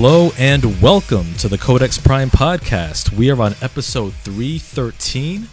Hello 0.00 0.30
and 0.38 0.80
welcome 0.80 1.34
to 1.38 1.48
the 1.48 1.58
Codex 1.58 1.98
Prime 1.98 2.30
podcast. 2.30 3.12
We 3.12 3.32
are 3.32 3.42
on 3.42 3.56
episode 3.60 4.14
313 4.14 5.48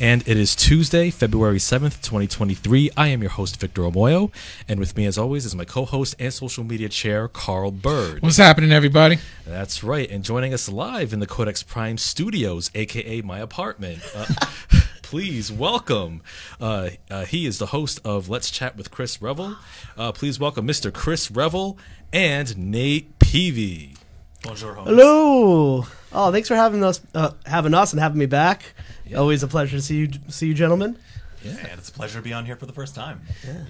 and 0.00 0.26
it 0.26 0.36
is 0.36 0.56
Tuesday, 0.56 1.10
February 1.10 1.58
7th, 1.58 2.02
2023. 2.02 2.90
I 2.96 3.06
am 3.06 3.20
your 3.20 3.30
host, 3.30 3.60
Victor 3.60 3.82
Omoyo, 3.82 4.32
and 4.66 4.80
with 4.80 4.96
me, 4.96 5.06
as 5.06 5.16
always, 5.16 5.46
is 5.46 5.54
my 5.54 5.64
co 5.64 5.84
host 5.84 6.16
and 6.18 6.34
social 6.34 6.64
media 6.64 6.88
chair, 6.88 7.28
Carl 7.28 7.70
Bird. 7.70 8.20
What's 8.20 8.36
happening, 8.36 8.72
everybody? 8.72 9.18
That's 9.46 9.84
right, 9.84 10.10
and 10.10 10.24
joining 10.24 10.52
us 10.52 10.68
live 10.68 11.12
in 11.12 11.20
the 11.20 11.28
Codex 11.28 11.62
Prime 11.62 11.96
studios, 11.96 12.72
aka 12.74 13.20
my 13.20 13.38
apartment. 13.38 14.02
Uh, 14.12 14.26
please 15.04 15.52
welcome. 15.52 16.22
Uh, 16.58 16.88
uh, 17.10 17.26
he 17.26 17.44
is 17.44 17.58
the 17.58 17.66
host 17.66 18.00
of 18.04 18.30
Let's 18.30 18.50
Chat 18.50 18.74
with 18.74 18.90
Chris 18.90 19.20
Revel. 19.20 19.56
Uh, 19.98 20.12
please 20.12 20.40
welcome 20.40 20.66
Mr. 20.66 20.92
Chris 20.92 21.30
Revel 21.30 21.78
and 22.10 22.56
Nate 22.56 23.18
Peavy. 23.18 23.96
Bonjour, 24.42 24.74
homies. 24.74 24.86
Hello. 24.86 25.86
Oh, 26.10 26.32
thanks 26.32 26.48
for 26.48 26.56
having 26.56 26.82
us, 26.82 27.02
uh, 27.14 27.32
having 27.44 27.74
us, 27.74 27.92
and 27.92 28.00
having 28.00 28.18
me 28.18 28.24
back. 28.24 28.74
Always 29.14 29.42
a 29.42 29.46
pleasure 29.46 29.76
to 29.76 29.82
see 29.82 29.98
you, 29.98 30.08
see 30.28 30.46
you, 30.48 30.54
gentlemen. 30.54 30.98
And 31.44 31.78
it's 31.78 31.88
a 31.90 31.92
pleasure 31.92 32.18
to 32.18 32.22
be 32.22 32.32
on 32.32 32.46
here 32.46 32.56
for 32.56 32.66
the 32.66 32.72
first 32.72 32.94
time. 32.94 33.20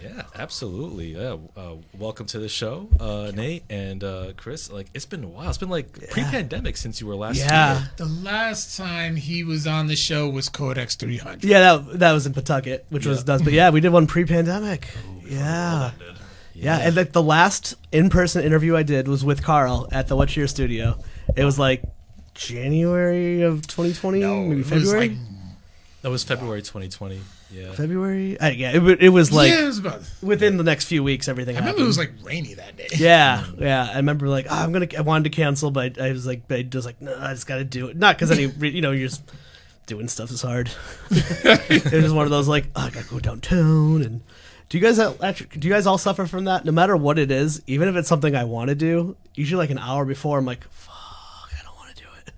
Yeah, 0.02 0.22
absolutely. 0.36 1.16
Yeah, 1.16 1.36
uh, 1.56 1.74
welcome 1.98 2.26
to 2.26 2.38
the 2.38 2.48
show, 2.48 2.88
uh, 3.00 3.32
Nate 3.34 3.64
and 3.68 4.02
uh, 4.04 4.32
Chris. 4.36 4.70
Like 4.70 4.86
it's 4.94 5.06
been 5.06 5.24
a 5.24 5.28
while. 5.28 5.48
It's 5.48 5.58
been 5.58 5.70
like 5.70 6.10
pre-pandemic 6.10 6.76
since 6.76 7.00
you 7.00 7.06
were 7.06 7.16
last. 7.16 7.38
Yeah, 7.38 7.78
here. 7.80 7.90
The 7.96 8.04
last 8.06 8.76
time 8.76 9.16
he 9.16 9.42
was 9.44 9.66
on 9.66 9.88
the 9.88 9.96
show 9.96 10.28
was 10.28 10.48
Codex 10.48 10.94
300. 10.94 11.42
yeah. 11.44 11.58
That 11.76 11.98
that 11.98 12.12
was 12.12 12.26
in 12.26 12.32
Pawtucket, 12.34 12.86
which 12.90 13.06
was 13.06 13.26
nuts. 13.26 13.42
But 13.42 13.52
yeah, 13.52 13.70
we 13.70 13.80
did 13.80 13.90
one 13.92 14.06
pre-pandemic. 14.06 14.88
Yeah, 15.26 15.90
Did. 15.98 16.16
yeah. 16.54 16.78
And 16.78 16.94
like 16.94 17.12
the 17.12 17.22
last 17.22 17.74
in-person 17.92 18.44
interview 18.44 18.76
I 18.76 18.82
did 18.84 19.08
was 19.08 19.24
with 19.24 19.42
Carl 19.42 19.88
at 19.90 20.06
the 20.08 20.16
What's 20.16 20.36
Your 20.36 20.46
Studio. 20.46 20.98
It 21.34 21.44
was 21.44 21.58
like 21.58 21.82
January 22.34 23.42
of 23.42 23.66
2020, 23.66 24.20
maybe 24.20 24.52
it 24.52 24.56
was 24.58 24.68
February. 24.68 25.08
like- 25.08 25.18
That 26.02 26.10
was 26.10 26.22
February 26.24 26.60
2020. 26.60 27.20
Yeah. 27.50 27.72
February. 27.72 28.38
Uh, 28.40 28.48
yeah, 28.48 28.72
it, 28.76 29.02
it 29.02 29.08
was 29.10 29.30
like 29.30 29.50
yeah, 29.50 29.62
it 29.62 29.66
was 29.66 29.78
about. 29.78 30.02
within 30.22 30.56
the 30.56 30.64
next 30.64 30.86
few 30.86 31.04
weeks, 31.04 31.28
everything 31.28 31.56
I 31.56 31.60
happened. 31.60 31.74
remember 31.78 31.84
it 31.84 31.86
was 31.86 31.98
like 31.98 32.12
rainy 32.24 32.54
that 32.54 32.76
day. 32.76 32.88
Yeah, 32.96 33.44
yeah. 33.58 33.88
I 33.92 33.96
remember 33.96 34.28
like 34.28 34.46
oh, 34.50 34.54
I'm 34.54 34.72
gonna. 34.72 34.88
I 34.98 35.02
wanted 35.02 35.24
to 35.24 35.30
cancel, 35.30 35.70
but 35.70 36.00
I 36.00 36.10
was 36.12 36.26
like, 36.26 36.50
I 36.50 36.68
was 36.72 36.84
like, 36.86 37.00
no, 37.00 37.16
I 37.18 37.32
just 37.32 37.46
got 37.46 37.56
to 37.56 37.64
do 37.64 37.86
it. 37.88 37.96
Not 37.96 38.16
because 38.16 38.30
any, 38.30 38.46
you 38.68 38.80
know, 38.82 38.90
you're 38.90 39.08
just 39.08 39.22
doing 39.86 40.08
stuff 40.08 40.30
is 40.30 40.42
hard. 40.42 40.70
it 41.10 42.02
was 42.02 42.12
one 42.12 42.24
of 42.24 42.30
those 42.30 42.48
like, 42.48 42.66
oh, 42.74 42.82
I 42.86 42.90
gotta 42.90 43.08
go 43.08 43.20
downtown. 43.20 44.02
And 44.02 44.22
do 44.68 44.78
you 44.78 44.82
guys 44.82 44.98
all- 44.98 45.16
actually? 45.22 45.48
Do 45.58 45.68
you 45.68 45.74
guys 45.74 45.86
all 45.86 45.98
suffer 45.98 46.26
from 46.26 46.44
that? 46.44 46.64
No 46.64 46.72
matter 46.72 46.96
what 46.96 47.18
it 47.18 47.30
is, 47.30 47.62
even 47.66 47.88
if 47.88 47.94
it's 47.96 48.08
something 48.08 48.34
I 48.34 48.44
want 48.44 48.70
to 48.70 48.74
do, 48.74 49.16
usually 49.34 49.58
like 49.58 49.70
an 49.70 49.78
hour 49.78 50.04
before, 50.04 50.38
I'm 50.38 50.46
like, 50.46 50.64
fuck, 50.70 51.50
I 51.56 51.62
don't 51.62 51.76
want 51.76 51.94
to 51.94 52.02
do 52.02 52.08
it. 52.26 52.34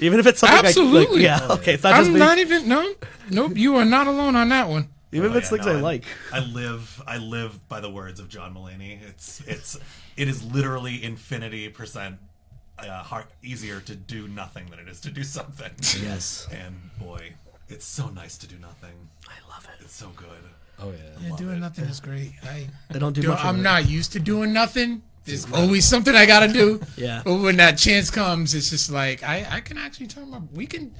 Even 0.00 0.18
if 0.20 0.26
it's 0.26 0.40
something 0.40 0.54
I, 0.58 0.60
like, 0.60 0.66
Absolutely. 0.68 1.22
yeah, 1.22 1.46
okay, 1.50 1.74
it's 1.74 1.82
not 1.82 1.96
just 1.96 2.08
I'm 2.08 2.14
me. 2.14 2.18
not 2.18 2.38
even. 2.38 2.68
No, 2.68 2.94
nope. 3.30 3.52
You 3.56 3.76
are 3.76 3.84
not 3.84 4.06
alone 4.06 4.34
on 4.36 4.48
that 4.48 4.68
one. 4.68 4.88
even 5.12 5.28
Oh, 5.28 5.30
if 5.36 5.36
it's 5.38 5.52
yeah, 5.52 5.58
things 5.58 5.66
no, 5.66 5.78
I 5.78 5.80
like. 5.80 6.04
I 6.32 6.40
live. 6.40 7.02
I 7.06 7.18
live 7.18 7.68
by 7.68 7.80
the 7.80 7.90
words 7.90 8.18
of 8.20 8.28
John 8.28 8.54
Mulaney. 8.54 8.98
It's. 9.08 9.40
It's. 9.46 9.78
It 10.16 10.28
is 10.28 10.42
literally 10.44 11.02
infinity 11.02 11.68
percent 11.68 12.16
uh, 12.78 13.02
hard, 13.02 13.26
easier 13.42 13.80
to 13.80 13.94
do 13.94 14.28
nothing 14.28 14.66
than 14.70 14.78
it 14.78 14.88
is 14.88 15.00
to 15.02 15.10
do 15.10 15.22
something. 15.22 15.70
Yes, 16.02 16.46
And 16.50 16.76
boy, 16.98 17.34
it's 17.68 17.84
so 17.84 18.08
nice 18.08 18.36
to 18.38 18.46
do 18.46 18.56
nothing. 18.58 19.08
I 19.28 19.34
love 19.50 19.64
it. 19.64 19.84
It's 19.84 19.94
so 19.94 20.08
good. 20.16 20.28
Oh 20.78 20.90
yeah. 20.92 21.28
Yeah, 21.30 21.36
doing 21.36 21.60
nothing 21.60 21.84
is 21.84 22.00
great. 22.00 22.32
I, 22.42 22.66
I 22.90 22.98
don't 22.98 23.12
do 23.12 23.22
do, 23.22 23.28
much. 23.28 23.44
I'm 23.44 23.62
not 23.62 23.88
used 23.88 24.12
to 24.12 24.20
doing 24.20 24.52
nothing. 24.52 25.02
There's 25.24 25.50
always 25.52 25.84
something 25.84 26.14
I 26.14 26.26
gotta 26.26 26.48
do. 26.52 26.80
Yeah. 26.96 27.22
But 27.24 27.36
when 27.36 27.56
that 27.56 27.78
chance 27.78 28.10
comes, 28.10 28.54
it's 28.54 28.70
just 28.70 28.90
like 28.90 29.22
I, 29.22 29.46
I 29.50 29.60
can 29.60 29.78
actually 29.78 30.06
turn 30.08 30.30
my 30.30 30.40
we 30.52 30.66
can. 30.66 30.94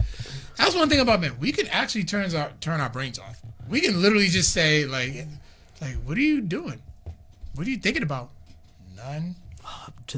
That's 0.57 0.75
one 0.75 0.89
thing 0.89 1.01
about 1.01 1.21
men. 1.21 1.33
We 1.41 1.53
can 1.53 1.67
actually 1.69 2.05
turn 2.05 2.35
our 2.35 2.51
turn 2.61 2.81
our 2.81 2.89
brains 2.91 3.19
off. 3.19 3.41
We 3.69 3.81
can 3.81 4.01
literally 4.03 4.29
just 4.29 4.53
say 4.53 4.85
like, 4.87 5.27
like 5.81 5.95
what 6.05 6.17
are 6.19 6.23
you 6.23 6.41
doing? 6.41 6.81
What 7.55 7.67
are 7.67 7.71
you 7.71 7.79
thinking 7.79 8.03
about? 8.03 8.31
None. 8.97 9.37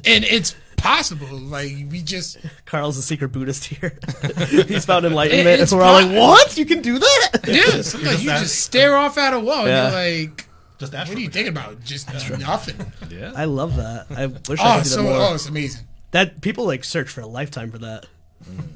And 0.06 0.24
it's 0.24 0.54
possible. 0.76 1.36
Like 1.36 1.72
we 1.90 2.02
just 2.02 2.38
Carl's 2.64 2.96
a 2.98 3.02
secret 3.02 3.28
Buddhist 3.32 3.64
here. 3.64 3.98
He's 4.48 4.84
found 4.84 5.04
enlightenment, 5.04 5.60
It's 5.60 5.72
and 5.72 5.80
we're 5.80 5.86
all 5.86 6.02
like, 6.02 6.10
"What? 6.16 6.56
You 6.56 6.64
can 6.64 6.80
do 6.82 6.98
that?" 6.98 7.30
yeah. 7.46 7.82
Sometimes 7.82 8.22
you 8.24 8.30
that- 8.30 8.40
just 8.40 8.60
stare 8.60 8.96
off 8.96 9.18
at 9.18 9.32
a 9.34 9.40
wall 9.40 9.66
Yeah. 9.66 9.86
and 9.86 9.92
you're 9.94 10.28
like, 10.28 10.46
Just 10.90 11.08
what 11.08 11.16
are 11.18 11.20
you 11.20 11.28
thinking 11.30 11.52
about? 11.52 11.82
Just 11.84 12.08
nothing. 12.38 12.92
Yeah. 13.10 13.32
I 13.36 13.44
love 13.44 13.76
that. 13.76 14.06
I 14.10 14.26
wish 14.26 14.58
I 14.60 14.74
Oh, 14.74 14.78
could 14.78 14.84
do 14.84 14.88
so 14.90 14.96
that 14.96 15.02
more. 15.02 15.12
oh, 15.20 15.34
it's 15.34 15.46
amazing. 15.48 15.86
That 16.12 16.40
people 16.40 16.64
like 16.66 16.82
search 16.84 17.08
for 17.10 17.20
a 17.20 17.26
lifetime 17.26 17.70
for 17.70 17.78
that. 17.78 18.06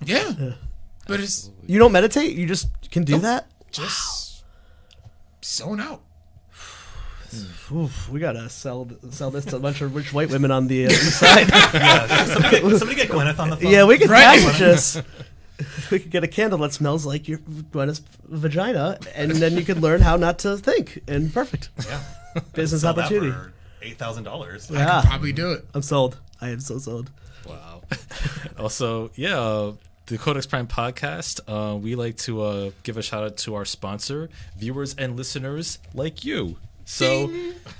Yeah. 0.05 0.33
But 1.09 1.21
it's 1.21 1.51
You 1.67 1.79
don't 1.79 1.93
meditate. 1.93 2.37
You 2.37 2.47
just 2.47 2.69
can 2.91 3.05
do 3.05 3.19
that. 3.19 3.47
just 3.73 4.45
zone 5.45 5.81
out. 5.81 6.03
Oof, 7.73 8.09
we 8.09 8.21
gotta 8.21 8.49
sell 8.49 8.89
sell 9.11 9.31
this 9.31 9.45
to 9.47 9.57
a 9.57 9.59
bunch 9.59 9.81
of 9.81 9.95
rich 9.95 10.13
white 10.13 10.31
women 10.31 10.51
on 10.51 10.67
the 10.69 10.87
uh, 10.87 10.91
east 10.91 11.19
side. 11.19 11.49
Yeah, 11.75 12.25
somebody, 12.27 12.61
get, 12.61 12.79
somebody 12.79 12.95
get 12.97 13.09
Gwyneth 13.11 13.39
on 13.39 13.51
the 13.51 13.57
phone. 13.57 13.71
yeah, 13.73 13.85
we 13.85 13.99
could 13.99 14.09
Right. 14.11 14.39
package 14.41 14.59
this. 14.59 15.03
We 15.91 15.99
could 16.01 16.11
get 16.11 16.23
a 16.25 16.29
candle 16.29 16.59
that 16.61 16.73
smells 16.73 17.07
like 17.07 17.29
your 17.29 17.39
Gwyneth's 17.39 18.03
vagina, 18.25 18.99
and 19.15 19.31
then 19.33 19.57
you 19.57 19.65
could 19.65 19.81
learn 19.81 20.01
how 20.01 20.17
not 20.17 20.39
to 20.41 20.57
think. 20.59 21.03
And 21.09 21.33
perfect 21.33 21.71
Yeah. 21.87 22.01
business 22.53 22.83
Sell 22.83 22.93
that 22.95 23.07
opportunity. 23.07 23.33
for 23.33 23.53
eight 23.83 23.97
thousand 23.99 24.25
dollars. 24.25 24.71
I 24.71 24.75
Yeah. 24.75 25.01
could 25.01 25.09
probably 25.11 25.33
do 25.33 25.53
it. 25.53 25.67
I'm 25.75 25.83
sold. 25.83 26.19
I 26.41 26.51
am 26.51 26.61
so 26.61 26.79
sold. 26.79 27.11
Wow. 27.47 27.83
also, 28.59 29.11
yeah, 29.15 29.39
uh, 29.39 29.73
the 30.07 30.19
Codex 30.19 30.47
Prime 30.47 30.67
podcast, 30.67 31.41
uh, 31.49 31.77
we 31.77 31.95
like 31.95 32.17
to 32.19 32.43
uh, 32.43 32.71
give 32.83 32.97
a 32.97 33.03
shout 33.03 33.25
out 33.25 33.37
to 33.39 33.55
our 33.55 33.65
sponsor, 33.65 34.29
viewers 34.59 34.95
and 34.97 35.17
listeners 35.17 35.79
like 35.95 36.25
you. 36.25 36.57
So, 36.89 37.33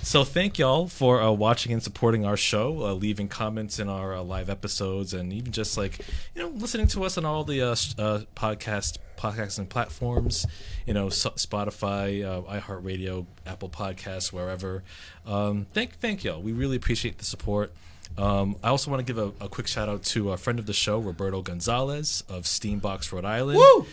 so 0.03 0.25
thank 0.25 0.59
y'all 0.59 0.89
for 0.89 1.21
uh, 1.21 1.31
watching 1.31 1.71
and 1.71 1.81
supporting 1.81 2.25
our 2.25 2.35
show, 2.35 2.83
uh, 2.83 2.93
leaving 2.93 3.29
comments 3.29 3.79
in 3.79 3.87
our 3.87 4.13
uh, 4.13 4.21
live 4.21 4.49
episodes, 4.49 5.13
and 5.13 5.31
even 5.31 5.53
just 5.53 5.77
like 5.77 5.99
you 6.35 6.41
know 6.41 6.49
listening 6.49 6.87
to 6.87 7.05
us 7.05 7.17
on 7.17 7.23
all 7.23 7.45
the 7.45 7.61
uh, 7.61 7.71
uh, 7.71 8.19
podcast 8.35 8.97
podcasting 9.17 9.69
platforms, 9.69 10.45
you 10.85 10.93
know 10.93 11.07
Spotify, 11.07 12.21
uh, 12.25 12.59
iHeartRadio, 12.59 13.25
Apple 13.45 13.69
Podcasts, 13.69 14.33
wherever. 14.33 14.83
Um, 15.25 15.67
thank 15.73 15.95
thank 15.99 16.25
y'all. 16.25 16.41
We 16.41 16.51
really 16.51 16.75
appreciate 16.75 17.17
the 17.17 17.25
support. 17.25 17.71
Um, 18.17 18.57
I 18.61 18.67
also 18.69 18.91
want 18.91 19.07
to 19.07 19.13
give 19.13 19.17
a, 19.17 19.45
a 19.45 19.47
quick 19.47 19.67
shout 19.67 19.87
out 19.87 20.03
to 20.03 20.33
a 20.33 20.37
friend 20.37 20.59
of 20.59 20.65
the 20.65 20.73
show, 20.73 20.99
Roberto 20.99 21.41
Gonzalez 21.41 22.25
of 22.27 22.43
Steambox, 22.43 23.13
Rhode 23.13 23.23
Island. 23.25 23.57
Woo! 23.59 23.85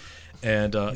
And 0.42 0.74
uh. 0.74 0.92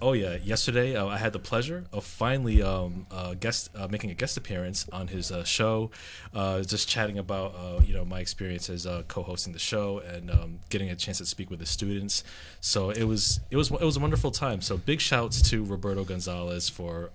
Oh 0.00 0.12
yeah, 0.12 0.36
yesterday 0.36 0.96
uh, 0.96 1.06
I 1.06 1.18
had 1.18 1.32
the 1.32 1.38
pleasure 1.38 1.84
of 1.92 2.04
finally 2.04 2.62
um, 2.62 3.06
uh, 3.10 3.34
guest 3.34 3.70
uh, 3.74 3.88
making 3.88 4.10
a 4.10 4.14
guest 4.14 4.36
appearance 4.36 4.86
on 4.92 5.08
his 5.08 5.30
uh, 5.30 5.44
show, 5.44 5.90
uh, 6.34 6.62
just 6.62 6.88
chatting 6.88 7.18
about 7.18 7.54
uh, 7.54 7.80
you 7.84 7.94
know 7.94 8.04
my 8.04 8.20
experiences 8.20 8.86
uh, 8.86 9.02
co-hosting 9.08 9.52
the 9.52 9.58
show 9.58 9.98
and 9.98 10.30
um, 10.30 10.58
getting 10.68 10.90
a 10.90 10.96
chance 10.96 11.18
to 11.18 11.26
speak 11.26 11.50
with 11.50 11.58
the 11.58 11.66
students. 11.66 12.24
So 12.60 12.90
it 12.90 13.04
was 13.04 13.40
it 13.50 13.56
was 13.56 13.70
it 13.70 13.80
was 13.80 13.96
a 13.96 14.00
wonderful 14.00 14.30
time. 14.30 14.60
So 14.60 14.76
big 14.76 15.00
shouts 15.00 15.42
to 15.50 15.64
Roberto 15.64 16.04
Gonzalez 16.04 16.68
for. 16.68 17.10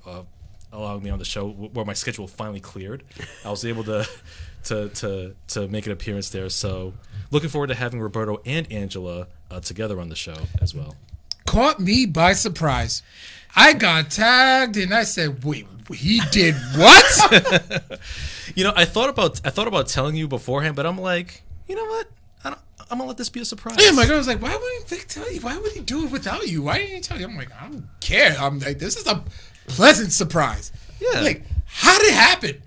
Allowing 0.73 1.03
me 1.03 1.09
on 1.09 1.19
the 1.19 1.25
show 1.25 1.49
where 1.49 1.83
my 1.83 1.91
schedule 1.91 2.29
finally 2.29 2.61
cleared. 2.61 3.03
I 3.43 3.49
was 3.49 3.65
able 3.65 3.83
to 3.83 4.07
to 4.63 4.87
to 4.87 5.35
to 5.49 5.67
make 5.67 5.85
an 5.85 5.91
appearance 5.91 6.29
there. 6.29 6.47
So 6.47 6.93
looking 7.29 7.49
forward 7.49 7.67
to 7.67 7.75
having 7.75 7.99
Roberto 7.99 8.41
and 8.45 8.71
Angela 8.71 9.27
uh, 9.49 9.59
together 9.59 9.99
on 9.99 10.07
the 10.07 10.15
show 10.15 10.37
as 10.61 10.73
well. 10.73 10.95
Caught 11.45 11.79
me 11.79 12.05
by 12.05 12.33
surprise. 12.33 13.03
I 13.55 13.73
got 13.73 14.09
tagged 14.11 14.77
and 14.77 14.93
I 14.93 15.03
said, 15.03 15.43
wait, 15.43 15.67
he 15.93 16.21
did 16.31 16.55
what? 16.75 17.99
You 18.53 18.65
know, 18.65 18.73
I 18.75 18.83
thought 18.83 19.07
about 19.09 19.39
I 19.45 19.49
thought 19.49 19.67
about 19.67 19.87
telling 19.87 20.13
you 20.17 20.27
beforehand, 20.27 20.75
but 20.75 20.85
I'm 20.85 20.99
like, 20.99 21.41
you 21.69 21.75
know 21.75 21.85
what? 21.85 22.07
I 22.43 22.49
don't, 22.49 22.59
I'm 22.89 22.97
gonna 22.97 23.07
let 23.07 23.15
this 23.17 23.29
be 23.29 23.39
a 23.39 23.45
surprise. 23.45 23.77
yeah, 23.79 23.91
my 23.91 24.05
girl 24.05 24.17
was 24.17 24.27
like, 24.27 24.41
why 24.41 24.53
wouldn't 24.53 24.89
Vic 24.89 25.05
tell 25.07 25.31
you? 25.31 25.39
Why 25.39 25.57
would 25.57 25.71
he 25.71 25.79
do 25.79 26.03
it 26.05 26.11
without 26.11 26.45
you? 26.49 26.63
Why 26.63 26.79
didn't 26.79 26.95
he 26.95 26.99
tell 26.99 27.17
you? 27.17 27.27
I'm 27.27 27.37
like, 27.37 27.49
I 27.61 27.67
don't 27.69 27.87
care. 28.01 28.35
I'm 28.37 28.59
like, 28.59 28.77
this 28.77 28.97
is 28.97 29.07
a 29.07 29.23
pleasant 29.67 30.11
surprise. 30.11 30.73
Yeah. 30.99 31.21
Like, 31.21 31.43
how 31.65 31.97
did 31.97 32.07
it 32.07 32.13
happen? 32.13 32.61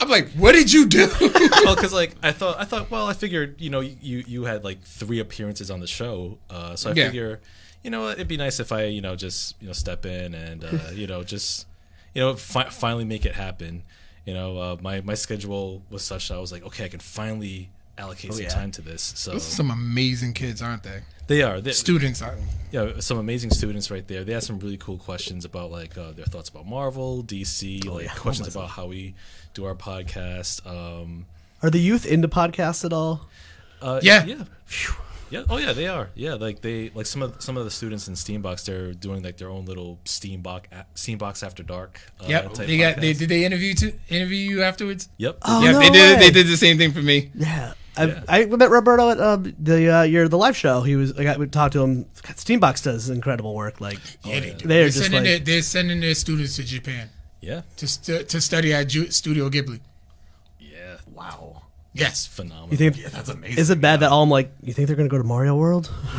I'm 0.00 0.08
like, 0.08 0.28
what 0.32 0.52
did 0.52 0.72
you 0.72 0.86
do? 0.86 1.08
well, 1.64 1.74
because 1.74 1.92
like 1.92 2.14
I 2.22 2.30
thought, 2.30 2.60
I 2.60 2.64
thought, 2.64 2.88
well, 2.92 3.08
I 3.08 3.12
figured, 3.14 3.60
you 3.60 3.70
know, 3.70 3.80
you 3.80 4.22
you 4.24 4.44
had 4.44 4.62
like 4.62 4.82
three 4.82 5.18
appearances 5.18 5.68
on 5.68 5.80
the 5.80 5.88
show, 5.88 6.38
uh, 6.48 6.76
so 6.76 6.90
I 6.90 6.94
Yeah. 6.94 7.06
figure, 7.06 7.40
you 7.84 7.90
know, 7.90 8.02
what, 8.02 8.12
it'd 8.14 8.26
be 8.28 8.36
nice 8.36 8.58
if 8.58 8.72
I, 8.72 8.84
you 8.84 9.00
know, 9.00 9.14
just 9.14 9.54
you 9.60 9.68
know 9.68 9.72
step 9.72 10.04
in 10.06 10.34
and 10.34 10.64
uh, 10.64 10.78
you 10.92 11.06
know 11.06 11.22
just 11.22 11.66
you 12.14 12.22
know 12.22 12.34
fi- 12.34 12.70
finally 12.70 13.04
make 13.04 13.24
it 13.24 13.34
happen. 13.34 13.84
You 14.24 14.34
know, 14.34 14.58
uh, 14.58 14.76
my 14.80 15.02
my 15.02 15.14
schedule 15.14 15.82
was 15.90 16.02
such 16.02 16.28
that 16.28 16.34
I 16.34 16.38
was 16.38 16.50
like, 16.50 16.64
okay, 16.64 16.86
I 16.86 16.88
can 16.88 17.00
finally 17.00 17.70
allocate 17.96 18.32
some 18.32 18.42
yeah. 18.42 18.48
time 18.48 18.70
to 18.72 18.82
this. 18.82 19.12
So 19.16 19.32
Those 19.32 19.46
are 19.46 19.56
some 19.56 19.70
amazing 19.70 20.32
kids, 20.32 20.60
aren't 20.62 20.82
they? 20.82 21.02
they 21.26 21.42
are 21.42 21.60
they, 21.60 21.72
Students. 21.72 22.22
Are, 22.22 22.34
yeah, 22.70 23.00
some 23.00 23.18
amazing 23.18 23.50
students 23.50 23.90
right 23.90 24.06
there. 24.08 24.24
They 24.24 24.32
had 24.32 24.42
some 24.42 24.58
really 24.58 24.76
cool 24.78 24.98
questions 24.98 25.44
about 25.44 25.70
like 25.70 25.96
uh, 25.96 26.12
their 26.12 26.24
thoughts 26.26 26.48
about 26.48 26.66
Marvel, 26.66 27.22
DC, 27.22 27.84
like 27.86 28.04
yeah. 28.06 28.12
Oh 28.16 28.20
questions 28.20 28.54
my 28.54 28.62
about 28.62 28.70
how 28.72 28.86
we 28.86 29.14
do 29.52 29.64
our 29.66 29.74
podcast. 29.74 30.66
Um, 30.66 31.26
Are 31.62 31.70
the 31.70 31.78
youth 31.78 32.06
into 32.06 32.28
podcasts 32.28 32.84
at 32.84 32.92
all? 32.92 33.28
Uh, 33.80 34.00
Yeah. 34.02 34.24
yeah, 34.24 34.44
yeah. 35.30 35.44
Oh 35.48 35.58
yeah, 35.58 35.72
they 35.72 35.88
are. 35.88 36.10
Yeah, 36.14 36.34
like 36.34 36.60
they 36.60 36.90
like 36.94 37.06
some 37.06 37.22
of 37.22 37.40
some 37.42 37.56
of 37.56 37.64
the 37.64 37.70
students 37.70 38.08
in 38.08 38.14
Steambox. 38.14 38.64
They're 38.64 38.92
doing 38.92 39.22
like 39.22 39.36
their 39.36 39.48
own 39.48 39.64
little 39.64 39.98
Steambox 40.04 40.64
Steambox 40.94 41.42
After 41.44 41.62
Dark. 41.62 42.00
Uh, 42.20 42.26
Yep. 42.28 42.54
type 42.54 42.66
They 42.66 42.78
got. 42.78 43.00
They 43.00 43.12
did 43.12 43.28
they 43.28 43.44
interview 43.44 43.74
to 43.74 43.92
interview 44.08 44.36
you 44.38 44.62
afterwards? 44.62 45.08
Yep. 45.18 45.38
Oh, 45.42 45.64
yeah, 45.64 45.72
no 45.72 45.78
they 45.80 45.90
did. 45.90 46.18
way. 46.18 46.26
They 46.26 46.30
did 46.30 46.46
the 46.46 46.56
same 46.56 46.78
thing 46.78 46.92
for 46.92 47.02
me. 47.02 47.30
Yeah. 47.34 47.74
I, 47.96 48.04
Yeah. 48.06 48.22
I 48.28 48.44
met 48.46 48.70
Roberto 48.70 49.10
at 49.10 49.20
uh, 49.20 49.36
the 49.36 49.88
uh, 49.98 50.02
your 50.02 50.28
the 50.28 50.36
live 50.38 50.56
show. 50.56 50.82
He 50.82 50.96
was 50.96 51.16
I 51.18 51.22
got 51.24 51.38
we 51.38 51.46
talked 51.46 51.74
to 51.74 51.82
him. 51.82 52.02
God, 52.22 52.36
Steambox 52.36 52.82
does 52.82 53.08
incredible 53.08 53.54
work. 53.54 53.80
Like 53.80 53.98
Yeah, 54.24 54.40
they 54.40 54.50
do. 54.50 54.66
They're 54.66 54.68
They're, 54.68 54.86
just 54.88 54.98
sending 54.98 55.20
like- 55.20 55.24
their, 55.24 55.38
they're 55.38 55.62
sending 55.62 56.00
their 56.00 56.14
students 56.14 56.56
to 56.56 56.64
Japan 56.64 57.08
Yeah. 57.40 57.62
to 57.76 57.86
stu- 57.86 58.24
to 58.24 58.40
study 58.40 58.72
at 58.72 58.88
Ju- 58.88 59.10
Studio 59.12 59.48
Ghibli. 59.48 59.78
Yeah. 60.58 60.96
Wow. 61.12 61.62
Yes. 61.94 62.26
Phenomenal. 62.26 62.70
you 62.70 62.76
think 62.76 62.96
Yeah, 62.96 63.08
that's 63.08 63.28
amazing. 63.28 63.58
is 63.58 63.70
it 63.70 63.80
bad 63.80 64.00
that 64.00 64.10
all 64.10 64.24
I'm 64.24 64.30
like 64.30 64.52
you 64.62 64.72
think 64.72 64.88
they're 64.88 64.96
gonna 64.96 65.08
go 65.08 65.18
to 65.18 65.24
Mario 65.24 65.56
World, 65.56 65.84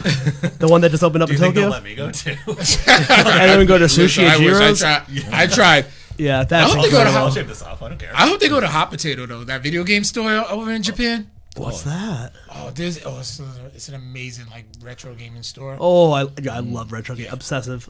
the 0.60 0.68
one 0.70 0.82
that 0.82 0.90
just 0.90 1.04
opened 1.04 1.22
up 1.22 1.28
Do 1.28 1.36
in 1.36 1.40
you 1.40 1.44
think 1.44 1.56
they'll 1.56 1.72
Tokyo, 1.72 1.76
let 1.76 1.84
me 1.84 1.96
go 1.96 2.12
too? 2.12 2.36
and 2.48 3.50
then 3.50 3.60
we 3.60 3.66
go 3.66 3.78
to 3.78 3.86
Sushi 3.86 4.24
Listen, 4.24 4.26
at 4.26 4.40
I, 4.40 4.40
wish 4.40 4.56
I, 4.56 4.72
Jiro's? 4.72 4.80
tried, 4.80 5.34
I 5.34 5.48
tried. 5.48 5.86
Yeah, 6.18 6.40
I 6.40 6.44
that's 6.46 6.74
hope 6.74 6.84
they 6.84 6.90
go 6.90 6.98
to 6.98 7.02
incredible. 7.02 7.18
I'll 7.26 7.32
shave 7.32 7.48
this 7.48 7.62
off. 7.62 7.82
I 7.82 7.90
don't 7.90 8.00
care. 8.00 8.12
I 8.14 8.28
hope 8.28 8.40
they 8.40 8.48
go 8.48 8.62
to 8.62 8.68
Hot 8.68 8.90
Potato 8.90 9.26
though. 9.26 9.44
That 9.44 9.62
video 9.62 9.84
game 9.84 10.04
store 10.04 10.32
over 10.50 10.72
in 10.72 10.82
Japan. 10.82 11.30
What's 11.58 11.86
oh. 11.86 11.90
that? 11.90 12.34
Oh, 12.54 12.72
there's 12.72 13.06
oh, 13.06 13.20
it's, 13.20 13.42
it's 13.74 13.90
an 13.90 13.96
amazing 13.96 14.48
like 14.50 14.66
retro 14.82 15.14
gaming 15.14 15.44
store. 15.44 15.78
Oh, 15.80 16.12
I 16.12 16.28
yeah, 16.42 16.56
I 16.56 16.60
love 16.60 16.92
retro 16.92 17.16
game. 17.16 17.28
Obsessive. 17.32 17.90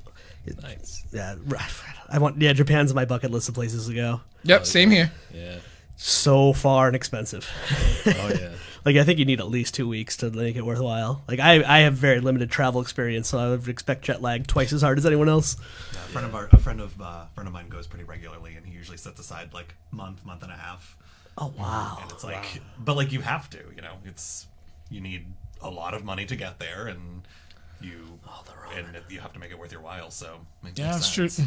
nice. 0.61 1.03
Yeah, 1.11 1.35
I 2.09 2.19
want. 2.19 2.41
Yeah, 2.41 2.53
Japan's 2.53 2.91
in 2.91 2.95
my 2.95 3.05
bucket 3.05 3.31
list 3.31 3.49
of 3.49 3.55
places 3.55 3.87
to 3.87 3.93
go. 3.93 4.21
Yep, 4.43 4.61
oh, 4.61 4.63
same 4.63 4.91
here. 4.91 5.11
Yeah. 5.33 5.57
So 5.97 6.53
far 6.53 6.87
and 6.87 6.95
expensive. 6.95 7.49
Oh 8.05 8.29
yeah. 8.29 8.49
Like 8.85 8.97
I 8.97 9.03
think 9.03 9.17
you 9.17 9.25
need 9.25 9.39
at 9.39 9.47
least 9.49 9.73
two 9.73 9.87
weeks 9.87 10.15
to 10.17 10.29
make 10.29 10.55
it 10.55 10.63
worthwhile. 10.63 11.23
Like 11.27 11.39
I, 11.39 11.63
I 11.63 11.79
have 11.79 11.95
very 11.95 12.19
limited 12.19 12.51
travel 12.51 12.81
experience, 12.81 13.27
so 13.27 13.39
I 13.39 13.49
would 13.49 13.67
expect 13.67 14.03
jet 14.03 14.21
lag 14.21 14.45
twice 14.45 14.71
as 14.73 14.83
hard 14.83 14.99
as 14.99 15.07
anyone 15.07 15.27
else. 15.27 15.57
Yeah, 15.91 15.97
a 15.97 16.01
friend 16.03 16.27
of 16.27 16.35
our, 16.35 16.49
a 16.51 16.57
friend 16.59 16.79
of 16.79 17.01
uh, 17.01 17.25
friend 17.33 17.47
of 17.47 17.53
mine 17.55 17.67
goes 17.69 17.87
pretty 17.87 18.03
regularly, 18.05 18.53
and 18.55 18.63
he 18.63 18.71
usually 18.71 18.97
sets 18.97 19.19
aside 19.19 19.55
like 19.55 19.73
month, 19.89 20.23
month 20.23 20.43
and 20.43 20.51
a 20.51 20.55
half, 20.55 20.95
Oh 21.35 21.51
wow! 21.57 21.97
and 21.99 22.11
it's 22.11 22.23
like, 22.23 22.61
but 22.77 22.95
like 22.95 23.11
you 23.11 23.21
have 23.21 23.49
to, 23.49 23.57
you 23.75 23.81
know, 23.81 23.93
it's 24.05 24.45
you 24.91 25.01
need 25.01 25.25
a 25.63 25.69
lot 25.71 25.95
of 25.95 26.05
money 26.05 26.27
to 26.27 26.35
get 26.35 26.59
there, 26.59 26.85
and 26.85 27.27
you 27.81 28.19
and 28.77 28.95
it- 28.95 29.03
you 29.09 29.19
have 29.19 29.33
to 29.33 29.39
make 29.39 29.49
it 29.49 29.57
worth 29.57 29.71
your 29.71 29.81
while. 29.81 30.11
So 30.11 30.41
it 30.63 30.77
Yeah, 30.77 30.91
makes 30.91 30.97
that's 30.97 31.11
true. 31.11 31.45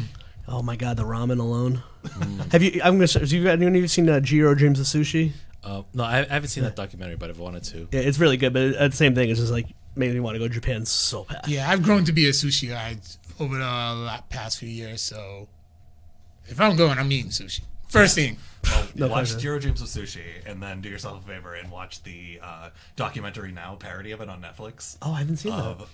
Sense. 0.49 0.59
Oh 0.59 0.63
my 0.63 0.75
god, 0.75 0.97
the 0.97 1.03
ramen 1.03 1.39
alone. 1.39 1.83
have 2.51 2.61
you? 2.63 2.81
I'm 2.83 2.95
gonna. 2.99 3.07
Have 3.19 3.31
you 3.31 3.47
anyone 3.49 3.75
of 3.75 3.81
you 3.81 3.87
seen 3.87 4.09
uh, 4.09 4.19
Jiro 4.19 4.55
Dreams 4.55 4.79
of 4.79 4.85
Sushi? 4.85 5.31
Uh, 5.63 5.83
no, 5.93 6.03
I, 6.03 6.19
I 6.19 6.23
haven't 6.25 6.49
seen 6.49 6.63
that 6.63 6.75
documentary, 6.75 7.17
but 7.17 7.29
I've 7.29 7.39
wanted 7.39 7.63
to. 7.65 7.87
Yeah, 7.91 7.99
it's 8.01 8.17
really 8.19 8.37
good, 8.37 8.53
but 8.53 8.61
it, 8.61 8.91
the 8.91 8.95
same 8.97 9.13
thing. 9.15 9.29
It's 9.29 9.39
just 9.39 9.51
like 9.51 9.67
made 9.95 10.13
me 10.13 10.19
want 10.19 10.35
to 10.35 10.39
go 10.39 10.47
to 10.47 10.53
Japan 10.53 10.85
so 10.85 11.25
bad. 11.25 11.47
Yeah, 11.47 11.69
I've 11.69 11.83
grown 11.83 12.05
to 12.05 12.13
be 12.13 12.27
a 12.27 12.31
sushi 12.31 12.69
guy 12.69 12.97
over 13.39 13.55
the 13.55 13.61
la- 13.63 14.21
past 14.29 14.59
few 14.59 14.69
years. 14.69 15.01
So 15.01 15.47
if 16.45 16.59
I'm 16.61 16.75
going, 16.77 16.97
I'm 16.97 17.11
eating 17.11 17.31
sushi. 17.31 17.61
First 17.89 18.15
thing. 18.15 18.37
Well, 18.63 18.87
No 18.95 19.07
watch 19.07 19.29
pleasure. 19.29 19.39
Jiro 19.39 19.59
Dreams 19.59 19.81
of 19.81 19.87
Sushi, 19.87 20.21
and 20.45 20.61
then 20.61 20.79
do 20.81 20.89
yourself 20.89 21.23
a 21.23 21.27
favor 21.27 21.55
and 21.55 21.71
watch 21.71 22.03
the 22.03 22.39
uh, 22.43 22.69
documentary 22.95 23.51
now 23.51 23.75
parody 23.75 24.11
of 24.11 24.21
it 24.21 24.29
on 24.29 24.41
Netflix. 24.41 24.97
Oh, 25.01 25.11
I 25.13 25.19
haven't 25.19 25.37
seen 25.37 25.53
that. 25.53 25.87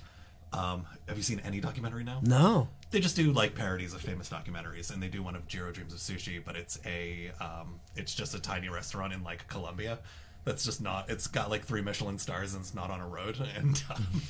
Um, 0.56 0.86
have 1.08 1.18
you 1.18 1.24
seen 1.24 1.42
any 1.44 1.60
documentary 1.60 2.04
now? 2.04 2.22
No. 2.24 2.68
They 2.92 3.00
just 3.00 3.16
do 3.16 3.32
like 3.32 3.56
parodies 3.56 3.94
of 3.94 4.02
famous 4.02 4.30
documentaries, 4.30 4.94
and 4.94 5.04
they 5.04 5.10
do 5.10 5.22
one 5.22 5.36
of 5.36 5.48
Jiro 5.48 5.72
Dreams 5.72 5.94
of 5.94 6.00
Sushi, 6.00 6.42
but 6.44 6.56
it's 6.56 6.80
a 6.86 7.32
um, 7.42 7.80
it's 7.96 8.16
just 8.16 8.34
a 8.34 8.40
tiny 8.40 8.70
restaurant 8.70 9.12
in 9.12 9.24
like 9.24 9.48
Colombia. 9.48 10.00
That's 10.46 10.64
just 10.64 10.82
not. 10.82 11.10
It's 11.10 11.28
got 11.28 11.50
like 11.50 11.66
three 11.66 11.82
Michelin 11.82 12.20
stars 12.20 12.54
and 12.54 12.62
it's 12.62 12.74
not 12.74 12.90
on 12.92 13.02
a 13.02 13.08
road, 13.08 13.38
and 13.58 13.84
um, 13.90 14.22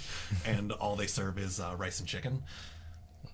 and 0.45 0.71
all 0.71 0.95
they 0.95 1.07
serve 1.07 1.37
is 1.37 1.59
uh, 1.59 1.75
rice 1.77 1.99
and 1.99 2.07
chicken, 2.07 2.43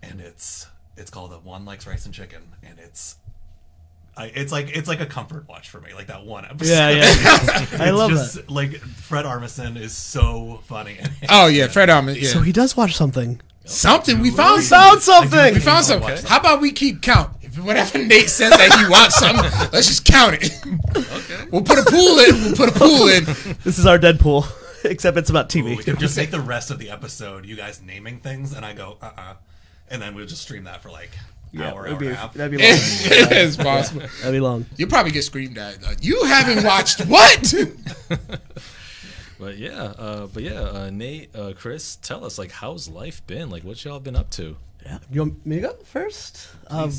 and 0.04 0.20
it's 0.20 0.68
it's 0.98 1.10
called 1.10 1.32
the 1.32 1.38
Juan 1.38 1.64
Likes 1.64 1.88
Rice 1.88 2.06
and 2.06 2.14
Chicken, 2.14 2.42
and 2.64 2.78
it's. 2.80 3.16
I, 4.18 4.26
it's 4.26 4.52
like 4.52 4.76
it's 4.76 4.88
like 4.90 5.00
a 5.00 5.06
comfort 5.06 5.48
watch 5.48 5.70
for 5.70 5.80
me, 5.80 5.94
like 5.94 6.08
that 6.08 6.26
one 6.26 6.44
episode. 6.46 6.72
Yeah, 6.74 6.90
yeah. 6.90 7.04
I 7.80 7.90
It's 7.90 7.98
love 7.98 8.10
just, 8.12 8.36
that. 8.36 8.52
Like 8.52 8.74
Fred 8.78 9.26
Armisen 9.26 9.78
is 9.78 9.96
so 9.96 10.60
funny. 10.66 10.98
Oh 11.30 11.48
yeah, 11.48 11.68
Fred 11.68 11.90
Armisen. 11.90 12.22
Yeah. 12.22 12.30
So 12.30 12.42
he 12.42 12.52
does 12.52 12.76
watch 12.76 12.96
something. 12.96 13.40
something 13.66 14.20
we 14.20 14.30
found. 14.32 14.64
Found 14.66 15.02
something. 15.02 15.32
something. 15.32 15.54
We 15.54 15.60
found 15.62 15.86
something. 15.86 16.18
How 16.26 16.40
about 16.40 16.60
we 16.62 16.72
keep 16.74 17.02
count? 17.02 17.32
If 17.42 17.58
whatever 17.64 17.98
Nate 18.00 18.30
says 18.30 18.52
that 18.52 18.80
he 18.80 18.90
wants 18.90 19.16
something, 19.18 19.70
let's 19.74 19.88
just 19.88 20.04
count 20.06 20.36
it. 20.42 20.52
okay. 20.96 21.48
We'll 21.52 21.64
put 21.64 21.80
a 21.80 21.84
pool 21.90 22.20
in. 22.20 22.36
We'll 22.44 22.56
put 22.56 22.70
a 22.70 22.78
pool 22.78 23.08
in. 23.08 23.24
This 23.64 23.78
is 23.80 23.86
our 23.86 23.98
Deadpool, 23.98 24.46
except 24.86 25.18
it's 25.18 25.30
about 25.30 25.50
TV. 25.50 25.64
We 25.64 25.78
TV. 25.78 25.84
could 25.86 26.00
just 26.00 26.18
make 26.18 26.32
the 26.32 26.40
rest 26.42 26.70
of 26.72 26.80
the 26.80 26.90
episode 26.90 27.46
you 27.46 27.56
guys 27.56 27.82
naming 27.82 28.20
things, 28.20 28.54
and 28.54 28.66
I 28.66 28.74
go, 28.74 28.98
uh 29.02 29.12
uh 29.18 29.34
And 29.90 30.02
then 30.02 30.16
we'll 30.16 30.28
just 30.28 30.42
stream 30.42 30.66
that 30.66 30.82
for 30.82 30.90
like 30.92 31.12
hour, 31.60 31.68
hour 31.68 31.84
that'd 31.84 32.00
be, 32.00 32.08
and 32.08 32.16
a 32.16 32.18
half. 32.18 32.34
that'd 32.34 32.52
be 32.52 32.58
long. 32.58 32.68
it's 32.68 33.58
possible. 33.58 34.02
That'd 34.02 34.32
be 34.34 34.40
long. 34.40 34.66
You'll 34.78 34.90
probably 34.90 35.12
get 35.12 35.24
screamed 35.24 35.58
at. 35.58 35.84
Uh, 35.84 35.96
you 36.02 36.24
haven't 36.26 36.64
watched 36.64 37.02
what? 37.08 37.54
But 39.40 39.58
yeah, 39.58 39.82
uh, 39.98 40.28
but 40.28 40.44
yeah, 40.44 40.62
uh, 40.62 40.90
Nate, 40.94 41.36
uh, 41.36 41.54
Chris, 41.58 41.96
tell 41.96 42.24
us 42.24 42.38
like 42.38 42.52
how's 42.52 42.88
life 42.88 43.26
been? 43.26 43.50
Like 43.50 43.64
what 43.64 43.84
y'all 43.84 44.00
been 44.00 44.16
up 44.16 44.30
to? 44.32 44.56
Yeah. 44.86 45.00
You 45.12 45.22
want 45.22 45.44
me 45.48 45.56
to 45.56 45.62
go 45.64 45.74
first? 45.84 46.48
Um, 46.68 46.92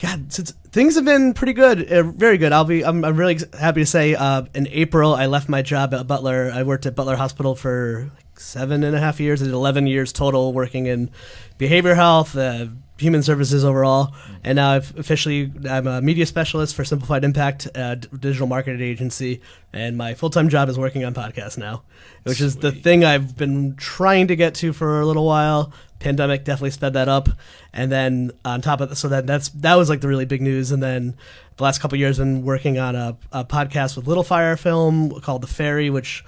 God, 0.00 0.30
since 0.30 0.50
things 0.72 0.96
have 0.96 1.06
been 1.06 1.32
pretty 1.32 1.54
good, 1.54 1.90
uh, 1.90 2.02
very 2.02 2.36
good. 2.36 2.52
I'll 2.52 2.66
be. 2.66 2.84
I'm, 2.84 3.02
I'm 3.02 3.16
really 3.16 3.38
happy 3.58 3.80
to 3.80 3.86
say. 3.86 4.14
Uh, 4.14 4.44
in 4.54 4.68
April, 4.68 5.14
I 5.14 5.24
left 5.24 5.48
my 5.48 5.62
job 5.62 5.94
at 5.94 6.06
Butler. 6.06 6.50
I 6.52 6.64
worked 6.64 6.84
at 6.84 6.94
Butler 6.94 7.16
Hospital 7.16 7.54
for 7.54 8.10
like 8.14 8.25
seven 8.40 8.84
and 8.84 8.94
a 8.94 8.98
half 8.98 9.20
years. 9.20 9.42
I 9.42 9.46
did 9.46 9.54
11 9.54 9.86
years 9.86 10.12
total 10.12 10.52
working 10.52 10.86
in 10.86 11.10
behavior 11.58 11.94
health, 11.94 12.36
uh, 12.36 12.66
human 12.98 13.22
services 13.22 13.64
overall, 13.64 14.14
and 14.42 14.56
now 14.56 14.70
I've 14.70 14.96
officially 14.98 15.52
I'm 15.68 15.86
a 15.86 16.00
media 16.00 16.26
specialist 16.26 16.74
for 16.74 16.84
Simplified 16.84 17.24
Impact, 17.24 17.68
a 17.74 17.96
d- 17.96 18.08
digital 18.18 18.46
marketing 18.46 18.80
agency, 18.80 19.42
and 19.72 19.96
my 19.96 20.14
full 20.14 20.30
time 20.30 20.48
job 20.48 20.68
is 20.68 20.78
working 20.78 21.04
on 21.04 21.14
podcasts 21.14 21.58
now, 21.58 21.82
which 22.24 22.40
is 22.40 22.56
the 22.56 22.72
thing 22.72 23.04
I've 23.04 23.36
been 23.36 23.76
trying 23.76 24.28
to 24.28 24.36
get 24.36 24.54
to 24.56 24.72
for 24.72 25.00
a 25.00 25.06
little 25.06 25.26
while. 25.26 25.72
Pandemic 25.98 26.44
definitely 26.44 26.70
sped 26.70 26.92
that 26.94 27.08
up, 27.08 27.28
and 27.72 27.90
then 27.90 28.30
on 28.44 28.60
top 28.60 28.80
of 28.80 28.88
that, 28.90 28.96
so 28.96 29.08
that 29.08 29.26
that's 29.26 29.48
that 29.50 29.74
was 29.74 29.88
like 29.88 30.00
the 30.00 30.08
really 30.08 30.26
big 30.26 30.42
news, 30.42 30.70
and 30.70 30.82
then 30.82 31.16
the 31.56 31.64
last 31.64 31.80
couple 31.80 31.96
of 31.96 32.00
years 32.00 32.18
been 32.18 32.44
working 32.44 32.78
on 32.78 32.94
a, 32.94 33.16
a 33.32 33.44
podcast 33.44 33.96
with 33.96 34.06
Little 34.06 34.24
Fire 34.24 34.56
Film 34.56 35.20
called 35.20 35.42
The 35.42 35.46
Ferry, 35.46 35.90
which 35.90 36.24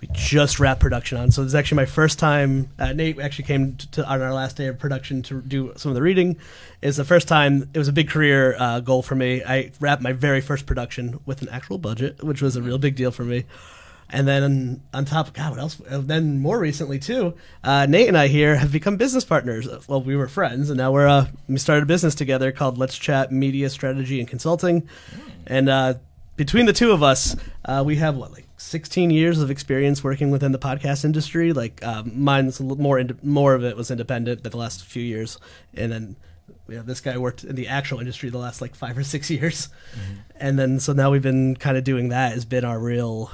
we 0.00 0.08
just 0.12 0.60
wrapped 0.60 0.80
production 0.80 1.18
on. 1.18 1.30
So 1.30 1.42
this 1.42 1.50
is 1.50 1.54
actually 1.54 1.76
my 1.76 1.86
first 1.86 2.18
time. 2.18 2.70
Uh, 2.78 2.92
Nate 2.92 3.18
actually 3.18 3.46
came 3.46 3.76
to, 3.76 4.06
on 4.06 4.22
our 4.22 4.32
last 4.32 4.56
day 4.56 4.66
of 4.66 4.78
production 4.78 5.22
to 5.24 5.40
do 5.42 5.72
some 5.76 5.90
of 5.90 5.96
the 5.96 6.02
reading. 6.02 6.36
It's 6.82 6.96
the 6.96 7.04
first 7.04 7.26
time. 7.26 7.68
It 7.74 7.78
was 7.78 7.88
a 7.88 7.92
big 7.92 8.08
career 8.08 8.54
uh, 8.58 8.80
goal 8.80 9.02
for 9.02 9.16
me. 9.16 9.42
I 9.44 9.72
wrapped 9.80 10.02
my 10.02 10.12
very 10.12 10.40
first 10.40 10.66
production 10.66 11.18
with 11.26 11.42
an 11.42 11.48
actual 11.48 11.78
budget, 11.78 12.22
which 12.22 12.40
was 12.40 12.54
a 12.54 12.62
real 12.62 12.78
big 12.78 12.94
deal 12.94 13.10
for 13.10 13.24
me. 13.24 13.44
And 14.10 14.26
then 14.26 14.82
on 14.94 15.04
top 15.04 15.26
of 15.26 15.34
God, 15.34 15.50
what 15.50 15.60
else? 15.60 15.82
Then 15.86 16.40
more 16.40 16.58
recently 16.58 16.98
too, 16.98 17.34
uh, 17.62 17.84
Nate 17.86 18.08
and 18.08 18.16
I 18.16 18.28
here 18.28 18.56
have 18.56 18.72
become 18.72 18.96
business 18.96 19.22
partners. 19.22 19.68
Well, 19.86 20.00
we 20.00 20.16
were 20.16 20.28
friends, 20.28 20.70
and 20.70 20.78
now 20.78 20.92
we're 20.92 21.06
uh, 21.06 21.26
we 21.46 21.58
started 21.58 21.82
a 21.82 21.86
business 21.86 22.14
together 22.14 22.50
called 22.50 22.78
Let's 22.78 22.96
Chat 22.96 23.30
Media 23.30 23.68
Strategy 23.68 24.18
and 24.18 24.26
Consulting. 24.26 24.88
And 25.46 25.68
uh, 25.68 25.94
between 26.38 26.66
the 26.66 26.72
two 26.72 26.92
of 26.92 27.02
us, 27.02 27.34
uh, 27.64 27.82
we 27.84 27.96
have 27.96 28.16
what 28.16 28.32
like 28.32 28.46
16 28.58 29.10
years 29.10 29.40
of 29.40 29.50
experience 29.50 30.04
working 30.04 30.30
within 30.30 30.52
the 30.52 30.58
podcast 30.58 31.04
industry. 31.04 31.52
Like 31.52 31.84
um, 31.84 32.12
mine's 32.14 32.60
a 32.60 32.62
little 32.62 32.82
more 32.82 32.98
ind- 32.98 33.22
more 33.22 33.54
of 33.54 33.64
it 33.64 33.76
was 33.76 33.90
independent, 33.90 34.44
but 34.44 34.52
the 34.52 34.58
last 34.58 34.86
few 34.86 35.02
years, 35.02 35.36
and 35.74 35.90
then 35.90 36.16
you 36.68 36.76
know, 36.76 36.82
this 36.82 37.00
guy 37.00 37.18
worked 37.18 37.42
in 37.42 37.56
the 37.56 37.66
actual 37.66 37.98
industry 37.98 38.30
the 38.30 38.38
last 38.38 38.60
like 38.60 38.76
five 38.76 38.96
or 38.96 39.02
six 39.04 39.28
years, 39.30 39.68
and 40.36 40.58
then 40.58 40.78
so 40.78 40.92
now 40.92 41.10
we've 41.10 41.22
been 41.22 41.56
kind 41.56 41.76
of 41.76 41.82
doing 41.82 42.08
that 42.10 42.32
has 42.32 42.44
been 42.44 42.64
our 42.64 42.78
real. 42.78 43.30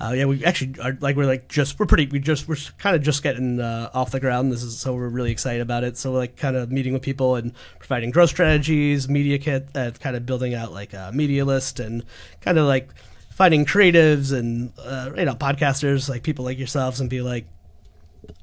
Uh, 0.00 0.12
yeah, 0.16 0.24
we 0.26 0.44
actually 0.44 0.78
are 0.80 0.96
like 1.00 1.16
we're 1.16 1.26
like 1.26 1.48
just 1.48 1.78
we're 1.78 1.86
pretty 1.86 2.06
we 2.06 2.20
just 2.20 2.46
we're 2.46 2.56
kind 2.78 2.94
of 2.94 3.02
just 3.02 3.22
getting 3.22 3.60
uh, 3.60 3.90
off 3.92 4.12
the 4.12 4.20
ground. 4.20 4.52
This 4.52 4.62
is 4.62 4.78
so 4.78 4.94
we're 4.94 5.08
really 5.08 5.32
excited 5.32 5.60
about 5.60 5.82
it. 5.82 5.96
So 5.96 6.12
we're 6.12 6.18
like 6.18 6.36
kind 6.36 6.56
of 6.56 6.70
meeting 6.70 6.92
with 6.92 7.02
people 7.02 7.34
and 7.34 7.52
providing 7.80 8.10
growth 8.10 8.30
strategies, 8.30 9.08
media 9.08 9.38
kit, 9.38 9.68
uh, 9.74 9.90
kind 9.98 10.14
of 10.14 10.24
building 10.24 10.54
out 10.54 10.72
like 10.72 10.92
a 10.92 11.10
media 11.12 11.44
list 11.44 11.80
and 11.80 12.04
kind 12.40 12.58
of 12.58 12.66
like 12.66 12.90
finding 13.30 13.64
creatives 13.64 14.32
and 14.36 14.72
uh, 14.78 15.10
you 15.16 15.24
know 15.24 15.34
podcasters 15.34 16.08
like 16.08 16.22
people 16.22 16.44
like 16.44 16.58
yourselves 16.58 17.00
and 17.00 17.10
be 17.10 17.20
like, 17.20 17.46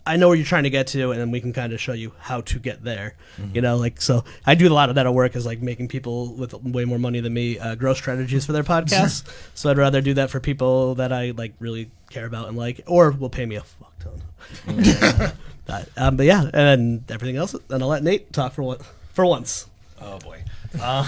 I 0.06 0.18
know 0.18 0.28
where 0.28 0.38
you're 0.38 0.46
trying 0.46 0.64
to 0.64 0.70
get 0.70 0.88
to, 0.88 1.12
and 1.12 1.20
then 1.20 1.32
we 1.32 1.42
can 1.42 1.52
kind 1.52 1.74
of 1.74 1.82
show 1.82 1.94
you 1.94 2.14
how 2.20 2.42
to 2.42 2.60
get 2.60 2.84
there. 2.84 3.16
You 3.54 3.62
know, 3.62 3.78
like 3.78 4.02
so. 4.02 4.24
I 4.46 4.56
do 4.56 4.68
a 4.68 4.74
lot 4.74 4.90
of 4.90 4.96
that 4.96 5.06
at 5.06 5.14
work 5.14 5.36
is 5.36 5.46
like 5.46 5.62
making 5.62 5.88
people 5.88 6.34
with 6.34 6.54
way 6.54 6.86
more 6.86 7.00
money 7.00 7.20
than 7.20 7.34
me 7.34 7.58
uh, 7.58 7.76
grow 7.76 7.94
strategies 7.94 8.46
for 8.46 8.52
their 8.54 8.64
podcasts. 8.64 9.24
so 9.56 9.70
I'd 9.70 9.78
rather 9.78 10.02
do 10.02 10.14
that 10.16 10.30
for 10.30 10.40
people 10.40 10.96
that 10.96 11.12
I 11.12 11.32
like 11.32 11.54
really 11.60 11.90
care 12.10 12.26
about 12.26 12.48
and 12.48 12.58
like, 12.58 12.82
or 12.86 13.12
will 13.12 13.30
pay 13.30 13.46
me 13.46 13.56
a 13.56 13.62
fuck 13.62 13.94
ton. 14.00 14.22
but, 15.66 15.90
um, 15.98 16.18
but 16.18 16.26
yeah, 16.26 16.44
and 16.44 16.54
then 16.54 17.04
everything 17.10 17.38
else, 17.38 17.56
and 17.70 17.82
I'll 17.82 17.90
let 17.90 18.04
Nate 18.04 18.32
talk 18.32 18.54
for 18.54 18.64
what 18.64 18.82
for 19.14 19.26
once. 19.26 19.68
Oh 20.02 20.20
boy. 20.20 20.44
Uh, 20.78 21.08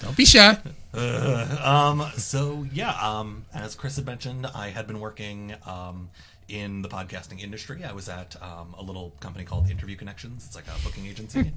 Don't 0.00 0.16
be 0.16 0.24
shy. 0.24 0.58
Uh, 0.92 1.56
um, 1.62 2.10
so 2.16 2.66
yeah, 2.72 2.90
um, 2.90 3.44
as 3.54 3.76
Chris 3.76 3.94
had 3.94 4.06
mentioned, 4.06 4.46
I 4.46 4.70
had 4.70 4.88
been 4.88 4.98
working 4.98 5.54
um, 5.64 6.10
in 6.50 6.82
the 6.82 6.88
podcasting 6.88 7.40
industry. 7.42 7.84
I 7.84 7.92
was 7.92 8.08
at 8.08 8.36
um, 8.42 8.74
a 8.76 8.82
little 8.82 9.12
company 9.20 9.44
called 9.44 9.70
Interview 9.70 9.96
Connections. 9.96 10.44
It's 10.46 10.56
like 10.56 10.66
a 10.66 10.84
booking 10.84 11.06
agency. 11.06 11.52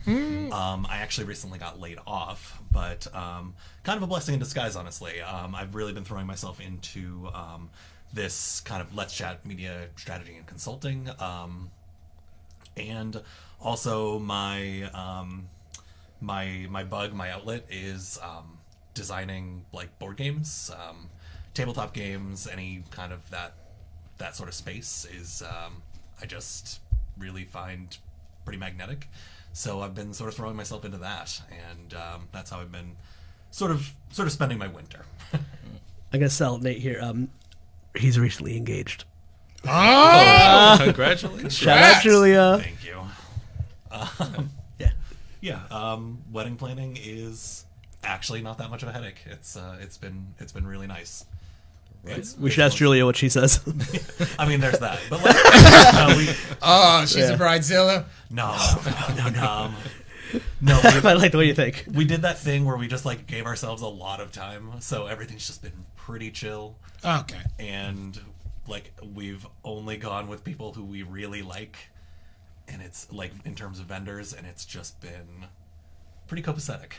um, 0.52 0.86
I 0.90 0.98
actually 0.98 1.26
recently 1.26 1.58
got 1.58 1.80
laid 1.80 1.98
off, 2.06 2.62
but 2.72 3.08
um, 3.16 3.56
kind 3.84 3.98
of 3.98 4.04
a 4.04 4.08
blessing 4.08 4.34
in 4.34 4.40
disguise, 4.40 4.76
honestly. 4.76 5.22
Um, 5.22 5.56
I've 5.56 5.74
really 5.76 5.94
been 5.94 6.06
throwing 6.06 6.28
myself 6.28 6.62
into 6.62 7.28
um, 7.34 7.70
this 8.14 8.62
kind 8.62 8.82
of 8.82 8.96
let's 8.96 9.16
chat 9.16 9.46
media 9.46 9.88
strategy 9.96 10.36
and 10.36 10.46
consulting. 10.46 11.10
Um, 11.20 11.72
and 12.78 13.22
also 13.60 14.20
my 14.20 14.84
um, 14.94 15.50
my 16.22 16.68
my 16.70 16.84
bug, 16.84 17.14
my 17.14 17.32
outlet 17.32 17.66
is 17.70 18.20
um, 18.22 18.60
designing 18.94 19.66
like 19.74 19.98
board 19.98 20.18
games, 20.18 20.72
um, 20.78 21.10
tabletop 21.54 21.94
games, 21.94 22.48
any 22.48 22.84
kind 22.92 23.12
of 23.12 23.28
that 23.32 23.54
that 24.24 24.38
sort 24.38 24.48
of 24.48 24.56
space 24.56 25.06
is 25.20 25.44
um, 25.44 25.82
I 26.22 26.26
just 26.26 26.80
really 27.18 27.44
find 27.44 27.96
pretty 28.46 28.58
magnetic. 28.58 29.10
So 29.52 29.82
I've 29.82 29.94
been 29.94 30.14
sort 30.14 30.30
of 30.30 30.36
throwing 30.36 30.56
myself 30.56 30.86
into 30.86 30.98
that, 31.00 31.42
and 31.70 31.94
um, 31.94 32.30
that's 32.32 32.50
how 32.50 32.62
I've 32.62 32.72
been 32.72 32.96
sort 33.52 33.70
of 33.70 33.94
sort 34.12 34.28
of 34.28 34.32
spending 34.32 34.58
my 34.58 34.68
winter. 34.68 35.06
I'm 35.34 36.20
gonna 36.20 36.30
sell 36.30 36.58
Nate 36.58 36.78
here. 36.80 37.00
Um, 37.02 37.30
he's 37.96 38.18
recently 38.18 38.56
engaged. 38.56 39.04
Oh, 39.68 40.78
Congratulations. 40.84 41.54
Shout 41.54 41.78
out 41.78 42.02
Congrats. 42.02 42.04
Julia. 42.04 42.60
Thank 42.62 42.86
you. 42.86 43.00
Um, 43.92 44.50
Yeah. 44.80 44.92
yeah, 45.42 45.60
um, 45.70 46.20
wedding 46.32 46.56
planning 46.56 46.98
is 47.02 47.66
actually 48.04 48.42
not 48.42 48.58
that 48.60 48.70
much 48.70 48.84
of 48.84 48.90
a 48.90 48.92
headache. 48.94 49.22
It's 49.26 49.56
uh, 49.58 49.78
it's 49.82 49.98
been 49.98 50.34
it's 50.40 50.54
been 50.54 50.66
really 50.66 50.88
nice. 50.88 51.26
It's- 52.06 52.36
We 52.38 52.50
should 52.52 52.64
ask 52.64 52.76
Julia 52.78 53.06
what 53.06 53.16
she 53.16 53.30
says. 53.30 53.60
I 54.40 54.48
mean, 54.48 54.60
there's 54.60 54.80
that, 54.80 55.00
but 55.10 55.24
like, 55.24 55.36
no, 55.94 56.18
we, 56.18 56.30
oh, 56.62 57.06
she's 57.06 57.18
Yeah. 57.30 57.34
a 57.34 57.38
bridezilla. 57.38 58.06
no, 58.30 58.56
no, 59.16 59.30
no, 59.30 59.52
um, 59.52 59.76
no. 60.62 60.80
we- 60.84 61.10
I 61.10 61.14
like 61.14 61.32
the 61.32 61.38
way 61.38 61.46
you 61.46 61.54
think. 61.54 61.86
we 61.94 62.04
did 62.06 62.24
that 62.24 62.38
thing 62.40 62.66
where 62.66 62.76
we 62.78 62.88
just 62.88 63.06
like 63.06 63.26
gave 63.28 63.46
ourselves 63.46 63.82
a 63.82 63.88
lot 63.88 64.20
of 64.20 64.32
time, 64.32 64.72
so 64.82 65.06
everything's 65.08 65.48
just 65.48 65.62
been 65.62 65.86
pretty 65.96 66.30
chill, 66.32 66.76
Okay. 67.06 67.40
and 67.60 68.20
like 68.68 68.92
we've 69.14 69.46
only 69.64 69.96
gone 69.98 70.28
with 70.28 70.44
people 70.44 70.74
who 70.74 70.84
we 70.84 71.04
really 71.04 71.42
like, 71.42 71.78
and 72.68 72.82
it's 72.82 73.10
like 73.14 73.32
in 73.46 73.56
terms 73.56 73.80
of 73.80 73.86
vendors, 73.86 74.34
and 74.34 74.46
it's 74.46 74.66
just 74.66 75.00
been 75.00 75.46
pretty 76.28 76.44
copacetic. 76.44 76.94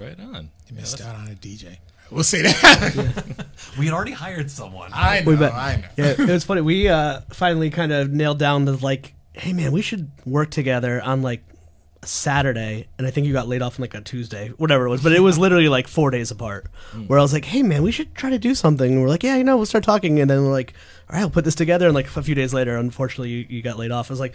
Right 0.00 0.18
on. 0.18 0.50
You 0.68 0.74
missed 0.76 1.00
out 1.00 1.14
on 1.14 1.28
a 1.28 1.34
DJ. 1.34 1.78
We'll 2.14 2.24
say 2.24 2.42
that. 2.42 3.46
We 3.78 3.86
had 3.86 3.94
already 3.94 4.12
hired 4.12 4.52
someone. 4.52 4.90
I 4.94 5.20
know. 5.20 5.34
We. 5.34 5.44
I 5.44 5.76
know. 5.76 5.88
Yeah, 5.96 6.14
it 6.16 6.28
was 6.28 6.44
funny. 6.44 6.60
We 6.60 6.88
uh, 6.88 7.22
finally 7.30 7.70
kind 7.70 7.90
of 7.90 8.12
nailed 8.12 8.38
down 8.38 8.66
the 8.66 8.72
like, 8.76 9.14
hey 9.32 9.52
man, 9.52 9.72
we 9.72 9.82
should 9.82 10.12
work 10.24 10.50
together 10.50 11.02
on 11.02 11.22
like 11.22 11.42
a 12.02 12.06
Saturday, 12.06 12.86
and 12.98 13.06
I 13.06 13.10
think 13.10 13.26
you 13.26 13.32
got 13.32 13.48
laid 13.48 13.62
off 13.62 13.80
on 13.80 13.82
like 13.82 13.94
a 13.94 14.00
Tuesday, 14.00 14.50
whatever 14.58 14.86
it 14.86 14.90
was. 14.90 15.02
But 15.02 15.12
it 15.12 15.20
was 15.20 15.38
literally 15.38 15.68
like 15.68 15.88
four 15.88 16.12
days 16.12 16.30
apart. 16.30 16.66
Where 17.08 17.18
I 17.18 17.22
was 17.22 17.32
like, 17.32 17.46
hey 17.46 17.64
man, 17.64 17.82
we 17.82 17.90
should 17.90 18.14
try 18.14 18.30
to 18.30 18.38
do 18.38 18.54
something. 18.54 18.92
And 18.92 19.02
we're 19.02 19.08
like, 19.08 19.24
yeah, 19.24 19.36
you 19.36 19.42
know, 19.44 19.56
we'll 19.56 19.66
start 19.66 19.82
talking, 19.82 20.20
and 20.20 20.30
then 20.30 20.44
we're 20.44 20.52
like, 20.52 20.74
all 21.10 21.16
right, 21.16 21.22
I'll 21.22 21.30
put 21.30 21.44
this 21.44 21.56
together. 21.56 21.86
And 21.86 21.94
like 21.96 22.14
a 22.16 22.22
few 22.22 22.36
days 22.36 22.54
later, 22.54 22.76
unfortunately, 22.76 23.30
you, 23.30 23.46
you 23.48 23.62
got 23.62 23.76
laid 23.76 23.90
off. 23.90 24.10
I 24.10 24.12
was 24.12 24.20
like, 24.20 24.34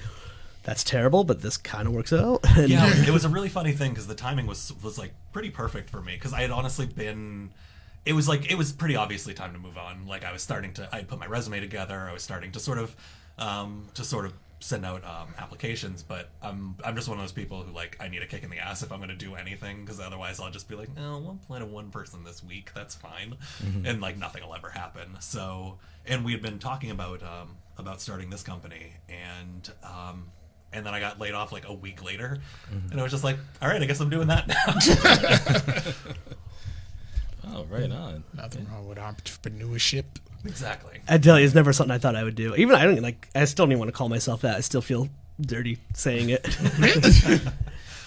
that's 0.63 0.83
terrible, 0.83 1.23
but 1.23 1.41
this 1.41 1.55
kind 1.55 1.87
of 1.87 1.93
works 1.93 2.11
out. 2.11 2.43
Yeah, 2.57 2.91
it 3.07 3.11
was 3.11 3.23
a 3.23 3.29
really 3.29 3.49
funny 3.49 3.71
thing 3.71 3.91
because 3.91 4.07
the 4.07 4.15
timing 4.15 4.47
was 4.47 4.73
was 4.83 4.97
like 4.99 5.13
pretty 5.31 5.49
perfect 5.49 5.89
for 5.89 6.01
me 6.01 6.15
because 6.15 6.33
I 6.33 6.41
had 6.41 6.51
honestly 6.51 6.85
been. 6.85 7.51
It 8.09 8.13
was 8.13 8.27
like 8.27 8.51
it 8.51 8.57
was 8.57 8.71
pretty 8.71 8.95
obviously 8.95 9.35
time 9.35 9.53
to 9.53 9.59
move 9.59 9.77
on. 9.77 10.07
Like 10.07 10.25
I 10.25 10.31
was 10.31 10.41
starting 10.41 10.73
to, 10.73 10.89
I 10.91 11.03
put 11.03 11.19
my 11.19 11.27
resume 11.27 11.59
together. 11.59 12.07
I 12.09 12.11
was 12.11 12.23
starting 12.23 12.51
to 12.53 12.59
sort 12.59 12.79
of, 12.79 12.95
um, 13.37 13.87
to 13.93 14.03
sort 14.03 14.25
of 14.25 14.33
send 14.61 14.83
out 14.83 15.03
um, 15.05 15.27
applications. 15.37 16.01
But 16.01 16.31
I'm 16.41 16.75
I'm 16.83 16.95
just 16.95 17.07
one 17.07 17.19
of 17.19 17.23
those 17.23 17.31
people 17.31 17.61
who 17.61 17.71
like 17.71 17.97
I 17.99 18.07
need 18.07 18.23
a 18.23 18.25
kick 18.25 18.41
in 18.41 18.49
the 18.49 18.57
ass 18.57 18.81
if 18.81 18.91
I'm 18.91 18.97
going 18.97 19.09
to 19.09 19.15
do 19.15 19.35
anything 19.35 19.85
because 19.85 19.99
otherwise 19.99 20.39
I'll 20.39 20.49
just 20.49 20.67
be 20.67 20.73
like, 20.73 20.89
no, 20.95 21.19
we'll 21.19 21.37
apply 21.43 21.59
to 21.59 21.67
one 21.67 21.91
person 21.91 22.23
this 22.23 22.43
week. 22.43 22.71
That's 22.73 22.95
fine, 22.95 23.35
and 23.85 24.01
like 24.01 24.17
nothing 24.17 24.43
will 24.43 24.55
ever 24.55 24.69
happen. 24.69 25.15
So, 25.19 25.77
and 26.07 26.25
we 26.25 26.31
had 26.31 26.41
been 26.41 26.57
talking 26.57 26.89
about 26.89 27.21
um, 27.21 27.57
about 27.77 28.01
starting 28.01 28.31
this 28.31 28.41
company, 28.41 28.93
and 29.07 29.69
um, 29.83 30.31
and 30.73 30.83
then 30.83 30.95
I 30.95 30.99
got 30.99 31.19
laid 31.19 31.35
off 31.35 31.51
like 31.51 31.67
a 31.67 31.73
week 31.73 32.03
later, 32.03 32.39
and 32.91 32.99
I 32.99 33.03
was 33.03 33.11
just 33.11 33.23
like, 33.23 33.37
all 33.61 33.67
right, 33.67 33.79
I 33.79 33.85
guess 33.85 33.99
I'm 33.99 34.09
doing 34.09 34.29
that 34.29 34.47
now. 34.47 35.93
Oh, 37.53 37.65
right 37.69 37.91
on. 37.91 38.23
Nothing 38.35 38.67
wrong 38.71 38.87
with 38.87 38.97
entrepreneurship. 38.97 40.05
exactly. 40.45 40.99
I 41.07 41.17
tell 41.17 41.39
you, 41.39 41.45
it's 41.45 41.55
never 41.55 41.73
something 41.73 41.91
I 41.93 41.97
thought 41.97 42.15
I 42.15 42.23
would 42.23 42.35
do. 42.35 42.55
Even 42.55 42.75
I 42.75 42.85
don't 42.85 43.01
like. 43.01 43.27
I 43.35 43.45
still 43.45 43.65
don't 43.65 43.71
even 43.73 43.79
want 43.79 43.89
to 43.89 43.97
call 43.97 44.09
myself 44.09 44.41
that. 44.41 44.55
I 44.57 44.59
still 44.61 44.81
feel 44.81 45.09
dirty 45.41 45.77
saying 45.93 46.29
it. 46.29 46.45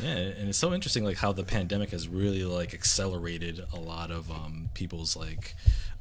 Yeah, 0.03 0.09
and 0.17 0.49
it's 0.49 0.59
so 0.59 0.75
interesting, 0.75 1.05
like 1.05 1.17
how 1.17 1.31
the 1.33 1.45
pandemic 1.45 1.91
has 1.91 2.09
really 2.09 2.45
like 2.45 2.75
accelerated 2.75 3.61
a 3.73 3.79
lot 3.79 4.11
of 4.11 4.33
um, 4.33 4.69
people's 4.75 5.15
like 5.17 5.55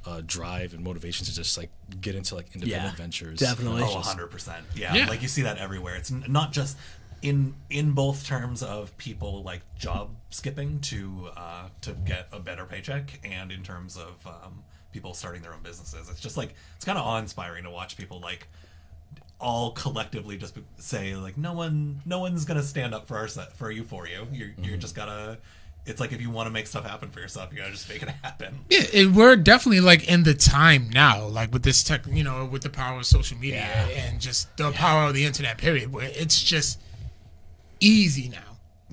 uh, 0.08 0.22
drive 0.26 0.74
and 0.74 0.84
motivation 0.84 1.24
to 1.28 1.36
just 1.36 1.56
like 1.56 1.70
get 2.00 2.16
into 2.16 2.34
like 2.34 2.48
independent 2.56 2.94
Yeah, 2.94 2.98
ventures. 2.98 3.38
definitely. 3.40 3.84
Oh, 3.84 4.02
100%. 4.04 4.62
Yeah, 4.76 4.96
Yeah. 4.96 5.06
like 5.08 5.22
you 5.22 5.28
see 5.28 5.44
that 5.44 5.60
everywhere. 5.60 5.96
It's 5.98 6.10
not 6.10 6.52
just 6.52 6.78
in 7.22 7.54
in 7.70 7.92
both 7.92 8.26
terms 8.26 8.64
of 8.64 8.98
people 8.98 9.44
like 9.44 9.62
job 9.78 10.10
skipping 10.30 10.80
to 10.80 11.30
uh, 11.36 11.68
to 11.82 11.94
get 11.94 12.28
a 12.32 12.40
better 12.40 12.66
paycheck, 12.66 13.20
and 13.24 13.52
in 13.52 13.64
terms 13.64 13.98
of 13.98 14.26
um, 14.26 14.64
people 14.92 15.14
starting 15.14 15.42
their 15.42 15.54
own 15.54 15.62
businesses. 15.64 16.10
It's 16.10 16.20
just 16.20 16.38
like 16.38 16.54
it's 16.76 16.86
kind 16.86 16.98
of 16.98 17.06
awe 17.06 17.18
inspiring 17.18 17.64
to 17.64 17.70
watch 17.70 17.98
people 17.98 18.20
like 18.20 18.48
all 19.40 19.72
collectively 19.72 20.38
just 20.38 20.56
say 20.78 21.16
like 21.16 21.36
no 21.36 21.54
one 21.54 22.00
no 22.06 22.20
one's 22.20 22.46
gonna 22.46 22.62
stand 22.62 22.94
up 22.94 23.08
for 23.08 23.18
our 23.18 23.28
set 23.28 23.54
for 23.54 23.72
you 23.72 23.84
for 23.84 24.08
you. 24.08 24.28
You're 24.32 24.52
you're 24.62 24.78
just 24.78 24.96
gotta. 24.96 25.38
It's 25.84 26.00
like 26.00 26.12
if 26.12 26.22
you 26.22 26.30
want 26.30 26.46
to 26.46 26.52
make 26.52 26.68
stuff 26.68 26.86
happen 26.86 27.10
for 27.10 27.20
yourself, 27.20 27.52
you 27.52 27.58
gotta 27.58 27.72
just 27.72 27.90
make 27.90 28.04
it 28.04 28.10
happen. 28.24 28.60
Yeah, 28.70 28.84
it, 28.94 29.12
we're 29.12 29.36
definitely 29.36 29.80
like 29.80 30.08
in 30.08 30.24
the 30.24 30.36
time 30.36 30.90
now, 30.92 31.26
like 31.26 31.52
with 31.52 31.64
this 31.64 31.84
tech, 31.84 32.06
you 32.08 32.24
know, 32.24 32.46
with 32.46 32.62
the 32.62 32.70
power 32.70 33.00
of 33.00 33.06
social 33.08 33.38
media 33.38 33.66
and 33.96 34.20
just 34.20 34.56
the 34.58 34.72
power 34.72 35.08
of 35.08 35.16
the 35.16 35.26
internet. 35.26 35.58
Period. 35.58 35.92
Where 35.92 36.08
it's 36.14 36.42
just 36.44 36.80
easy 37.82 38.30
now. 38.30 38.38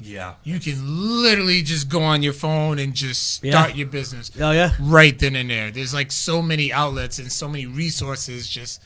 Yeah, 0.00 0.34
You 0.44 0.60
can 0.60 0.76
literally 1.24 1.60
just 1.62 1.88
go 1.88 2.02
on 2.02 2.22
your 2.22 2.32
phone 2.32 2.78
and 2.78 2.94
just 2.94 3.42
Yeah. 3.42 3.50
start 3.50 3.74
your 3.74 3.88
business 3.88 4.30
oh 4.40 4.52
yeah, 4.52 4.70
right 4.78 5.18
then 5.18 5.34
and 5.34 5.50
there. 5.50 5.72
There's 5.72 5.92
like 5.92 6.12
so 6.12 6.40
many 6.40 6.72
outlets 6.72 7.18
and 7.18 7.30
so 7.32 7.48
many 7.48 7.66
resources 7.66 8.48
just 8.48 8.80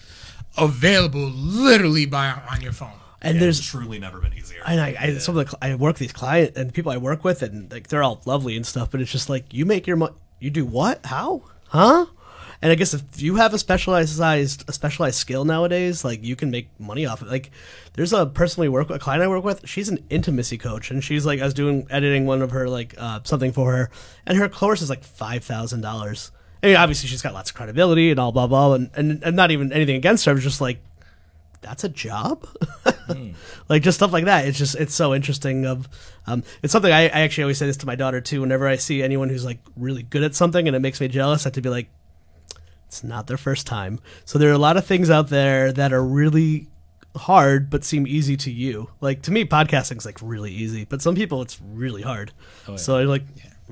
available 0.57 1.21
literally 1.35 2.07
by 2.07 2.33
on 2.51 2.61
your 2.63 2.73
phone. 2.73 2.93
and 3.21 3.37
it's 3.37 3.43
there's 3.43 3.61
truly 3.61 3.99
never 3.99 4.21
been 4.21 4.33
easier. 4.33 4.63
and 4.67 4.81
I, 4.81 4.97
I 4.99 5.19
some 5.19 5.37
of 5.37 5.51
the 5.51 5.59
I 5.61 5.75
work 5.75 5.95
with 5.95 5.99
these 5.99 6.13
clients 6.13 6.59
and 6.59 6.73
people 6.73 6.91
I 6.93 6.97
work 6.97 7.25
with 7.25 7.43
and 7.43 7.71
like 7.71 7.89
they're 7.89 8.03
all 8.03 8.23
lovely 8.25 8.57
and 8.57 8.67
stuff, 8.67 8.91
but 8.91 9.01
it's 9.03 9.13
just 9.13 9.29
like 9.29 9.53
you 9.53 9.67
make 9.67 9.87
your 9.87 9.97
money. 9.97 10.15
You 10.41 10.51
do 10.51 10.65
what? 10.65 11.05
How? 11.07 11.43
Huh? 11.69 12.07
And 12.63 12.71
I 12.71 12.77
guess 12.77 12.95
if 12.95 13.21
you 13.21 13.35
have 13.37 13.53
a 13.55 13.59
specialized 13.59 14.65
a 14.69 14.73
specialized 14.73 15.17
skill 15.17 15.45
nowadays, 15.45 16.05
like 16.05 16.23
you 16.23 16.37
can 16.37 16.53
make 16.53 16.69
money 16.79 17.05
off 17.05 17.21
it. 17.21 17.27
Like 17.29 17.51
there's 17.95 18.13
a 18.13 18.25
person 18.25 18.61
we 18.61 18.69
work 18.69 18.89
with, 18.89 18.97
a 18.97 19.01
client 19.01 19.21
I 19.23 19.27
work 19.27 19.43
with. 19.43 19.69
She's 19.69 19.89
an 19.89 20.05
intimacy 20.11 20.59
coach, 20.59 20.93
and 20.93 21.03
she's 21.03 21.27
like 21.27 21.41
I 21.41 21.45
was 21.45 21.55
doing 21.55 21.89
editing 21.91 22.25
one 22.25 22.41
of 22.41 22.53
her 22.53 22.69
like 22.69 22.95
uh, 22.97 23.19
something 23.25 23.51
for 23.51 23.73
her, 23.73 23.91
and 24.27 24.39
her 24.39 24.49
course 24.49 24.81
is 24.81 24.89
like 24.89 25.03
five 25.03 25.43
thousand 25.43 25.81
dollars. 25.81 26.31
I 26.63 26.69
mean, 26.69 26.77
obviously 26.77 27.09
she's 27.09 27.21
got 27.21 27.35
lots 27.35 27.51
of 27.51 27.57
credibility 27.57 28.13
and 28.13 28.21
all 28.21 28.31
blah 28.31 28.47
blah, 28.47 28.75
and, 28.75 28.91
and 28.95 29.25
and 29.25 29.35
not 29.35 29.51
even 29.51 29.73
anything 29.73 29.97
against 29.97 30.25
her. 30.27 30.31
I 30.31 30.35
was 30.35 30.45
just 30.45 30.61
like, 30.61 30.79
that's 31.63 31.85
a 31.85 31.89
job 31.89 32.47
like 33.69 33.83
just 33.83 33.97
stuff 33.97 34.13
like 34.13 34.25
that 34.25 34.47
it's 34.47 34.59
just 34.59 34.75
it's 34.75 34.95
so 34.95 35.15
interesting 35.15 35.65
of 35.65 35.89
um, 36.27 36.43
it's 36.61 36.73
something 36.73 36.93
I, 36.93 37.03
I 37.03 37.21
actually 37.21 37.45
always 37.45 37.59
say 37.59 37.67
this 37.67 37.77
to 37.79 37.87
my 37.87 37.95
daughter 37.95 38.21
too 38.21 38.41
whenever 38.41 38.67
i 38.67 38.75
see 38.75 39.01
anyone 39.01 39.29
who's 39.29 39.45
like 39.45 39.59
really 39.77 40.03
good 40.03 40.25
at 40.25 40.35
something 40.35 40.67
and 40.67 40.77
it 40.77 40.81
makes 40.81 41.01
me 41.01 41.07
jealous 41.07 41.45
i 41.45 41.49
have 41.49 41.53
to 41.55 41.61
be 41.61 41.69
like 41.69 41.89
it's 42.93 43.03
not 43.03 43.27
their 43.27 43.39
first 43.39 43.67
time. 43.67 43.99
So 44.27 44.39
there 44.39 44.51
are 44.51 44.53
a 44.53 44.59
lot 44.59 44.77
of 44.77 44.85
things 44.85 45.09
out 45.09 45.31
there 45.31 45.73
that 45.73 45.95
are 45.95 46.05
really 46.05 46.67
hard 47.17 47.71
but 47.71 47.85
seem 47.85 48.07
easy 48.07 48.37
to 48.37 48.51
you. 48.51 48.91
Like 49.01 49.23
to 49.23 49.31
me 49.31 49.47
podcasting's 49.47 50.05
like 50.05 50.19
really 50.21 50.53
easy 50.53 50.85
but 50.85 51.01
some 51.01 51.15
people 51.15 51.41
it's 51.41 51.59
really 51.63 52.03
hard. 52.03 52.33
Oh, 52.69 52.73
yeah. 52.73 52.77
so 52.77 52.99
i'm 52.99 53.07
like 53.07 53.23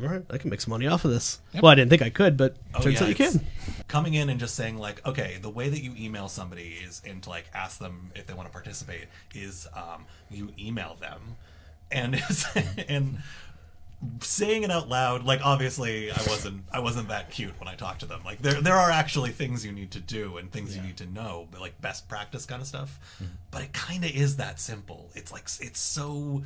all 0.01 0.09
right 0.09 0.23
i 0.31 0.39
can 0.39 0.49
make 0.49 0.63
some 0.63 0.71
money 0.71 0.87
off 0.87 1.05
of 1.05 1.11
this. 1.11 1.39
Well 1.55 1.71
i 1.71 1.75
didn't 1.75 1.91
think 1.91 2.01
i 2.01 2.09
could 2.09 2.39
but 2.39 2.57
Oh, 2.75 2.81
turns 2.81 2.95
yeah, 2.97 3.03
out 3.05 3.09
you 3.11 3.15
can. 3.15 3.47
Coming 3.89 4.15
in 4.15 4.31
and 4.31 4.41
just 4.41 4.55
saying 4.55 4.79
like, 4.79 5.07
okay, 5.07 5.39
the 5.41 5.51
way 5.51 5.69
that 5.69 5.83
you 5.83 5.95
email 5.99 6.29
somebody 6.29 6.77
is 6.87 7.03
and 7.07 7.23
to 7.25 7.29
like 7.29 7.45
ask 7.53 7.79
them 7.79 8.13
if 8.15 8.27
they 8.27 8.33
want 8.33 8.49
to 8.49 8.53
participate 8.53 9.05
is 9.35 9.67
um, 9.75 10.07
you 10.31 10.51
email 10.59 10.97
them, 11.01 11.37
and 11.91 12.15
it's, 12.15 12.47
and 12.89 13.19
saying 14.21 14.63
it 14.63 14.71
out 14.71 14.89
loud. 14.89 15.25
Like 15.25 15.41
obviously, 15.45 16.11
I 16.11 16.23
wasn't 16.27 16.65
I 16.73 16.81
wasn't 16.81 17.09
that 17.09 17.31
cute 17.31 17.59
when 17.59 17.69
I 17.69 17.75
talked 17.75 18.01
to 18.01 18.07
them. 18.07 18.21
Like 18.25 18.41
there 18.41 18.61
there 18.61 18.77
are 18.77 18.91
actually 18.91 19.31
things 19.31 19.65
you 19.65 19.73
need 19.73 19.91
to 19.93 20.01
do 20.01 20.37
and 20.39 20.51
things 20.51 20.77
you 20.77 20.83
need 20.83 20.97
to 20.99 21.07
know, 21.07 21.49
but 21.51 21.61
like 21.61 21.81
best 21.81 22.09
practice 22.09 22.47
kind 22.47 22.61
of 22.61 22.69
stuff. 22.69 22.99
Mm-hmm. 23.17 23.33
But 23.51 23.63
it 23.63 23.73
kind 23.73 24.05
of 24.05 24.11
is 24.11 24.37
that 24.37 24.61
simple. 24.61 25.11
It's 25.15 25.33
like 25.33 25.45
it's 25.61 25.81
so 25.81 26.43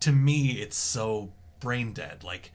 to 0.00 0.12
me, 0.12 0.52
it's 0.60 0.76
so 0.76 1.30
brain 1.60 1.92
dead. 1.92 2.24
Like 2.24 2.52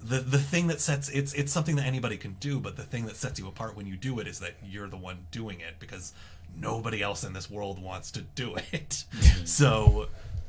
the 0.00 0.20
the 0.20 0.38
thing 0.38 0.66
that 0.66 0.80
sets 0.80 1.08
it's 1.08 1.32
it's 1.32 1.52
something 1.52 1.76
that 1.76 1.86
anybody 1.86 2.16
can 2.16 2.36
do, 2.40 2.60
but 2.60 2.76
the 2.76 2.82
thing 2.82 3.06
that 3.06 3.16
sets 3.16 3.38
you 3.38 3.48
apart 3.48 3.76
when 3.76 3.86
you 3.86 3.96
do 3.96 4.18
it 4.18 4.26
is 4.26 4.40
that 4.40 4.54
you're 4.62 4.88
the 4.88 4.96
one 4.96 5.26
doing 5.30 5.60
it 5.60 5.76
because 5.78 6.12
nobody 6.56 7.02
else 7.02 7.24
in 7.24 7.32
this 7.32 7.50
world 7.50 7.82
wants 7.82 8.10
to 8.12 8.20
do 8.20 8.56
it. 8.72 9.04
Mm-hmm. 9.14 9.44
so, 9.46 10.08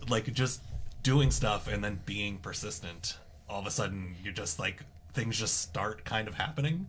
like 0.10 0.32
just 0.34 0.62
doing 1.06 1.30
stuff 1.30 1.68
and 1.68 1.84
then 1.84 2.00
being 2.08 2.38
persistent, 2.40 3.18
all 3.48 3.60
of 3.62 3.68
a 3.68 3.72
sudden 3.72 4.16
you're 4.24 4.34
just 4.34 4.58
like 4.58 4.82
things 5.14 5.38
just 5.38 5.62
start 5.62 6.04
kind 6.04 6.28
of 6.28 6.34
happening, 6.34 6.88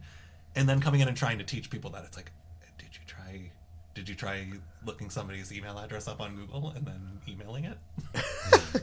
and 0.56 0.66
then 0.66 0.80
coming 0.80 1.00
in 1.00 1.06
and 1.06 1.16
trying 1.16 1.36
to 1.36 1.44
teach 1.44 1.68
people 1.68 1.90
that 1.90 2.02
it's 2.04 2.16
like, 2.16 2.32
did 2.78 2.88
you 2.94 3.02
try? 3.06 3.50
Did 3.94 4.08
you 4.08 4.14
try 4.14 4.46
looking 4.84 5.10
somebody's 5.10 5.52
email 5.52 5.78
address 5.78 6.08
up 6.08 6.20
on 6.20 6.34
Google 6.34 6.70
and 6.70 6.86
then 6.86 7.20
emailing 7.28 7.66
it? 7.66 7.78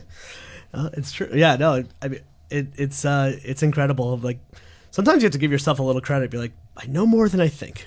It's 0.94 1.12
true. 1.12 1.30
Yeah, 1.32 1.54
no, 1.54 1.84
I 2.02 2.08
mean, 2.08 2.20
it, 2.50 2.66
it's 2.76 3.04
uh, 3.04 3.38
it's 3.44 3.62
incredible. 3.62 4.16
Like 4.18 4.38
sometimes 4.90 5.22
you 5.22 5.26
have 5.26 5.32
to 5.32 5.38
give 5.38 5.52
yourself 5.52 5.78
a 5.78 5.82
little 5.84 6.00
credit. 6.00 6.32
Be 6.32 6.38
like, 6.38 6.52
I 6.76 6.86
know 6.86 7.06
more 7.06 7.28
than 7.28 7.40
I 7.40 7.46
think. 7.46 7.86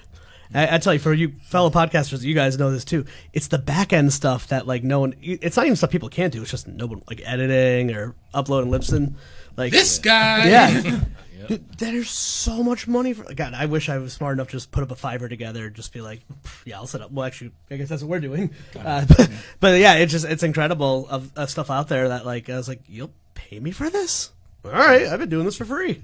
I, 0.54 0.76
I 0.76 0.78
tell 0.78 0.94
you, 0.94 1.00
for 1.00 1.14
you 1.14 1.34
fellow 1.44 1.70
podcasters, 1.70 2.24
you 2.24 2.34
guys 2.34 2.58
know 2.58 2.72
this 2.72 2.86
too. 2.86 3.06
It's 3.34 3.48
the 3.48 3.58
back 3.58 3.94
end 3.94 4.14
stuff 4.14 4.48
that 4.48 4.68
like 4.68 4.84
no 4.84 5.00
one. 5.02 5.16
It's 5.22 5.58
not 5.58 5.66
even 5.66 5.76
stuff 5.76 5.92
people 5.92 6.10
can't 6.10 6.32
do. 6.34 6.42
It's 6.42 6.52
just 6.52 6.68
no 6.68 6.86
one 6.86 7.04
like 7.10 7.22
editing 7.26 7.94
or 7.96 8.16
uploading 8.34 8.74
and 8.74 8.84
Libsyn. 8.84 9.14
Like 9.56 9.72
This 9.72 10.00
guy. 10.00 10.48
yeah. 10.48 11.02
Dude, 11.48 11.78
there's 11.78 12.10
so 12.10 12.62
much 12.62 12.88
money 12.90 13.14
for 13.14 13.34
God. 13.34 13.54
I 13.54 13.68
wish 13.68 13.88
I 13.88 14.00
was 14.00 14.12
smart 14.12 14.34
enough 14.34 14.48
to 14.48 14.54
just 14.54 14.72
put 14.72 14.84
up 14.84 14.92
a 14.92 14.96
fiver 14.96 15.30
together 15.30 15.68
and 15.68 15.76
just 15.76 15.94
be 15.94 16.02
like, 16.02 16.20
yeah, 16.66 16.76
I'll 16.76 16.88
set 16.88 17.00
up. 17.02 17.12
Well, 17.12 17.26
actually, 17.26 17.52
I 17.72 17.78
guess 17.78 17.88
that's 17.88 18.02
what 18.02 18.10
we're 18.10 18.20
doing. 18.20 18.50
Uh, 18.78 19.06
but, 19.06 19.30
but 19.62 19.80
yeah, 19.80 19.96
it's 19.96 20.12
just 20.12 20.26
it's 20.26 20.44
incredible 20.44 21.08
of, 21.10 21.32
of 21.38 21.50
stuff 21.50 21.70
out 21.70 21.88
there 21.88 22.10
that 22.10 22.26
like 22.26 22.50
I 22.50 22.58
was 22.58 22.68
like, 22.68 22.82
you'll 22.88 23.14
pay 23.34 23.60
me 23.60 23.72
for 23.72 23.90
this? 23.90 24.32
All 24.66 24.72
right, 24.72 25.08
I've 25.08 25.20
been 25.20 25.30
doing 25.30 25.46
this 25.46 25.56
for 25.56 25.64
free. 25.64 26.04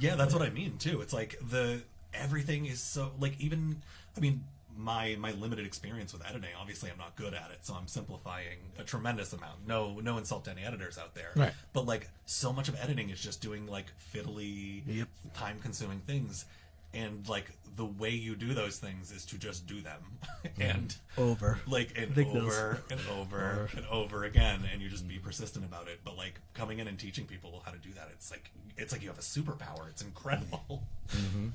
Yeah, 0.00 0.16
that's 0.16 0.34
what 0.34 0.42
I 0.42 0.50
mean 0.50 0.78
too. 0.78 1.00
It's 1.00 1.12
like 1.12 1.38
the 1.48 1.82
everything 2.14 2.66
is 2.66 2.80
so 2.80 3.12
like 3.18 3.40
even 3.40 3.82
I 4.16 4.20
mean 4.20 4.44
my 4.76 5.16
my 5.18 5.32
limited 5.32 5.66
experience 5.66 6.12
with 6.12 6.26
editing. 6.26 6.50
Obviously, 6.58 6.90
I'm 6.90 6.98
not 6.98 7.14
good 7.16 7.34
at 7.34 7.50
it, 7.50 7.58
so 7.62 7.74
I'm 7.74 7.86
simplifying 7.86 8.58
a 8.78 8.82
tremendous 8.84 9.32
amount. 9.32 9.66
No 9.66 10.00
no 10.00 10.18
insult 10.18 10.44
to 10.46 10.50
any 10.50 10.64
editors 10.64 10.98
out 10.98 11.14
there, 11.14 11.30
Right. 11.36 11.52
But 11.72 11.86
like 11.86 12.08
so 12.26 12.52
much 12.52 12.68
of 12.68 12.80
editing 12.82 13.10
is 13.10 13.20
just 13.20 13.40
doing 13.42 13.66
like 13.66 13.86
fiddly, 14.14 14.82
Yep. 14.86 15.08
time 15.34 15.58
consuming 15.62 16.00
things, 16.00 16.46
and 16.94 17.28
like 17.28 17.50
the 17.76 17.84
way 17.86 18.10
you 18.10 18.34
do 18.34 18.52
those 18.52 18.78
things 18.78 19.12
is 19.12 19.24
to 19.26 19.38
just 19.38 19.66
do 19.66 19.80
them, 19.80 20.00
and 20.60 20.94
Over. 21.16 21.58
like 21.66 21.92
and 21.96 22.10
Vic 22.10 22.32
knows. 22.32 22.44
over 22.52 22.78
and 22.90 23.00
over 23.18 23.68
and 23.76 23.86
over 23.86 24.24
again 24.24 24.60
and 24.70 24.82
you 24.82 24.88
just 24.90 25.08
be 25.08 25.18
persistent 25.18 25.64
about 25.64 25.88
it 25.88 26.00
but 26.04 26.16
like 26.16 26.38
coming 26.52 26.80
in 26.80 26.88
and 26.88 26.98
teaching 26.98 27.24
people 27.24 27.62
how 27.64 27.72
to 27.72 27.78
do 27.78 27.90
that 27.94 28.08
it's 28.12 28.30
like 28.30 28.50
it's 28.76 28.92
like 28.92 29.02
you 29.02 29.08
have 29.08 29.18
a 29.18 29.22
superpower 29.22 29.88
it's 29.88 30.02
incredible 30.02 30.82
mm-hmm. 31.08 31.48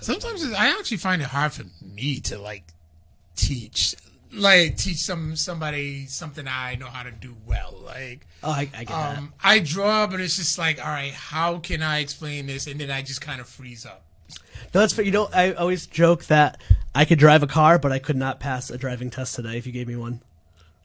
Sometimes 0.00 0.44
I 0.52 0.68
actually 0.78 0.98
find 0.98 1.22
it 1.22 1.28
hard 1.28 1.52
for 1.52 1.64
me 1.82 2.20
to 2.20 2.38
like 2.38 2.64
teach, 3.36 3.94
like 4.32 4.76
teach 4.76 4.98
some 4.98 5.36
somebody 5.36 6.06
something 6.06 6.46
I 6.46 6.74
know 6.76 6.86
how 6.86 7.02
to 7.02 7.10
do 7.10 7.34
well. 7.46 7.74
Like, 7.84 8.26
Oh, 8.42 8.50
I, 8.50 8.60
I 8.74 8.84
get 8.84 8.88
that. 8.88 9.18
um, 9.18 9.32
I 9.42 9.58
draw, 9.60 10.06
but 10.06 10.20
it's 10.20 10.36
just 10.36 10.58
like, 10.58 10.78
all 10.78 10.90
right, 10.92 11.12
how 11.12 11.58
can 11.58 11.82
I 11.82 12.00
explain 12.00 12.46
this? 12.46 12.66
And 12.66 12.80
then 12.80 12.90
I 12.90 13.02
just 13.02 13.20
kind 13.20 13.40
of 13.40 13.48
freeze 13.48 13.86
up. 13.86 14.02
No, 14.74 14.80
that's 14.80 14.92
fair. 14.92 15.04
You 15.04 15.10
know, 15.12 15.28
I 15.32 15.52
always 15.52 15.86
joke 15.86 16.24
that 16.26 16.60
I 16.94 17.04
could 17.04 17.18
drive 17.18 17.42
a 17.42 17.46
car, 17.46 17.78
but 17.78 17.92
I 17.92 17.98
could 17.98 18.16
not 18.16 18.40
pass 18.40 18.70
a 18.70 18.78
driving 18.78 19.10
test 19.10 19.34
today 19.34 19.56
if 19.56 19.66
you 19.66 19.72
gave 19.72 19.88
me 19.88 19.96
one. 19.96 20.20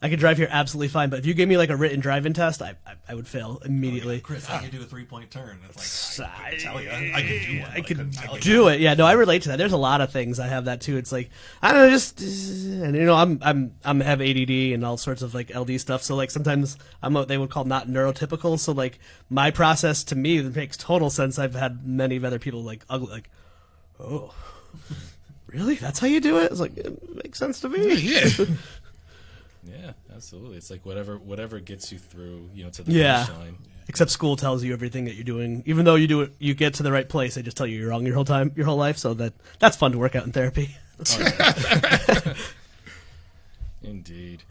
I 0.02 0.08
could 0.08 0.20
drive 0.20 0.38
here 0.38 0.48
absolutely 0.50 0.88
fine, 0.88 1.10
but 1.10 1.20
if 1.20 1.26
you 1.26 1.34
gave 1.34 1.50
me 1.50 1.58
like 1.58 1.70
a 1.70 1.76
written 1.76 2.00
driving 2.00 2.32
test, 2.32 2.62
I 2.62 2.76
I, 2.88 2.94
I 3.10 3.16
would 3.16 3.28
fail 3.28 3.60
oh, 3.62 3.66
immediately. 3.66 4.22
chris 4.22 4.50
I 4.50 4.64
you 4.64 4.70
do 4.72 4.82
a 4.82 4.86
three-point 4.86 5.30
turn 5.30 5.60
it's 5.68 6.20
like 6.20 6.30
i, 6.30 6.52
I- 6.54 6.58
tell 6.58 6.82
you 6.82 6.90
i, 6.90 7.12
I 7.16 7.22
could 7.22 7.42
do 7.42 7.60
one 7.60 7.70
I 7.70 7.76
but 7.76 7.76
could 7.76 7.86
couldn't 7.98 8.12
tell 8.12 8.36
you. 8.36 8.42
do 8.42 8.68
it. 8.70 8.80
Yeah, 8.80 8.94
no, 8.94 9.06
I 9.06 9.12
relate 9.14 9.42
to 9.44 9.50
that. 9.50 9.58
There's 9.58 9.74
a 9.74 9.78
lot 9.78 10.00
of 10.00 10.12
things 10.12 10.40
I 10.40 10.48
have 10.48 10.66
that 10.66 10.80
too. 10.80 10.96
It's 10.98 11.12
like 11.12 11.30
I 11.62 11.74
don't 11.74 11.82
know, 11.86 11.90
just 11.90 12.22
and 12.22 12.96
you 12.96 13.06
know, 13.06 13.16
I'm 13.16 13.40
I'm 13.42 13.76
I'm 13.84 14.00
have 14.00 14.22
ADD 14.22 14.50
and 14.50 14.86
all 14.86 14.96
sorts 14.96 15.22
of 15.22 15.34
like 15.34 15.54
LD 15.54 15.82
stuff. 15.82 16.02
So 16.04 16.16
like 16.16 16.32
sometimes 16.32 16.78
I'm 17.04 17.14
what 17.14 17.28
they 17.28 17.38
would 17.38 17.50
call 17.50 17.66
not 17.66 17.88
neurotypical. 17.90 18.58
So 18.58 18.72
like 18.72 19.00
my 19.30 19.52
process 19.52 20.04
to 20.06 20.16
me 20.16 20.40
that 20.40 20.56
makes 20.56 20.78
total 20.78 21.10
sense. 21.10 21.38
I've 21.38 21.56
had 21.56 21.86
many 21.86 22.16
of 22.16 22.24
other 22.24 22.40
people 22.40 22.64
like 22.64 22.86
ugly 22.90 23.12
like, 23.12 23.30
oh, 24.00 24.34
really? 25.48 25.76
That's 25.76 26.00
how 26.00 26.08
you 26.08 26.22
do 26.22 26.38
it? 26.40 26.52
It's 26.52 26.60
like 26.62 26.78
it 26.78 27.16
makes 27.16 27.38
sense 27.40 27.60
to 27.62 27.70
me. 27.70 27.96
Yeah. 27.96 28.30
Yeah, 29.64 29.92
absolutely. 30.16 30.58
It's 30.58 30.70
like 30.72 30.86
whatever 30.86 31.18
whatever 31.18 31.60
gets 31.60 31.92
you 31.92 31.98
through, 32.00 32.50
you 32.54 32.64
know, 32.64 32.70
to 32.72 32.84
the 32.84 32.92
Yeah. 32.92 33.26
finish 33.26 33.40
line. 33.40 33.58
Except 33.88 34.12
school 34.12 34.36
tells 34.36 34.64
you 34.64 34.72
everything 34.72 35.06
that 35.06 35.16
you're 35.16 35.24
doing, 35.24 35.64
even 35.66 35.84
though 35.84 35.96
you 35.96 36.08
do 36.08 36.22
it, 36.22 36.32
you 36.38 36.54
get 36.54 36.76
to 36.76 36.84
the 36.84 36.92
right 36.92 37.10
place. 37.10 37.34
They 37.36 37.42
just 37.42 37.58
tell 37.58 37.66
you 37.66 37.80
you're 37.80 37.90
wrong 37.90 38.06
your 38.06 38.14
whole 38.16 38.24
time, 38.26 38.52
your 38.56 38.66
whole 38.68 38.78
life. 38.78 38.98
So 38.98 39.14
that 39.16 39.34
that's 39.60 39.76
fun 39.78 39.92
to 39.94 39.98
work 39.98 40.16
out 40.16 40.26
in 40.26 40.32
therapy. 40.32 40.76
Indeed. 43.84 44.44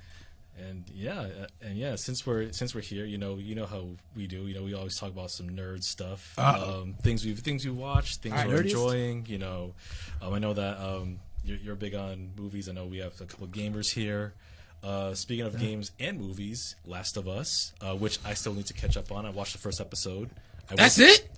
And 0.58 0.84
yeah, 0.92 1.20
uh, 1.20 1.46
and 1.62 1.76
yeah, 1.78 1.94
since 1.94 2.26
we're 2.26 2.50
since 2.50 2.74
we're 2.74 2.80
here, 2.80 3.04
you 3.04 3.16
know, 3.16 3.36
you 3.36 3.54
know 3.54 3.66
how 3.66 3.84
we 4.16 4.26
do. 4.26 4.48
You 4.48 4.54
know, 4.56 4.64
we 4.64 4.74
always 4.74 4.96
talk 4.98 5.10
about 5.10 5.30
some 5.30 5.48
nerd 5.50 5.84
stuff, 5.84 6.36
um, 6.36 6.94
things 7.02 7.24
we've 7.24 7.38
things 7.38 7.64
we 7.64 7.70
watch, 7.70 8.16
things 8.16 8.34
Alright, 8.34 8.48
we're 8.48 8.62
nerdiest. 8.62 8.70
enjoying. 8.70 9.26
You 9.28 9.38
know, 9.38 9.74
um, 10.20 10.34
I 10.34 10.40
know 10.40 10.54
that 10.54 10.78
um, 10.80 11.20
you're, 11.44 11.58
you're 11.58 11.74
big 11.76 11.94
on 11.94 12.30
movies. 12.36 12.68
I 12.68 12.72
know 12.72 12.86
we 12.86 12.98
have 12.98 13.20
a 13.20 13.24
couple 13.24 13.44
of 13.44 13.52
gamers 13.52 13.92
here. 13.94 14.34
Uh, 14.82 15.12
speaking 15.14 15.44
of 15.44 15.58
games 15.58 15.90
and 15.98 16.20
movies, 16.20 16.76
Last 16.86 17.16
of 17.16 17.26
Us, 17.28 17.72
uh, 17.80 17.94
which 17.94 18.18
I 18.24 18.34
still 18.34 18.54
need 18.54 18.66
to 18.66 18.74
catch 18.74 18.96
up 18.96 19.10
on. 19.10 19.26
I 19.26 19.30
watched 19.30 19.52
the 19.52 19.58
first 19.58 19.80
episode. 19.80 20.30
I 20.70 20.76
That's 20.76 20.98
it. 20.98 21.28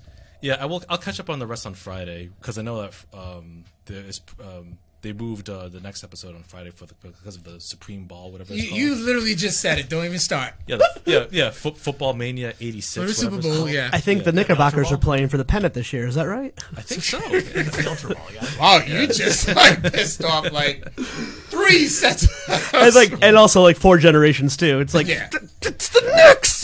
Yeah, 0.42 0.56
I 0.60 0.66
will. 0.66 0.82
I'll 0.88 0.98
catch 0.98 1.20
up 1.20 1.30
on 1.30 1.38
the 1.38 1.46
rest 1.46 1.66
on 1.66 1.74
Friday 1.74 2.30
because 2.40 2.58
I 2.58 2.62
know 2.62 2.82
that 2.82 2.94
um, 3.12 3.64
there 3.86 4.02
is 4.04 4.20
um, 4.40 4.78
they 5.02 5.12
moved 5.12 5.48
uh, 5.48 5.68
the 5.68 5.80
next 5.80 6.04
episode 6.04 6.34
on 6.34 6.42
Friday 6.42 6.70
for 6.70 6.86
the, 6.86 6.94
because 7.02 7.36
of 7.36 7.44
the 7.44 7.60
Supreme 7.60 8.04
Ball, 8.04 8.30
whatever 8.30 8.52
it's 8.52 8.62
You, 8.62 8.68
called. 8.68 8.80
you 8.80 8.94
literally 8.96 9.34
just 9.34 9.60
said 9.60 9.78
it. 9.78 9.88
Don't 9.88 10.04
even 10.04 10.18
start. 10.18 10.54
Yeah, 10.66 10.76
the, 10.76 11.00
yeah, 11.06 11.26
yeah. 11.30 11.50
Fo- 11.50 11.72
Football 11.72 12.12
Mania 12.14 12.54
'86. 12.60 13.06
the 13.06 13.14
Super 13.14 13.40
Bowl, 13.42 13.68
yeah. 13.68 13.90
I 13.92 14.00
think 14.00 14.24
the 14.24 14.32
Knickerbockers 14.32 14.86
Ultra 14.86 14.96
are 14.96 15.00
playing 15.00 15.28
for 15.28 15.36
the 15.38 15.44
pennant 15.44 15.74
this 15.74 15.92
year. 15.92 16.06
Is 16.06 16.14
that 16.16 16.24
right? 16.24 16.52
I 16.76 16.82
think 16.82 17.02
so. 17.02 17.18
it's 17.24 17.76
the 17.76 17.88
ultra 17.88 18.14
ball 18.14 18.26
yeah 18.34 18.46
Wow, 18.58 18.82
you 18.86 19.06
just 19.06 19.48
like 19.54 19.82
pissed 19.92 20.22
off 20.24 20.50
like 20.52 20.92
three 20.94 21.86
sets. 21.86 22.28
and 22.74 22.94
like, 22.94 23.12
and 23.22 23.36
also 23.36 23.62
like 23.62 23.76
four 23.76 23.98
generations 23.98 24.56
too. 24.56 24.80
It's 24.80 24.94
like 24.94 25.06
Yeah. 25.08 25.28
It's 25.62 25.88
the 25.90 26.00
Knicks. 26.00 26.60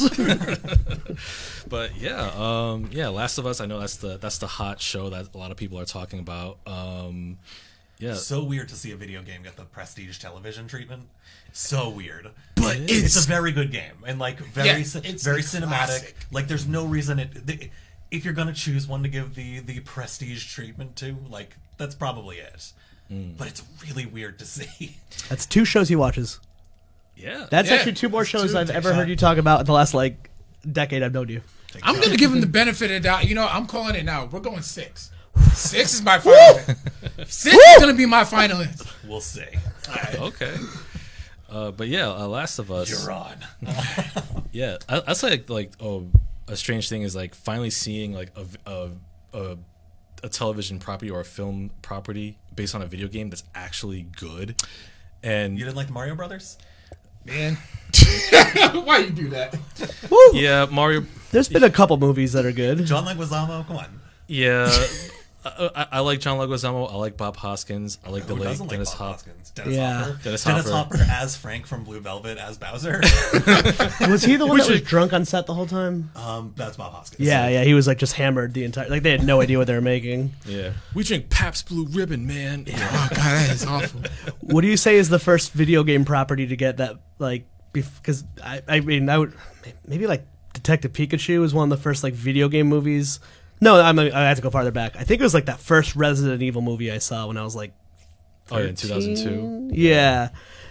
but 1.69 1.97
yeah, 1.97 2.31
um, 2.35 2.89
yeah. 2.93 3.09
Last 3.09 3.39
of 3.39 3.47
Us. 3.47 3.61
I 3.61 3.67
know 3.67 3.79
that's 3.81 3.97
the 3.97 4.19
that's 4.19 4.39
the 4.39 4.47
hot 4.47 4.81
show 4.81 5.11
that 5.11 5.35
a 5.35 5.39
lot 5.39 5.51
of 5.51 5.57
people 5.57 5.79
are 5.79 5.85
talking 5.85 6.19
about. 6.19 6.59
Um, 6.67 7.39
yeah, 7.99 8.15
so 8.15 8.43
weird 8.43 8.69
to 8.69 8.75
see 8.75 8.93
a 8.93 8.97
video 8.97 9.23
game 9.23 9.43
get 9.43 9.57
the 9.57 9.65
prestige 9.65 10.19
television 10.19 10.69
treatment 10.69 11.05
so 11.53 11.89
weird 11.89 12.31
But 12.57 12.77
it's, 12.77 12.93
it's- 12.93 13.25
a 13.25 13.29
very 13.29 13.53
good 13.53 13.73
game 13.73 13.95
and 14.07 14.19
like 14.19 14.39
very 14.39 14.69
Yeah, 14.69 14.77
it's 14.79 15.25
very 15.25 15.43
cinematic 15.43 15.69
classic. 15.69 16.17
like 16.31 16.47
there's 16.49 16.67
no 16.69 16.85
reason 16.85 17.19
it 17.19 17.47
the, 17.47 17.71
if 18.11 18.25
you're 18.25 18.35
gonna 18.35 18.53
choose 18.53 18.87
one 18.87 19.03
to 19.03 19.09
give 19.09 19.35
the 19.35 19.61
the 19.61 19.81
prestige 19.81 20.45
treatment 20.53 20.97
to 20.97 21.17
like 21.31 21.57
that's 21.79 21.95
probably 21.95 22.37
it 22.37 22.73
mm. 23.11 23.37
but 23.39 23.47
it's 23.49 23.63
really 23.87 24.05
weird 24.07 24.39
to 24.41 24.45
see 24.45 24.97
That's 25.29 25.47
two 25.47 25.65
shows 25.65 25.89
he 25.89 25.97
watches. 25.97 26.39
yeah. 27.17 27.47
That's 27.51 27.69
Yeah, 27.71 27.77
actually 27.77 27.95
two 27.95 28.09
more 28.11 28.25
shows 28.25 28.51
true. 28.51 28.61
I've 28.61 28.71
ever 28.71 28.91
a 28.91 28.95
heard 28.95 29.09
you 29.09 29.17
talk 29.17 29.39
about 29.39 29.61
in 29.61 29.67
the 29.67 29.73
last 29.73 29.95
like 29.95 30.29
decade 30.71 31.03
I've 31.03 31.15
known 31.15 31.29
you. 31.31 31.41
I'm 31.83 32.01
gonna 32.01 32.17
give 32.17 32.33
him 32.33 32.41
the 32.41 32.47
benefit 32.47 32.91
of 32.91 33.03
the 33.03 33.09
doubt. 33.09 33.27
You 33.29 33.35
know, 33.35 33.47
I'm 33.47 33.67
calling 33.67 33.95
it 33.97 34.05
now. 34.05 34.27
We're 34.27 34.41
going 34.41 34.63
six. 34.63 35.11
Six 35.53 35.95
is 35.95 36.03
my 36.03 36.19
final. 36.19 36.61
six 37.27 37.57
is 37.57 37.79
gonna 37.81 37.95
be 37.95 38.07
my 38.07 38.25
final 38.25 38.59
answer. 38.61 38.89
we'll 39.07 39.21
see 39.21 39.45
okay. 40.17 40.55
Uh, 41.49 41.71
but 41.71 41.89
yeah, 41.89 42.09
uh, 42.09 42.27
Last 42.27 42.59
of 42.59 42.71
Us. 42.71 42.91
you're 42.91 43.11
on 43.13 43.37
Yeah, 44.53 44.79
I, 44.89 45.03
I 45.07 45.15
like, 45.23 45.49
like 45.49 45.73
oh, 45.81 46.09
a 46.49 46.57
strange 46.57 46.89
thing 46.89 47.03
is 47.03 47.15
like 47.15 47.35
finally 47.35 47.71
seeing 47.71 48.13
like 48.13 48.33
a 48.37 48.91
a 49.35 49.57
a 50.23 50.29
television 50.29 50.79
property 50.79 51.11
or 51.11 51.21
a 51.21 51.25
film 51.25 51.71
property 51.83 52.39
based 52.55 52.75
on 52.75 52.83
a 52.83 52.87
video 52.87 53.07
game 53.07 53.31
that's 53.31 53.45
actually 53.55 54.03
good. 54.17 54.61
And 55.23 55.59
you 55.59 55.65
didn't 55.65 55.77
like 55.77 55.91
Mario 55.91 56.15
Brothers 56.15 56.59
Man, 57.25 57.55
why 58.85 58.99
you 58.99 59.11
do 59.11 59.29
that? 59.31 59.59
yeah, 60.33 60.67
Mario. 60.71 61.05
There's 61.33 61.49
been 61.49 61.65
a 61.65 61.71
couple 61.71 61.97
movies 61.97 62.33
that 62.35 62.47
are 62.47 62.53
good. 62.53 62.87
John 62.87 63.05
Leguizamo 63.05 63.67
come 63.67 63.79
on 63.79 64.01
Yeah, 64.29 64.71
I, 65.47 65.71
I, 65.83 65.87
I 65.93 66.01
like 66.01 66.21
John 66.21 66.39
Leguizamo. 66.39 66.91
I 66.91 66.97
like 66.97 67.17
Bob 67.17 67.37
Hoskins. 67.37 67.99
I 68.05 68.11
like 68.11 68.23
who 68.23 68.29
the 68.29 68.35
late 68.35 68.45
doesn't 68.45 68.67
like 68.67 68.71
Dennis 68.71 68.91
Bob 68.91 68.99
Hopper. 68.99 69.13
Hoskins 69.13 69.51
Dennis 69.51 69.75
Yeah. 69.77 69.99
Hopper 70.05 70.21
Dennis 70.25 70.45
Dennis 70.45 70.71
Hopper. 70.71 70.97
Hopper 70.99 71.11
as 71.13 71.37
Frank 71.37 71.67
from 71.67 71.85
Blue 71.85 72.01
Velvet 72.01 72.39
as 72.39 72.59
Bowser 72.59 73.01
Was 74.09 74.25
he 74.25 74.37
the 74.37 74.47
one 74.47 74.59
that 74.59 74.69
was 74.71 74.83
drunk 74.83 75.13
on 75.13 75.25
set 75.25 75.47
the 75.47 75.55
whole 75.55 75.67
time? 75.67 76.11
um 76.17 76.53
that's 76.57 76.77
Bob 76.77 76.93
Hoskins 76.93 77.27
Yeah, 77.27 77.49
yeah, 77.49 77.65
he 77.65 77.75
was 77.75 77.87
like 77.87 77.99
just 77.99 78.15
hammered 78.15 78.55
the 78.55 78.65
entire. 78.65 78.89
Like 78.89 79.03
they 79.03 79.11
had 79.11 79.25
no 79.25 79.41
idea 79.41 79.59
what 79.59 79.67
they 79.67 79.75
were 79.75 79.81
making. 79.81 80.33
Yeah, 80.45 80.73
we 80.95 81.05
drink 81.05 81.31
Pabst 81.31 81.69
Blue 81.69 81.87
Ribbon, 81.87 82.27
man. 82.27 82.65
Yeah. 82.67 82.77
Oh 82.93 83.09
god, 83.11 83.19
that 83.19 83.51
is 83.51 83.65
awful. 83.65 84.01
What 84.41 84.61
do 84.63 84.69
you 84.69 84.77
say 84.77 84.97
is 84.97 85.09
the 85.09 85.19
first 85.19 85.53
video 85.53 85.83
game 85.85 86.05
property 86.05 86.47
to 86.47 86.57
get 86.57 86.77
that 86.79 86.97
like? 87.19 87.47
Because 87.73 88.25
I, 88.43 88.63
I 88.69 88.81
mean, 88.81 89.09
I 89.11 89.19
would 89.19 89.35
maybe 89.87 90.07
like 90.07 90.25
Detective 90.55 90.93
Pikachu 90.93 91.45
is 91.45 91.53
one 91.53 91.71
of 91.71 91.77
the 91.79 91.83
first 91.83 92.03
like 92.03 92.15
video 92.15 92.49
game 92.49 92.67
movies 92.69 93.21
No, 93.61 93.81
I'm, 93.81 93.99
I 93.99 94.05
have 94.11 94.37
to 94.37 94.43
go 94.43 94.51
farther 94.51 94.71
back. 94.71 94.97
I 94.97 95.05
think 95.05 95.21
it 95.21 95.25
was 95.25 95.35
like 95.35 95.47
that 95.47 95.61
first 95.61 95.97
Resident 95.97 96.43
Evil 96.43 96.63
movie 96.63 96.91
I 96.93 96.99
saw 96.99 97.27
when 97.27 97.37
I 97.37 97.43
was 97.43 97.57
like 97.57 97.73
Oh 98.51 98.59
yeah, 98.59 98.67
in 98.67 98.75
2002. 98.77 99.71
Yeah, 99.73 100.29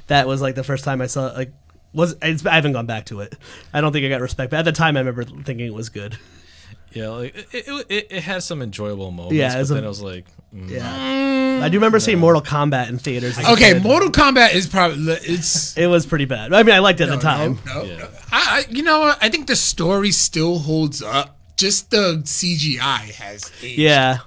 that 0.07 0.27
was 0.27 0.41
like 0.41 0.55
the 0.55 0.63
first 0.63 0.83
time 0.85 1.01
I 1.01 1.07
saw 1.07 1.25
like 1.27 1.51
was 1.93 2.15
it's, 2.21 2.45
I 2.45 2.53
haven't 2.55 2.73
gone 2.73 2.85
back 2.85 3.05
to 3.07 3.21
it. 3.21 3.35
I 3.73 3.81
don't 3.81 3.91
think 3.91 4.05
I 4.05 4.09
got 4.09 4.21
respect, 4.21 4.51
but 4.51 4.57
at 4.59 4.65
the 4.65 4.71
time 4.71 4.97
I 4.97 4.99
remember 4.99 5.23
thinking 5.23 5.65
it 5.65 5.73
was 5.73 5.89
good. 5.89 6.17
Yeah, 6.91 7.09
like 7.09 7.35
it, 7.35 7.47
it, 7.67 7.85
it, 7.89 8.07
it 8.11 8.21
had 8.23 8.41
some 8.43 8.61
enjoyable 8.61 9.11
moments, 9.11 9.35
Yeah, 9.35 9.51
but 9.53 9.59
it's 9.61 9.69
a- 9.69 9.73
then 9.73 9.83
I 9.83 9.87
was 9.89 10.01
like, 10.01 10.25
mm, 10.53 10.69
Yeah, 10.69 11.59
I 11.65 11.67
do 11.67 11.77
remember 11.77 11.99
seeing 11.99 12.19
Mortal 12.19 12.41
Kombat 12.41 12.87
in 12.89 12.99
theaters. 12.99 13.37
Okay, 13.37 13.73
kid. 13.73 13.83
Mortal 13.83 14.09
Kombat 14.11 14.53
is 14.53 14.67
probably 14.67 15.11
it's. 15.13 15.77
It 15.77 15.87
was 15.87 16.05
pretty 16.05 16.23
bad. 16.25 16.53
I 16.53 16.63
mean, 16.63 16.73
I 16.73 16.79
liked 16.79 17.01
it 17.01 17.05
at 17.05 17.09
No, 17.09 17.15
the 17.17 17.21
time. 17.21 17.59
no, 17.65 17.73
no, 17.73 17.83
Yeah. 17.83 17.97
no. 17.97 18.07
I, 18.31 18.63
I, 18.67 18.71
you 18.71 18.83
know 18.83 18.99
what? 19.01 19.17
I 19.21 19.27
think 19.29 19.47
the 19.47 19.55
story 19.57 20.11
still 20.11 20.59
holds 20.59 21.01
up. 21.01 21.37
Just 21.55 21.89
the 21.91 22.21
CGI 22.23 23.11
has 23.13 23.51
aged 23.63 23.79
Yeah, 23.79 24.17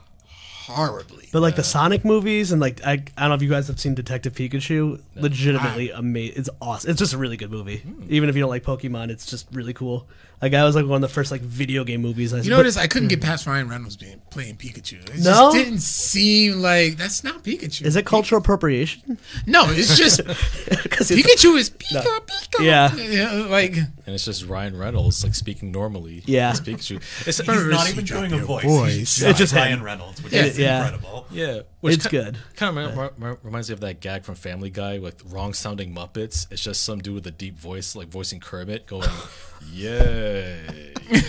horribly. 0.67 1.18
But 1.33 1.41
like 1.43 1.57
the 1.57 1.65
Sonic 1.65 2.05
movies 2.05 2.53
and 2.53 2.61
like 2.61 2.83
I, 2.85 2.93
I 2.93 2.97
don't 2.97 3.29
know 3.31 3.35
if 3.35 3.43
you 3.43 3.49
guys 3.49 3.69
have 3.69 3.79
seen 3.81 3.95
Detective 3.95 4.33
Pikachu. 4.35 5.01
Legitimately 5.17 5.91
amazing. 5.91 6.39
It's 6.39 6.51
awesome. 6.61 6.91
It's 6.91 6.99
just 6.99 7.13
a 7.13 7.19
really 7.19 7.37
good 7.37 7.51
movie. 7.51 7.79
Hmm. 7.79 8.07
Even 8.09 8.29
if 8.29 8.37
you 8.37 8.41
don't 8.43 8.51
like 8.51 8.63
Pokemon, 8.65 9.11
it's 9.11 9.27
just 9.27 9.47
really 9.53 9.73
cool. 9.75 10.07
Like 10.41 10.55
I 10.55 10.63
was 10.63 10.77
like 10.77 10.87
one 10.87 11.03
of 11.03 11.09
the 11.09 11.13
first 11.13 11.33
like 11.33 11.41
video 11.41 11.83
game 11.83 12.01
movies. 12.01 12.33
I 12.33 12.39
You 12.39 12.51
notice 12.51 12.77
I 12.77 12.87
couldn't 12.87 13.07
hmm. 13.09 13.15
get 13.19 13.23
past 13.23 13.47
Ryan 13.47 13.69
Reynolds 13.69 13.97
being 13.97 14.21
playing 14.31 14.57
Pikachu. 14.57 15.03
It 15.09 15.19
No? 15.19 15.53
just 15.53 15.57
didn't 15.57 15.81
seem 15.81 16.63
like 16.63 16.97
that's 16.97 17.25
not 17.25 17.43
Pikachu. 17.43 17.83
Is 17.85 17.97
it 17.97 18.07
cultural 18.07 18.41
appropriation? 18.41 19.19
No, 19.47 19.65
it's 19.69 19.97
just 19.99 20.19
Because 20.83 21.11
Pikachu 21.11 21.57
is 21.59 21.71
Pika 21.79 22.21
Pika. 22.27 22.65
Yeah. 22.65 23.47
like 23.51 23.77
and 23.77 24.15
it's 24.15 24.25
just 24.25 24.47
Ryan 24.47 24.79
Reynolds 24.79 25.25
like 25.25 25.35
speaking 25.35 25.73
normally. 25.73 26.23
Yeah. 26.27 26.51
as 26.51 26.61
Pikachu. 26.61 27.03
It's, 27.27 27.39
He's 27.39 27.47
not 27.47 27.91
even 27.91 28.05
drop 28.05 28.29
doing 28.29 28.41
a 28.41 28.45
voice. 28.45 28.65
voice. 28.65 28.95
He's 29.17 29.23
It's 29.25 29.39
just 29.39 29.55
Ryan 29.55 29.81
him. 29.81 29.85
Reynolds, 29.85 30.23
which 30.23 30.33
Yeah. 30.33 30.45
is 30.45 30.57
Yeah. 30.59 30.85
incredible. 30.85 31.18
Yeah, 31.31 31.61
It's 31.83 32.07
good. 32.07 32.39
Kind 32.57 32.79
of 32.79 32.97
rem- 32.97 33.11
rem- 33.19 33.39
reminds 33.43 33.69
me 33.69 33.75
of 33.75 33.81
that 33.81 34.01
gag 34.01 34.25
from 34.25 34.35
Family 34.35 34.71
Guy 34.71 34.99
with 34.99 35.25
wrong 35.27 35.55
sounding 35.55 35.95
Muppets. 35.95 36.51
It's 36.51 36.63
just 36.63 36.83
some 36.83 37.01
dude 37.01 37.15
with 37.15 37.27
a 37.27 37.31
deep 37.31 37.59
voice, 37.59 37.95
like 37.97 38.09
voicing 38.09 38.41
Kermit, 38.41 38.87
going, 38.87 39.09
"Yay!" 39.73 40.93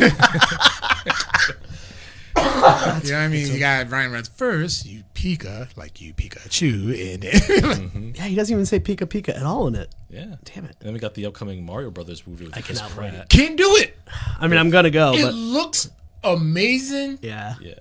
you 2.40 3.12
know 3.12 3.18
what 3.18 3.24
I 3.24 3.28
mean? 3.28 3.54
You 3.54 3.60
got 3.60 3.90
Ryan 3.90 4.12
Reynolds 4.12 4.30
first, 4.30 4.86
you 4.86 5.04
Pika, 5.14 5.76
like 5.78 6.02
you 6.02 6.14
Pikachu, 6.14 7.14
and 7.14 7.24
then 7.24 7.32
mm-hmm. 7.34 8.12
Yeah, 8.16 8.24
he 8.26 8.36
doesn't 8.36 8.54
even 8.54 8.66
say 8.66 8.80
Pika 8.80 9.06
Pika 9.08 9.36
at 9.36 9.44
all 9.44 9.68
in 9.68 9.76
it. 9.76 9.94
Yeah. 10.10 10.36
Damn 10.46 10.66
it. 10.66 10.76
And 10.80 10.88
then 10.88 10.94
we 10.94 11.00
got 11.00 11.14
the 11.14 11.26
upcoming 11.26 11.66
Mario 11.66 11.92
Brothers 11.92 12.26
movie 12.26 12.46
with 12.46 12.54
Chris 12.54 12.80
cannot 12.80 12.98
wait. 12.98 13.10
Pratt. 13.12 13.30
can't 13.30 13.58
do 13.58 13.76
it. 13.78 13.98
I 14.40 14.48
mean, 14.48 14.60
I'm 14.60 14.70
gonna 14.70 14.90
go, 14.92 15.14
It 15.14 15.24
but 15.24 15.34
looks 15.34 15.90
amazing, 16.24 17.20
yeah. 17.22 17.56
Yeah. 17.62 17.76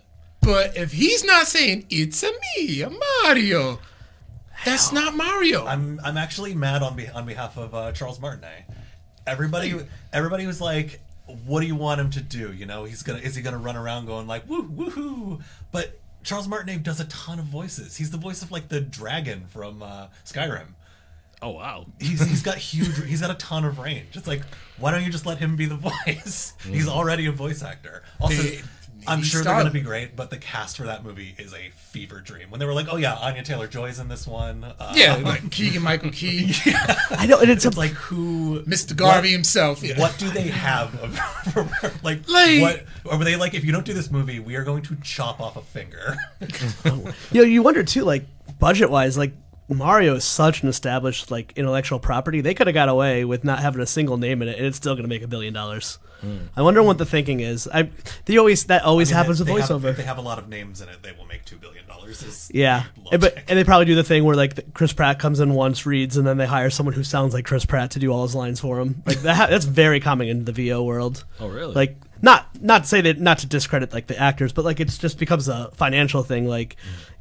But 0.49 0.77
if 0.79 0.93
he's 0.93 1.25
not 1.25 1.47
saying 1.47 1.85
it's 1.91 2.23
a 2.23 2.31
me, 2.57 2.81
a 2.81 2.91
Mario, 3.25 3.81
that's 4.65 4.93
not 4.93 5.15
Mario. 5.15 5.67
I'm 5.67 6.01
I'm 6.03 6.17
actually 6.17 6.55
mad 6.55 6.83
on 6.83 6.97
be- 6.97 7.09
on 7.09 7.27
behalf 7.27 7.59
of 7.59 7.75
uh, 7.75 7.93
Charles 7.93 8.19
Martinet. 8.19 8.65
Everybody 9.27 9.75
everybody 10.13 10.47
was 10.47 10.61
like, 10.61 11.01
"What 11.45 11.61
do 11.61 11.67
you 11.67 11.77
want 11.77 12.01
him 12.01 12.11
to 12.13 12.21
do?" 12.23 12.53
You 12.53 12.65
know, 12.67 12.85
he's 12.85 13.03
gonna 13.03 13.19
is 13.19 13.35
he 13.35 13.43
gonna 13.43 13.59
run 13.59 13.77
around 13.77 14.07
going 14.07 14.27
like 14.27 14.49
"woo 14.49 14.67
woohoo"? 14.69 15.43
But 15.71 15.99
Charles 16.25 16.49
Martinet 16.49 16.83
does 16.83 16.99
a 17.01 17.05
ton 17.07 17.39
of 17.39 17.45
voices. 17.45 17.97
He's 17.97 18.11
the 18.11 18.17
voice 18.17 18.43
of 18.43 18.51
like 18.51 18.69
the 18.69 18.81
dragon 18.81 19.45
from 19.49 19.83
uh, 19.83 20.07
Skyrim. 20.25 20.69
Oh 21.43 21.51
wow. 21.51 21.87
He's 22.01 22.27
he's 22.27 22.43
got 22.43 22.57
huge. 22.71 23.05
He's 23.07 23.21
got 23.21 23.31
a 23.31 23.35
ton 23.35 23.65
of 23.67 23.79
range. 23.79 24.17
It's 24.17 24.27
like, 24.27 24.43
why 24.79 24.91
don't 24.93 25.05
you 25.05 25.11
just 25.13 25.27
let 25.27 25.39
him 25.39 25.57
be 25.57 25.67
the 25.67 25.77
voice? 26.07 26.55
He's 26.67 26.89
already 26.89 27.27
a 27.27 27.33
voice 27.33 27.63
actor. 27.63 28.03
Also, 28.19 28.43
They- 28.43 28.63
I'm 29.09 29.23
sure 29.23 29.43
they're 29.43 29.55
gonna 29.55 29.71
be 29.71 29.81
great, 29.81 30.15
but 30.17 30.31
the 30.31 30.37
cast 30.37 30.77
for 30.77 30.85
that 30.85 31.05
movie 31.05 31.35
is 31.39 31.53
a 31.55 31.71
fever 31.75 32.21
dream. 32.21 32.51
When 32.51 32.61
they 32.61 32.67
were 32.67 32.75
like, 32.75 32.87
oh 32.91 32.97
yeah, 32.97 33.15
Anya 33.15 33.43
Taylor 33.43 33.67
Joy's 33.67 33.99
in 33.99 34.09
this 34.09 34.27
one. 34.27 34.65
Uh, 34.65 34.93
yeah, 34.95 35.15
like 35.25 35.51
Keegan 35.51 35.83
Michael 35.83 36.11
Key, 36.11 36.53
I 37.11 37.27
know, 37.27 37.39
and 37.41 37.51
it's, 37.51 37.65
it's 37.65 37.77
a, 37.77 37.79
like 37.79 37.91
who 37.93 38.63
Mr. 38.63 38.97
Garvey 38.97 39.29
what- 39.29 39.33
himself. 39.33 39.83
Yeah. 39.83 39.99
What 39.99 40.17
do 40.19 40.29
they 40.31 40.49
have? 40.49 40.95
Of, 41.01 42.03
like, 42.05 42.29
Like- 42.29 42.61
what? 42.61 42.85
Or 43.05 43.19
were 43.19 43.25
they 43.25 43.37
like, 43.37 43.55
if 43.55 43.65
you 43.65 43.73
don't 43.73 43.87
do 43.87 43.95
this 43.95 44.11
movie, 44.11 44.39
we 44.39 44.57
are 44.57 44.65
going 44.65 44.83
to 44.85 44.97
chop 45.03 45.41
off 45.41 45.57
a 45.57 45.63
finger? 45.63 46.17
you 47.33 47.41
know, 47.43 47.43
you 47.43 47.63
wonder 47.63 47.83
too, 47.83 48.05
like 48.05 48.25
budget 48.59 48.91
wise, 48.91 49.17
like 49.17 49.33
Mario 49.69 50.15
is 50.15 50.25
such 50.25 50.63
an 50.63 50.69
established 50.69 51.31
like 51.31 51.53
intellectual 51.57 51.99
property. 51.99 52.41
They 52.41 52.55
could 52.55 52.67
have 52.67 52.75
got 52.75 52.89
away 52.89 53.25
with 53.25 53.45
not 53.45 53.59
having 53.61 53.81
a 53.81 53.87
single 53.87 54.17
name 54.17 54.41
in 54.43 54.49
it, 54.49 54.57
and 54.59 54.67
it's 54.67 54.77
still 54.77 54.95
going 54.95 55.05
to 55.05 55.09
make 55.09 55.23
a 55.23 55.29
billion 55.29 55.53
dollars. 55.55 55.99
Hmm. 56.21 56.39
I 56.57 56.63
wonder 56.63 56.83
what 56.83 56.99
the 56.99 57.07
thinking 57.07 57.41
is. 57.41 57.69
I 57.73 57.91
they 58.25 58.39
always 58.39 58.65
that 58.65 58.83
always 58.83 59.11
happens 59.11 59.41
If 59.41 59.47
with 59.47 59.55
they 59.55 59.61
have- 59.61 59.71
voiceover. 59.83 59.91
if 59.91 59.97
they 59.97 60.03
have 60.05 60.19
a 60.19 60.23
lot 60.23 60.39
of 60.39 60.49
names 60.49 60.81
in 60.81 60.89
it, 60.89 61.03
they 61.03 61.13
will 61.13 61.27
make 61.27 61.45
two 61.45 61.57
billion 61.57 61.87
dollars. 61.87 62.51
Yeah, 62.55 62.85
and, 63.13 63.21
but 63.21 63.37
and 63.49 63.59
they 63.59 63.65
probably 63.65 63.85
do 63.85 63.95
the 63.95 64.03
thing 64.03 64.25
where 64.25 64.35
like 64.35 64.73
Chris 64.73 64.95
Pratt 64.95 65.19
comes 65.19 65.41
in 65.41 65.53
once, 65.53 65.85
reads, 65.85 66.17
and 66.17 66.27
then 66.27 66.39
they 66.39 66.47
hire 66.47 66.71
someone 66.71 66.95
who 66.95 67.05
sounds 67.05 67.35
like 67.35 67.45
Chris 67.45 67.67
Pratt 67.67 67.91
to 67.93 67.99
do 67.99 68.11
all 68.11 68.23
his 68.23 68.35
lines 68.35 68.59
for 68.61 68.81
him. 68.81 69.03
Like 69.07 69.21
that, 69.21 69.51
that's 69.51 69.67
very 69.67 70.01
common 70.01 70.27
in 70.29 70.45
the 70.47 70.53
VO 70.53 70.83
world. 70.85 71.25
Oh 71.39 71.49
really? 71.49 71.75
Like 71.75 71.99
not 72.23 72.61
not 72.61 72.83
to 72.83 72.89
say 72.89 73.01
that 73.03 73.21
not 73.21 73.39
to 73.39 73.47
discredit 73.47 73.93
like 73.93 74.07
the 74.07 74.19
actors, 74.19 74.53
but 74.53 74.65
like 74.65 74.81
it's 74.81 74.99
just 74.99 75.19
becomes 75.19 75.49
a 75.49 75.71
financial 75.73 76.23
thing. 76.23 76.47
Like 76.49 76.77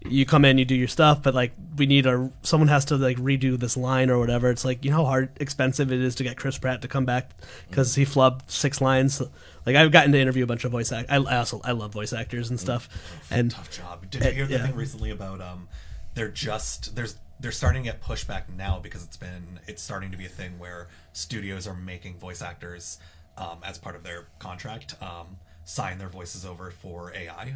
you 0.05 0.25
come 0.25 0.45
in, 0.45 0.57
you 0.57 0.65
do 0.65 0.75
your 0.75 0.87
stuff, 0.87 1.21
but 1.21 1.33
like 1.33 1.53
we 1.77 1.85
need 1.85 2.05
a 2.05 2.31
someone 2.41 2.67
has 2.67 2.85
to 2.85 2.97
like 2.97 3.17
redo 3.17 3.57
this 3.57 3.77
line 3.77 4.09
or 4.09 4.19
whatever. 4.19 4.49
It's 4.49 4.65
like 4.65 4.83
you 4.83 4.91
know 4.91 4.97
how 4.97 5.05
hard 5.05 5.29
expensive 5.39 5.91
it 5.91 5.99
is 5.99 6.15
to 6.15 6.23
get 6.23 6.37
Chris 6.37 6.57
Pratt 6.57 6.81
to 6.81 6.87
come 6.87 7.05
back 7.05 7.31
because 7.69 7.95
he 7.95 8.05
flubbed 8.05 8.49
six 8.49 8.81
lines. 8.81 9.21
Like 9.65 9.75
I've 9.75 9.91
gotten 9.91 10.11
to 10.13 10.19
interview 10.19 10.43
a 10.43 10.47
bunch 10.47 10.63
of 10.63 10.71
voice 10.71 10.91
act. 10.91 11.11
I, 11.11 11.17
I 11.17 11.37
also 11.37 11.61
I 11.63 11.71
love 11.71 11.91
voice 11.91 12.13
actors 12.13 12.49
and 12.49 12.59
stuff. 12.59 12.89
And 13.29 13.51
tough 13.51 13.71
job. 13.71 14.09
Did 14.09 14.23
you 14.23 14.31
hear 14.31 14.45
the 14.45 14.53
yeah. 14.53 14.65
thing 14.65 14.75
recently 14.75 15.11
about 15.11 15.41
um 15.41 15.67
they're 16.13 16.29
just 16.29 16.95
there's 16.95 17.17
they're 17.39 17.51
starting 17.51 17.83
to 17.83 17.91
get 17.91 18.01
pushback 18.01 18.43
now 18.55 18.79
because 18.79 19.03
it's 19.03 19.17
been 19.17 19.59
it's 19.67 19.81
starting 19.83 20.11
to 20.11 20.17
be 20.17 20.25
a 20.25 20.29
thing 20.29 20.57
where 20.57 20.87
studios 21.13 21.67
are 21.67 21.75
making 21.75 22.17
voice 22.17 22.41
actors 22.41 22.97
um, 23.37 23.59
as 23.63 23.77
part 23.77 23.95
of 23.95 24.03
their 24.03 24.27
contract 24.39 24.95
um, 25.01 25.37
sign 25.63 25.97
their 25.97 26.09
voices 26.09 26.45
over 26.45 26.71
for 26.71 27.13
AI. 27.13 27.55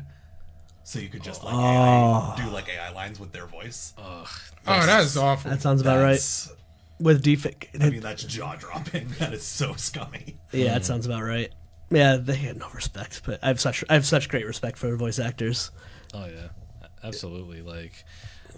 So 0.83 0.99
you 0.99 1.09
could 1.09 1.23
just 1.23 1.43
like 1.43 1.53
AI, 1.53 2.35
do 2.43 2.49
like 2.49 2.67
AI 2.69 2.91
lines 2.91 3.19
with 3.19 3.31
their 3.31 3.45
voice. 3.45 3.93
oh, 3.97 4.25
that 4.65 5.03
is 5.03 5.15
awful. 5.15 5.51
that 5.51 5.61
sounds 5.61 5.81
about 5.81 6.01
right 6.01 6.19
with 6.99 7.23
defect. 7.23 7.67
I 7.79 7.89
mean, 7.89 8.01
that's 8.01 8.23
jaw 8.23 8.55
dropping. 8.55 9.07
That 9.19 9.33
is 9.33 9.43
so 9.43 9.73
scummy. 9.75 10.37
Yeah, 10.51 10.73
that 10.73 10.85
sounds 10.85 11.05
about 11.05 11.23
right. 11.23 11.51
Yeah, 11.91 12.15
they 12.15 12.35
had 12.35 12.57
no 12.57 12.67
respect, 12.73 13.21
but 13.25 13.39
I 13.43 13.47
have 13.49 13.59
such 13.59 13.83
I 13.89 13.93
have 13.93 14.05
such 14.05 14.29
great 14.29 14.45
respect 14.45 14.77
for 14.77 14.95
voice 14.95 15.19
actors. 15.19 15.71
Oh 16.13 16.25
yeah, 16.25 16.49
A- 17.03 17.07
absolutely. 17.07 17.61
Like, 17.61 18.03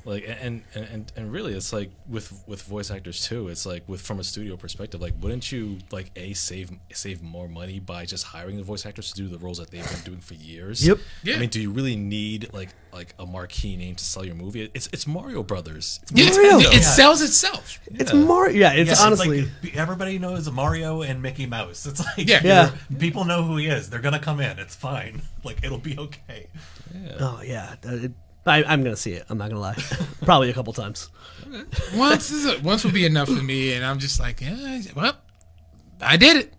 like, 0.05 0.25
and 0.27 0.63
and 0.75 0.85
and, 0.85 1.11
and 1.15 1.31
really, 1.31 1.53
it's 1.53 1.71
like 1.71 1.91
with 2.09 2.43
with 2.47 2.61
voice 2.63 2.91
actors 2.91 3.25
too. 3.25 3.47
It's 3.47 3.65
like 3.65 3.87
with 3.87 4.01
from 4.01 4.19
a 4.19 4.23
studio 4.23 4.57
perspective. 4.57 4.99
Like, 5.01 5.13
wouldn't 5.21 5.51
you 5.51 5.79
like 5.91 6.11
a 6.15 6.33
save 6.33 6.71
save 6.91 7.21
more 7.21 7.47
money 7.47 7.79
by 7.79 8.05
just 8.05 8.25
hiring 8.25 8.57
the 8.57 8.63
voice 8.63 8.85
actors 8.85 9.11
to 9.11 9.15
do 9.15 9.27
the 9.29 9.37
roles 9.37 9.59
that 9.59 9.71
they've 9.71 9.89
been 9.89 10.01
doing 10.01 10.19
for 10.19 10.33
years? 10.33 10.85
Yep. 10.85 10.97
Yeah. 11.23 11.35
I 11.35 11.39
mean, 11.39 11.49
do 11.49 11.61
you 11.61 11.71
really 11.71 11.95
need 11.95 12.51
like 12.53 12.69
like 12.91 13.15
a 13.17 13.25
marquee 13.25 13.75
name 13.77 13.95
to 13.95 14.03
sell 14.03 14.25
your 14.25 14.35
movie? 14.35 14.69
It's 14.73 14.87
it's 14.91 15.07
Mario 15.07 15.41
Brothers. 15.43 15.99
It's 16.11 16.37
Yeah, 16.37 16.43
Mario. 16.51 16.69
it, 16.69 16.75
it 16.79 16.83
sells 16.83 17.21
itself. 17.21 17.79
It's 17.87 18.13
more 18.13 18.49
yeah, 18.49 18.73
it's 18.73 18.99
Yeah, 18.99 19.05
honestly 19.05 19.49
like, 19.63 19.75
everybody 19.77 20.19
knows 20.19 20.49
Mario 20.51 21.01
and 21.01 21.21
Mickey 21.21 21.45
Mouse. 21.45 21.85
It's 21.85 21.99
like 22.05 22.27
Yeah. 22.27 22.41
Yeah. 22.43 22.71
people 22.99 23.23
know 23.25 23.43
who 23.43 23.57
he 23.57 23.67
is. 23.67 23.89
They're 23.89 24.01
gonna 24.01 24.19
come 24.19 24.39
in. 24.41 24.59
It's 24.59 24.75
fine. 24.75 25.21
Like 25.45 25.61
it'll 25.61 25.77
be 25.77 25.97
okay. 25.97 26.47
oh 27.19 27.41
yeah. 27.43 27.75
it- 27.83 28.13
I, 28.45 28.63
I'm 28.63 28.83
gonna 28.83 28.95
see 28.95 29.13
it. 29.13 29.25
I'm 29.29 29.37
not 29.37 29.49
gonna 29.49 29.61
lie. 29.61 29.75
Probably 30.23 30.49
a 30.49 30.53
couple 30.53 30.73
times. 30.73 31.09
Once 31.95 32.31
is 32.31 32.45
a, 32.45 32.59
once 32.61 32.83
will 32.83 32.91
be 32.91 33.05
enough 33.05 33.27
for 33.27 33.41
me, 33.43 33.73
and 33.73 33.85
I'm 33.85 33.99
just 33.99 34.19
like, 34.19 34.41
yeah, 34.41 34.81
well, 34.95 35.15
I 36.01 36.17
did 36.17 36.37
it. 36.37 36.53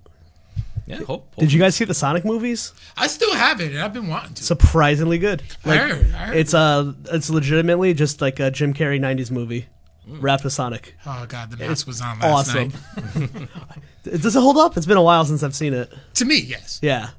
yeah. 0.87 1.03
Hope, 1.03 1.35
Did 1.37 1.53
you 1.53 1.59
guys 1.61 1.75
see 1.75 1.85
the 1.85 1.95
Sonic 1.95 2.25
movies? 2.25 2.73
I 2.97 3.07
still 3.09 3.35
have 3.35 3.61
it, 3.61 3.73
and 3.73 3.81
I've 3.81 3.93
been 3.93 4.09
wanting 4.09 4.35
to. 4.35 4.45
Surprisingly 4.45 5.19
good. 5.19 5.43
I 5.65 5.77
heard, 5.77 5.91
I 6.15 6.19
heard. 6.19 6.37
It's 6.37 6.55
uh 6.55 6.93
it's 7.13 7.29
legitimately 7.29 7.93
just 7.95 8.21
like 8.21 8.41
a 8.41 8.51
Jim 8.51 8.73
Carrey 8.73 9.01
'90s 9.01 9.31
movie 9.31 9.67
wrapped 10.07 10.45
with 10.45 10.53
Sonic. 10.53 10.95
oh 11.07 11.27
god, 11.27 11.51
the 11.51 11.57
mask 11.57 11.87
was 11.87 12.01
on 12.01 12.19
last 12.21 12.51
Awesome. 12.55 12.73
night. 13.15 13.49
Does 14.05 14.37
it 14.37 14.41
hold 14.41 14.59
up? 14.59 14.77
It's 14.77 14.87
been 14.87 14.97
a 14.99 15.03
while 15.03 15.25
since 15.25 15.43
I've 15.43 15.55
seen 15.55 15.75
it. 15.75 15.93
To 16.15 16.25
me, 16.25 16.39
yes. 16.39 16.79
Yeah, 16.83 17.11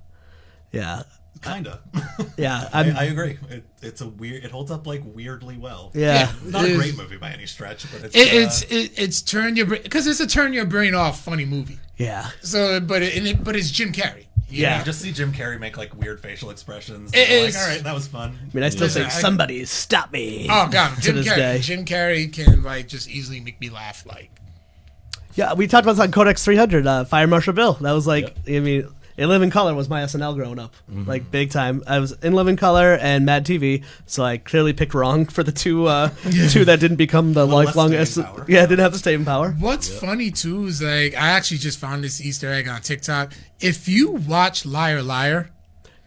yeah, 0.71 1.03
Kinda. 1.45 1.79
yeah. 2.37 2.69
I, 2.73 2.81
I'm, 2.81 3.11
agree. 3.11 3.37
It, 3.49 3.63
it's 3.81 4.01
a 4.01 4.07
weird. 4.07 4.43
It 4.43 4.51
holds 4.51 4.71
up 4.71 4.85
like 4.87 5.01
weirdly 5.05 5.57
well. 5.57 5.91
yeah. 5.93 6.31
Not 6.43 6.65
It 6.65 6.71
a 6.71 6.73
is- 6.73 6.77
great 6.77 6.97
movie 6.97 7.17
by 7.17 7.31
any 7.31 7.45
stretch, 7.45 7.85
but 7.91 8.03
it's 8.03 8.15
It, 8.15 8.33
uh, 8.33 8.37
it's 8.45 8.61
it, 8.63 8.91
it's 8.99 9.21
turn 9.21 9.55
your 9.55 9.65
because 9.67 10.07
it's 10.07 10.19
a 10.19 10.27
turn 10.27 10.53
your 10.53 10.65
brain 10.65 10.95
off 10.95 11.21
funny 11.23 11.45
movie. 11.45 11.79
Yeah. 11.97 12.29
So, 12.41 12.79
but 12.79 13.01
it, 13.01 13.15
and 13.17 13.27
it 13.27 13.43
but 13.43 13.55
it's 13.55 13.69
Jim 13.71 13.91
Carrey. 13.91 14.25
Yeah. 14.47 14.79
you 14.79 14.85
just 14.85 15.01
see 15.01 15.11
Jim 15.11 15.33
Carrey 15.33 15.59
make 15.59 15.75
like 15.77 15.95
weird 15.95 16.19
facial 16.19 16.49
expressions. 16.49 17.11
It 17.13 17.17
and 17.19 17.29
you're 17.29 17.47
is- 17.47 17.55
like, 17.55 17.63
all 17.63 17.69
right, 17.69 17.83
that 17.83 17.93
was 17.95 18.07
fun. 18.07 18.37
I 18.41 18.55
mean, 18.55 18.63
I 18.63 18.69
still 18.69 18.81
Listen, 18.85 19.03
think 19.03 19.13
I- 19.13 19.19
somebody 19.21 19.65
stop 19.65 20.11
me. 20.13 20.47
Oh 20.49 20.67
god, 20.71 20.97
Jim 21.01 21.15
Carrey. 21.17 21.35
day. 21.35 21.59
Jim 21.59 21.85
Carrey 21.85 22.31
can 22.31 22.63
like 22.63 22.87
just 22.87 23.09
easily 23.09 23.39
make 23.39 23.59
me 23.59 23.69
laugh. 23.69 24.05
Like 24.05 24.29
Yeah, 25.35 25.53
we 25.53 25.67
talked 25.67 25.85
about 25.85 25.93
this 25.93 26.01
on 26.03 26.11
Codex 26.11 26.43
300, 26.45 26.87
uh, 26.87 27.03
Fire 27.05 27.27
Marshal 27.27 27.53
Bill. 27.53 27.73
That 27.73 27.91
was 27.91 28.07
like, 28.07 28.35
I 28.47 28.59
mean, 28.59 28.87
In 29.17 29.29
Living 29.29 29.49
Color 29.49 29.73
was 29.75 29.87
my 29.87 30.01
SNL 30.03 30.35
growing 30.35 30.59
up, 30.59 30.73
Mm-hmm. 30.91 31.07
like 31.09 31.31
big 31.31 31.49
time. 31.49 31.83
I 31.87 31.99
was 31.99 32.11
in 32.21 32.33
Living 32.33 32.57
Color 32.57 32.95
and 32.95 33.25
Mad 33.25 33.45
TV, 33.45 33.83
so 34.05 34.23
I 34.23 34.37
clearly 34.37 34.73
picked 34.73 34.93
wrong 34.93 35.25
for 35.25 35.41
the 35.41 35.53
two 35.53 35.85
uh, 35.87 36.09
two 36.49 36.65
that 36.65 36.79
didn't 36.81 36.97
become 36.97 37.31
the 37.33 37.45
less 37.47 37.67
lifelong. 37.67 37.89
staying 37.89 38.01
S- 38.01 38.17
power. 38.17 38.45
yeah, 38.49 38.65
didn't 38.65 38.79
have 38.81 38.91
the 38.91 38.99
staying 38.99 39.23
power. 39.23 39.51
What's 39.59 39.87
funny 39.99 40.31
too 40.31 40.65
is 40.65 40.81
like 40.81 41.13
I 41.15 41.29
actually 41.29 41.59
just 41.59 41.79
found 41.79 42.03
this 42.03 42.19
Easter 42.19 42.51
egg 42.51 42.67
on 42.67 42.81
TikTok. 42.81 43.31
If 43.61 43.87
you 43.87 44.11
watch 44.11 44.65
Liar 44.65 45.01
Liar, 45.01 45.49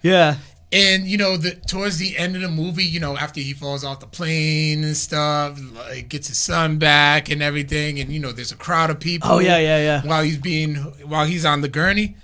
Yeah, 0.02 0.36
and 0.70 1.06
you 1.06 1.16
know 1.16 1.38
the 1.38 1.52
towards 1.52 1.96
the 1.96 2.18
end 2.18 2.36
of 2.36 2.42
the 2.42 2.48
movie, 2.50 2.84
you 2.84 3.00
know 3.00 3.16
after 3.16 3.40
he 3.40 3.54
falls 3.54 3.84
off 3.84 4.00
the 4.00 4.06
plane 4.06 4.84
and 4.84 4.94
stuff, 4.94 5.58
like 5.88 6.10
gets 6.10 6.28
his 6.28 6.38
son 6.38 6.76
back 6.76 7.30
and 7.30 7.42
everything, 7.42 7.98
and 8.00 8.12
you 8.12 8.20
know 8.20 8.32
there's 8.32 8.52
a 8.52 8.56
crowd 8.56 8.90
of 8.90 9.00
people. 9.00 9.30
Oh, 9.30 9.38
yeah, 9.38 9.56
yeah, 9.56 9.78
yeah. 9.78 10.02
While 10.06 10.22
he's 10.24 10.36
being 10.36 10.74
while 11.06 11.24
he's 11.24 11.46
on 11.46 11.62
the 11.62 11.68
gurney, 11.70 12.16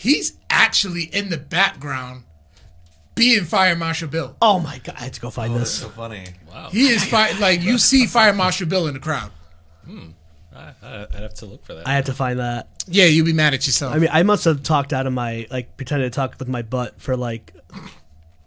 he's 0.00 0.38
actually 0.48 1.04
in 1.04 1.28
the 1.28 1.36
background 1.36 2.24
being 3.14 3.44
Fire 3.44 3.76
Marshal 3.76 4.08
Bill. 4.08 4.34
Oh 4.40 4.58
my 4.58 4.78
god, 4.78 4.94
I 4.98 5.04
had 5.04 5.12
to 5.12 5.20
go 5.20 5.28
find 5.28 5.52
oh, 5.52 5.58
That's 5.58 5.70
this. 5.70 5.80
so 5.82 5.88
funny. 5.90 6.24
Wow. 6.48 6.70
He 6.70 6.88
is 6.88 7.04
fi- 7.04 7.32
like 7.38 7.60
you 7.60 7.76
see 7.76 8.06
Fire 8.06 8.32
Marshal 8.32 8.66
Bill 8.66 8.86
in 8.86 8.94
the 8.94 9.00
crowd. 9.00 9.30
Hmm. 9.84 10.10
I, 10.56 10.72
I, 10.82 11.02
I'd 11.02 11.22
have 11.22 11.34
to 11.34 11.46
look 11.46 11.64
for 11.64 11.74
that. 11.74 11.86
I 11.86 11.92
had 11.92 12.06
to 12.06 12.14
find 12.14 12.38
that. 12.38 12.68
Yeah, 12.86 13.04
you'll 13.04 13.26
be 13.26 13.34
mad 13.34 13.52
at 13.52 13.66
yourself. 13.66 13.94
I 13.94 13.98
mean, 13.98 14.08
I 14.10 14.22
must 14.22 14.46
have 14.46 14.62
talked 14.62 14.92
out 14.92 15.06
of 15.06 15.12
my 15.12 15.46
like 15.50 15.76
pretended 15.76 16.12
to 16.12 16.16
talk 16.16 16.36
with 16.38 16.48
my 16.48 16.62
butt 16.62 17.00
for 17.00 17.16
like 17.16 17.54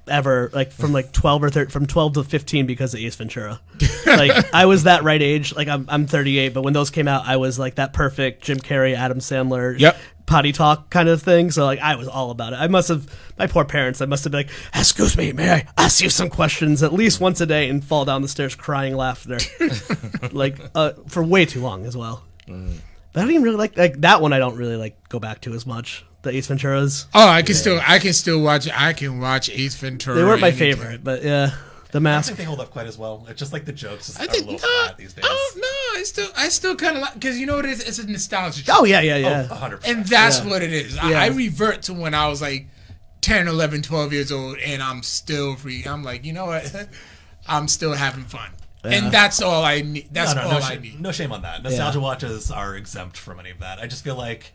ever 0.08 0.50
like 0.54 0.72
from 0.72 0.92
like 0.94 1.12
12 1.14 1.44
or 1.44 1.50
13 1.50 1.70
from 1.72 1.86
12 1.86 2.14
to 2.14 2.24
15 2.24 2.66
because 2.66 2.94
of 2.94 3.00
Ace 3.00 3.16
Ventura. 3.16 3.62
like 4.06 4.54
I 4.54 4.66
was 4.66 4.84
that 4.84 5.04
right 5.04 5.22
age. 5.22 5.56
Like 5.56 5.68
I'm 5.68 5.86
I'm 5.90 6.08
38, 6.08 6.54
but 6.54 6.62
when 6.64 6.74
those 6.74 6.90
came 6.90 7.08
out, 7.08 7.26
I 7.26 7.38
was 7.38 7.58
like 7.60 7.76
that 7.76 7.94
perfect 7.94 8.44
Jim 8.44 8.58
Carrey, 8.60 8.96
Adam 8.96 9.20
Sandler, 9.20 9.78
Yep. 9.80 9.98
potty 10.26 10.52
talk 10.52 10.90
kind 10.90 11.10
of 11.10 11.22
thing. 11.22 11.52
So 11.52 11.66
like 11.66 11.80
I 11.80 11.96
was 11.96 12.08
all 12.08 12.32
about 12.32 12.54
it. 12.54 12.58
I 12.58 12.68
must 12.68 12.88
have 12.90 13.08
my 13.38 13.48
poor 13.48 13.66
parents. 13.66 14.02
I 14.02 14.06
must 14.06 14.24
have 14.26 14.32
been 14.32 14.40
like, 14.42 14.50
"Excuse 14.76 15.18
me, 15.18 15.32
may 15.34 15.52
I 15.52 15.68
ask 15.78 16.02
you 16.04 16.10
some 16.10 16.30
questions?" 16.30 16.84
At 16.84 16.94
least 16.94 17.20
once 17.22 17.40
a 17.42 17.46
day 17.46 17.70
and 17.70 17.84
fall 17.84 18.06
down 18.06 18.22
the 18.22 18.28
stairs 18.28 18.56
crying 18.56 18.96
laughter, 18.96 19.40
like 20.32 20.60
uh, 20.76 20.94
for 21.08 21.24
way 21.24 21.46
too 21.46 21.62
long 21.62 21.86
as 21.86 21.96
well. 21.98 22.24
But 22.46 23.20
I 23.20 23.22
don't 23.22 23.30
even 23.32 23.44
really 23.44 23.58
like 23.58 23.78
like 23.78 24.02
that 24.02 24.22
one. 24.22 24.34
I 24.34 24.40
don't 24.40 24.56
really 24.58 24.76
like 24.76 24.98
go 25.10 25.20
back 25.20 25.42
to 25.42 25.54
as 25.54 25.66
much. 25.66 26.06
The 26.24 26.32
Ace 26.36 26.48
Venturas. 26.48 27.06
Oh, 27.14 27.28
I 27.28 27.42
can 27.44 27.54
still 27.56 27.80
I 27.86 28.00
can 28.00 28.14
still 28.14 28.42
watch 28.42 28.68
I 28.70 28.94
can 28.94 29.20
watch 29.20 29.50
Ace 29.50 29.76
Ventura. 29.76 30.16
They 30.18 30.24
weren't 30.24 30.42
my 30.42 30.48
anytime. 30.48 30.60
favorite, 30.78 31.04
but 31.04 31.22
yeah, 31.24 31.52
the 31.92 32.00
mask. 32.00 32.28
I 32.28 32.30
don't 32.32 32.36
think 32.36 32.38
they 32.38 32.44
hold 32.46 32.60
up 32.62 32.72
quite 32.72 32.88
as 32.88 32.98
well. 32.98 33.26
It's 33.30 33.40
just 33.40 33.54
like 33.54 33.66
the 33.66 33.74
jokes 33.74 34.08
just 34.08 34.20
I 34.20 34.24
are 34.24 34.28
think 34.28 34.46
a 34.48 34.52
little 34.52 34.68
no, 34.68 34.84
flat 34.86 34.98
these 34.98 35.14
days. 35.14 35.26
oh 35.28 35.52
no, 35.58 36.00
I 36.00 36.04
still 36.04 36.30
I 36.36 36.50
still 36.50 36.76
kind 36.76 36.96
of 36.96 37.02
like 37.04 37.14
because 37.14 37.38
you 37.40 37.46
know 37.46 37.56
what 37.58 37.66
it 37.66 37.72
is. 37.72 37.88
It's 37.88 38.00
a 38.00 38.08
nostalgia. 38.10 38.64
Oh 38.70 38.86
yeah, 38.86 39.02
yeah, 39.02 39.18
yeah. 39.18 39.48
Oh, 39.52 39.56
100%. 39.56 39.82
and 39.86 40.06
that's 40.06 40.40
Yeah. 40.44 40.50
what 40.50 40.62
it 40.64 40.74
is. 40.74 40.98
I, 40.98 41.10
Yeah. 41.12 41.22
I 41.22 41.28
revert 41.28 41.84
to 41.84 41.94
when 41.94 42.14
I 42.14 42.28
was 42.30 42.42
like 42.42 42.68
10, 43.22 43.48
11, 43.48 43.82
12 43.84 44.12
years 44.14 44.32
old, 44.32 44.58
and 44.60 44.82
I'm 44.82 45.04
still 45.04 45.56
free. 45.56 45.84
I'm 45.86 46.04
like, 46.04 46.26
you 46.26 46.34
know 46.34 46.46
what? 46.46 46.88
I'm 47.48 47.68
still 47.68 47.94
having 47.94 48.24
fun, 48.24 48.50
and 48.86 49.12
that's 49.12 49.42
all 49.42 49.64
I 49.66 49.82
need. 49.82 50.08
That's 50.12 50.34
no, 50.36 50.42
no, 50.44 50.48
all 50.48 50.60
no, 50.62 50.66
I 50.66 50.76
sh- 50.78 50.80
need. 50.82 51.02
no 51.02 51.12
shame 51.12 51.34
on 51.34 51.42
that. 51.42 51.62
Nostalgia 51.64 52.00
watches 52.00 52.50
are 52.50 52.76
exempt 52.78 53.18
from 53.18 53.42
any 53.42 53.50
of 53.52 53.60
that. 53.60 53.80
I 53.80 53.88
just 53.88 54.04
feel 54.06 54.16
like, 54.16 54.54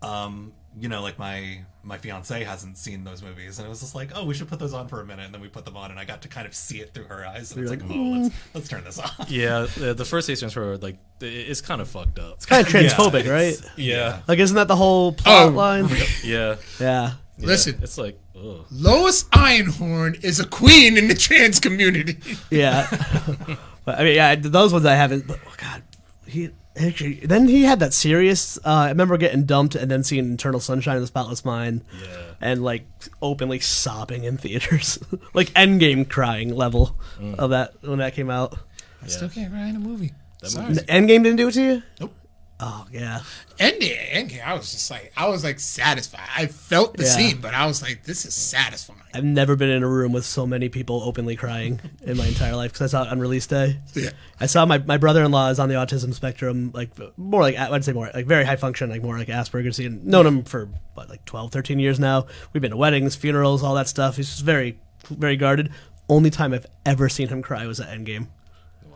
um, 0.00 0.52
you 0.78 0.88
know, 0.88 1.02
like 1.02 1.18
my 1.18 1.60
my 1.82 1.96
fiance 1.96 2.44
hasn't 2.44 2.76
seen 2.76 3.04
those 3.04 3.22
movies, 3.22 3.58
and 3.58 3.66
it 3.66 3.68
was 3.68 3.80
just 3.80 3.94
like, 3.94 4.10
oh, 4.14 4.24
we 4.24 4.34
should 4.34 4.48
put 4.48 4.58
those 4.58 4.74
on 4.74 4.86
for 4.86 5.00
a 5.00 5.04
minute, 5.06 5.24
and 5.24 5.34
then 5.34 5.40
we 5.40 5.48
put 5.48 5.64
them 5.64 5.76
on, 5.76 5.90
and 5.90 5.98
I 5.98 6.04
got 6.04 6.22
to 6.22 6.28
kind 6.28 6.46
of 6.46 6.54
see 6.54 6.80
it 6.80 6.92
through 6.94 7.04
her 7.04 7.26
eyes, 7.26 7.52
and 7.52 7.60
it's 7.62 7.70
like, 7.70 7.82
oh, 7.82 7.94
let's 7.94 8.28
mm. 8.28 8.32
let's 8.54 8.68
turn 8.68 8.84
this 8.84 8.98
off. 8.98 9.26
yeah, 9.28 9.66
the, 9.76 9.94
the 9.94 10.04
first 10.04 10.28
Ace 10.30 10.40
Ventura, 10.40 10.76
like, 10.76 10.98
it- 11.20 11.24
it's 11.24 11.60
kind 11.60 11.80
of 11.80 11.88
fucked 11.88 12.18
up. 12.18 12.34
It's 12.34 12.46
kind 12.46 12.66
of 12.66 12.72
transphobic, 12.72 13.24
Yeah, 13.24 13.32
right? 13.32 13.60
Yeah, 13.76 14.20
Like, 14.28 14.38
isn't 14.38 14.56
that 14.56 14.68
the 14.68 14.76
whole 14.76 15.08
oh. 15.08 15.12
plot 15.12 15.46
Oh. 15.46 15.48
line? 15.50 15.88
yeah. 16.24 16.56
Yeah. 16.78 17.12
yeah. 17.38 17.46
Listen. 17.46 17.78
it's 17.82 17.96
like, 17.96 18.20
ugh. 18.36 18.66
Lois 18.70 19.24
Einhorn 19.24 20.22
is 20.22 20.40
a 20.40 20.46
queen 20.46 20.98
in 20.98 21.08
the 21.08 21.14
trans 21.14 21.58
community. 21.58 22.18
Yeah. 22.50 22.86
but 23.84 23.98
I 23.98 24.04
mean, 24.04 24.14
yeah, 24.14 24.34
those 24.36 24.72
ones 24.72 24.84
I 24.84 24.94
haven't. 24.94 25.26
But 25.26 25.38
oh 25.46 25.54
god, 25.56 25.82
he 26.26 26.50
actually. 26.76 27.14
Then 27.14 27.48
he 27.48 27.62
had 27.64 27.80
that 27.80 27.92
serious. 27.92 28.58
Uh, 28.58 28.62
I 28.70 28.88
remember 28.88 29.16
getting 29.16 29.44
dumped 29.44 29.74
and 29.74 29.90
then 29.90 30.02
seeing 30.04 30.32
Eternal 30.34 30.60
Sunshine 30.60 30.96
of 30.96 31.02
the 31.02 31.06
Spotless 31.06 31.44
Mind. 31.44 31.84
Yeah. 32.02 32.16
And 32.40 32.62
like 32.64 32.84
openly 33.22 33.60
sobbing 33.60 34.24
in 34.24 34.36
theaters, 34.38 34.98
like 35.34 35.48
Endgame 35.54 36.08
crying 36.08 36.54
level 36.54 36.96
of 37.38 37.50
that 37.50 37.74
when 37.82 37.98
that 37.98 38.14
came 38.14 38.30
out. 38.30 38.56
I 39.02 39.06
still 39.08 39.28
can't 39.28 39.52
write 39.52 39.68
in 39.68 39.76
a 39.76 39.80
movie. 39.80 40.12
Sorry. 40.44 40.68
movie's- 40.68 40.84
Endgame 40.84 41.22
didn't 41.22 41.36
do 41.36 41.48
it 41.48 41.52
to 41.52 41.62
you? 41.62 41.82
Nope. 42.00 42.14
Oh 42.62 42.86
yeah. 42.92 43.20
Ending, 43.58 43.92
ending. 44.10 44.40
I 44.42 44.52
was 44.54 44.70
just 44.70 44.90
like, 44.90 45.12
I 45.16 45.28
was 45.28 45.42
like 45.44 45.58
satisfied. 45.58 46.28
I 46.36 46.46
felt 46.46 46.96
the 46.96 47.04
Yeah. 47.04 47.08
scene, 47.10 47.40
but 47.40 47.54
I 47.54 47.64
was 47.66 47.80
like, 47.80 48.04
this 48.04 48.26
is 48.26 48.34
satisfying. 48.34 49.00
I've 49.14 49.24
never 49.24 49.56
been 49.56 49.70
in 49.70 49.82
a 49.82 49.88
room 49.88 50.12
with 50.12 50.24
so 50.26 50.46
many 50.46 50.68
people 50.68 51.02
openly 51.02 51.36
crying 51.36 51.80
in 52.02 52.16
my 52.18 52.26
entire 52.26 52.54
life 52.54 52.72
because 52.72 52.92
I 52.94 52.98
saw 52.98 53.06
it 53.06 53.10
on 53.12 53.18
release 53.18 53.46
day. 53.46 53.78
Yeah. 53.94 54.10
I 54.38 54.46
saw 54.46 54.66
my, 54.66 54.78
my 54.78 54.98
brother 54.98 55.24
in 55.24 55.30
law 55.30 55.48
is 55.48 55.58
on 55.58 55.68
the 55.70 55.74
autism 55.76 56.12
spectrum, 56.12 56.70
like 56.74 56.90
more 57.16 57.40
like 57.40 57.56
I'd 57.56 57.84
say 57.84 57.92
more 57.92 58.10
like 58.12 58.26
very 58.26 58.44
high 58.44 58.56
function, 58.56 58.90
like 58.90 59.02
more 59.02 59.16
like 59.16 59.28
Asperger's. 59.28 59.78
And 59.78 60.04
known 60.04 60.26
him 60.26 60.44
for 60.44 60.68
what 60.94 61.08
like 61.08 61.24
12, 61.24 61.50
13 61.52 61.78
years 61.78 61.98
now. 61.98 62.26
We've 62.52 62.60
been 62.60 62.72
to 62.72 62.76
weddings, 62.76 63.16
funerals, 63.16 63.62
all 63.62 63.74
that 63.76 63.88
stuff. 63.88 64.16
He's 64.16 64.28
just 64.28 64.44
very 64.44 64.78
very 65.08 65.36
guarded. 65.36 65.70
Only 66.10 66.28
time 66.28 66.52
I've 66.52 66.66
ever 66.84 67.08
seen 67.08 67.28
him 67.28 67.40
cry 67.40 67.66
was 67.66 67.80
at 67.80 67.88
Endgame. 67.88 68.28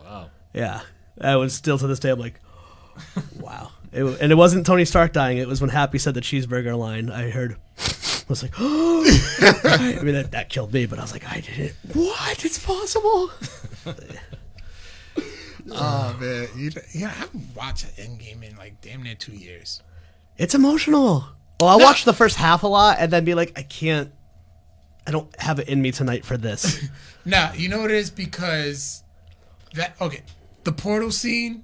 Wow. 0.03 0.29
Yeah, 0.53 0.81
I 1.19 1.35
was 1.37 1.53
still 1.55 1.77
to 1.79 1.87
this 1.87 1.99
day. 1.99 2.09
I'm 2.11 2.19
like, 2.19 2.39
wow. 3.39 3.71
It, 3.91 4.03
and 4.03 4.31
it 4.31 4.35
wasn't 4.35 4.65
Tony 4.65 4.85
Stark 4.85 5.13
dying. 5.13 5.37
It 5.37 5.47
was 5.47 5.61
when 5.61 5.69
Happy 5.69 5.97
said 5.97 6.13
the 6.13 6.21
cheeseburger 6.21 6.77
line. 6.77 7.09
I 7.09 7.29
heard. 7.29 7.55
I 7.77 8.25
was 8.27 8.41
like, 8.41 8.53
I 8.59 9.99
mean, 10.01 10.15
that, 10.15 10.29
that 10.31 10.49
killed 10.49 10.73
me, 10.73 10.85
but 10.85 10.97
I 10.99 11.03
was 11.03 11.11
like, 11.13 11.29
I 11.31 11.41
did 11.41 11.59
it. 11.59 11.75
What? 11.93 12.43
It's 12.43 12.57
possible. 12.59 13.31
Oh 15.71 16.15
man, 16.19 16.47
you, 16.55 16.69
yeah, 16.93 17.07
I 17.07 17.09
haven't 17.09 17.55
watched 17.55 17.85
an 17.97 18.17
Endgame 18.17 18.47
in 18.47 18.55
like 18.55 18.81
damn 18.81 19.01
near 19.01 19.15
two 19.15 19.31
years. 19.31 19.81
It's 20.37 20.53
emotional. 20.53 21.23
Oh, 21.25 21.35
well, 21.59 21.69
I'll 21.69 21.79
No. 21.79 21.85
watch 21.85 22.05
the 22.05 22.13
first 22.13 22.35
half 22.37 22.61
a 22.63 22.67
lot 22.67 22.97
and 22.99 23.11
then 23.11 23.25
be 23.25 23.33
like, 23.33 23.57
I 23.57 23.63
can't. 23.63 24.11
I 25.07 25.11
don't 25.11 25.27
have 25.39 25.59
it 25.59 25.67
in 25.67 25.81
me 25.81 25.91
tonight 25.91 26.25
for 26.25 26.37
this. 26.37 26.87
Now 27.27 27.53
you 27.53 27.69
know 27.69 27.81
what 27.81 27.89
it 27.89 27.97
is 27.97 28.11
because 28.11 29.01
that 29.73 29.95
okay, 29.99 30.21
the 30.63 30.71
portal 30.71 31.09
scene. 31.09 31.63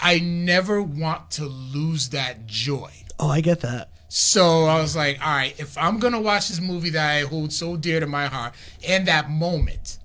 I 0.00 0.18
never 0.18 0.82
want 0.82 1.30
to 1.32 1.46
lose 1.46 2.10
that 2.10 2.46
joy. 2.46 2.90
oh, 3.18 3.28
I 3.28 3.40
get 3.40 3.60
that. 3.60 3.88
So 4.08 4.64
I 4.64 4.80
was 4.80 4.94
like, 4.94 5.20
all 5.20 5.34
right, 5.34 5.58
if 5.58 5.76
I'm 5.76 5.98
gonna 5.98 6.20
watch 6.20 6.48
this 6.48 6.60
movie 6.60 6.90
that 6.90 7.16
I 7.16 7.20
hold 7.22 7.52
so 7.52 7.76
dear 7.76 8.00
to 8.00 8.06
my 8.06 8.26
heart, 8.26 8.54
and 8.86 9.06
that 9.08 9.28
moment, 9.28 9.98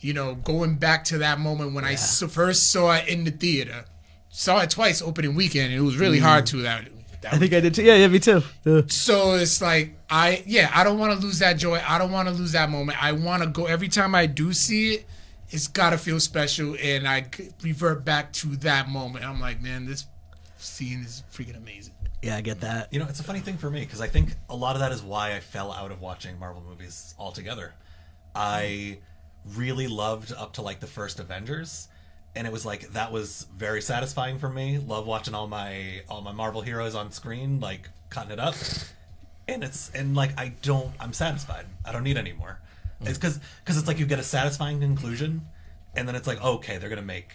you 0.00 0.14
know, 0.14 0.34
going 0.34 0.76
back 0.76 1.04
to 1.06 1.18
that 1.18 1.38
moment 1.38 1.74
when 1.74 1.84
I 1.84 1.96
first 1.96 2.72
saw 2.72 2.94
it 2.94 3.08
in 3.08 3.24
the 3.24 3.30
theater, 3.30 3.84
saw 4.30 4.60
it 4.60 4.70
twice 4.70 5.02
opening 5.02 5.34
weekend, 5.34 5.72
and 5.72 5.74
it 5.74 5.84
was 5.84 5.98
really 5.98 6.18
hard 6.18 6.44
mm. 6.44 6.48
to 6.48 6.62
that. 6.62 6.88
that 7.20 7.34
I 7.34 7.38
think 7.38 7.52
I 7.52 7.60
did 7.60 7.74
too. 7.74 7.82
Yeah, 7.82 7.96
yeah, 7.96 8.08
me 8.08 8.18
too. 8.18 8.42
Yeah. 8.64 8.82
so 8.88 9.34
it's 9.34 9.60
like 9.60 9.94
I 10.08 10.42
yeah, 10.46 10.70
I 10.74 10.82
don't 10.82 10.98
want 10.98 11.18
to 11.18 11.24
lose 11.24 11.38
that 11.40 11.58
joy. 11.58 11.82
I 11.86 11.98
don't 11.98 12.12
want 12.12 12.28
to 12.28 12.34
lose 12.34 12.52
that 12.52 12.70
moment. 12.70 13.02
I 13.02 13.12
want 13.12 13.42
to 13.42 13.48
go 13.48 13.66
every 13.66 13.88
time 13.88 14.14
I 14.14 14.26
do 14.26 14.52
see 14.52 14.94
it. 14.94 15.06
It's 15.50 15.68
got 15.68 15.90
to 15.90 15.98
feel 15.98 16.18
special, 16.20 16.76
and 16.82 17.06
I 17.06 17.26
revert 17.62 18.04
back 18.04 18.32
to 18.34 18.56
that 18.56 18.88
moment. 18.88 19.24
I'm 19.24 19.40
like, 19.40 19.62
man, 19.62 19.86
this 19.86 20.06
scene 20.58 21.02
is 21.02 21.22
freaking 21.32 21.56
amazing. 21.56 21.94
Yeah, 22.22 22.36
I 22.36 22.40
get 22.40 22.60
that. 22.62 22.92
You 22.92 22.98
know, 22.98 23.06
it's 23.08 23.20
a 23.20 23.24
funny 23.24 23.40
thing 23.40 23.56
for 23.56 23.70
me 23.70 23.80
because 23.80 24.00
I 24.00 24.08
think 24.08 24.34
a 24.48 24.56
lot 24.56 24.74
of 24.74 24.80
that 24.80 24.90
is 24.90 25.02
why 25.02 25.34
I 25.34 25.40
fell 25.40 25.70
out 25.70 25.92
of 25.92 26.00
watching 26.00 26.38
Marvel 26.38 26.62
movies 26.66 27.14
altogether. 27.18 27.74
I 28.34 28.98
really 29.54 29.86
loved 29.86 30.32
up 30.32 30.54
to 30.54 30.62
like 30.62 30.80
the 30.80 30.86
first 30.86 31.20
Avengers, 31.20 31.88
and 32.34 32.46
it 32.46 32.52
was 32.52 32.66
like 32.66 32.88
that 32.90 33.12
was 33.12 33.46
very 33.56 33.80
satisfying 33.80 34.38
for 34.38 34.48
me. 34.48 34.78
Love 34.78 35.06
watching 35.06 35.34
all 35.34 35.46
my 35.46 36.02
all 36.08 36.20
my 36.20 36.32
Marvel 36.32 36.62
heroes 36.62 36.94
on 36.94 37.12
screen, 37.12 37.60
like 37.60 37.88
cutting 38.10 38.32
it 38.32 38.40
up. 38.40 38.54
And 39.48 39.62
it's 39.62 39.90
and 39.90 40.16
like 40.16 40.38
I 40.38 40.52
don't, 40.62 40.92
I'm 40.98 41.12
satisfied. 41.12 41.66
I 41.84 41.92
don't 41.92 42.02
need 42.02 42.16
any 42.16 42.32
more. 42.32 42.58
It's 43.02 43.18
because 43.18 43.38
because 43.64 43.76
it's 43.78 43.86
like 43.86 43.98
you 43.98 44.06
get 44.06 44.18
a 44.18 44.22
satisfying 44.24 44.80
conclusion, 44.80 45.46
and 45.94 46.06
then 46.08 46.14
it's 46.14 46.26
like 46.26 46.42
okay, 46.42 46.78
they're 46.78 46.88
gonna 46.88 47.02
make 47.02 47.34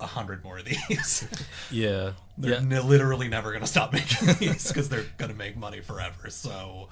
a 0.00 0.06
hundred 0.06 0.44
more 0.44 0.58
of 0.58 0.64
these. 0.66 1.26
Yeah. 1.70 2.12
They're 2.38 2.50
Yeah. 2.52 2.58
n- 2.58 2.86
literally 2.86 3.28
never 3.28 3.48
going 3.50 3.62
to 3.62 3.66
stop 3.66 3.94
making 3.94 4.28
these 4.38 4.68
because 4.68 4.90
they're 4.90 5.06
going 5.16 5.30
to 5.30 5.36
make 5.36 5.56
money 5.56 5.80
forever. 5.80 6.28
So 6.28 6.90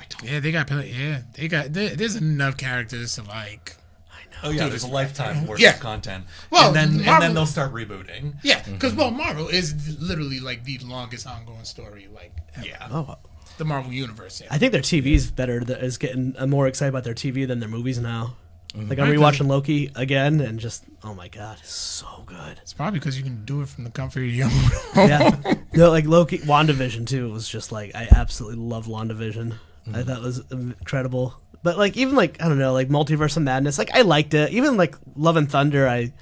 I 0.00 0.04
don't. 0.08 0.28
Yeah, 0.28 0.40
they 0.40 0.50
got 0.50 0.66
plenty. 0.66 0.90
Yeah, 0.90 1.20
they 1.34 1.46
got. 1.46 1.72
There, 1.72 1.90
there's 1.94 2.16
enough 2.16 2.56
characters 2.56 3.14
to 3.14 3.22
like. 3.22 3.76
I 4.10 4.24
know. 4.32 4.38
Oh 4.42 4.50
yeah, 4.50 4.68
there's 4.68 4.82
a 4.82 4.88
lifetime 4.88 5.46
worth 5.46 5.60
Yeah. 5.60 5.74
of 5.74 5.80
content. 5.80 6.24
Well, 6.50 6.74
and 6.74 6.76
then 6.98 7.08
and 7.08 7.22
then 7.22 7.34
they'll 7.34 7.46
start 7.46 7.72
rebooting. 7.72 8.34
Yeah, 8.42 8.64
because 8.68 8.94
well, 8.94 9.10
mm-hmm. 9.10 9.18
Marvel 9.18 9.46
is 9.48 9.96
literally 10.00 10.40
like 10.40 10.64
the 10.64 10.78
longest 10.78 11.28
ongoing 11.28 11.62
story, 11.62 12.08
like 12.12 12.32
ever. 12.56 12.66
Yeah. 12.66 12.88
Oh, 12.90 13.16
the 13.58 13.64
Marvel 13.64 13.92
universe. 13.92 14.40
Yeah. 14.40 14.48
I 14.50 14.58
think 14.58 14.72
their 14.72 14.80
TV 14.80 15.04
TV's 15.04 15.30
better. 15.30 15.60
th- 15.60 15.78
Is 15.78 15.98
getting 15.98 16.34
I'm 16.38 16.50
more 16.50 16.66
excited 16.66 16.90
about 16.90 17.04
their 17.04 17.14
TV 17.14 17.46
than 17.46 17.60
their 17.60 17.68
movies 17.68 17.98
now. 17.98 18.36
Mm-hmm. 18.74 18.88
Like 18.88 18.98
I'm 18.98 19.08
Right, 19.08 19.18
rewatching 19.18 19.46
Loki 19.46 19.90
again, 19.94 20.40
and 20.40 20.58
just 20.58 20.84
oh 21.04 21.14
my 21.14 21.28
god, 21.28 21.58
it's 21.60 21.72
so 21.72 22.24
good. 22.26 22.58
It's 22.62 22.72
probably 22.72 22.98
because 22.98 23.16
you 23.16 23.22
can 23.22 23.44
do 23.44 23.62
it 23.62 23.68
from 23.68 23.84
the 23.84 23.90
comfort 23.90 24.20
of 24.20 24.30
your 24.30 24.46
own 24.46 24.50
home. 24.52 25.08
Yeah, 25.08 25.54
no, 25.74 25.90
like 25.90 26.06
Loki, 26.06 26.38
Wandavision 26.38 27.06
too 27.06 27.30
was 27.30 27.48
just 27.48 27.70
like 27.70 27.94
I 27.94 28.08
absolutely 28.10 28.58
love 28.58 28.86
Wandavision. 28.86 29.52
I 29.86 29.90
mm-hmm. 29.90 30.02
thought 30.02 30.18
it 30.18 30.22
was 30.22 30.50
incredible. 30.50 31.34
But 31.62 31.78
like 31.78 31.96
even 31.96 32.16
like 32.16 32.42
I 32.42 32.48
don't 32.48 32.58
know, 32.58 32.72
like 32.72 32.88
Multiverse 32.88 33.36
of 33.36 33.44
Madness, 33.44 33.78
like 33.78 33.94
I 33.94 34.02
liked 34.02 34.34
it. 34.34 34.50
Even 34.50 34.76
like 34.76 34.96
Love 35.14 35.36
and 35.36 35.50
Thunder, 35.50 35.88
I 35.88 36.12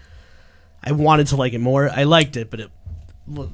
I 0.85 0.93
wanted 0.93 1.29
to 1.29 1.37
like 1.37 1.55
it 1.55 1.61
more. 1.61 1.89
I 1.89 2.03
liked 2.05 2.37
it, 2.37 2.51
but 2.51 2.61
it 2.61 2.71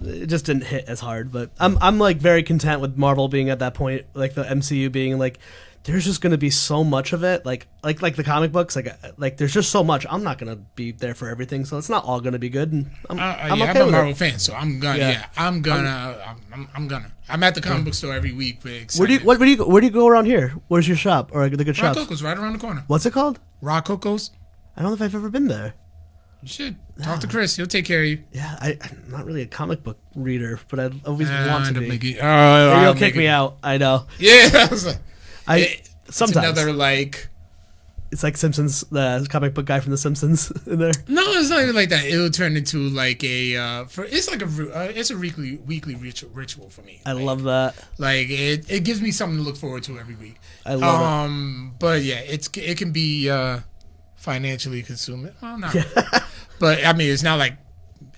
it 0.03 0.27
just 0.27 0.47
didn't 0.47 0.65
hit 0.65 0.85
as 0.87 1.01
hard. 1.01 1.33
But 1.33 1.51
I'm 1.59 1.79
I'm 1.81 1.99
like 1.99 2.19
very 2.19 2.43
content 2.43 2.81
with 2.81 2.97
Marvel 2.97 3.29
being 3.29 3.51
at 3.51 3.59
that 3.61 3.75
point, 3.75 4.07
like 4.15 4.35
the 4.35 4.45
MCU 4.45 4.91
being 4.91 5.19
like 5.19 5.39
there's 5.85 6.05
just 6.05 6.21
going 6.21 6.33
to 6.33 6.39
be 6.39 6.51
so 6.51 6.85
much 6.85 7.13
of 7.15 7.23
it 7.25 7.47
like 7.47 7.67
like 7.83 8.03
like 8.03 8.17
the 8.17 8.25
comic 8.25 8.53
books 8.53 8.77
like 8.77 8.89
uh, 8.89 9.11
like 9.17 9.39
there's 9.39 9.55
just 9.55 9.71
so 9.71 9.83
much 9.83 10.05
i'm 10.11 10.23
not 10.23 10.37
going 10.37 10.55
to 10.55 10.61
be 10.75 10.93
there 10.93 11.15
for 11.15 11.29
everything 11.29 11.65
so 11.65 11.79
it's 11.79 11.89
not 11.89 12.05
all 12.05 12.21
going 12.21 12.33
to 12.35 12.39
be 12.39 12.51
good 12.51 12.73
and 12.73 12.91
i'm, 13.09 13.19
Uh, 13.19 13.23
I'm 13.23 13.59
yeah, 13.59 13.71
okay 13.71 13.81
I'm 13.81 13.89
a 13.89 13.91
Marvel 13.93 14.11
it 14.11 14.17
fan, 14.19 14.39
so 14.39 14.55
I'm 14.55 14.81
gonna. 14.81 14.99
Yeah. 14.99 15.11
Yeah, 15.11 15.27
I'm 15.37 15.63
gonna. 15.63 16.23
I'm, 16.27 16.37
I'm, 16.53 16.69
I'm 16.75 16.89
gonna. 16.89 17.13
I'm 17.29 17.43
at 17.43 17.55
the 17.55 17.61
comic 17.61 17.85
book 17.85 17.95
store 17.95 18.13
every 18.13 18.33
week. 18.33 18.63
Where 18.63 19.07
do 19.07 19.15
you 19.15 19.21
what, 19.21 19.39
where 19.39 19.47
do 19.47 19.51
you 19.51 19.57
go, 19.57 19.67
where 19.67 19.81
do 19.81 19.87
you 19.87 19.93
go 19.93 20.07
around 20.09 20.27
here 20.27 20.55
where's 20.69 20.87
your 20.87 20.97
shop 20.97 21.31
or 21.33 21.49
the 21.49 21.57
good 21.65 21.79
Rock 21.79 21.95
shops 21.95 21.99
Coco's 21.99 22.23
right 22.23 22.37
around 22.37 22.53
the 22.55 22.59
corner. 22.59 22.85
what's 22.87 23.07
it 23.07 23.13
called 23.13 23.39
Rock 23.63 23.87
Coco's. 23.87 24.31
i 24.77 24.83
don't 24.83 24.91
know 24.91 24.95
if 24.95 25.03
i've 25.03 25.15
ever 25.15 25.31
been 25.31 25.49
there 25.49 25.75
You 26.43 26.49
should 26.49 26.77
talk 27.03 27.21
to 27.21 27.27
Chris. 27.27 27.57
He'll 27.57 27.67
take 27.67 27.85
care 27.85 28.01
of 28.01 28.07
you. 28.07 28.23
yeah 28.33 28.57
I, 28.61 28.77
i'm 28.81 29.05
not 29.09 29.25
really 29.27 29.43
a 29.43 29.47
comic 29.47 29.83
book 29.83 29.99
reader 30.15 30.61
but 30.69 30.79
i 30.81 30.91
always 31.05 31.29
Uh, 31.29 31.47
want 31.51 31.67
to 31.75 31.81
be 31.81 31.89
making- 31.89 32.19
oh, 32.21 32.75
Maybe 32.77 32.87
make 32.93 32.99
kick 32.99 33.15
it- 33.17 33.19
me 33.19 33.27
out 33.27 33.57
i 33.63 33.77
know 33.79 34.07
Yeah, 34.19 34.51
I 34.55 34.67
was 34.71 34.87
like, 34.87 34.99
i 35.47 35.59
it- 35.59 35.91
sometimes 36.11 36.47
another 36.47 36.73
like. 36.73 37.29
it's 38.13 38.23
like 38.23 38.37
simpsons 38.37 38.81
the 38.91 39.27
comic 39.29 39.53
book 39.55 39.67
guy 39.67 39.81
from 39.81 39.91
the 39.91 39.99
simpsons 39.99 40.51
in 40.67 40.79
there 40.79 40.93
No, 41.09 41.23
it's 41.33 41.51
not 41.51 41.61
even 41.63 41.75
like 41.75 41.89
that. 41.91 42.05
It'll 42.07 42.31
turn 42.31 42.57
into 42.57 42.89
like 42.89 43.23
a. 43.25 43.57
Uh, 43.57 43.85
for 43.87 44.05
it's 44.05 44.31
like 44.31 44.41
a. 44.43 44.47
Uh, 44.47 44.93
it's 44.95 45.11
a 45.11 45.17
weekly 45.19 45.59
weekly 45.67 45.95
ritual, 45.97 46.31
ritual 46.33 46.69
for 46.71 46.83
me. 46.83 47.01
i 47.05 47.13
Like, 47.13 47.25
love 47.25 47.43
that 47.45 47.75
Like 47.99 48.31
it, 48.31 48.71
it 48.71 48.85
gives 48.85 49.03
me 49.03 49.11
something 49.11 49.37
to 49.39 49.43
look 49.45 49.57
forward 49.59 49.83
to 49.85 49.99
every 49.99 50.15
week. 50.15 50.37
i 50.65 50.75
love 50.75 51.01
it 51.01 51.07
um, 51.07 51.75
but 51.79 52.03
yeah, 52.03 52.21
it's 52.21 52.49
it 52.57 52.79
can 52.79 52.93
be 52.93 53.29
uh, 53.29 53.61
financially 54.19 54.83
consuming. 54.83 55.33
Well, 55.41 55.59
not. 55.59 55.75
really. 55.75 55.87
but 56.61 56.85
I 56.85 56.93
mean, 56.93 57.11
it's 57.11 57.23
not 57.23 57.39
like 57.39 57.57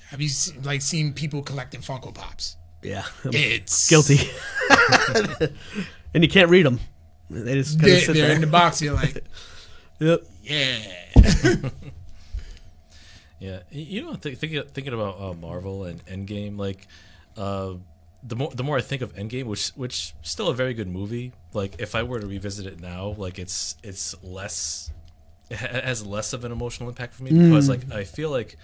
have 0.08 0.20
you 0.20 0.28
se- 0.28 0.58
like 0.64 0.82
seen 0.82 1.12
people 1.12 1.42
collecting 1.42 1.80
Funko 1.80 2.12
Pops? 2.12 2.56
yeah 2.82 3.04
I'm 3.24 3.30
It's 3.34 3.88
guilty 3.90 4.18
and 6.14 6.24
you 6.24 6.28
can't 6.30 6.48
read 6.48 6.64
them 6.64 6.80
they 7.28 7.54
just 7.54 7.78
they, 7.78 8.00
sit 8.00 8.14
they're 8.14 8.28
there 8.28 8.34
in 8.34 8.40
the 8.40 8.46
box. 8.46 8.82
You're 8.82 8.94
like, 8.94 9.22
yep 10.00 10.22
yeah. 10.42 10.78
Yeah, 13.38 13.60
you 13.70 14.02
know, 14.02 14.14
th- 14.16 14.36
thinking 14.36 14.62
thinking 14.64 14.92
about 14.92 15.18
uh, 15.18 15.32
Marvel 15.32 15.84
and 15.84 16.04
Endgame, 16.04 16.58
like 16.58 16.86
uh, 17.38 17.74
the 18.22 18.36
more 18.36 18.50
the 18.50 18.62
more 18.62 18.76
I 18.76 18.82
think 18.82 19.00
of 19.00 19.14
Endgame, 19.14 19.44
which 19.44 19.68
which 19.70 20.12
still 20.22 20.48
a 20.48 20.54
very 20.54 20.74
good 20.74 20.88
movie. 20.88 21.32
Like 21.54 21.80
if 21.80 21.94
I 21.94 22.02
were 22.02 22.20
to 22.20 22.26
revisit 22.26 22.66
it 22.66 22.80
now, 22.80 23.14
like 23.16 23.38
it's 23.38 23.76
it's 23.82 24.14
less 24.22 24.90
it 24.92 24.92
ha- 24.92 24.99
has 25.50 26.06
less 26.06 26.32
of 26.32 26.44
an 26.44 26.52
emotional 26.52 26.88
impact 26.88 27.14
for 27.14 27.24
me 27.24 27.30
because 27.30 27.68
like 27.68 27.86
mm. 27.86 27.94
I 27.94 28.04
feel 28.04 28.30
like 28.30 28.56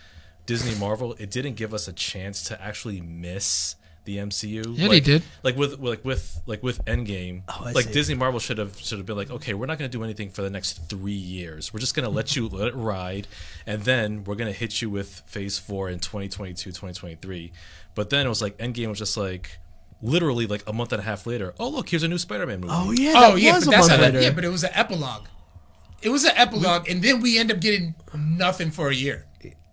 Disney 0.46 0.78
Marvel 0.78 1.14
it 1.18 1.30
didn't 1.30 1.54
give 1.54 1.74
us 1.74 1.88
a 1.88 1.92
chance 1.92 2.44
to 2.44 2.62
actually 2.62 3.00
miss 3.00 3.76
the 4.06 4.16
MCU. 4.18 4.64
Yeah, 4.66 4.84
they 4.84 4.88
like, 4.88 5.04
did. 5.04 5.22
Like 5.42 5.56
with 5.56 5.78
like 5.78 6.04
with 6.04 6.40
like 6.46 6.62
with 6.62 6.82
Endgame, 6.86 7.42
Oh, 7.48 7.64
I 7.66 7.72
like 7.72 7.86
see. 7.86 7.92
Disney 7.92 8.14
Marvel 8.14 8.40
should 8.40 8.56
have 8.56 8.78
should 8.78 8.98
have 8.98 9.06
been 9.06 9.16
like, 9.16 9.30
okay, 9.30 9.52
we're 9.52 9.66
not 9.66 9.78
going 9.78 9.90
to 9.90 9.98
do 9.98 10.02
anything 10.02 10.30
for 10.30 10.40
the 10.40 10.50
next 10.50 10.88
three 10.88 11.12
years. 11.12 11.74
We're 11.74 11.80
just 11.80 11.94
going 11.94 12.08
to 12.08 12.10
let 12.10 12.34
you 12.34 12.48
let 12.48 12.68
it 12.68 12.74
ride, 12.74 13.26
and 13.66 13.82
then 13.82 14.24
we're 14.24 14.36
going 14.36 14.50
to 14.50 14.58
hit 14.58 14.80
you 14.80 14.88
with 14.88 15.22
Phase 15.26 15.58
Four 15.58 15.90
in 15.90 15.98
2022, 15.98 16.70
2023. 16.70 17.52
But 17.94 18.10
then 18.10 18.24
it 18.24 18.28
was 18.28 18.40
like 18.40 18.56
Endgame 18.58 18.88
was 18.88 18.98
just 18.98 19.16
like 19.16 19.58
literally 20.00 20.46
like 20.46 20.62
a 20.66 20.72
month 20.72 20.92
and 20.92 21.00
a 21.00 21.04
half 21.04 21.26
later. 21.26 21.54
Oh 21.58 21.68
look, 21.68 21.88
here's 21.88 22.02
a 22.02 22.08
new 22.08 22.18
Spider-Man 22.18 22.60
movie. 22.60 22.72
oh 22.74 22.92
yeah 22.92 23.12
oh 23.16 23.32
that 23.34 23.40
yeah, 23.40 23.54
was 23.56 23.66
but 23.66 23.74
a 23.74 23.76
that's 23.76 23.88
month 23.88 24.00
how, 24.00 24.06
later. 24.06 24.20
yeah, 24.20 24.30
but 24.30 24.44
it 24.44 24.50
was 24.50 24.64
an 24.64 24.70
epilogue. 24.72 25.26
It 26.02 26.10
was 26.10 26.24
an 26.24 26.32
epilogue, 26.36 26.88
and 26.88 27.02
then 27.02 27.20
we 27.20 27.38
end 27.38 27.50
up 27.50 27.60
getting 27.60 27.94
nothing 28.14 28.70
for 28.70 28.88
a 28.90 28.94
year. 28.94 29.26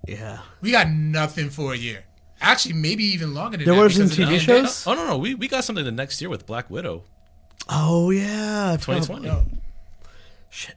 yeah 0.08 0.40
We 0.62 0.72
got 0.72 0.90
nothing 0.90 1.50
for 1.50 1.74
a 1.74 1.78
year. 1.78 2.04
Actually, 2.42 2.74
maybe 2.76 3.04
even 3.06 3.34
longer 3.34 3.58
than 3.58 3.66
There 3.66 3.76
that. 3.76 3.82
wasn't 3.82 4.10
because 4.10 4.26
TV 4.30 4.34
the 4.34 4.40
shows? 4.40 4.88
Oh 4.88 4.94
no 4.96 5.06
no, 5.08 5.18
we, 5.18 5.36
we 5.36 5.48
got 5.48 5.64
something 5.64 5.86
the 5.86 5.92
next 5.92 6.20
year 6.22 6.30
with 6.30 6.46
Black 6.46 6.70
Widow, 6.70 7.04
Oh 7.70 8.10
yeah, 8.10 8.76
2020. 8.80 9.28
No. 9.28 9.46
Shit, 10.50 10.76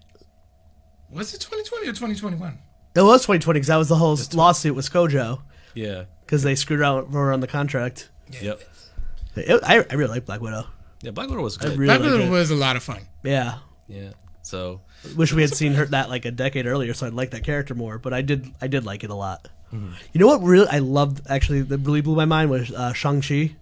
Was 1.11 1.35
it 1.35 1.41
2020 1.41 1.87
or 1.89 1.93
2021? 1.93 2.59
it 2.95 3.03
was 3.03 3.23
2020 3.23 3.59
because 3.59 3.67
that 3.69 3.77
was 3.77 3.89
the 3.89 3.97
whole 3.97 4.17
lawsuit 4.33 4.75
with 4.75 4.91
ScoJo 4.91 5.41
Yeah. 5.75 6.05
because 6.25 6.43
they 6.43 6.55
screwed 6.55 6.83
out 6.83 7.13
her 7.13 7.33
on 7.33 7.41
the 7.41 7.47
contract. 7.49 8.11
Yep. 8.41 8.61
It, 9.37 9.61
I, 9.65 9.85
I 9.91 9.95
really 9.95 10.13
like 10.15 10.25
Black 10.25 10.41
Widow. 10.41 10.67
Yeah, 11.03 11.11
Black 11.11 11.29
Widow 11.29 11.43
was 11.43 11.57
good. 11.59 11.77
really 11.79 11.87
Black 11.99 12.01
Widow 12.11 12.25
it. 12.27 12.31
was 12.31 12.51
a 12.51 12.55
lot 12.55 12.77
of 12.77 12.83
fun. 12.83 13.01
Yeah, 13.23 13.59
yeah. 13.89 14.11
So 14.47 14.81
wish 15.17 15.33
we 15.33 15.43
had 15.43 15.53
seen 15.55 15.75
her 15.75 15.87
that 15.87 16.09
like 16.09 16.25
a 16.25 16.31
decade 16.31 16.67
earlier, 16.67 16.95
so 16.95 17.07
I'd 17.07 17.13
like 17.15 17.31
that 17.33 17.43
character 17.45 17.75
more. 17.75 17.99
But 17.99 18.15
I 18.15 18.23
did, 18.23 18.47
I 18.61 18.69
did 18.69 18.85
like 18.87 19.03
it 19.03 19.11
a 19.11 19.15
lot. 19.15 19.49
Mm-hmm. 19.73 19.93
You 20.13 20.21
know 20.21 20.29
what? 20.29 20.43
Really, 20.43 20.69
I 20.69 20.79
loved 20.79 21.27
actually 21.29 21.63
that 21.63 21.79
really 21.79 22.01
blew 22.01 22.15
my 22.15 22.25
mind 22.27 22.51
was 22.51 22.71
uh, 22.71 22.93
Shang 22.93 23.21
Chi. 23.23 23.57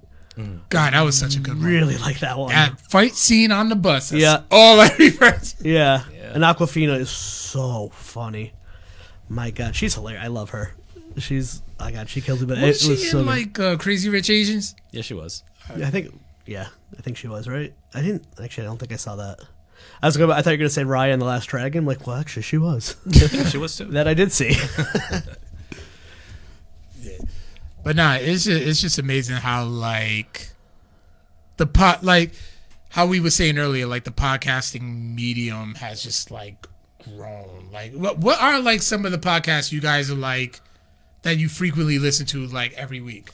God, 0.69 0.93
that 0.95 1.01
was 1.03 1.17
such 1.17 1.37
a 1.37 1.39
good 1.41 1.57
one. 1.57 1.65
Really 1.65 1.97
like 1.97 2.19
that 2.19 2.37
one. 2.37 2.51
That 2.51 2.81
fight 2.81 3.15
scene 3.15 3.53
on 3.53 3.69
the 3.69 3.77
bus. 3.77 4.11
That's 4.11 4.21
Yeah. 4.23 4.43
all 4.51 4.81
I 4.81 4.91
remember. 4.99 5.39
Yeah. 5.63 6.03
Yeah. 6.13 6.33
and 6.35 6.43
Awkwafina 6.43 6.99
is 6.99 7.09
so 7.09 7.91
funny. 7.95 8.53
My 9.29 9.51
God, 9.51 9.75
she's 9.77 9.95
hilarious. 9.95 10.25
I 10.25 10.27
love 10.27 10.51
her. 10.51 10.75
She's, 11.19 11.63
oh 11.81 11.89
God, 11.91 12.09
she 12.09 12.21
kills 12.21 12.41
me. 12.41 12.47
But 12.49 12.59
Was 12.59 12.77
it 12.83 12.85
she 12.85 12.91
was 12.91 13.05
in 13.05 13.11
so 13.11 13.23
like 13.23 13.59
uh, 13.61 13.77
Crazy 13.77 14.09
Rich 14.11 14.29
Asians? 14.29 14.75
yeah, 14.91 15.03
she 15.03 15.15
was. 15.15 15.45
I 15.71 15.89
think, 15.91 16.13
yeah, 16.47 16.67
I 16.99 17.01
think 17.03 17.17
she 17.17 17.29
was 17.29 17.49
right. 17.49 17.73
I 17.95 18.03
didn't 18.03 18.27
actually. 18.43 18.65
I 18.65 18.67
don't 18.71 18.79
think 18.79 18.93
I 18.93 18.97
saw 18.97 19.15
that. 19.17 19.39
I 20.05 20.07
was 20.09 20.19
going. 20.19 20.31
I 20.31 20.43
thought 20.43 20.51
you 20.51 20.55
were 20.55 20.59
gonna 20.59 20.69
say 20.71 20.85
Raya 20.85 21.15
and 21.15 21.23
the 21.23 21.27
Last 21.27 21.47
Dragon. 21.47 21.79
I'm 21.81 21.87
like, 21.87 22.07
well, 22.07 22.17
actually, 22.17 22.43
she 22.43 22.59
was. 22.59 22.97
she 23.49 23.57
was 23.57 23.79
too. 23.79 23.85
that 23.93 24.07
I 24.07 24.13
did 24.13 24.33
see. 24.33 24.55
But 27.85 27.97
nah, 27.97 28.15
it's 28.15 28.45
just, 28.45 28.63
it's 28.67 28.81
just 28.81 28.99
amazing 28.99 29.37
how 29.37 29.65
like 29.65 30.49
the 31.59 31.67
pot 31.67 32.03
like 32.03 32.33
how 32.89 33.07
we 33.07 33.21
were 33.21 33.31
saying 33.31 33.59
earlier, 33.59 33.87
like 33.87 34.05
the 34.05 34.11
podcasting 34.11 35.15
medium 35.15 35.75
has 35.75 36.03
just 36.03 36.31
like 36.31 36.67
grown. 37.05 37.69
Like 37.71 37.93
what 37.93 38.19
what 38.19 38.41
are 38.41 38.59
like 38.59 38.81
some 38.81 39.05
of 39.05 39.13
the 39.13 39.19
podcasts 39.19 39.71
you 39.71 39.83
guys 39.83 40.11
are 40.11 40.17
like 40.17 40.63
that 41.23 41.37
you 41.37 41.51
frequently 41.51 41.99
listen 41.99 42.25
to 42.29 42.47
like 42.47 42.73
every 42.73 43.03
week? 43.03 43.29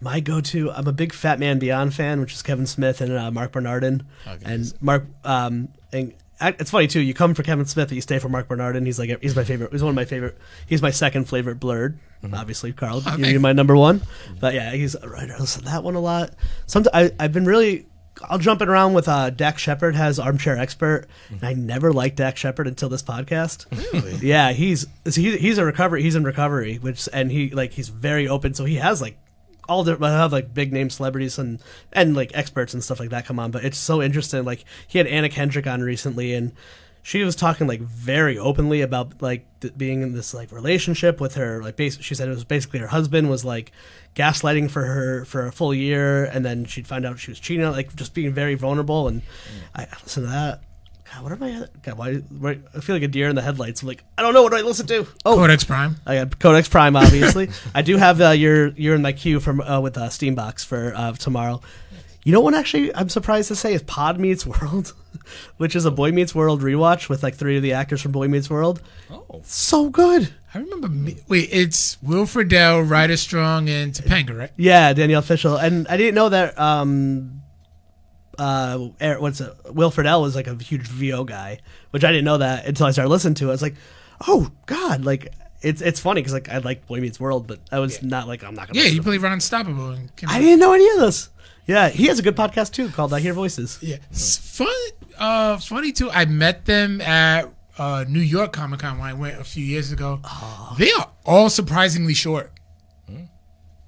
My 0.00 0.20
go-to. 0.20 0.70
I'm 0.70 0.86
a 0.86 0.92
big 0.92 1.12
Fat 1.12 1.38
Man 1.40 1.58
Beyond 1.58 1.92
fan, 1.92 2.20
which 2.20 2.32
is 2.32 2.42
Kevin 2.42 2.66
Smith 2.66 3.00
and 3.00 3.12
uh, 3.12 3.30
Marc 3.32 3.50
Bernardin. 3.52 4.06
Okay. 4.26 4.44
And 4.44 4.72
Marc, 4.80 5.06
um, 5.24 5.70
and 5.92 6.14
it's 6.40 6.70
funny 6.70 6.86
too. 6.86 7.00
You 7.00 7.14
come 7.14 7.34
for 7.34 7.42
Kevin 7.42 7.66
Smith, 7.66 7.88
but 7.88 7.94
you 7.94 8.00
stay 8.00 8.18
for 8.18 8.28
Marc 8.28 8.48
Bernardin. 8.48 8.86
He's 8.86 8.98
like 8.98 9.20
he's 9.20 9.34
my 9.34 9.44
favorite. 9.44 9.72
He's 9.72 9.82
one 9.82 9.90
of 9.90 9.96
my 9.96 10.04
favorite. 10.04 10.38
He's 10.66 10.82
my 10.82 10.90
second 10.90 11.28
favorite 11.28 11.58
blurred. 11.58 11.98
Mm-hmm. 12.22 12.34
Obviously, 12.34 12.72
Carl, 12.72 13.02
Okay. 13.06 13.30
you're 13.30 13.40
my 13.40 13.52
number 13.52 13.76
one. 13.76 14.00
Mm-hmm. 14.00 14.34
But 14.40 14.54
yeah, 14.54 14.72
he's 14.72 14.96
right. 15.04 15.30
I 15.30 15.38
listen 15.38 15.62
to 15.62 15.68
that 15.68 15.84
one 15.84 15.94
a 15.94 16.00
lot. 16.00 16.30
Sometimes 16.66 16.94
I, 16.94 17.24
I've 17.24 17.32
been 17.32 17.44
really. 17.44 17.86
I'll 18.28 18.38
jump 18.38 18.60
it 18.62 18.68
around 18.68 18.94
with 18.94 19.06
uh, 19.06 19.30
Dak 19.30 19.60
Shepard 19.60 19.94
has 19.94 20.18
Armchair 20.18 20.58
Expert, 20.58 21.06
and 21.28 21.44
I 21.44 21.52
mm-hmm. 21.52 21.66
never 21.66 21.92
liked 21.92 22.16
Dak 22.16 22.36
Shepard 22.36 22.66
until 22.66 22.88
this 22.88 23.02
podcast. 23.02 23.66
Really? 23.92 24.14
Yeah, 24.26 24.50
he's 24.50 24.86
he, 25.04 25.36
he's 25.38 25.58
a 25.58 25.64
recovery. 25.64 26.02
He's 26.02 26.16
in 26.16 26.24
recovery, 26.24 26.78
which 26.78 27.08
and 27.12 27.30
he 27.30 27.50
like 27.50 27.72
he's 27.72 27.90
very 27.90 28.26
open. 28.26 28.54
So 28.54 28.64
he 28.64 28.74
has 28.76 29.00
like 29.00 29.16
all 29.68 29.84
the 29.84 29.98
I 30.00 30.10
have 30.10 30.32
like 30.32 30.54
big 30.54 30.72
name 30.72 30.90
celebrities 30.90 31.38
and 31.38 31.60
and 31.92 32.16
like 32.16 32.30
experts 32.34 32.74
and 32.74 32.82
stuff 32.82 33.00
like 33.00 33.10
that 33.10 33.26
come 33.26 33.38
on. 33.38 33.50
But 33.50 33.64
it's 33.64 33.78
so 33.78 34.02
interesting. 34.02 34.44
Like 34.44 34.64
he 34.86 34.98
had 34.98 35.06
Anna 35.06 35.28
Kendrick 35.28 35.66
on 35.66 35.82
recently, 35.82 36.34
and 36.34 36.52
she 37.02 37.22
was 37.22 37.36
talking 37.36 37.66
like 37.66 37.80
very 37.80 38.38
openly 38.38 38.80
about 38.80 39.20
like 39.22 39.46
th- 39.60 39.76
being 39.76 40.02
in 40.02 40.14
this 40.14 40.34
like 40.34 40.50
relationship 40.52 41.20
with 41.20 41.34
her. 41.34 41.62
Like 41.62 41.76
bas- 41.76 42.00
she 42.00 42.14
said 42.14 42.28
it 42.28 42.32
was 42.32 42.44
basically 42.44 42.80
her 42.80 42.86
husband 42.88 43.30
was 43.30 43.44
like 43.44 43.72
gaslighting 44.14 44.70
for 44.70 44.84
her 44.84 45.24
for 45.24 45.46
a 45.46 45.52
full 45.52 45.74
year, 45.74 46.24
and 46.24 46.44
then 46.44 46.64
she'd 46.64 46.86
find 46.86 47.04
out 47.04 47.18
she 47.18 47.30
was 47.30 47.40
cheating. 47.40 47.64
on 47.64 47.72
Like 47.72 47.94
just 47.94 48.14
being 48.14 48.32
very 48.32 48.54
vulnerable. 48.54 49.08
And 49.08 49.22
mm. 49.22 49.26
I, 49.74 49.82
I 49.82 49.96
listened 50.02 50.26
to 50.26 50.32
that. 50.32 50.62
God, 51.12 51.22
what 51.22 51.32
am 51.32 51.42
I? 51.42 51.64
God, 51.82 51.96
why, 51.98 52.14
why? 52.16 52.58
I 52.74 52.80
feel 52.80 52.94
like 52.96 53.02
a 53.02 53.08
deer 53.08 53.28
in 53.28 53.36
the 53.36 53.42
headlights. 53.42 53.82
I'm 53.82 53.88
like, 53.88 54.04
I 54.16 54.22
don't 54.22 54.34
know 54.34 54.42
what 54.42 54.52
do 54.52 54.58
I 54.58 54.62
listen 54.62 54.86
to. 54.88 55.06
Oh, 55.24 55.36
Codex 55.36 55.64
Prime. 55.64 55.96
I 56.06 56.16
got 56.16 56.38
Codex 56.38 56.68
Prime, 56.68 56.96
obviously. 56.96 57.48
I 57.74 57.82
do 57.82 57.96
have 57.96 58.20
uh, 58.20 58.30
your 58.30 58.68
you're 58.68 58.94
in 58.94 59.02
my 59.02 59.12
queue 59.12 59.40
from 59.40 59.60
uh, 59.60 59.80
with 59.80 59.96
uh, 59.96 60.08
Steambox 60.08 60.64
for 60.64 60.92
uh, 60.94 61.12
tomorrow. 61.12 61.60
You 62.24 62.32
know 62.32 62.40
what? 62.40 62.52
Actually, 62.54 62.94
I'm 62.94 63.08
surprised 63.08 63.48
to 63.48 63.56
say 63.56 63.72
is 63.72 63.82
Pod 63.84 64.20
Meets 64.20 64.44
World, 64.44 64.92
which 65.56 65.74
is 65.74 65.86
a 65.86 65.90
Boy 65.90 66.12
Meets 66.12 66.34
World 66.34 66.60
rewatch 66.60 67.08
with 67.08 67.22
like 67.22 67.34
three 67.36 67.56
of 67.56 67.62
the 67.62 67.72
actors 67.72 68.02
from 68.02 68.12
Boy 68.12 68.28
Meets 68.28 68.50
World. 68.50 68.82
Oh, 69.10 69.40
So 69.44 69.88
good. 69.88 70.34
I 70.52 70.58
remember. 70.58 70.88
Me- 70.88 71.16
Wait, 71.28 71.48
it's 71.52 71.96
Will 72.02 72.24
Friedle, 72.26 72.82
Ryder 72.88 73.16
Strong, 73.16 73.68
and 73.70 73.92
Topanga, 73.92 74.36
right? 74.36 74.50
Yeah, 74.56 74.92
Danielle 74.92 75.22
Fishel, 75.22 75.56
and 75.56 75.86
I 75.88 75.96
didn't 75.96 76.16
know 76.16 76.28
that. 76.28 76.58
Um, 76.58 77.42
uh, 78.38 78.88
Eric- 79.00 79.20
what's 79.20 79.40
it? 79.40 79.52
Will 79.70 79.90
Friedle 79.90 80.26
is 80.26 80.34
like 80.34 80.46
a 80.46 80.54
huge 80.56 80.86
VO 80.86 81.24
guy, 81.24 81.60
which 81.90 82.04
I 82.04 82.08
didn't 82.12 82.24
know 82.24 82.38
that 82.38 82.66
until 82.66 82.86
I 82.86 82.90
started 82.92 83.10
listening 83.10 83.34
to 83.34 83.46
it. 83.46 83.48
I 83.48 83.52
was 83.52 83.62
like, 83.62 83.74
oh 84.26 84.50
god, 84.66 85.04
like 85.04 85.32
it's 85.60 85.80
it's 85.82 86.00
funny 86.00 86.20
because 86.20 86.32
like 86.32 86.48
I 86.48 86.58
like 86.58 86.86
Boy 86.86 87.00
Meets 87.00 87.18
World, 87.20 87.46
but 87.46 87.60
I 87.72 87.78
was 87.80 88.02
not 88.02 88.28
like 88.28 88.44
I'm 88.44 88.54
not 88.54 88.68
gonna. 88.68 88.80
Yeah, 88.80 88.94
to- 88.94 89.02
played 89.02 89.20
Ron 89.22 89.32
Unstoppable. 89.32 89.90
And 89.90 90.10
I 90.26 90.36
out- 90.36 90.40
didn't 90.40 90.60
know 90.60 90.72
any 90.72 90.88
of 90.90 91.00
this. 91.00 91.30
Yeah, 91.66 91.90
he 91.90 92.06
has 92.06 92.18
a 92.18 92.22
good 92.22 92.36
podcast 92.36 92.72
too 92.72 92.88
called 92.88 93.12
I 93.12 93.20
Hear 93.20 93.34
Voices. 93.34 93.78
Yeah, 93.82 93.96
it's 94.10 94.36
fun. 94.38 94.68
Uh, 95.18 95.58
funny 95.58 95.92
too. 95.92 96.10
I 96.10 96.24
met 96.24 96.64
them 96.64 97.00
at 97.02 97.50
uh, 97.76 98.04
New 98.08 98.20
York 98.20 98.52
Comic 98.54 98.80
Con 98.80 98.98
when 98.98 99.08
I 99.08 99.12
went 99.12 99.38
a 99.38 99.44
few 99.44 99.62
years 99.64 99.92
ago. 99.92 100.20
They 100.78 100.90
are 100.92 101.10
all 101.26 101.50
surprisingly 101.50 102.14
short. 102.14 102.52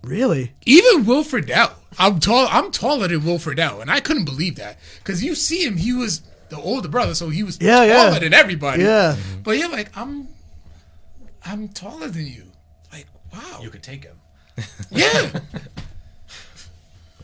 Really? 0.03 0.53
Even 0.65 1.05
Will 1.05 1.23
Friedle. 1.25 1.73
I'm 1.99 2.21
tall. 2.21 2.47
I'm 2.51 2.71
taller 2.71 3.09
than 3.09 3.25
Will 3.25 3.39
Friedle, 3.39 3.81
and 3.83 3.91
I 3.91 4.01
couldn't 4.01 4.25
believe 4.25 4.57
that 4.57 4.79
because 4.99 5.23
you 5.23 5.35
see 5.35 5.65
him. 5.65 5.77
He 5.77 5.93
was 5.93 6.23
the 6.49 6.57
older 6.59 6.89
brother, 6.89 7.15
so 7.15 7.29
he 7.29 7.43
was 7.43 7.59
Yeah, 7.61 7.87
taller 7.87 8.13
yeah. 8.13 8.19
than 8.19 8.33
everybody. 8.35 8.83
Yeah. 8.83 9.17
But 9.43 9.59
you're 9.59 9.71
like, 9.71 9.97
I'm, 9.97 10.29
I'm 11.45 11.69
taller 11.69 12.09
than 12.09 12.27
you. 12.27 12.45
Like, 12.93 13.07
wow. 13.33 13.61
You 13.63 13.71
could 13.71 13.83
take 13.83 14.05
him. 14.05 14.17
yeah. 14.91 15.41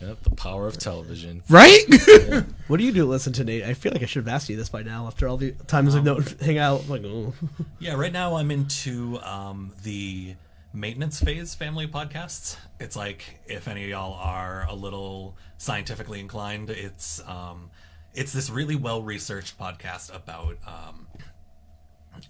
Yep, 0.02 0.22
the 0.24 0.30
power 0.30 0.66
of 0.66 0.76
television. 0.76 1.42
right. 1.48 1.80
What 2.68 2.76
do 2.76 2.84
you 2.84 2.92
do 2.92 3.00
to 3.00 3.06
listen 3.06 3.32
to 3.34 3.44
Nate? 3.44 3.62
I 3.64 3.72
feel 3.72 3.92
like 3.92 4.02
I 4.02 4.06
should 4.06 4.24
have 4.26 4.34
asked 4.34 4.50
you 4.50 4.56
this 4.56 4.68
by 4.68 4.82
now 4.82 5.06
after 5.06 5.26
all 5.26 5.38
the 5.38 5.52
times 5.52 5.94
we've 5.94 6.04
known 6.04 6.22
hang 6.42 6.58
out. 6.58 6.82
I'm 6.82 6.88
like, 6.90 7.02
oh. 7.04 7.32
Yeah, 7.78 7.94
right 7.94 8.12
now 8.12 8.34
I'm 8.36 8.50
into 8.50 9.18
um, 9.22 9.72
the 9.84 10.34
maintenance 10.72 11.20
phase 11.20 11.54
family 11.54 11.86
podcasts. 11.86 12.56
It's 12.78 12.96
like 12.96 13.40
if 13.46 13.68
any 13.68 13.84
of 13.84 13.90
y'all 13.90 14.14
are 14.14 14.66
a 14.68 14.74
little 14.74 15.36
scientifically 15.58 16.20
inclined, 16.20 16.70
it's 16.70 17.20
um, 17.26 17.70
it's 18.14 18.32
this 18.32 18.50
really 18.50 18.76
well 18.76 19.02
researched 19.02 19.58
podcast 19.58 20.14
about 20.14 20.56
um, 20.66 21.06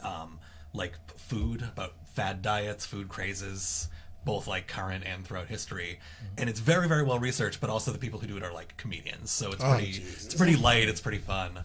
um, 0.03 0.39
like 0.72 0.95
food, 1.16 1.62
about 1.62 1.95
fad 2.12 2.43
diets, 2.43 2.87
food 2.87 3.09
crazes, 3.09 3.89
both 4.24 4.47
like 4.47 4.66
current 4.66 5.05
and 5.07 5.24
throughout 5.24 5.47
history. 5.47 6.01
And 6.37 6.49
it's 6.51 6.61
very, 6.61 6.89
very 6.89 7.05
well 7.05 7.18
researched, 7.18 7.61
but 7.61 7.70
also 7.70 7.93
the 7.93 7.99
people 7.99 8.18
who 8.18 8.26
do 8.26 8.37
it 8.37 8.43
are 8.43 8.53
like 8.53 8.76
comedians. 8.76 9.30
So 9.30 9.53
it's 9.53 9.62
pretty 9.62 9.91
it's 10.03 10.34
pretty 10.34 10.57
light, 10.57 10.89
it's 10.89 11.01
pretty 11.01 11.18
fun. 11.18 11.64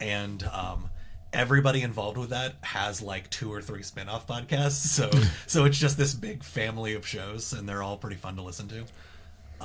And 0.00 0.42
um 0.52 0.90
everybody 1.32 1.82
involved 1.82 2.18
with 2.18 2.30
that 2.30 2.54
has 2.62 3.00
like 3.02 3.28
two 3.30 3.52
or 3.52 3.62
three 3.62 3.82
spin-off 3.82 4.26
podcasts. 4.26 4.86
So 4.86 5.10
so 5.46 5.64
it's 5.64 5.78
just 5.78 5.96
this 5.96 6.14
big 6.14 6.42
family 6.42 6.94
of 6.94 7.06
shows 7.06 7.52
and 7.52 7.68
they're 7.68 7.82
all 7.82 7.96
pretty 7.96 8.16
fun 8.16 8.36
to 8.36 8.42
listen 8.42 8.68
to. 8.68 8.84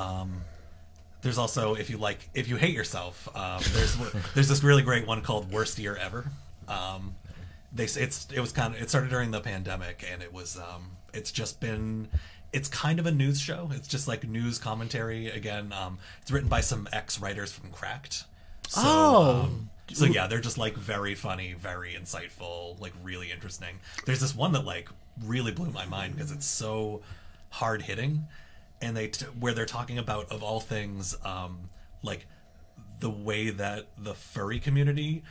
Um 0.02 0.42
there's 1.22 1.38
also 1.38 1.74
if 1.74 1.90
you 1.90 1.98
like 1.98 2.30
if 2.34 2.48
you 2.48 2.56
hate 2.58 2.74
yourself, 2.74 3.28
um, 3.36 3.62
there's 3.74 3.98
there's 4.36 4.48
this 4.48 4.64
really 4.64 4.84
great 4.84 5.08
one 5.08 5.22
called 5.22 5.52
Worst 5.52 5.80
Year 5.80 5.96
Ever. 5.96 6.30
Um, 6.68 7.16
they 7.74 7.84
it's 7.86 8.28
it 8.34 8.40
was 8.40 8.52
kind 8.52 8.76
of 8.76 8.82
it 8.82 8.90
started 8.90 9.10
during 9.10 9.32
the 9.32 9.42
pandemic 9.42 10.06
and 10.10 10.22
it 10.22 10.32
was 10.32 10.58
um 10.58 10.92
it's 11.14 11.32
just 11.32 11.60
been 11.60 12.08
it's 12.54 12.70
kind 12.70 12.98
of 13.00 13.06
a 13.06 13.12
news 13.12 13.40
show 13.42 13.70
it's 13.74 13.88
just 13.90 14.08
like 14.08 14.24
news 14.24 14.58
commentary 14.58 15.28
again 15.28 15.74
um 15.74 15.98
it's 16.22 16.32
written 16.32 16.48
by 16.48 16.62
some 16.62 16.88
ex 16.94 17.20
writers 17.20 17.52
from 17.52 17.70
cracked 17.72 18.24
so, 18.70 18.82
Oh. 18.84 19.50
So 19.94 20.06
yeah 20.06 20.28
they're 20.28 20.42
just 20.42 20.58
like 20.58 20.76
very 20.76 21.16
funny 21.16 21.54
very 21.54 21.94
insightful 21.94 22.80
like 22.80 22.94
really 23.04 23.32
interesting. 23.32 23.80
There's 24.06 24.20
this 24.20 24.36
one 24.36 24.52
that 24.54 24.66
like 24.66 24.90
really 25.24 25.52
blew 25.52 25.72
my 25.72 25.86
mind 25.86 26.16
because 26.16 26.32
it's 26.32 26.46
so 26.46 27.02
hard 27.50 27.82
hitting 27.82 28.28
and 28.82 28.96
they 28.96 29.08
t- 29.08 29.26
where 29.40 29.54
they're 29.54 29.66
talking 29.66 29.98
about 29.98 30.32
of 30.32 30.44
all 30.44 30.60
things 30.60 31.16
um 31.24 31.70
like 32.04 32.28
the 33.00 33.10
way 33.10 33.50
that 33.50 33.88
the 33.98 34.14
furry 34.14 34.60
community 34.60 35.24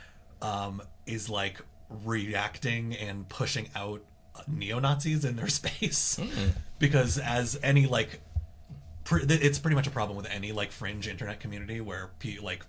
um, 0.43 0.83
is 1.07 1.29
like 1.29 1.61
reacting 2.05 2.95
and 2.95 3.29
pushing 3.29 3.69
out 3.75 4.03
neo 4.47 4.79
Nazis 4.79 5.25
in 5.25 5.37
their 5.37 5.49
space, 5.61 6.21
because 6.79 7.19
as 7.19 7.59
any 7.63 7.87
like, 7.87 8.21
it's 9.11 9.59
pretty 9.59 9.75
much 9.75 9.87
a 9.87 9.91
problem 9.91 10.17
with 10.17 10.27
any 10.27 10.53
like 10.53 10.71
fringe 10.73 11.09
internet 11.09 11.41
community 11.41 11.81
where 11.81 12.11
like 12.43 12.65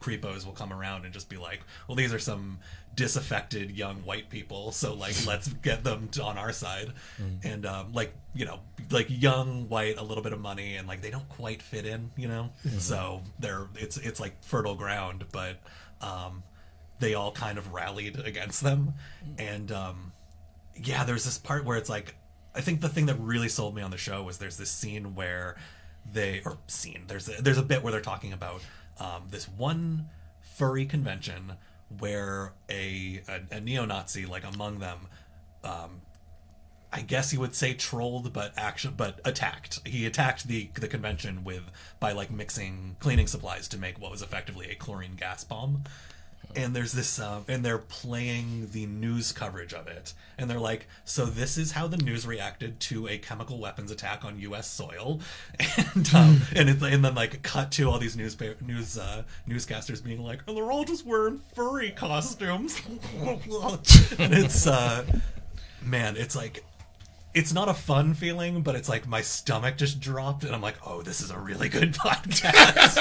creepos 0.00 0.44
will 0.46 0.52
come 0.52 0.72
around 0.72 1.04
and 1.04 1.12
just 1.12 1.28
be 1.28 1.36
like, 1.36 1.60
well, 1.88 1.94
these 1.96 2.12
are 2.12 2.18
some 2.18 2.58
disaffected 2.94 3.70
young 3.70 3.96
white 3.98 4.28
people, 4.30 4.72
so 4.72 4.94
like 4.94 5.14
let's 5.26 5.48
get 5.48 5.84
them 5.84 6.08
to, 6.08 6.22
on 6.22 6.38
our 6.38 6.52
side, 6.52 6.92
and 7.44 7.66
um, 7.66 7.92
like 7.92 8.12
you 8.34 8.44
know, 8.44 8.60
like 8.90 9.06
young 9.08 9.68
white, 9.68 9.98
a 9.98 10.02
little 10.02 10.22
bit 10.22 10.32
of 10.32 10.40
money, 10.40 10.76
and 10.76 10.88
like 10.88 11.00
they 11.02 11.10
don't 11.10 11.28
quite 11.28 11.62
fit 11.62 11.86
in, 11.86 12.10
you 12.16 12.28
know, 12.28 12.50
so 12.78 13.22
they're 13.38 13.66
it's 13.76 13.96
it's 13.96 14.20
like 14.20 14.42
fertile 14.42 14.74
ground, 14.74 15.24
but 15.32 15.58
um, 16.00 16.42
they 16.98 17.14
all 17.14 17.32
kind 17.32 17.58
of 17.58 17.72
rallied 17.72 18.18
against 18.20 18.62
them, 18.62 18.94
and 19.38 19.70
um, 19.72 20.12
yeah, 20.74 21.04
there's 21.04 21.24
this 21.24 21.38
part 21.38 21.64
where 21.64 21.76
it's 21.76 21.90
like 21.90 22.14
I 22.54 22.60
think 22.62 22.80
the 22.80 22.88
thing 22.88 23.06
that 23.06 23.16
really 23.20 23.48
sold 23.48 23.74
me 23.74 23.82
on 23.82 23.90
the 23.90 23.98
show 23.98 24.22
was 24.22 24.38
there's 24.38 24.56
this 24.56 24.70
scene 24.70 25.14
where 25.14 25.56
they 26.12 26.40
or 26.44 26.58
scene 26.66 27.04
there's 27.06 27.28
a, 27.28 27.42
there's 27.42 27.58
a 27.58 27.62
bit 27.62 27.82
where 27.82 27.92
they're 27.92 28.00
talking 28.00 28.32
about 28.32 28.62
um, 29.00 29.24
this 29.30 29.48
one 29.48 30.08
furry 30.40 30.86
convention 30.86 31.54
where 31.98 32.52
a 32.68 33.22
a, 33.28 33.56
a 33.56 33.60
neo-Nazi 33.60 34.26
like 34.26 34.44
among 34.44 34.78
them 34.78 35.08
um, 35.64 36.02
I 36.92 37.02
guess 37.02 37.32
you 37.32 37.38
would 37.40 37.54
say 37.54 37.74
trolled, 37.74 38.32
but 38.32 38.52
actually, 38.56 38.94
but 38.96 39.20
attacked. 39.24 39.86
He 39.86 40.06
attacked 40.06 40.48
the 40.48 40.70
the 40.74 40.88
convention 40.88 41.44
with 41.44 41.62
by 42.00 42.12
like 42.12 42.30
mixing 42.30 42.96
cleaning 42.98 43.28
supplies 43.28 43.68
to 43.68 43.78
make 43.78 44.00
what 44.00 44.10
was 44.10 44.22
effectively 44.22 44.68
a 44.70 44.74
chlorine 44.74 45.14
gas 45.14 45.44
bomb. 45.44 45.84
And 46.56 46.74
there's 46.74 46.92
this, 46.92 47.18
um, 47.20 47.44
and 47.48 47.64
they're 47.64 47.78
playing 47.78 48.68
the 48.72 48.86
news 48.86 49.32
coverage 49.32 49.72
of 49.72 49.86
it, 49.86 50.14
and 50.36 50.50
they're 50.50 50.58
like, 50.58 50.88
"So 51.04 51.26
this 51.26 51.56
is 51.56 51.72
how 51.72 51.86
the 51.86 51.96
news 51.96 52.26
reacted 52.26 52.80
to 52.80 53.06
a 53.08 53.18
chemical 53.18 53.58
weapons 53.58 53.90
attack 53.90 54.24
on 54.24 54.38
U.S. 54.40 54.68
soil," 54.68 55.20
and 55.76 56.14
um, 56.14 56.42
and 56.56 56.68
it, 56.68 56.82
and 56.82 57.04
then 57.04 57.14
like 57.14 57.42
cut 57.42 57.70
to 57.72 57.88
all 57.88 57.98
these 57.98 58.16
news 58.16 58.36
news 58.60 58.98
uh, 58.98 59.22
newscasters 59.48 60.02
being 60.02 60.22
like, 60.22 60.40
"Oh, 60.48 60.54
they're 60.54 60.70
all 60.70 60.84
just 60.84 61.06
wearing 61.06 61.40
furry 61.54 61.90
costumes," 61.90 62.80
and 64.18 64.34
it's 64.34 64.66
uh, 64.66 65.04
man, 65.82 66.16
it's 66.16 66.34
like 66.34 66.64
it's 67.34 67.52
not 67.52 67.68
a 67.68 67.74
fun 67.74 68.14
feeling, 68.14 68.62
but 68.62 68.74
it's 68.74 68.88
like 68.88 69.06
my 69.06 69.20
stomach 69.22 69.76
just 69.76 70.00
dropped, 70.00 70.42
and 70.44 70.54
I'm 70.54 70.60
like, 70.60 70.76
oh, 70.84 71.02
this 71.02 71.20
is 71.20 71.30
a 71.30 71.38
really 71.38 71.68
good 71.68 71.94
podcast. 71.94 72.96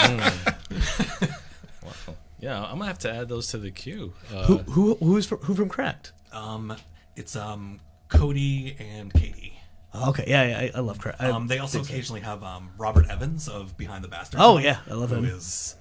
Wow. 1.82 2.16
Yeah, 2.40 2.62
I'm 2.64 2.74
gonna 2.78 2.86
have 2.86 3.00
to 3.00 3.12
add 3.14 3.28
those 3.30 3.48
to 3.50 3.58
the 3.58 3.72
queue. 3.72 4.14
Uh, 4.34 4.44
Who 4.46 4.58
who 4.60 4.96
who's 4.96 5.26
from, 5.26 5.40
who 5.40 5.56
from 5.56 5.70
Cracked? 5.70 6.12
um, 6.32 6.76
it's 7.16 7.36
um 7.36 7.80
Cody 8.08 8.76
and 8.80 9.14
Katie. 9.14 9.54
Oh, 9.94 10.10
okay, 10.12 10.24
yeah, 10.28 10.44
yeah, 10.48 10.60
I, 10.60 10.78
I 10.78 10.80
love 10.82 11.00
Cracked. 11.00 11.22
Um, 11.22 11.48
they 11.48 11.58
also 11.60 11.82
occasionally 11.82 12.22
have 12.22 12.44
um 12.44 12.70
Robert 12.78 13.08
Evans 13.10 13.48
of 13.50 13.76
Behind 13.78 14.04
the 14.04 14.08
Bastard. 14.08 14.40
Oh, 14.42 14.58
yeah, 14.58 14.80
I 14.90 14.94
love 14.94 15.10
who 15.10 15.18
him. 15.18 15.26
is 15.26 15.76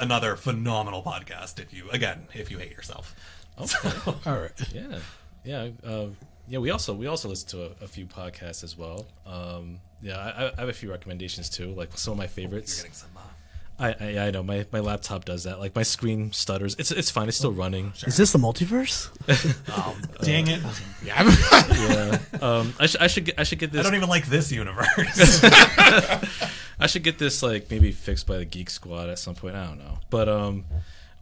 another 0.00 0.36
phenomenal 0.36 1.02
podcast. 1.02 1.58
If 1.58 1.72
you 1.72 1.88
again, 1.90 2.28
if 2.34 2.50
you 2.50 2.58
hate 2.58 2.72
yourself. 2.72 3.14
So, 3.66 4.14
All 4.24 4.38
right. 4.40 4.52
yeah, 4.72 4.98
yeah, 5.44 5.68
uh, 5.84 6.06
yeah. 6.48 6.58
We 6.60 6.70
also 6.70 6.94
we 6.94 7.06
also 7.08 7.28
listen 7.28 7.48
to 7.50 7.64
a, 7.66 7.84
a 7.84 7.88
few 7.88 8.06
podcasts 8.06 8.64
as 8.64 8.74
well. 8.78 9.04
Um, 9.26 9.80
yeah, 10.00 10.16
I, 10.16 10.46
I 10.56 10.60
have 10.60 10.70
a 10.70 10.72
few 10.72 10.90
recommendations 10.90 11.50
too. 11.50 11.66
Like 11.74 11.90
some 11.98 12.12
of 12.12 12.16
my 12.18 12.24
you're 12.24 12.28
favorites. 12.30 12.78
getting 12.78 12.92
some. 12.94 13.10
I, 13.80 13.94
I 14.00 14.18
I 14.26 14.30
know 14.30 14.42
my, 14.42 14.66
my 14.72 14.80
laptop 14.80 15.24
does 15.24 15.44
that. 15.44 15.58
Like 15.58 15.74
my 15.74 15.82
screen 15.82 16.32
stutters. 16.32 16.76
It's 16.78 16.90
it's 16.90 17.10
fine. 17.10 17.28
It's 17.28 17.36
still 17.38 17.50
running. 17.52 17.92
Is 18.06 18.16
this 18.18 18.32
the 18.32 18.38
multiverse? 18.38 19.08
oh, 19.68 19.96
dang 20.22 20.46
it! 20.48 20.60
Yeah. 21.02 21.14
I'm- 21.16 21.30
Yeah. 21.70 22.18
Um. 22.46 22.74
I 22.78 22.84
should 22.86 23.00
I 23.00 23.06
should 23.06 23.24
get 23.24 23.38
I 23.40 23.44
should 23.44 23.58
get 23.58 23.72
this. 23.72 23.80
I 23.80 23.82
don't 23.84 23.94
even 23.96 24.10
like 24.10 24.26
this 24.26 24.52
universe. 24.52 24.86
I 26.78 26.86
should 26.86 27.02
get 27.02 27.18
this 27.18 27.42
like 27.42 27.70
maybe 27.70 27.90
fixed 27.92 28.26
by 28.26 28.36
the 28.36 28.44
Geek 28.44 28.68
Squad 28.70 29.08
at 29.08 29.18
some 29.18 29.34
point. 29.34 29.56
I 29.56 29.64
don't 29.66 29.78
know, 29.78 29.98
but 30.10 30.28
um, 30.28 30.64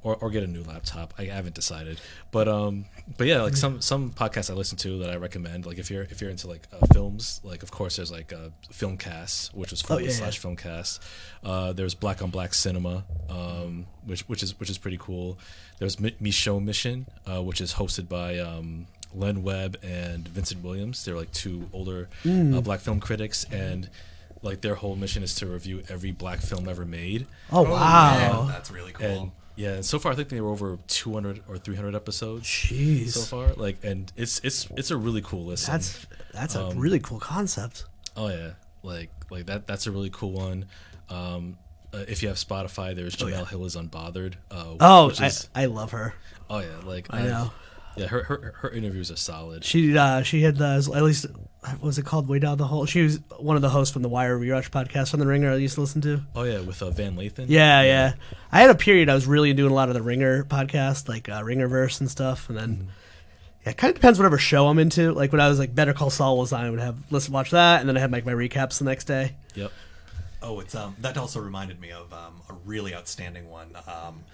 or, 0.03 0.17
or 0.17 0.31
get 0.31 0.43
a 0.43 0.47
new 0.47 0.63
laptop. 0.63 1.15
I 1.19 1.25
haven't 1.25 1.55
decided, 1.55 2.01
but 2.31 2.49
um, 2.49 2.85
but 3.17 3.27
yeah, 3.27 3.43
like 3.43 3.57
some 3.57 3.81
some 3.81 4.11
podcasts 4.11 4.51
I 4.51 4.55
listen 4.55 4.79
to 4.79 4.99
that 5.01 5.11
I 5.11 5.17
recommend. 5.17 5.67
Like 5.67 5.79
if 5.79 5.91
you're 5.91 6.03
if 6.05 6.21
you're 6.21 6.31
into 6.31 6.47
like 6.47 6.69
uh, 6.73 6.87
films, 6.93 7.41
like 7.43 7.63
of 7.63 7.71
course 7.71 7.97
there's 7.97 8.13
like 8.13 8.33
uh, 8.33 8.51
Filmcast, 8.73 9.55
which 9.55 9.71
was 9.71 9.83
forward 9.83 10.05
yeah, 10.05 10.13
slash 10.13 10.41
Filmcast. 10.41 11.01
Uh, 11.43 11.73
there's 11.73 11.95
Black 11.95 12.23
on 12.23 12.31
Black 12.31 12.55
Cinema, 12.55 13.05
um, 13.29 13.87
which 14.05 14.29
which 14.29 14.43
is 14.43 14.59
which 14.61 14.71
is 14.71 14.79
pretty 14.79 14.99
cool. 14.99 15.39
There's 15.79 15.99
Mi- 15.99 16.17
Micheaux 16.23 16.63
Mission, 16.63 17.07
uh, 17.27 17.43
which 17.43 17.61
is 17.61 17.75
hosted 17.75 18.09
by 18.09 18.39
um, 18.39 18.87
Len 19.15 19.43
Webb 19.43 19.79
and 19.83 20.27
Vincent 20.29 20.63
Williams. 20.63 21.05
They're 21.05 21.17
like 21.17 21.33
two 21.33 21.69
older 21.73 22.09
uh, 22.25 22.61
black 22.61 22.81
film 22.81 23.01
critics, 23.01 23.45
and 23.51 23.91
like 24.43 24.61
their 24.61 24.77
whole 24.77 24.97
mission 24.97 25.23
is 25.23 25.35
to 25.37 25.47
review 25.47 25.83
every 25.89 26.13
black 26.13 26.41
film 26.41 26.69
ever 26.69 26.85
made. 26.85 27.27
Oh, 27.51 27.63
wow. 27.63 28.47
that's 28.49 28.71
really 28.71 28.93
cool. 28.93 29.07
And 29.07 29.31
yeah, 29.59 29.75
and 29.75 29.85
so 29.85 29.99
far 29.99 30.13
I 30.13 30.15
think 30.15 30.29
they 30.29 30.41
were 30.41 30.51
over 30.51 30.79
200 30.87 31.41
or 31.49 31.59
300 31.59 31.95
episodes 31.95 32.47
Jeez. 32.47 33.11
so 33.11 33.21
far. 33.23 33.53
Like, 33.55 33.83
and 33.83 34.11
it's 34.17 34.39
it's 34.45 34.69
it's 34.77 34.91
a 34.93 34.97
really 34.97 35.21
cool 35.21 35.45
listen. 35.45 35.73
That's 35.73 36.07
that's 36.33 36.55
a 36.55 36.67
Um, 36.67 36.79
really 36.79 37.01
cool 37.01 37.19
concept. 37.19 37.85
Oh 38.17 38.29
yeah, 38.29 38.53
like 38.83 39.11
like 39.31 39.47
that. 39.47 39.67
That's 39.67 39.87
a 39.87 39.91
really 39.91 40.11
cool 40.11 40.31
one. 40.33 40.67
Um, 41.11 41.59
uh, 41.93 42.05
if 42.07 42.23
you 42.23 42.29
have 42.29 42.37
Spotify, 42.37 42.95
there's 42.95 43.17
Jemele 43.17 43.49
Hill 43.49 43.65
is 43.65 43.75
unbothered. 43.77 44.35
Uh, 44.51 44.75
Oh, 44.79 45.07
which 45.09 45.21
I, 45.21 45.27
is- 45.27 45.49
I 45.55 45.65
love 45.67 45.91
her. 45.93 46.15
oh 46.51 46.61
yeah, 46.61 46.79
like 46.85 47.07
I 47.11 47.23
know. 47.23 47.51
Yeah, 47.99 48.07
her, 48.07 48.23
her 48.25 48.55
her 48.59 48.71
interviews 48.71 49.11
are 49.11 49.17
solid. 49.17 49.65
She 49.65 49.97
uh, 49.97 50.23
she 50.23 50.43
had 50.43 50.61
uh, 50.61 50.81
at 50.95 51.03
least 51.03 51.27
what 51.61 51.83
was 51.83 51.99
it 51.99 52.05
called 52.05 52.29
way 52.29 52.39
down 52.39 52.59
the 52.59 52.67
hole. 52.67 52.87
She 52.87 53.03
was 53.03 53.21
one 53.39 53.57
of 53.57 53.63
the 53.63 53.69
hosts 53.69 53.93
from 53.93 54.03
the 54.03 54.09
Wire 54.09 54.39
Rewatch 54.39 54.71
podcast 54.71 55.11
from 55.11 55.21
the 55.21 55.27
Ringer. 55.27 55.51
I 55.51 55.57
used 55.57 55.75
to 55.75 55.81
listen 55.81 56.01
to. 56.03 56.23
Oh 56.35 56.45
yeah, 56.45 56.61
with 56.61 56.83
uh, 56.83 56.91
Van 56.91 57.17
Lathan. 57.17 57.47
Yeah, 57.49 57.83
yeah. 57.83 58.15
I 58.53 58.61
had 58.61 58.71
a 58.71 58.75
period 58.75 59.09
I 59.09 59.15
was 59.15 59.27
really 59.27 59.53
doing 59.53 59.73
a 59.73 59.75
lot 59.75 59.89
of 59.89 59.95
the 59.95 60.03
Ringer 60.03 60.45
podcast, 60.45 61.09
like 61.09 61.29
uh, 61.29 61.43
Ringerverse 61.43 62.01
and 62.01 62.11
stuff, 62.11 62.49
and 62.49 62.57
then 62.57 62.89
yeah, 63.65 63.71
it 63.71 63.77
kind 63.77 63.91
of 63.91 63.97
depends 63.97 64.19
whatever 64.19 64.39
show 64.39 64.69
I'm 64.69 64.79
into. 64.79 65.13
Like 65.13 65.33
when 65.33 65.41
I 65.41 65.49
was 65.49 65.59
like 65.59 65.75
Better 65.75 65.93
Call 65.93 66.11
Saul 66.11 66.39
was 66.39 66.53
on, 66.53 66.65
I 66.65 66.71
would 66.71 66.81
have 66.81 66.97
listen 67.11 67.33
watch 67.33 67.51
that, 67.51 67.81
and 67.81 67.89
then 67.89 67.97
I 67.97 68.01
had 68.01 68.13
like 68.13 68.25
my 68.25 68.33
recaps 68.33 68.79
the 68.79 68.85
next 68.85 69.05
day. 69.05 69.35
Yep. 69.55 69.73
Oh, 70.41 70.61
it's 70.61 70.75
um 70.75 70.95
that 71.01 71.17
also 71.17 71.41
reminded 71.41 71.81
me 71.81 71.91
of 71.91 72.13
um, 72.13 72.41
a 72.49 72.55
really 72.65 72.95
outstanding 72.95 73.51
one 73.51 73.77
um, 73.87 74.25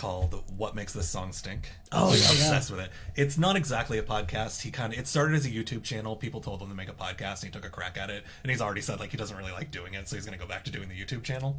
called 0.00 0.42
"What 0.56 0.74
Makes 0.74 0.94
This 0.94 1.08
Song 1.08 1.32
Stink." 1.32 1.70
Oh, 1.92 2.08
yeah, 2.12 2.16
yeah. 2.16 2.30
obsessed 2.30 2.70
with 2.70 2.80
it. 2.80 2.90
It's 3.16 3.36
not 3.36 3.54
exactly 3.54 3.98
a 3.98 4.02
podcast. 4.02 4.62
He 4.62 4.70
kind 4.70 4.92
of 4.92 4.98
it 4.98 5.06
started 5.06 5.36
as 5.36 5.44
a 5.44 5.50
YouTube 5.50 5.82
channel. 5.82 6.16
People 6.16 6.40
told 6.40 6.62
him 6.62 6.68
to 6.68 6.74
make 6.74 6.88
a 6.88 6.94
podcast, 6.94 7.42
and 7.42 7.44
he 7.44 7.50
took 7.50 7.66
a 7.66 7.68
crack 7.70 7.98
at 7.98 8.08
it. 8.08 8.24
And 8.42 8.50
he's 8.50 8.62
already 8.62 8.80
said 8.80 8.98
like 8.98 9.10
he 9.10 9.18
doesn't 9.18 9.36
really 9.36 9.52
like 9.52 9.70
doing 9.70 9.94
it, 9.94 10.08
so 10.08 10.16
he's 10.16 10.24
going 10.24 10.38
to 10.38 10.42
go 10.42 10.48
back 10.48 10.64
to 10.64 10.70
doing 10.70 10.88
the 10.88 10.94
YouTube 10.94 11.22
channel. 11.22 11.56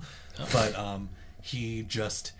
But 0.51 0.77
um, 0.77 1.09
he 1.41 1.83
just 1.83 2.31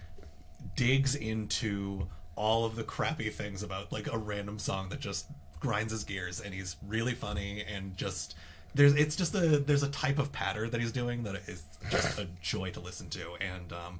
digs 0.76 1.16
into 1.16 2.08
all 2.36 2.66
of 2.66 2.76
the 2.76 2.84
crappy 2.84 3.30
things 3.30 3.62
about 3.62 3.92
like 3.92 4.12
a 4.12 4.18
random 4.18 4.58
song 4.58 4.90
that 4.90 5.00
just 5.00 5.28
grinds 5.60 5.92
his 5.92 6.04
gears 6.04 6.42
and 6.42 6.54
he's 6.54 6.76
really 6.88 7.14
funny 7.14 7.64
and 7.72 7.96
just 7.96 8.36
there's 8.74 8.96
it's 8.96 9.16
just 9.16 9.36
a 9.36 9.60
there's 9.60 9.84
a 9.84 9.90
type 9.90 10.18
of 10.18 10.32
patter 10.32 10.68
that 10.68 10.82
he's 10.82 10.92
doing 10.92 11.24
that 11.24 11.36
is 11.48 11.64
just 11.90 12.18
a 12.18 12.28
joy 12.42 12.72
to 12.72 12.80
listen 12.80 13.10
to 13.10 13.34
and 13.40 13.72
um 13.74 14.00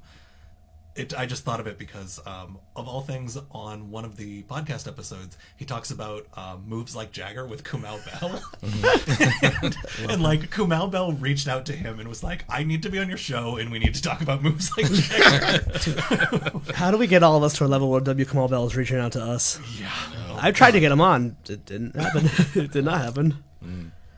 it, 0.94 1.18
I 1.18 1.24
just 1.24 1.44
thought 1.44 1.58
of 1.58 1.66
it 1.66 1.78
because, 1.78 2.20
um, 2.26 2.58
of 2.76 2.86
all 2.86 3.00
things, 3.00 3.38
on 3.50 3.90
one 3.90 4.04
of 4.04 4.16
the 4.16 4.42
podcast 4.42 4.86
episodes, 4.86 5.38
he 5.56 5.64
talks 5.64 5.90
about 5.90 6.26
um, 6.36 6.64
moves 6.66 6.94
like 6.94 7.12
Jagger 7.12 7.46
with 7.46 7.64
Kamau 7.64 7.98
Bell, 8.20 8.42
and, 9.62 10.10
and 10.10 10.22
like 10.22 10.50
Kamau 10.50 10.90
Bell 10.90 11.12
reached 11.12 11.48
out 11.48 11.64
to 11.66 11.72
him 11.72 11.98
and 11.98 12.08
was 12.08 12.22
like, 12.22 12.44
"I 12.48 12.62
need 12.62 12.82
to 12.82 12.90
be 12.90 12.98
on 12.98 13.08
your 13.08 13.16
show, 13.16 13.56
and 13.56 13.72
we 13.72 13.78
need 13.78 13.94
to 13.94 14.02
talk 14.02 14.20
about 14.20 14.42
moves 14.42 14.70
like 14.76 14.90
Jagger." 14.92 16.60
How 16.74 16.90
do 16.90 16.98
we 16.98 17.06
get 17.06 17.22
all 17.22 17.36
of 17.36 17.42
us 17.42 17.54
to 17.58 17.64
a 17.64 17.68
level 17.68 17.90
where 17.90 18.00
W. 18.00 18.26
Kamau 18.26 18.50
Bell 18.50 18.66
is 18.66 18.76
reaching 18.76 18.98
out 18.98 19.12
to 19.12 19.22
us? 19.22 19.58
yeah, 19.80 19.90
I 20.36 20.52
tried 20.52 20.72
to 20.72 20.80
get 20.80 20.92
him 20.92 21.00
on. 21.00 21.36
It 21.48 21.64
didn't 21.64 21.96
happen. 21.96 22.28
it 22.54 22.70
did 22.72 22.84
not 22.84 23.00
happen. 23.00 23.42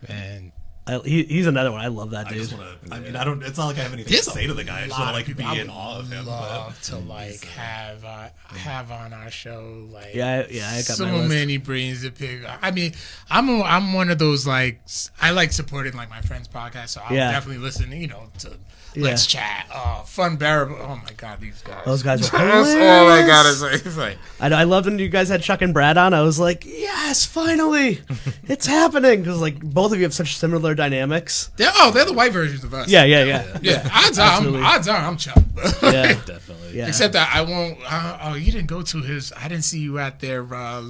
Man, 0.08 0.52
I, 0.86 0.98
he, 0.98 1.24
he's 1.24 1.46
another 1.46 1.72
one. 1.72 1.80
I 1.80 1.86
love 1.88 2.10
that 2.10 2.26
I 2.26 2.30
dude. 2.30 2.38
just 2.40 2.52
want 2.58 2.82
to. 2.88 2.94
I 2.94 3.00
mean, 3.00 3.16
I 3.16 3.24
don't. 3.24 3.42
It's 3.42 3.56
not 3.56 3.66
like 3.68 3.78
I 3.78 3.84
have 3.84 3.94
anything 3.94 4.12
There's 4.12 4.26
to 4.26 4.30
say 4.32 4.46
to 4.46 4.52
the 4.52 4.64
guy. 4.64 4.82
I 4.82 4.86
just 4.86 4.98
want 4.98 5.10
to 5.10 5.14
like 5.30 5.36
be 5.36 5.42
I 5.42 5.54
in 5.54 5.70
awe 5.70 5.98
of 5.98 6.12
him. 6.12 6.26
But 6.26 6.30
love 6.30 6.82
to 6.82 6.98
like 6.98 7.42
have 7.46 8.04
uh, 8.04 8.28
have 8.50 8.90
on 8.90 9.14
our 9.14 9.30
show. 9.30 9.86
Like 9.90 10.14
Yeah, 10.14 10.46
yeah, 10.50 10.68
I 10.68 10.76
got 10.76 10.84
so 10.84 11.06
my 11.06 11.26
many 11.26 11.56
brains 11.56 12.02
to 12.02 12.10
pick. 12.10 12.42
I 12.62 12.70
mean, 12.70 12.92
I'm 13.30 13.48
a, 13.48 13.62
I'm 13.62 13.94
one 13.94 14.10
of 14.10 14.18
those 14.18 14.46
like 14.46 14.80
I 15.22 15.30
like 15.30 15.52
supporting 15.52 15.94
like 15.94 16.10
my 16.10 16.20
friends' 16.20 16.48
podcast, 16.48 16.88
so 16.90 17.00
I'll 17.02 17.16
Yeah. 17.16 17.32
definitely 17.32 17.62
listen. 17.62 17.90
You 17.90 18.08
know, 18.08 18.24
to 18.40 18.52
Let's 18.96 19.26
Chat, 19.26 19.66
uh, 19.74 20.02
Fun 20.02 20.36
Bearable. 20.36 20.76
Oh 20.80 21.00
my 21.04 21.12
god, 21.16 21.40
these 21.40 21.60
guys. 21.62 21.84
Those 21.84 22.02
guys 22.02 22.28
are 22.28 22.30
That's 22.38 22.68
all 22.74 22.80
I 22.82 23.22
hilarious. 23.22 23.26
gotta 23.26 23.52
say. 23.54 23.88
It's 23.88 23.96
like, 23.96 24.18
I, 24.40 24.48
know, 24.48 24.56
I 24.56 24.64
loved 24.64 24.86
when 24.86 24.98
you 24.98 25.08
guys 25.08 25.28
had 25.28 25.42
Chuck 25.42 25.62
and 25.62 25.74
Brad 25.74 25.96
on. 25.98 26.14
I 26.14 26.22
was 26.22 26.38
like, 26.38 26.64
yes, 26.64 27.24
finally, 27.24 28.00
it's 28.44 28.66
happening 28.66 29.20
because 29.20 29.40
like 29.40 29.58
both 29.60 29.92
of 29.92 29.98
you 29.98 30.04
have 30.04 30.14
such 30.14 30.36
similar 30.36 30.74
dynamics. 30.74 31.50
they're, 31.56 31.70
oh, 31.74 31.90
they're 31.90 32.04
the 32.04 32.12
white 32.12 32.32
versions 32.32 32.62
of 32.64 32.72
us. 32.74 32.88
Yeah, 32.88 33.04
yeah, 33.04 33.24
yeah, 33.24 33.58
yeah. 33.62 33.88
Odds 33.92 34.18
are, 34.18 34.38
I'm, 34.40 34.64
odds 34.64 34.88
are, 34.88 34.96
I'm 34.98 35.16
Chuck. 35.16 35.38
yeah. 35.82 36.12
Definitely. 36.24 36.78
Yeah. 36.78 36.88
Except 36.88 37.12
that 37.14 37.30
I 37.34 37.42
won't. 37.42 37.78
Uh, 37.86 38.18
oh, 38.22 38.34
you 38.34 38.50
didn't 38.52 38.66
go 38.68 38.82
to 38.82 38.98
his. 39.02 39.32
I 39.36 39.48
didn't 39.48 39.64
see 39.64 39.78
you 39.80 39.98
at 39.98 40.20
their 40.20 40.44
uh, 40.54 40.82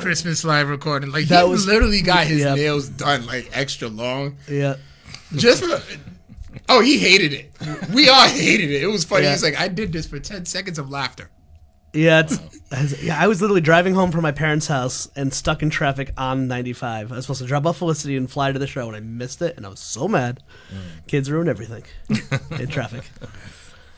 Christmas 0.00 0.44
live 0.44 0.68
recording. 0.68 1.10
Like 1.12 1.26
That 1.26 1.44
he 1.44 1.50
was- 1.50 1.66
literally 1.66 2.02
got 2.02 2.26
his 2.26 2.40
Yep. 2.40 2.56
nails 2.56 2.88
done 2.88 3.26
like 3.26 3.50
extra 3.56 3.88
long. 3.88 4.36
yeah. 4.48 4.76
Just 5.36 5.64
for, 5.64 5.80
oh, 6.68 6.80
he 6.80 6.98
hated 6.98 7.32
it. 7.32 7.52
We 7.92 8.08
all 8.08 8.28
hated 8.28 8.70
it. 8.70 8.82
It 8.82 8.86
was 8.86 9.04
funny. 9.04 9.24
Yeah. 9.24 9.32
He's 9.32 9.42
like, 9.42 9.58
I 9.58 9.68
did 9.68 9.92
this 9.92 10.06
for 10.06 10.18
ten 10.18 10.44
seconds 10.44 10.78
of 10.78 10.90
laughter. 10.90 11.30
Yeah, 11.94 12.20
it's, 12.20 13.02
yeah. 13.04 13.16
I 13.20 13.28
was 13.28 13.40
literally 13.40 13.60
driving 13.60 13.94
home 13.94 14.10
from 14.10 14.22
my 14.22 14.32
parents' 14.32 14.66
house 14.66 15.08
and 15.14 15.32
stuck 15.32 15.62
in 15.62 15.70
traffic 15.70 16.12
on 16.18 16.48
95. 16.48 17.12
I 17.12 17.14
was 17.14 17.24
supposed 17.24 17.40
to 17.42 17.46
drop 17.46 17.66
off 17.66 17.78
Felicity 17.78 18.16
and 18.16 18.28
fly 18.28 18.50
to 18.50 18.58
the 18.58 18.66
show, 18.66 18.88
and 18.88 18.96
I 18.96 19.00
missed 19.00 19.40
it, 19.42 19.56
and 19.56 19.64
I 19.64 19.68
was 19.68 19.78
so 19.78 20.08
mad. 20.08 20.42
Mm. 20.72 21.06
Kids 21.06 21.30
ruin 21.30 21.48
everything 21.48 21.84
in 22.58 22.66
traffic. 22.66 23.04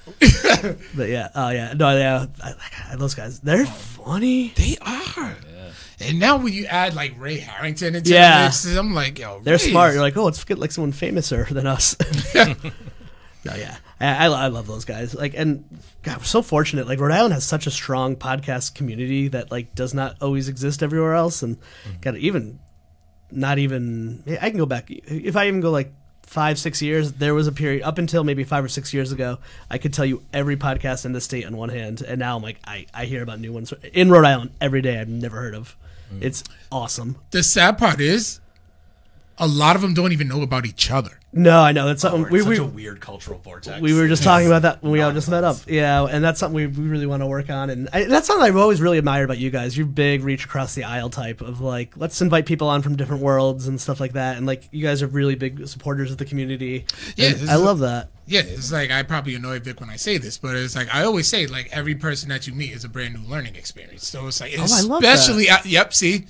but 0.95 1.09
yeah, 1.09 1.31
oh 1.35 1.49
yeah, 1.49 1.73
no, 1.73 1.97
yeah, 1.97 2.27
I, 2.43 2.55
I, 2.91 2.97
those 2.97 3.15
guys, 3.15 3.41
they're 3.41 3.67
funny. 3.67 4.53
They 4.55 4.77
are. 4.81 5.37
And 6.01 6.19
now 6.19 6.37
when 6.37 6.53
you 6.53 6.67
add 6.67 6.95
like 6.95 7.15
Ray 7.19 7.39
Harrington 7.39 7.95
into 7.95 8.11
Yeah. 8.11 8.39
the 8.41 8.45
mix, 8.47 8.77
I'm 8.77 8.95
like, 8.95 9.19
yo, 9.19 9.41
They're 9.41 9.55
Ray's- 9.55 9.71
smart. 9.71 9.95
You're 9.95 10.03
like, 10.03 10.17
oh, 10.17 10.25
let's 10.25 10.45
get 10.45 10.59
like 10.59 10.71
someone 10.73 10.93
famouser 10.93 11.49
than 11.51 11.67
us. 11.67 11.97
no, 12.35 13.55
yeah, 13.55 13.77
I, 14.01 14.27
I, 14.27 14.27
I 14.27 14.47
love 14.49 14.67
those 14.67 14.85
guys. 14.85 15.15
Like, 15.15 15.35
and 15.35 15.65
God, 16.03 16.19
we're 16.19 16.25
so 16.25 16.43
fortunate. 16.43 16.87
Like, 16.87 17.01
Rhode 17.01 17.13
Island 17.13 17.33
has 17.35 17.45
such 17.45 17.67
a 17.67 17.71
strong 17.71 18.17
podcast 18.17 18.75
community 18.75 19.29
that 19.29 19.51
like 19.51 19.75
does 19.75 19.95
not 19.95 20.17
always 20.21 20.49
exist 20.49 20.83
everywhere 20.83 21.15
else. 21.15 21.43
And 21.43 21.57
mm-hmm. 21.57 22.01
God, 22.03 22.17
even 22.17 22.59
not 23.31 23.59
even 23.59 24.23
I 24.41 24.51
can 24.51 24.59
go 24.59 24.67
back 24.67 24.87
if 24.91 25.37
I 25.37 25.49
even 25.49 25.61
go 25.61 25.71
like 25.71 25.93
five, 26.25 26.59
six 26.59 26.83
years. 26.83 27.13
There 27.13 27.35
was 27.35 27.47
a 27.47 27.53
period 27.53 27.83
up 27.85 27.99
until 27.99 28.23
maybe 28.23 28.45
five 28.45 28.65
or 28.65 28.69
six 28.69 28.93
years 28.93 29.13
ago. 29.13 29.39
I 29.71 29.79
could 29.79 29.95
tell 29.95 30.05
you 30.05 30.23
every 30.33 30.57
podcast 30.57 31.07
in 31.07 31.13
the 31.13 31.21
state 31.21 31.47
on 31.47 31.57
one 31.57 31.69
hand, 31.71 32.03
and 32.03 32.19
now 32.19 32.37
I'm 32.37 32.43
like, 32.43 32.59
I 32.67 32.87
I 32.93 33.07
hear 33.07 33.23
about 33.23 33.41
new 33.41 33.53
ones 33.53 33.73
in 33.95 34.11
Rhode 34.11 34.27
Island 34.27 34.51
every 34.61 34.83
day. 34.83 35.01
I've 35.01 35.09
never 35.09 35.37
heard 35.41 35.55
of. 35.55 35.77
It's 36.21 36.45
awesome. 36.71 37.17
The 37.31 37.43
sad 37.43 37.79
part 37.79 38.01
is, 38.01 38.41
a 39.39 39.47
lot 39.47 39.77
of 39.77 39.83
them 39.83 39.95
don't 39.95 40.13
even 40.13 40.29
know 40.29 40.43
about 40.43 40.65
each 40.67 40.91
other. 40.91 41.11
No, 41.33 41.61
I 41.61 41.73
know 41.73 41.87
that's 41.87 42.01
something 42.01 42.23
we're 42.23 42.31
we 42.31 42.39
such 42.41 42.49
we, 42.49 42.57
a 42.59 42.65
weird 42.65 43.01
cultural 43.01 43.39
vortex. 43.39 43.83
we 43.83 43.93
were 43.93 44.09
just 44.09 44.23
talking 44.23 44.47
about 44.47 44.63
that 44.63 44.83
when 44.83 44.91
we 44.91 45.03
all 45.03 45.13
just 45.13 45.29
met 45.29 45.45
up. 45.45 45.59
Yeah, 45.67 46.05
and 46.07 46.25
that's 46.25 46.41
something 46.41 46.55
we, 46.55 46.67
we 46.67 46.89
really 46.89 47.05
want 47.05 47.21
to 47.23 47.27
work 47.27 47.51
on. 47.51 47.69
And 47.69 47.91
I, 47.93 48.05
that's 48.05 48.27
something 48.27 48.43
I've 48.47 48.57
always 48.57 48.81
really 48.81 48.97
admired 48.97 49.27
about 49.27 49.37
you 49.37 49.51
guys. 49.51 49.77
You're 49.77 49.87
big, 49.87 50.25
reach 50.25 50.47
across 50.47 50.75
the 50.75 50.85
aisle 50.85 51.11
type 51.11 51.43
of 51.43 51.61
like, 51.61 51.95
let's 51.99 52.23
invite 52.23 52.47
people 52.47 52.69
on 52.69 52.81
from 52.81 52.97
different 52.97 53.23
worlds 53.23 53.69
and 53.69 53.79
stuff 53.79 54.01
like 54.01 54.15
that. 54.15 54.39
And 54.39 54.47
like, 54.47 54.67
you 54.71 54.83
guys 54.83 55.03
are 55.03 55.09
really 55.09 55.35
big 55.35 55.69
supporters 55.69 56.11
of 56.11 56.17
the 56.17 56.25
community. 56.25 56.87
Yeah, 57.17 57.27
I 57.27 57.31
is- 57.33 57.61
love 57.61 57.81
that. 57.81 58.09
Yeah, 58.29 58.41
it's 58.45 58.73
like 58.73 58.91
I 58.91 59.05
probably 59.05 59.35
annoy 59.37 59.61
Vic 59.61 59.79
when 59.79 59.89
I 59.91 59.95
say 59.97 60.19
this, 60.19 60.37
but 60.37 60.57
it's 60.57 60.75
like 60.75 60.93
I 60.93 61.05
always 61.05 61.29
say, 61.29 61.47
like 61.47 61.69
every 61.71 61.95
person 61.95 62.29
that 62.31 62.47
you 62.49 62.55
meet 62.55 62.73
is 62.73 62.83
a 62.83 62.89
brand 62.89 63.15
new 63.15 63.21
learning 63.31 63.55
experience. 63.55 64.09
So 64.09 64.27
it's 64.27 64.41
like, 64.41 64.55
Oh, 64.59 64.67
I 64.69 64.81
love 64.81 65.03
that. 65.03 65.15
especially, 65.19 65.49
uh, 65.49 65.59
yep, 65.65 65.95
see, 65.95 66.27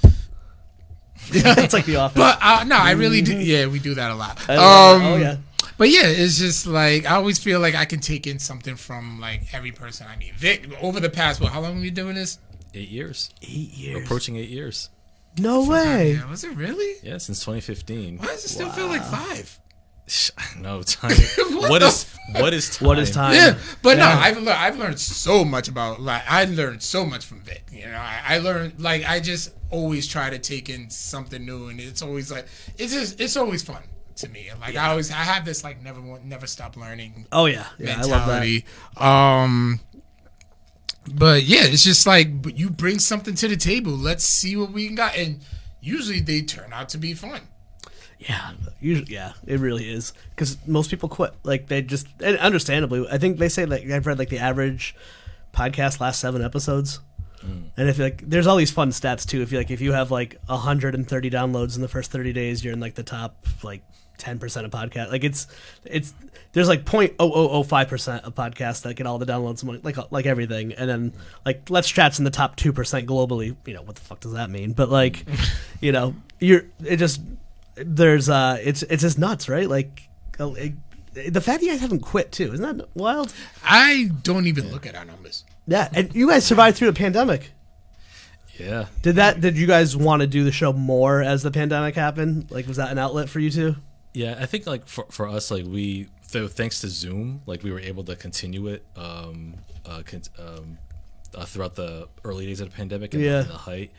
it's 1.28 1.72
like 1.72 1.86
the 1.86 1.96
office. 1.96 2.16
but 2.18 2.38
uh, 2.40 2.64
no, 2.64 2.76
I 2.76 2.92
really 2.92 3.22
do. 3.22 3.36
Yeah, 3.38 3.66
we 3.66 3.78
do 3.78 3.94
that 3.94 4.10
a 4.10 4.14
lot. 4.14 4.38
Um, 4.48 4.56
oh 4.58 5.16
yeah. 5.16 5.36
But 5.78 5.90
yeah, 5.90 6.04
it's 6.04 6.38
just 6.38 6.66
like 6.66 7.04
I 7.06 7.16
always 7.16 7.38
feel 7.38 7.60
like 7.60 7.74
I 7.74 7.84
can 7.84 8.00
take 8.00 8.26
in 8.26 8.38
something 8.38 8.76
from 8.76 9.20
like 9.20 9.52
every 9.52 9.72
person 9.72 10.06
I 10.08 10.16
meet. 10.16 10.34
Vic, 10.34 10.70
over 10.80 11.00
the 11.00 11.10
past, 11.10 11.40
well, 11.40 11.50
how 11.50 11.60
long 11.60 11.74
have 11.74 11.82
we 11.82 11.88
been 11.88 11.94
doing 11.94 12.14
this? 12.14 12.38
Eight 12.74 12.88
years. 12.88 13.30
Eight 13.42 13.72
years. 13.72 14.04
Approaching 14.04 14.36
eight 14.36 14.48
years. 14.48 14.90
No 15.38 15.68
way. 15.68 16.14
Yeah, 16.14 16.30
was 16.30 16.44
it 16.44 16.54
really? 16.56 16.96
Yeah, 17.02 17.18
since 17.18 17.40
2015. 17.40 18.18
Why 18.18 18.26
does 18.26 18.44
it 18.44 18.48
still 18.48 18.70
feel 18.70 18.86
like 18.86 19.04
five? 19.04 19.58
No 20.60 20.82
time. 20.82 21.10
What 21.50 21.70
what 21.70 21.78
the 21.80 21.86
is 21.86 22.06
what 22.32 22.54
is 22.54 22.70
time? 22.76 22.86
What 22.88 22.98
is 22.98 23.10
time? 23.10 23.34
Yeah, 23.34 23.58
but 23.82 23.98
no, 23.98 24.04
I've 24.04 24.36
learned 24.36 24.48
I've 24.50 24.78
learned 24.78 24.98
so 25.00 25.44
much 25.44 25.68
about 25.68 26.00
like 26.00 26.22
I 26.28 26.44
learned 26.44 26.82
so 26.82 27.04
much 27.04 27.24
from 27.24 27.40
Vic. 27.40 27.64
You 27.72 27.86
know, 27.86 27.98
I, 27.98 28.36
I 28.36 28.38
learned 28.38 28.80
like 28.80 29.04
I 29.04 29.20
just 29.20 29.52
always 29.70 30.06
try 30.06 30.30
to 30.30 30.38
take 30.38 30.68
in 30.68 30.90
something 30.90 31.44
new, 31.44 31.68
and 31.68 31.80
it's 31.80 32.02
always 32.02 32.30
like 32.30 32.46
it's 32.78 32.92
just 32.92 33.20
it's 33.20 33.36
always 33.36 33.62
fun 33.62 33.82
to 34.16 34.28
me. 34.28 34.50
Like 34.60 34.76
I 34.76 34.90
always 34.90 35.10
I 35.10 35.14
have 35.14 35.44
this 35.44 35.64
like 35.64 35.82
never 35.82 36.00
never 36.22 36.46
stop 36.46 36.76
learning 36.76 37.26
Oh 37.32 37.46
yeah. 37.46 37.66
Yeah, 37.78 37.96
I 37.98 38.02
love 38.02 38.26
that. 38.26 38.40
mentality. 38.40 38.64
Um, 38.96 39.80
but 41.14 41.42
yeah, 41.44 41.64
it's 41.64 41.84
just 41.84 42.06
like 42.06 42.42
but 42.42 42.56
you 42.58 42.70
bring 42.70 42.98
something 42.98 43.34
to 43.36 43.48
the 43.48 43.56
table. 43.56 43.92
Let's 43.92 44.24
see 44.24 44.56
what 44.56 44.70
we 44.72 44.88
got, 44.90 45.16
and 45.16 45.40
usually 45.80 46.20
they 46.20 46.42
turn 46.42 46.72
out 46.72 46.88
to 46.90 46.98
be 46.98 47.14
fun. 47.14 47.42
Yeah, 48.18 48.52
usually, 48.80 49.12
yeah, 49.12 49.32
it 49.46 49.60
really 49.60 49.90
is 49.90 50.12
because 50.30 50.56
most 50.66 50.90
people 50.90 51.08
quit. 51.08 51.34
Like 51.42 51.68
they 51.68 51.82
just, 51.82 52.06
and 52.22 52.38
understandably, 52.38 53.06
I 53.10 53.18
think 53.18 53.38
they 53.38 53.48
say 53.48 53.66
like 53.66 53.88
I've 53.90 54.06
read 54.06 54.18
like 54.18 54.30
the 54.30 54.38
average 54.38 54.94
podcast 55.52 56.00
last 56.00 56.20
seven 56.20 56.42
episodes, 56.42 57.00
mm. 57.44 57.64
and 57.76 57.88
if 57.88 57.98
like 57.98 58.22
there's 58.26 58.46
all 58.46 58.56
these 58.56 58.70
fun 58.70 58.90
stats 58.90 59.26
too. 59.26 59.42
If 59.42 59.52
you 59.52 59.58
like 59.58 59.70
if 59.70 59.82
you 59.82 59.92
have 59.92 60.10
like 60.10 60.36
130 60.46 61.30
downloads 61.30 61.76
in 61.76 61.82
the 61.82 61.88
first 61.88 62.10
30 62.10 62.32
days, 62.32 62.64
you're 62.64 62.72
in 62.72 62.80
like 62.80 62.94
the 62.94 63.02
top 63.02 63.46
like 63.62 63.82
10 64.16 64.38
percent 64.38 64.64
of 64.64 64.72
podcast. 64.72 65.10
Like 65.10 65.24
it's 65.24 65.46
it's 65.84 66.14
there's 66.52 66.68
like 66.68 66.86
0.0005 66.86 67.88
percent 67.88 68.24
of 68.24 68.34
podcasts 68.34 68.80
that 68.82 68.94
get 68.94 69.06
all 69.06 69.18
the 69.18 69.26
downloads, 69.26 69.62
like 69.84 69.98
like 70.10 70.24
everything, 70.24 70.72
and 70.72 70.88
then 70.88 71.12
like 71.44 71.68
Let's 71.68 71.88
Chat's 71.88 72.18
in 72.18 72.24
the 72.24 72.30
top 72.30 72.56
two 72.56 72.72
percent 72.72 73.06
globally. 73.06 73.56
You 73.66 73.74
know 73.74 73.82
what 73.82 73.96
the 73.96 74.00
fuck 74.00 74.20
does 74.20 74.32
that 74.32 74.48
mean? 74.48 74.72
But 74.72 74.88
like, 74.88 75.22
you 75.82 75.92
know, 75.92 76.14
you're 76.40 76.64
it 76.82 76.96
just 76.96 77.20
there's 77.76 78.28
uh 78.28 78.58
it's 78.62 78.82
it's 78.84 79.02
just 79.02 79.18
nuts 79.18 79.48
right 79.48 79.68
like 79.68 80.08
uh, 80.40 80.52
it, 80.52 80.72
the 81.32 81.40
fact 81.40 81.60
that 81.60 81.66
you 81.66 81.72
guys 81.72 81.80
haven't 81.80 82.00
quit 82.00 82.32
too 82.32 82.52
isn't 82.52 82.78
that 82.78 82.88
wild? 82.94 83.32
I 83.64 84.10
don't 84.22 84.46
even 84.46 84.70
look 84.70 84.86
at 84.86 84.94
our 84.94 85.04
numbers. 85.04 85.44
Yeah, 85.66 85.88
and 85.92 86.14
you 86.14 86.28
guys 86.28 86.44
survived 86.44 86.76
through 86.76 86.88
the 86.92 86.98
pandemic. 86.98 87.52
Yeah. 88.58 88.86
Did 89.02 89.16
that? 89.16 89.40
Did 89.40 89.56
you 89.58 89.66
guys 89.66 89.96
want 89.96 90.20
to 90.20 90.26
do 90.26 90.44
the 90.44 90.52
show 90.52 90.72
more 90.72 91.22
as 91.22 91.42
the 91.42 91.50
pandemic 91.50 91.94
happened? 91.94 92.50
Like, 92.50 92.66
was 92.66 92.76
that 92.78 92.90
an 92.90 92.98
outlet 92.98 93.28
for 93.28 93.40
you 93.40 93.50
two? 93.50 93.76
Yeah, 94.14 94.36
I 94.40 94.46
think 94.46 94.66
like 94.66 94.86
for, 94.86 95.04
for 95.10 95.28
us, 95.28 95.50
like 95.50 95.64
we 95.66 96.08
so 96.22 96.48
thanks 96.48 96.80
to 96.80 96.88
Zoom, 96.88 97.42
like 97.46 97.62
we 97.62 97.70
were 97.70 97.80
able 97.80 98.04
to 98.04 98.16
continue 98.16 98.68
it 98.68 98.84
um, 98.96 99.54
uh, 99.84 100.02
con- 100.06 100.22
um, 100.38 100.78
uh, 101.34 101.44
throughout 101.44 101.74
the 101.74 102.08
early 102.24 102.46
days 102.46 102.60
of 102.60 102.70
the 102.70 102.76
pandemic 102.76 103.12
and, 103.14 103.22
Yeah. 103.22 103.40
and 103.40 103.48
the 103.50 103.54
height. 103.54 103.90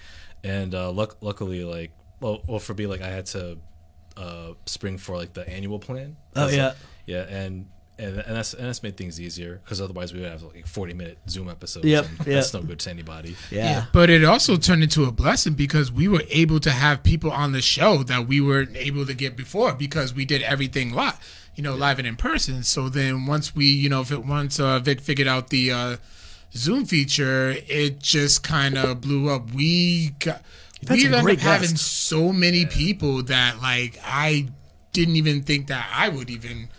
And 0.43 0.73
uh, 0.73 0.91
luck- 0.91 1.17
luckily, 1.21 1.63
like 1.63 1.91
well, 2.19 2.41
well, 2.47 2.59
for 2.59 2.73
me, 2.73 2.87
like 2.87 3.01
I 3.01 3.09
had 3.09 3.25
to 3.27 3.57
uh, 4.15 4.53
spring 4.65 4.97
for 4.97 5.15
like 5.17 5.33
the 5.33 5.47
annual 5.47 5.79
plan. 5.79 6.17
Oh, 6.35 6.45
'Cause, 6.45 6.55
yeah. 6.55 6.67
like, 6.67 6.75
yeah, 7.05 7.21
and. 7.23 7.67
And, 7.99 8.19
and 8.19 8.35
that's 8.35 8.53
and 8.53 8.67
that's 8.67 8.83
made 8.83 8.95
things 8.95 9.19
easier 9.19 9.59
because 9.63 9.81
otherwise 9.81 10.13
we 10.13 10.19
would 10.19 10.29
have 10.29 10.43
like 10.43 10.67
forty 10.67 10.93
minute 10.93 11.17
Zoom 11.27 11.49
episodes. 11.49 11.87
Yep, 11.87 12.05
and 12.05 12.17
yep. 12.19 12.25
That's 12.27 12.53
no 12.53 12.61
good 12.61 12.77
to 12.81 12.91
anybody. 12.91 13.35
Yeah. 13.49 13.85
But 13.91 14.11
it 14.11 14.23
also 14.23 14.55
turned 14.55 14.83
into 14.83 15.05
a 15.05 15.11
blessing 15.11 15.53
because 15.55 15.91
we 15.91 16.07
were 16.07 16.21
able 16.29 16.59
to 16.59 16.69
have 16.69 17.01
people 17.01 17.31
on 17.31 17.53
the 17.53 17.61
show 17.63 18.03
that 18.03 18.27
we 18.27 18.39
weren't 18.39 18.77
able 18.77 19.07
to 19.07 19.15
get 19.15 19.35
before 19.35 19.73
because 19.73 20.13
we 20.13 20.25
did 20.25 20.43
everything 20.43 20.91
live, 20.93 21.17
you 21.55 21.63
know, 21.63 21.73
live 21.73 21.97
and 21.97 22.07
in 22.07 22.17
person. 22.17 22.61
So 22.61 22.87
then 22.87 23.25
once 23.25 23.55
we, 23.55 23.65
you 23.65 23.89
know, 23.89 24.01
if 24.01 24.11
it, 24.11 24.23
once 24.23 24.59
uh, 24.59 24.77
Vic 24.77 25.01
figured 25.01 25.27
out 25.27 25.49
the 25.49 25.71
uh, 25.71 25.97
Zoom 26.53 26.85
feature, 26.85 27.55
it 27.67 27.97
just 27.99 28.43
kind 28.43 28.77
of 28.77 29.01
blew 29.01 29.27
up. 29.31 29.51
We 29.55 30.09
got. 30.19 30.43
Had 30.81 30.91
We 30.91 31.01
some 31.03 31.13
ended 31.13 31.39
up 31.39 31.43
having 31.43 31.69
guests. 31.71 31.85
so 31.85 32.31
many 32.31 32.65
people 32.65 33.23
that 33.23 33.61
like 33.61 33.99
I 34.03 34.47
didn't 34.93 35.15
even 35.15 35.43
think 35.43 35.67
that 35.67 35.89
I 35.93 36.09
would 36.09 36.29
even 36.29 36.69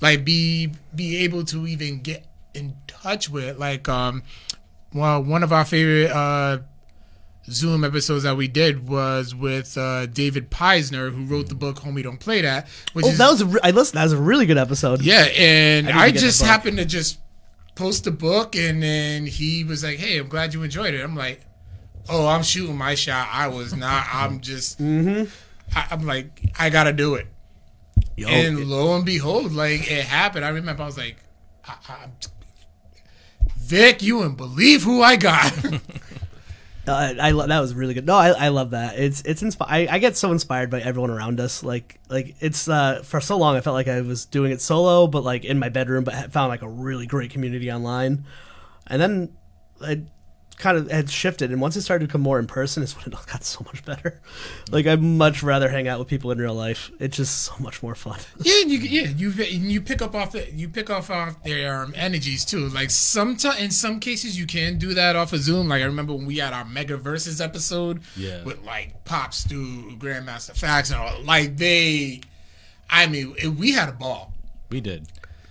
like 0.00 0.24
be 0.24 0.72
be 0.94 1.18
able 1.18 1.44
to 1.46 1.66
even 1.66 2.00
get 2.00 2.26
in 2.54 2.76
touch 2.86 3.28
with 3.30 3.58
like 3.58 3.88
um 3.88 4.22
well 4.92 5.22
one 5.22 5.42
of 5.42 5.52
our 5.52 5.64
favorite 5.64 6.10
uh 6.10 6.58
Zoom 7.50 7.84
episodes 7.84 8.22
that 8.24 8.36
we 8.38 8.48
did 8.48 8.88
was 8.88 9.34
with 9.34 9.76
uh, 9.76 10.06
David 10.06 10.50
Peisner, 10.50 11.12
who 11.14 11.26
wrote 11.26 11.50
the 11.50 11.54
book 11.54 11.76
"Homie 11.80 12.02
Don't 12.02 12.18
Play 12.18 12.40
That," 12.40 12.66
which 12.94 13.04
Oh, 13.04 13.10
is 13.10 13.18
that 13.18 13.30
was 13.30 13.40
a 13.42 13.46
re- 13.46 13.60
I 13.62 13.70
listened. 13.70 13.98
That 13.98 14.04
was 14.04 14.14
a 14.14 14.18
really 14.18 14.46
good 14.46 14.56
episode. 14.56 15.02
yeah, 15.02 15.26
and 15.36 15.90
I 15.90 16.04
I, 16.04 16.10
just 16.10 16.40
happened 16.40 16.78
to 16.78 16.86
just 16.86 17.18
post 17.74 18.04
the 18.04 18.10
book, 18.12 18.56
and 18.56 18.82
then 18.82 19.26
he 19.26 19.62
was 19.62 19.84
like, 19.84 19.98
"Hey, 19.98 20.16
I'm 20.16 20.28
glad 20.28 20.54
you 20.54 20.62
enjoyed 20.62 20.94
it." 20.94 21.02
I'm 21.02 21.14
like, 21.16 21.42
"Oh, 22.08 22.26
I'm 22.26 22.42
shooting 22.42 22.76
my 22.76 22.94
shot. 22.94 23.28
I 23.30 23.48
was 23.48 23.74
not. 23.74 24.06
I'm 24.12 24.40
just. 24.40 24.80
Mm-hmm. 24.80 25.30
I, 25.76 25.86
I'm 25.90 26.06
like, 26.06 26.50
I 26.58 26.70
gotta 26.70 26.92
do 26.92 27.14
it." 27.14 27.26
Yo, 28.16 28.28
and 28.28 28.66
lo 28.66 28.94
and 28.94 29.04
behold, 29.04 29.52
like 29.52 29.90
it 29.90 30.04
happened. 30.04 30.44
I 30.44 30.50
remember 30.50 30.82
I 30.82 30.86
was 30.86 30.98
like, 30.98 31.16
I, 31.66 31.74
I, 31.88 32.06
"Vic, 33.58 34.02
you 34.02 34.18
wouldn't 34.18 34.36
believe 34.36 34.84
who 34.84 35.02
I 35.02 35.16
got." 35.16 35.52
Uh, 36.86 37.14
I 37.18 37.30
lo- 37.30 37.46
that 37.46 37.60
was 37.60 37.72
really 37.74 37.94
good. 37.94 38.04
No, 38.04 38.14
I, 38.14 38.28
I 38.28 38.48
love 38.48 38.72
that. 38.72 38.98
It's 38.98 39.22
it's 39.22 39.42
inspi- 39.42 39.66
I, 39.66 39.88
I 39.90 39.98
get 39.98 40.18
so 40.18 40.32
inspired 40.32 40.68
by 40.68 40.80
everyone 40.80 41.10
around 41.10 41.40
us. 41.40 41.62
Like 41.62 41.98
like 42.10 42.36
it's 42.40 42.68
uh 42.68 43.00
for 43.02 43.20
so 43.20 43.38
long 43.38 43.56
I 43.56 43.62
felt 43.62 43.72
like 43.72 43.88
I 43.88 44.02
was 44.02 44.26
doing 44.26 44.52
it 44.52 44.60
solo, 44.60 45.06
but 45.06 45.24
like 45.24 45.46
in 45.46 45.58
my 45.58 45.70
bedroom, 45.70 46.04
but 46.04 46.30
found 46.30 46.50
like 46.50 46.60
a 46.60 46.68
really 46.68 47.06
great 47.06 47.30
community 47.30 47.72
online, 47.72 48.26
and 48.86 49.00
then 49.00 49.34
I 49.80 50.02
kind 50.58 50.78
of 50.78 50.90
had 50.90 51.10
shifted. 51.10 51.50
And 51.50 51.60
once 51.60 51.76
it 51.76 51.82
started 51.82 52.04
to 52.04 52.08
become 52.08 52.20
more 52.20 52.38
in 52.38 52.46
person, 52.46 52.82
is 52.82 52.94
when 52.96 53.06
it 53.06 53.14
all 53.14 53.22
got 53.32 53.44
so 53.44 53.64
much 53.64 53.84
better. 53.84 54.20
Like 54.70 54.86
I'd 54.86 55.02
much 55.02 55.42
rather 55.42 55.68
hang 55.68 55.88
out 55.88 55.98
with 55.98 56.08
people 56.08 56.30
in 56.30 56.38
real 56.38 56.54
life. 56.54 56.90
It's 57.00 57.16
just 57.16 57.42
so 57.42 57.54
much 57.58 57.82
more 57.82 57.94
fun. 57.94 58.18
Yeah, 58.40 58.60
and 58.62 58.70
you 58.70 58.78
yeah 58.78 59.08
you 59.08 59.30
you 59.30 59.80
pick 59.80 60.00
up 60.02 60.14
off 60.14 60.32
the, 60.32 60.50
you 60.52 60.68
pick 60.68 60.90
off 60.90 61.10
off 61.10 61.42
their 61.42 61.82
um, 61.82 61.92
energies 61.96 62.44
too. 62.44 62.68
Like 62.68 62.90
some 62.90 63.36
in 63.58 63.70
some 63.70 64.00
cases 64.00 64.38
you 64.38 64.46
can 64.46 64.78
do 64.78 64.94
that 64.94 65.16
off 65.16 65.32
of 65.32 65.40
Zoom. 65.40 65.68
Like 65.68 65.82
I 65.82 65.86
remember 65.86 66.14
when 66.14 66.26
we 66.26 66.38
had 66.38 66.52
our 66.52 66.64
Mega 66.64 66.96
Versus 66.96 67.40
episode 67.40 68.00
Yeah. 68.16 68.42
with 68.44 68.62
like 68.64 69.04
pops 69.04 69.38
Stu, 69.38 69.96
Grandmaster 69.98 70.56
Fax, 70.56 70.90
and 70.90 71.00
all. 71.00 71.22
Like 71.22 71.56
they, 71.56 72.20
I 72.88 73.06
mean, 73.06 73.34
it, 73.42 73.48
we 73.48 73.72
had 73.72 73.88
a 73.88 73.92
ball. 73.92 74.32
We 74.70 74.80
did. 74.80 75.06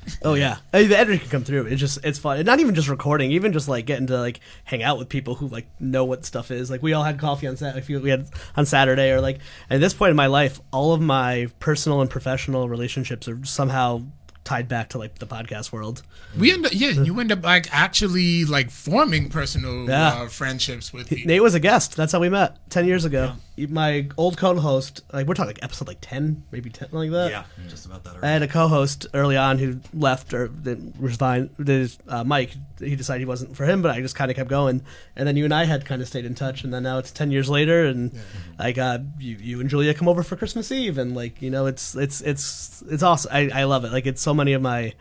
Oh 0.24 0.34
yeah, 0.36 0.58
I 0.74 0.82
mean, 0.82 0.90
the 0.90 0.98
energy 1.00 1.20
can 1.20 1.30
come 1.30 1.44
through. 1.44 1.66
It's 1.68 1.80
just 1.80 2.00
it's 2.04 2.20
fun, 2.20 2.38
and 2.38 2.46
not 2.46 2.60
even 2.60 2.76
just 2.76 2.88
recording, 2.90 3.32
even 3.32 3.54
just 3.54 3.68
like 3.68 3.86
getting 3.86 4.08
to 4.08 4.20
like 4.20 4.40
hang 4.64 4.82
out 4.84 4.98
with 4.98 5.10
people 5.10 5.36
who 5.36 5.48
like 5.48 5.68
know 5.80 6.06
what 6.06 6.26
stuff 6.26 6.52
is. 6.52 6.70
Like 6.72 6.82
we 6.82 6.94
all 6.94 7.04
had 7.04 7.20
coffee 7.20 7.48
on 7.48 7.58
Sat, 7.58 7.76
like 7.76 7.88
we 7.88 8.10
had 8.10 8.28
on 8.56 8.66
Saturday, 8.66 9.12
or 9.12 9.22
like 9.22 9.40
at 9.70 9.80
this 9.80 9.94
point 9.94 10.12
in 10.12 10.16
my 10.16 10.28
life, 10.28 10.60
all 10.72 10.94
of 10.94 11.02
my 11.02 11.48
personal 11.60 12.02
and 12.02 12.10
professional 12.10 12.70
relationships 12.70 13.28
are 13.28 13.44
somehow 13.46 14.04
tied 14.46 14.68
back 14.68 14.90
to 14.90 14.98
like 14.98 15.20
the 15.20 15.26
podcast 15.26 15.72
world. 15.72 16.04
We 16.38 16.52
end 16.52 16.66
up 16.66 16.74
yeah, 16.76 16.90
you 16.90 17.18
end 17.20 17.32
up 17.32 17.44
like 17.44 17.74
actually 17.74 18.44
like 18.46 18.70
forming 18.72 19.30
personal 19.30 19.88
Yeah. 19.88 20.24
uh, 20.24 20.28
friendships 20.28 20.92
with 20.92 21.08
people. 21.10 21.28
Nate 21.30 21.42
was 21.42 21.54
a 21.56 21.60
guest. 21.62 21.96
That's 21.96 22.12
how 22.12 22.20
we 22.20 22.28
met 22.30 22.58
ten 22.70 22.86
years 22.86 23.06
ago. 23.06 23.34
My 23.56 24.10
old 24.18 24.38
co-host, 24.38 25.02
like 25.14 25.28
we're 25.28 25.36
talking 25.36 25.50
like 25.50 25.64
episode 25.64 25.88
like 25.88 26.00
ten, 26.02 26.44
maybe 26.52 26.72
ten, 26.72 26.90
like 26.92 27.12
that. 27.12 27.30
Yeah, 27.30 27.44
just 27.70 27.86
about 27.86 28.04
that. 28.04 28.24
I 28.24 28.28
had 28.28 28.42
a 28.42 28.48
co-host 28.48 29.06
early 29.14 29.38
on 29.38 29.60
who 29.60 29.80
left 29.94 30.34
or 30.34 30.48
then 30.48 30.94
resigned. 30.98 31.52
Did 31.64 31.96
uh, 32.08 32.24
Mike? 32.24 32.56
He 32.80 32.96
decided 32.96 33.20
he 33.20 33.26
wasn't 33.26 33.56
for 33.56 33.66
him, 33.66 33.84
but 33.84 33.92
I 33.92 34.02
just 34.02 34.16
kind 34.16 34.32
of 34.32 34.38
kept 34.38 34.50
going. 34.50 34.82
And 35.16 35.28
then 35.28 35.38
you 35.38 35.44
and 35.44 35.54
I 35.54 35.66
had 35.66 35.86
kind 35.86 36.02
of 36.02 36.08
stayed 36.08 36.26
in 36.26 36.34
touch, 36.34 36.64
and 36.64 36.74
then 36.74 36.82
now 36.82 36.98
it's 36.98 37.12
ten 37.12 37.30
years 37.30 37.48
later, 37.48 37.86
and 37.86 38.12
like 38.58 38.80
uh, 38.80 39.00
you, 39.20 39.36
you 39.36 39.60
and 39.62 39.70
Julia 39.70 39.94
come 39.94 40.08
over 40.08 40.24
for 40.24 40.36
Christmas 40.36 40.72
Eve, 40.72 40.98
and 40.98 41.16
like 41.16 41.40
you 41.40 41.52
know, 41.52 41.68
it's 41.68 41.96
it's 41.96 42.22
it's 42.22 42.84
it's 42.90 43.04
awesome. 43.04 43.32
I, 43.32 43.50
I 43.54 43.64
love 43.66 43.86
it. 43.86 43.92
Like 43.92 44.08
it's 44.08 44.22
so 44.22 44.34
many 44.34 44.54
of 44.54 44.64
my 44.64 44.94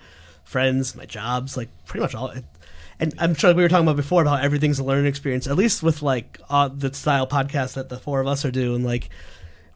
friends, 0.44 0.94
my 0.94 1.06
jobs, 1.06 1.56
like 1.56 1.70
pretty 1.86 2.02
much 2.02 2.14
all. 2.14 2.28
It, 2.28 2.44
and 3.02 3.12
I'm 3.18 3.34
sure 3.34 3.52
we 3.52 3.64
were 3.64 3.68
talking 3.68 3.84
about 3.84 3.96
before 3.96 4.22
about 4.22 4.38
how 4.38 4.44
everything's 4.44 4.78
a 4.78 4.84
learning 4.84 5.06
experience. 5.06 5.48
At 5.48 5.56
least 5.56 5.82
with 5.82 6.02
like 6.02 6.40
uh, 6.48 6.68
the 6.68 6.94
style 6.94 7.26
podcast 7.26 7.74
that 7.74 7.88
the 7.88 7.98
four 7.98 8.20
of 8.20 8.28
us 8.28 8.44
are 8.44 8.52
doing, 8.52 8.84
like 8.84 9.10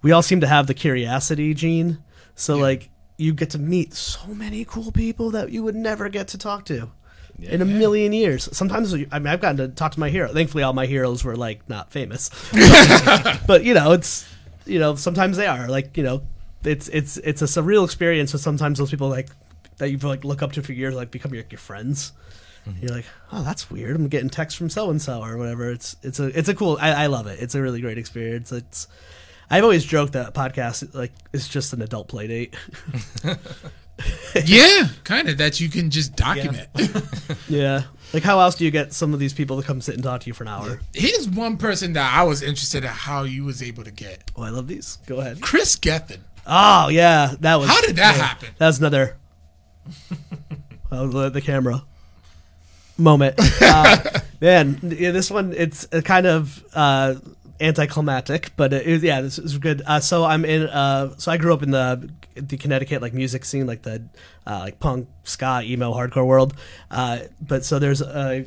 we 0.00 0.12
all 0.12 0.22
seem 0.22 0.40
to 0.42 0.46
have 0.46 0.68
the 0.68 0.74
curiosity 0.74 1.52
gene. 1.52 1.98
So 2.36 2.56
like 2.56 2.88
you 3.16 3.34
get 3.34 3.50
to 3.50 3.58
meet 3.58 3.94
so 3.94 4.28
many 4.28 4.64
cool 4.64 4.92
people 4.92 5.32
that 5.32 5.50
you 5.50 5.64
would 5.64 5.74
never 5.74 6.08
get 6.08 6.28
to 6.28 6.38
talk 6.38 6.66
to 6.66 6.92
in 7.40 7.60
a 7.60 7.64
million 7.64 8.12
years. 8.12 8.48
Sometimes 8.56 8.94
I 8.94 9.18
mean 9.18 9.26
I've 9.26 9.40
gotten 9.40 9.56
to 9.56 9.68
talk 9.68 9.90
to 9.92 10.00
my 10.00 10.08
hero. 10.08 10.32
Thankfully, 10.32 10.62
all 10.62 10.72
my 10.72 10.86
heroes 10.86 11.24
were 11.24 11.34
like 11.34 11.68
not 11.68 11.90
famous, 11.90 12.30
but, 12.52 13.40
but, 13.48 13.64
you 13.64 13.74
know 13.74 13.90
it's 13.90 14.32
you 14.66 14.78
know 14.78 14.94
sometimes 14.94 15.36
they 15.36 15.48
are 15.48 15.66
like 15.66 15.96
you 15.96 16.04
know 16.04 16.22
it's 16.62 16.86
it's 16.88 17.16
it's 17.16 17.42
a 17.42 17.46
surreal 17.46 17.84
experience. 17.84 18.30
So 18.30 18.38
sometimes 18.38 18.78
those 18.78 18.92
people 18.92 19.08
like 19.08 19.30
that 19.78 19.90
you 19.90 19.98
like 19.98 20.22
look 20.22 20.42
up 20.42 20.52
to 20.52 20.62
for 20.62 20.72
years 20.72 20.94
like 20.94 21.10
become 21.10 21.34
your, 21.34 21.42
your 21.50 21.58
friends. 21.58 22.12
Mm-hmm. 22.68 22.86
You're 22.86 22.96
like, 22.96 23.06
oh, 23.32 23.42
that's 23.42 23.70
weird. 23.70 23.94
I'm 23.94 24.08
getting 24.08 24.30
text 24.30 24.56
from 24.56 24.68
so 24.68 24.90
and 24.90 25.00
so 25.00 25.22
or 25.22 25.36
whatever. 25.36 25.70
It's 25.70 25.96
it's 26.02 26.18
a 26.18 26.36
it's 26.36 26.48
a 26.48 26.54
cool. 26.54 26.78
I, 26.80 27.04
I 27.04 27.06
love 27.06 27.26
it. 27.26 27.40
It's 27.40 27.54
a 27.54 27.62
really 27.62 27.80
great 27.80 27.98
experience. 27.98 28.50
It's 28.52 28.88
I've 29.50 29.62
always 29.62 29.84
joked 29.84 30.14
that 30.14 30.34
podcast 30.34 30.94
like 30.94 31.12
it's 31.32 31.48
just 31.48 31.72
an 31.72 31.82
adult 31.82 32.08
play 32.08 32.26
date. 32.26 32.56
yeah, 34.44 34.88
kind 35.04 35.28
of 35.28 35.38
that 35.38 35.60
you 35.60 35.68
can 35.68 35.90
just 35.90 36.16
document. 36.16 36.68
yeah. 37.48 37.84
Like 38.12 38.24
how 38.24 38.40
else 38.40 38.56
do 38.56 38.64
you 38.64 38.70
get 38.70 38.92
some 38.92 39.14
of 39.14 39.20
these 39.20 39.32
people 39.32 39.60
to 39.60 39.66
come 39.66 39.80
sit 39.80 39.94
and 39.94 40.02
talk 40.02 40.22
to 40.22 40.26
you 40.26 40.34
for 40.34 40.42
an 40.42 40.48
hour? 40.48 40.80
Here's 40.92 41.28
one 41.28 41.56
person 41.58 41.92
that 41.92 42.12
I 42.12 42.24
was 42.24 42.42
interested 42.42 42.82
in 42.82 42.90
how 42.90 43.22
you 43.22 43.44
was 43.44 43.62
able 43.62 43.84
to 43.84 43.90
get 43.92 44.30
Oh, 44.36 44.42
I 44.42 44.50
love 44.50 44.66
these. 44.66 44.98
Go 45.06 45.20
ahead. 45.20 45.40
Chris 45.40 45.76
Gethard. 45.76 46.20
Oh 46.46 46.88
yeah, 46.88 47.34
that 47.40 47.56
was. 47.56 47.68
How 47.68 47.80
did 47.80 47.96
that 47.96 48.16
yeah, 48.16 48.22
happen? 48.22 48.48
That 48.58 48.66
was 48.66 48.78
another. 48.78 49.16
the, 50.90 51.30
the 51.30 51.40
camera 51.40 51.84
moment. 52.98 53.38
Uh, 53.60 54.20
man, 54.40 54.78
yeah, 54.82 55.10
this 55.10 55.30
one 55.30 55.52
it's 55.56 55.86
a 55.92 56.00
kind 56.02 56.26
of 56.26 56.62
uh, 56.74 57.14
anticlimactic, 57.60 58.52
but 58.56 58.72
it, 58.72 58.86
it- 58.86 59.02
yeah, 59.02 59.20
this 59.20 59.38
is 59.38 59.58
good. 59.58 59.82
Uh, 59.86 60.00
so 60.00 60.24
I'm 60.24 60.44
in. 60.44 60.62
Uh, 60.68 61.14
so 61.18 61.32
I 61.32 61.36
grew 61.36 61.52
up 61.52 61.62
in 61.62 61.70
the 61.70 62.08
the 62.34 62.56
Connecticut 62.56 63.02
like 63.02 63.12
music 63.14 63.44
scene, 63.44 63.66
like 63.66 63.82
the 63.82 64.02
uh, 64.46 64.60
like 64.60 64.78
punk, 64.80 65.08
ska, 65.24 65.62
emo, 65.64 65.92
hardcore 65.94 66.26
world. 66.26 66.54
Uh, 66.90 67.20
but 67.40 67.64
so 67.64 67.78
there's 67.78 68.02
a 68.02 68.46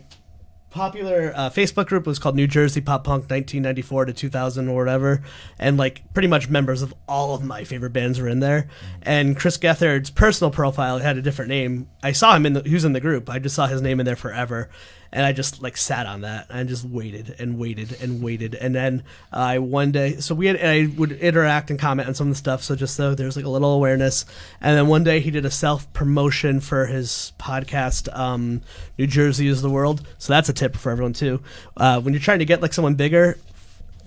popular 0.69 1.33
uh, 1.35 1.49
Facebook 1.49 1.87
group 1.87 2.05
was 2.05 2.19
called 2.19 2.35
New 2.35 2.47
Jersey 2.47 2.81
Pop 2.81 3.03
Punk 3.03 3.23
1994 3.23 4.05
to 4.05 4.13
2000 4.13 4.67
or 4.67 4.75
whatever, 4.75 5.21
and 5.57 5.77
like 5.77 6.01
pretty 6.13 6.27
much 6.27 6.49
members 6.49 6.81
of 6.81 6.93
all 7.07 7.33
of 7.33 7.43
my 7.43 7.63
favorite 7.63 7.93
bands 7.93 8.19
were 8.19 8.27
in 8.27 8.39
there. 8.39 8.67
And 9.01 9.37
Chris 9.37 9.57
Gethard's 9.57 10.09
personal 10.09 10.51
profile 10.51 10.99
had 10.99 11.17
a 11.17 11.21
different 11.21 11.49
name. 11.49 11.89
I 12.03 12.11
saw 12.11 12.35
him 12.35 12.45
in 12.45 12.53
the 12.53 12.61
he 12.61 12.73
was 12.73 12.85
in 12.85 12.93
the 12.93 13.01
group. 13.01 13.29
I 13.29 13.39
just 13.39 13.55
saw 13.55 13.67
his 13.67 13.81
name 13.81 13.99
in 13.99 14.05
there 14.05 14.15
forever, 14.15 14.69
and 15.11 15.25
I 15.25 15.31
just 15.31 15.61
like 15.61 15.77
sat 15.77 16.05
on 16.05 16.21
that 16.21 16.47
and 16.49 16.69
just 16.69 16.85
waited 16.85 17.35
and 17.39 17.57
waited 17.57 17.97
and 18.01 18.21
waited. 18.21 18.55
And 18.55 18.75
then 18.75 19.03
I 19.31 19.59
one 19.59 19.91
day, 19.91 20.17
so 20.17 20.35
we 20.35 20.45
had 20.47 20.59
I 20.63 20.87
would 20.97 21.11
interact 21.13 21.71
and 21.71 21.79
comment 21.79 22.07
on 22.07 22.13
some 22.13 22.27
of 22.27 22.33
the 22.33 22.37
stuff. 22.37 22.63
So 22.63 22.75
just 22.75 22.95
so 22.95 23.15
there's 23.15 23.35
like 23.35 23.45
a 23.45 23.49
little 23.49 23.73
awareness. 23.73 24.25
And 24.61 24.77
then 24.77 24.87
one 24.87 25.03
day 25.03 25.19
he 25.19 25.31
did 25.31 25.45
a 25.45 25.51
self 25.51 25.91
promotion 25.93 26.59
for 26.59 26.85
his 26.85 27.33
podcast, 27.39 28.15
um, 28.17 28.61
New 28.97 29.07
Jersey 29.07 29.47
is 29.47 29.61
the 29.61 29.69
world. 29.69 30.05
So 30.17 30.33
that's 30.33 30.49
a 30.49 30.53
tip 30.53 30.75
for 30.75 30.91
everyone 30.91 31.13
too. 31.13 31.41
Uh, 31.75 31.99
when 32.01 32.13
you're 32.13 32.21
trying 32.21 32.39
to 32.39 32.45
get 32.45 32.61
like 32.61 32.73
someone 32.73 32.95
bigger, 32.95 33.37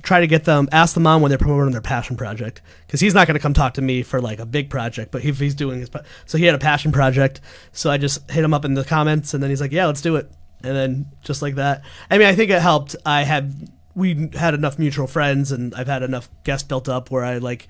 try 0.03 0.20
to 0.20 0.26
get 0.26 0.44
them, 0.44 0.68
ask 0.72 0.94
them 0.94 1.07
on 1.07 1.22
when 1.22 1.30
they're 1.30 1.38
promoting 1.38 1.72
their 1.72 1.80
passion 1.80 2.16
project, 2.16 2.61
because 2.86 3.00
he's 3.00 3.14
not 3.14 3.26
going 3.26 3.34
to 3.36 3.40
come 3.40 3.55
talk 3.55 3.74
to 3.74 3.82
me 3.82 4.03
for 4.03 4.20
like 4.20 4.38
a 4.38 4.46
big 4.46 4.68
project, 4.68 5.11
but 5.12 5.24
if 5.24 5.38
he's 5.38 5.55
doing 5.55 5.80
his, 5.80 5.90
so 6.26 6.38
he 6.38 6.44
had 6.44 6.55
a 6.55 6.59
passion 6.59 6.92
project, 6.92 7.40
so 7.72 7.90
I 7.90 7.98
just 7.98 8.28
hit 8.30 8.44
him 8.44 8.53
up 8.53 8.64
in 8.64 8.74
the 8.74 8.84
comments, 8.84 9.32
and 9.32 9.42
then 9.42 9.50
he's 9.50 9.61
like, 9.61 9.72
yeah, 9.72 9.86
let's 9.86 10.00
do 10.00 10.16
it, 10.16 10.30
and 10.64 10.76
then 10.76 11.06
just 11.22 11.42
like 11.42 11.56
that. 11.56 11.82
I 12.10 12.18
mean, 12.18 12.26
I 12.26 12.34
think 12.34 12.50
it 12.50 12.60
helped. 12.60 12.96
I 13.04 13.22
had 13.22 13.70
we 13.94 14.30
had 14.34 14.54
enough 14.54 14.78
mutual 14.78 15.06
friends, 15.06 15.52
and 15.52 15.74
I've 15.74 15.86
had 15.86 16.02
enough 16.02 16.28
guests 16.44 16.66
built 16.66 16.88
up 16.88 17.10
where 17.10 17.24
I 17.24 17.38
like. 17.38 17.68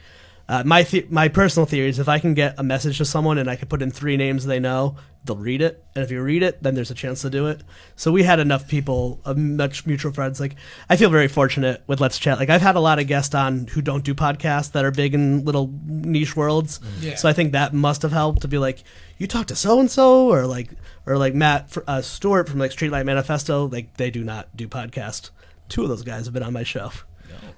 Uh, 0.48 0.62
my 0.66 0.82
the- 0.82 1.06
my 1.10 1.28
personal 1.28 1.66
theory 1.66 1.88
is 1.88 1.98
if 1.98 2.08
I 2.08 2.18
can 2.18 2.34
get 2.34 2.54
a 2.58 2.62
message 2.62 2.98
to 2.98 3.04
someone 3.04 3.38
and 3.38 3.48
I 3.48 3.56
can 3.56 3.68
put 3.68 3.80
in 3.82 3.90
three 3.90 4.16
names 4.16 4.44
they 4.44 4.58
know, 4.58 4.96
they'll 5.24 5.36
read 5.36 5.62
it, 5.62 5.82
and 5.94 6.04
if 6.04 6.10
you 6.10 6.20
read 6.20 6.42
it, 6.42 6.62
then 6.62 6.74
there's 6.74 6.90
a 6.90 6.94
chance 6.94 7.22
to 7.22 7.30
do 7.30 7.46
it. 7.46 7.62
So 7.96 8.10
we 8.10 8.24
had 8.24 8.40
enough 8.40 8.66
people, 8.66 9.20
uh, 9.24 9.34
much 9.34 9.86
mutual 9.86 10.12
friends. 10.12 10.40
Like 10.40 10.56
I 10.90 10.96
feel 10.96 11.10
very 11.10 11.28
fortunate 11.28 11.82
with 11.86 12.00
Let's 12.00 12.18
Chat. 12.18 12.38
Like 12.38 12.50
I've 12.50 12.60
had 12.60 12.74
a 12.76 12.80
lot 12.80 12.98
of 12.98 13.06
guests 13.06 13.34
on 13.34 13.68
who 13.68 13.80
don't 13.82 14.04
do 14.04 14.14
podcasts 14.14 14.72
that 14.72 14.84
are 14.84 14.90
big 14.90 15.14
in 15.14 15.44
little 15.44 15.72
niche 15.86 16.36
worlds. 16.36 16.80
Yeah. 17.00 17.14
So 17.14 17.28
I 17.28 17.32
think 17.32 17.52
that 17.52 17.72
must 17.72 18.02
have 18.02 18.12
helped 18.12 18.42
to 18.42 18.48
be 18.48 18.58
like, 18.58 18.82
you 19.18 19.26
talk 19.28 19.46
to 19.46 19.56
so 19.56 19.78
and 19.78 19.90
so, 19.90 20.28
or 20.28 20.46
like, 20.46 20.70
or 21.06 21.16
like 21.18 21.34
Matt 21.34 21.76
uh, 21.86 22.02
Stewart 22.02 22.48
from 22.48 22.58
like 22.58 22.72
Streetlight 22.72 23.04
Manifesto. 23.06 23.68
Like 23.68 23.96
they 23.96 24.10
do 24.10 24.24
not 24.24 24.54
do 24.56 24.66
podcast. 24.66 25.30
Two 25.68 25.84
of 25.84 25.88
those 25.88 26.02
guys 26.02 26.24
have 26.26 26.34
been 26.34 26.42
on 26.42 26.52
my 26.52 26.64
show. 26.64 26.90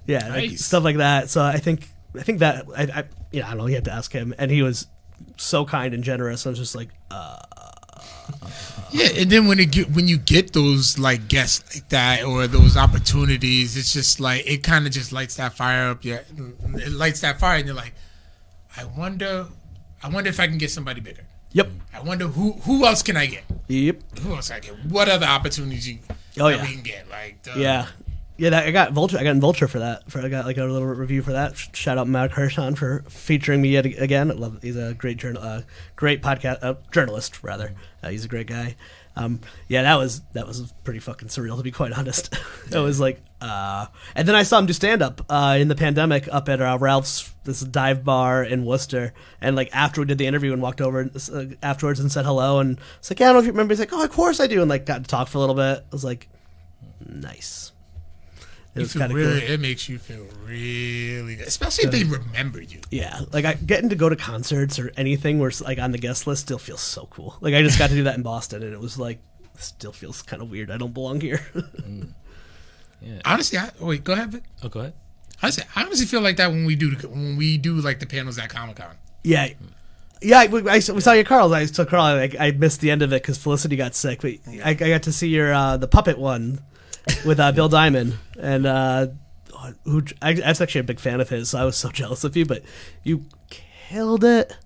Yeah, 0.07 0.29
like, 0.29 0.51
Nice. 0.51 0.65
stuff 0.65 0.85
like 0.85 0.99
that. 0.99 1.31
So 1.31 1.43
I 1.43 1.57
think 1.57 1.89
I 2.19 2.23
think 2.23 2.39
that 2.41 2.67
I, 2.77 2.83
I 2.83 3.05
you 3.33 3.41
know 3.41 3.47
I 3.47 3.51
don't 3.51 3.59
know. 3.59 3.67
You 3.67 3.75
had 3.77 3.85
to 3.87 3.93
ask 3.93 4.13
him, 4.13 4.35
and 4.39 4.51
he 4.51 4.63
was 4.63 4.87
so 5.37 5.65
kind 5.65 5.95
and 5.95 6.05
generous. 6.05 6.47
I 6.47 6.51
was 6.51 6.59
just 6.59 6.75
like, 6.75 6.89
uh, 7.11 7.39
Yeah, 8.93 9.09
and 9.19 9.31
then 9.31 9.47
when 9.49 9.59
it 9.59 9.71
get 9.73 9.91
when 9.91 10.07
you 10.09 10.19
get 10.19 10.53
those 10.53 10.99
like 10.99 11.27
guests 11.29 11.75
like 11.75 11.89
that 11.89 12.25
or 12.25 12.47
those 12.47 12.77
opportunities, 12.77 13.77
it's 13.77 13.93
just 13.93 14.21
like 14.21 14.47
it 14.47 14.63
kind 14.63 14.87
of 14.87 14.93
just 14.93 15.13
lights 15.13 15.37
that 15.37 15.55
fire 15.55 15.91
up. 15.91 16.05
Yeah, 16.05 16.21
it 16.75 16.93
lights 16.93 17.21
that 17.21 17.41
fire, 17.41 17.59
and 17.59 17.67
you're 17.67 17.75
like, 17.77 17.95
I 18.77 18.85
wonder, 18.85 19.47
I 20.03 20.09
wonder 20.09 20.31
if 20.31 20.39
I 20.39 20.47
can 20.47 20.59
get 20.59 20.71
somebody 20.71 21.01
bigger. 21.01 21.25
yep, 21.53 21.69
I 21.93 22.01
wonder 22.01 22.27
who 22.29 22.53
who 22.53 22.87
else 22.87 23.03
can 23.03 23.17
I 23.17 23.27
get? 23.27 23.45
yep, 23.69 24.01
Who 24.21 24.35
else 24.35 24.51
I 24.51 24.61
get? 24.61 24.75
What 24.87 25.09
other 25.09 25.27
opportunities 25.27 25.89
you, 25.89 25.99
Oh, 26.39 26.49
yeah. 26.49 26.63
we 26.63 26.73
can 26.75 26.83
get? 26.83 27.09
Like 27.11 27.43
the, 27.43 27.59
yeah. 27.61 27.87
Yeah, 28.37 28.51
that, 28.51 28.67
I 28.67 28.73
got 28.73 28.93
Vulture. 28.93 29.17
I 29.19 29.23
got 29.23 29.31
in 29.31 29.41
Vulture 29.41 29.69
for 29.69 29.79
that. 29.79 30.11
For 30.11 30.21
I 30.21 30.29
got 30.29 30.45
like 30.45 30.57
a 30.57 30.65
little 30.65 30.89
review 30.89 31.23
for 31.23 31.33
that. 31.33 31.57
Shout 31.57 31.99
out 31.99 32.09
Matt 32.09 32.33
Hirschon 32.33 32.77
for 32.77 33.05
featuring 33.09 33.63
me 33.63 33.69
yet 33.69 33.87
again. 33.87 34.31
I 34.31 34.35
love. 34.35 34.59
He's 34.61 34.77
a 34.77 34.95
great 34.95 35.19
journal, 35.19 35.43
uh, 35.43 35.63
great 35.95 36.21
podcast 36.21 36.59
uh, 36.63 36.75
journalist 36.91 37.45
rather. 37.45 37.75
Uh, 38.03 38.09
he's 38.09 38.25
a 38.25 38.29
great 38.29 38.49
guy. 38.49 38.75
Um, 39.17 39.41
yeah, 39.69 39.83
that 39.83 39.97
was 39.97 40.23
that 40.33 40.49
was 40.49 40.73
pretty 40.83 40.99
fucking 40.99 41.29
surreal 41.29 41.57
to 41.57 41.63
be 41.63 41.71
quite 41.71 41.93
honest. 41.99 42.35
it 42.73 42.79
was 42.79 42.99
like, 42.99 43.21
uh, 43.41 43.87
and 44.17 44.27
then 44.27 44.35
I 44.35 44.43
saw 44.43 44.59
him 44.59 44.67
do 44.67 44.73
stand 44.73 45.01
up 45.01 45.25
uh, 45.29 45.57
in 45.61 45.69
the 45.69 45.77
pandemic 45.77 46.27
up 46.33 46.49
at 46.49 46.61
uh, 46.61 46.77
Ralph's 46.81 47.33
this 47.45 47.61
dive 47.61 48.03
bar 48.03 48.43
in 48.43 48.65
Worcester, 48.65 49.13
and 49.41 49.55
like 49.55 49.69
after 49.73 50.01
we 50.01 50.07
did 50.07 50.19
the 50.19 50.27
interview 50.27 50.53
and 50.53 50.61
walked 50.61 50.81
over 50.81 51.09
uh, 51.33 51.45
afterwards 51.63 52.01
and 52.01 52.11
said 52.11 52.25
hello, 52.25 52.59
and 52.59 52.81
it's 52.99 53.11
like, 53.11 53.21
yeah, 53.21 53.27
I 53.27 53.29
don't 53.29 53.35
know 53.37 53.41
if 53.41 53.47
you 53.47 53.53
remember. 53.53 53.73
He's 53.75 53.79
like, 53.81 53.93
oh, 53.93 54.03
of 54.03 54.11
course 54.11 54.41
I 54.41 54.49
do, 54.49 54.61
and 54.61 54.69
like 54.69 54.87
got 54.87 55.05
to 55.05 55.09
talk 55.09 55.29
for 55.29 55.39
a 55.39 55.41
little 55.41 55.55
bit. 55.55 55.79
I 55.79 55.93
was 55.93 56.05
like, 56.05 56.29
nice. 57.07 57.71
It 58.75 58.81
You 58.81 58.83
was 58.83 58.93
kind 58.93 59.13
of 59.13 59.17
really, 59.17 59.41
cool. 59.41 59.51
It 59.51 59.61
makes 59.61 59.89
you 59.89 59.99
feel 59.99 60.27
really 60.45 61.37
good, 61.37 61.47
especially 61.47 61.85
if 61.85 61.91
they 61.93 62.03
remember 62.03 62.61
you. 62.61 62.81
Yeah, 62.91 63.21
like 63.33 63.45
I 63.45 63.55
getting 63.55 63.89
to 63.91 63.95
go 63.97 64.09
to 64.09 64.17
concerts 64.17 64.81
or 64.81 64.93
anything 64.97 65.39
where 65.39 65.49
it's 65.49 65.61
like 65.61 65.79
on 65.79 65.93
the 65.93 65.99
guest 65.99 66.27
list 66.27 66.43
still 66.43 66.59
feels 66.59 66.81
so 66.81 67.07
cool. 67.11 67.37
Like 67.41 67.55
I 67.55 67.63
just 67.63 67.79
got 67.79 67.91
to 67.91 67.95
do 67.95 68.03
that 68.05 68.17
in 68.17 68.23
Boston, 68.23 68.65
and 68.65 68.73
it 68.73 68.81
was 68.81 68.99
like 68.99 69.21
still 69.59 69.93
feels 69.93 70.23
kind 70.23 70.43
of 70.43 70.51
weird. 70.51 70.73
I 70.73 70.77
don't 70.77 70.93
belong 70.93 71.21
here. 71.21 71.41
Honestly, 73.25 73.59
I, 73.59 73.71
wait, 73.81 74.03
go 74.03 74.15
ahead. 74.15 74.33
Vic. 74.33 74.43
Oh, 74.63 74.69
go 74.69 74.81
ahead. 74.81 74.95
Honestly, 75.43 75.65
I 75.77 75.83
honestly 75.85 76.07
feel 76.07 76.21
like 76.23 76.37
that 76.39 76.51
when 76.51 76.65
we 76.65 76.75
do 76.75 76.93
when 77.09 77.37
we 77.37 77.59
do 77.59 77.75
like 77.75 78.01
the 78.01 78.07
panels 78.07 78.39
at 78.39 78.49
Comic 78.49 78.77
Con. 78.77 78.97
yeah, 79.23 79.49
yeah. 80.23 80.39
I, 80.39 80.45
I, 80.45 80.75
we 80.77 80.81
saw 80.81 81.13
your 81.13 81.25
Carl's. 81.25 81.53
I 81.53 81.67
saw 81.67 81.85
Carl. 81.85 82.17
Like 82.17 82.35
I 82.41 82.53
missed 82.53 82.81
the 82.81 82.91
end 82.91 83.03
of 83.03 83.13
it 83.13 83.23
because 83.23 83.37
Felicity 83.37 83.77
got 83.77 83.95
sick, 83.95 84.23
but 84.23 84.33
I, 84.65 84.71
I 84.71 84.75
got 84.75 85.03
to 85.03 85.13
see 85.13 85.29
your 85.29 85.53
uh, 85.53 85.77
the 85.77 85.89
puppet 85.89 86.19
one 86.19 86.61
with 87.25 87.41
uh, 87.41 87.53
Bill 87.53 87.69
Diamond 87.69 88.17
and 88.39 88.67
uh, 88.67 89.07
who 89.85 90.03
I, 90.23 90.31
I 90.45 90.49
was 90.49 90.61
actually 90.61 90.81
a 90.81 90.85
big 90.85 91.01
fan 91.01 91.21
of 91.21 91.29
his. 91.29 91.51
So 91.51 91.59
I 91.59 91.65
was 91.65 91.77
so 91.77 91.89
jealous 91.93 92.25
of 92.25 92.37
you, 92.37 92.47
but 92.47 92.63
you 93.03 93.27
killed 93.51 94.25
it. 94.25 94.57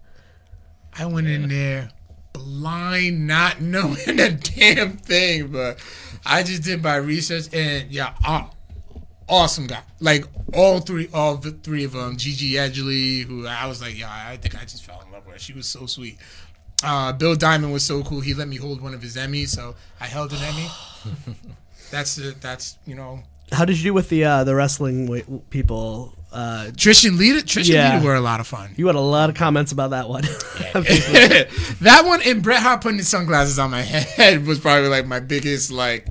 I 0.99 1.07
went 1.07 1.29
in 1.29 1.49
there 1.49 1.91
blind, 2.33 3.27
not 3.27 3.61
knowing 3.61 4.21
a 4.21 4.31
damn 4.31 4.97
thing, 4.97 5.49
but 5.49 5.79
I 6.25 6.43
just 6.43 6.63
did 6.63 6.83
my 6.83 6.97
research 6.97 7.53
and 7.53 7.91
yeah, 7.91 8.15
aw- 8.25 8.51
awesome 9.29 9.67
guy. 9.67 9.83
Like 10.01 10.25
all 10.55 10.81
three, 10.81 11.09
all 11.13 11.37
the 11.37 11.53
three 11.53 11.85
of 11.85 11.93
them. 11.93 12.17
Gigi 12.17 12.53
Edgley, 12.53 13.25
who 13.25 13.47
I 13.47 13.67
was 13.67 13.81
like, 13.81 13.99
yeah, 13.99 14.11
I 14.11 14.37
think 14.37 14.57
I 14.57 14.63
just 14.63 14.85
fell 14.85 15.03
in 15.07 15.13
love 15.13 15.27
with 15.27 15.35
her. 15.35 15.39
She 15.39 15.53
was 15.53 15.67
so 15.67 15.87
sweet. 15.87 16.19
Uh, 16.83 17.13
Bill 17.13 17.35
Diamond 17.35 17.73
was 17.73 17.85
so 17.85 18.03
cool. 18.03 18.21
He 18.21 18.35
let 18.35 18.47
me 18.49 18.57
hold 18.57 18.81
one 18.81 18.95
of 18.95 19.03
his 19.03 19.17
Emmys, 19.17 19.49
so 19.49 19.75
I 20.01 20.07
held 20.07 20.33
an 20.33 20.39
Emmy. 20.43 20.69
that's 21.91 22.17
the, 22.17 22.35
that's 22.41 22.77
you 22.87 22.95
know 22.95 23.23
How 23.53 23.65
did 23.65 23.79
you 23.79 23.85
do 23.85 23.95
with 23.95 24.09
the 24.09 24.25
uh, 24.25 24.45
the 24.45 24.55
wrestling 24.55 25.07
w- 25.07 25.43
people? 25.51 26.15
Uh, 26.31 26.67
Trish 26.73 27.09
and 27.09 27.17
Lita. 27.17 27.41
Trish 27.45 27.69
Yeah. 27.69 27.87
and 27.87 27.95
Lita 27.97 28.07
were 28.07 28.15
a 28.15 28.21
lot 28.21 28.39
of 28.41 28.47
fun. 28.47 28.71
you 28.77 28.87
had 28.87 28.97
a 28.97 29.01
lot 29.01 29.31
of 29.31 29.35
comments 29.37 29.73
about 29.73 29.91
that 29.91 30.09
one. 30.11 30.23
that 31.81 32.03
one 32.05 32.21
and 32.23 32.43
Bret 32.43 32.61
Hart 32.63 32.83
putting 32.83 32.99
his 32.99 33.09
sunglasses 33.09 33.59
on 33.59 33.71
my 33.71 33.81
head 33.83 34.47
was 34.47 34.59
probably 34.59 34.89
like 34.89 35.07
my 35.07 35.21
biggest 35.21 35.71
like 35.71 36.07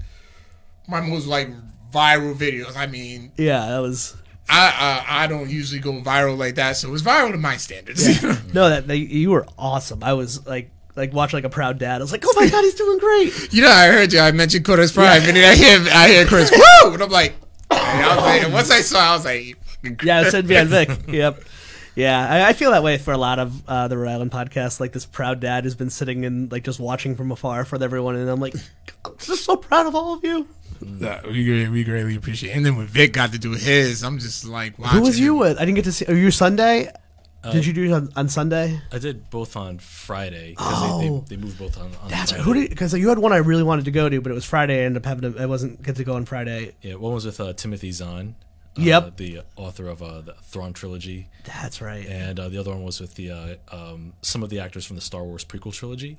my 0.87 1.01
most 1.01 1.27
like 1.27 1.49
viral 1.91 2.33
videos. 2.35 2.75
I 2.75 2.87
mean, 2.87 3.31
yeah, 3.37 3.67
that 3.67 3.79
was 3.79 4.15
I 4.49 5.03
I, 5.07 5.23
I 5.23 5.27
don't 5.27 5.49
usually 5.49 5.79
go 5.81 5.91
viral 6.01 6.37
like 6.37 6.55
that, 6.55 6.77
so 6.77 6.87
it 6.87 6.91
was 6.91 7.03
viral 7.03 7.31
to 7.31 7.37
my 7.37 7.57
standards. 7.57 8.23
no 8.53 8.69
that 8.69 8.87
they, 8.87 8.95
you 8.97 9.29
were 9.31 9.45
awesome. 9.57 10.03
I 10.03 10.13
was 10.13 10.45
like 10.47 10.71
like 10.97 11.13
watch 11.13 11.31
like 11.33 11.43
a 11.45 11.49
proud 11.49 11.77
dad. 11.79 12.01
I 12.01 12.03
was 12.03 12.11
like, 12.11 12.23
oh 12.25 12.33
my 12.35 12.49
god, 12.49 12.63
he's 12.63 12.73
doing 12.73 12.97
great. 12.97 13.53
you 13.53 13.61
know, 13.61 13.69
I 13.69 13.87
heard 13.87 14.11
you. 14.11 14.19
I 14.19 14.31
mentioned 14.31 14.65
Codex 14.65 14.91
Prime, 14.91 15.21
and 15.23 15.37
then 15.37 15.49
I 15.49 15.55
hear 15.55 15.79
I 15.93 16.07
hear 16.09 16.25
Chris 16.25 16.51
woo, 16.83 16.93
and 16.93 17.01
I'm 17.01 17.09
like, 17.09 17.35
and 17.71 17.79
I 17.79 18.15
was 18.15 18.25
like, 18.25 18.43
and 18.43 18.53
once 18.53 18.71
I 18.71 18.81
saw, 18.81 19.11
I 19.11 19.15
was 19.15 19.25
like, 19.25 20.03
Yeah, 20.03 20.21
it 20.27 20.31
said 20.31 20.47
Van 20.47 20.67
Vic. 20.67 20.89
Yep. 21.07 21.43
Yeah, 21.95 22.29
I, 22.29 22.49
I 22.49 22.53
feel 22.53 22.69
that 22.71 22.83
way 22.83 22.99
for 22.99 23.11
a 23.11 23.17
lot 23.17 23.39
of 23.39 23.67
uh, 23.67 23.87
the 23.87 23.97
Rhode 23.97 24.11
Island 24.11 24.31
podcasts. 24.31 24.79
Like 24.79 24.91
this 24.91 25.07
proud 25.07 25.39
dad 25.39 25.63
has 25.63 25.73
been 25.73 25.89
sitting 25.89 26.25
and 26.25 26.51
like 26.51 26.63
just 26.63 26.79
watching 26.79 27.15
from 27.15 27.31
afar 27.31 27.65
for 27.65 27.81
everyone, 27.83 28.15
and 28.15 28.29
I'm 28.29 28.39
like, 28.39 28.53
I'm 29.03 29.17
just 29.17 29.45
so 29.45 29.55
proud 29.55 29.87
of 29.87 29.95
all 29.95 30.13
of 30.13 30.23
you. 30.23 30.47
Yeah, 30.79 31.21
we 31.25 31.67
we 31.69 31.83
greatly 31.83 32.15
appreciate. 32.15 32.51
it. 32.51 32.57
And 32.57 32.63
then 32.65 32.75
when 32.75 32.85
Vic 32.85 33.13
got 33.13 33.31
to 33.31 33.39
do 33.39 33.53
his, 33.53 34.03
I'm 34.03 34.19
just 34.19 34.45
like, 34.45 34.75
Who 34.75 35.01
was 35.01 35.19
you 35.19 35.33
with? 35.35 35.57
I 35.57 35.61
didn't 35.65 35.75
get 35.75 35.85
to 35.85 35.91
see. 35.91 36.05
Are 36.05 36.13
you 36.13 36.29
Sunday? 36.29 36.91
Did 37.51 37.65
you 37.65 37.71
do 37.73 37.83
it 37.85 37.91
on, 37.93 38.09
on 38.15 38.27
Sunday? 38.29 38.79
I 38.91 38.97
did 38.99 39.29
both 39.29 39.55
on 39.55 39.79
Friday 39.79 40.49
because 40.51 40.81
they, 41.01 41.09
Oh. 41.09 41.19
they, 41.29 41.35
they 41.35 41.41
moved 41.41 41.57
both 41.57 41.77
on. 41.77 41.85
on 42.03 42.09
That's 42.09 42.33
right. 42.33 42.41
Friday. 42.41 42.43
Who 42.43 42.53
did? 42.53 42.69
Because 42.71 42.93
you 42.93 43.07
had 43.09 43.19
one 43.19 43.31
I 43.31 43.37
really 43.37 43.63
wanted 43.63 43.85
to 43.85 43.91
go 43.91 44.09
to, 44.09 44.19
but 44.21 44.31
it 44.31 44.35
was 44.35 44.43
Friday. 44.45 44.81
I 44.81 44.85
ended 44.85 45.03
up 45.03 45.05
having 45.05 45.33
to. 45.33 45.41
I 45.41 45.45
wasn't 45.45 45.81
get 45.81 45.95
to 45.95 46.03
go 46.03 46.15
on 46.15 46.25
Friday. 46.25 46.73
Yeah, 46.81 46.95
one 46.95 47.13
was 47.13 47.25
with 47.25 47.39
uh, 47.39 47.53
Timothy 47.53 47.91
Zahn. 47.91 48.35
Uh, 48.77 48.81
Yep. 48.81 49.17
The 49.17 49.41
author 49.55 49.87
of 49.87 50.03
uh, 50.03 50.21
the 50.21 50.33
Thrawn 50.43 50.71
trilogy, 50.71 51.29
That's 51.45 51.81
right. 51.81 52.05
and 52.05 52.39
uh, 52.39 52.47
the 52.49 52.59
other 52.59 52.69
one 52.69 52.83
was 52.83 52.99
with 53.01 53.15
the 53.15 53.31
uh, 53.31 53.55
um, 53.71 54.13
some 54.21 54.43
of 54.43 54.49
the 54.49 54.59
actors 54.59 54.85
from 54.85 54.97
the 54.97 55.01
Star 55.01 55.23
Wars 55.23 55.43
prequel 55.43 55.73
trilogy. 55.73 56.17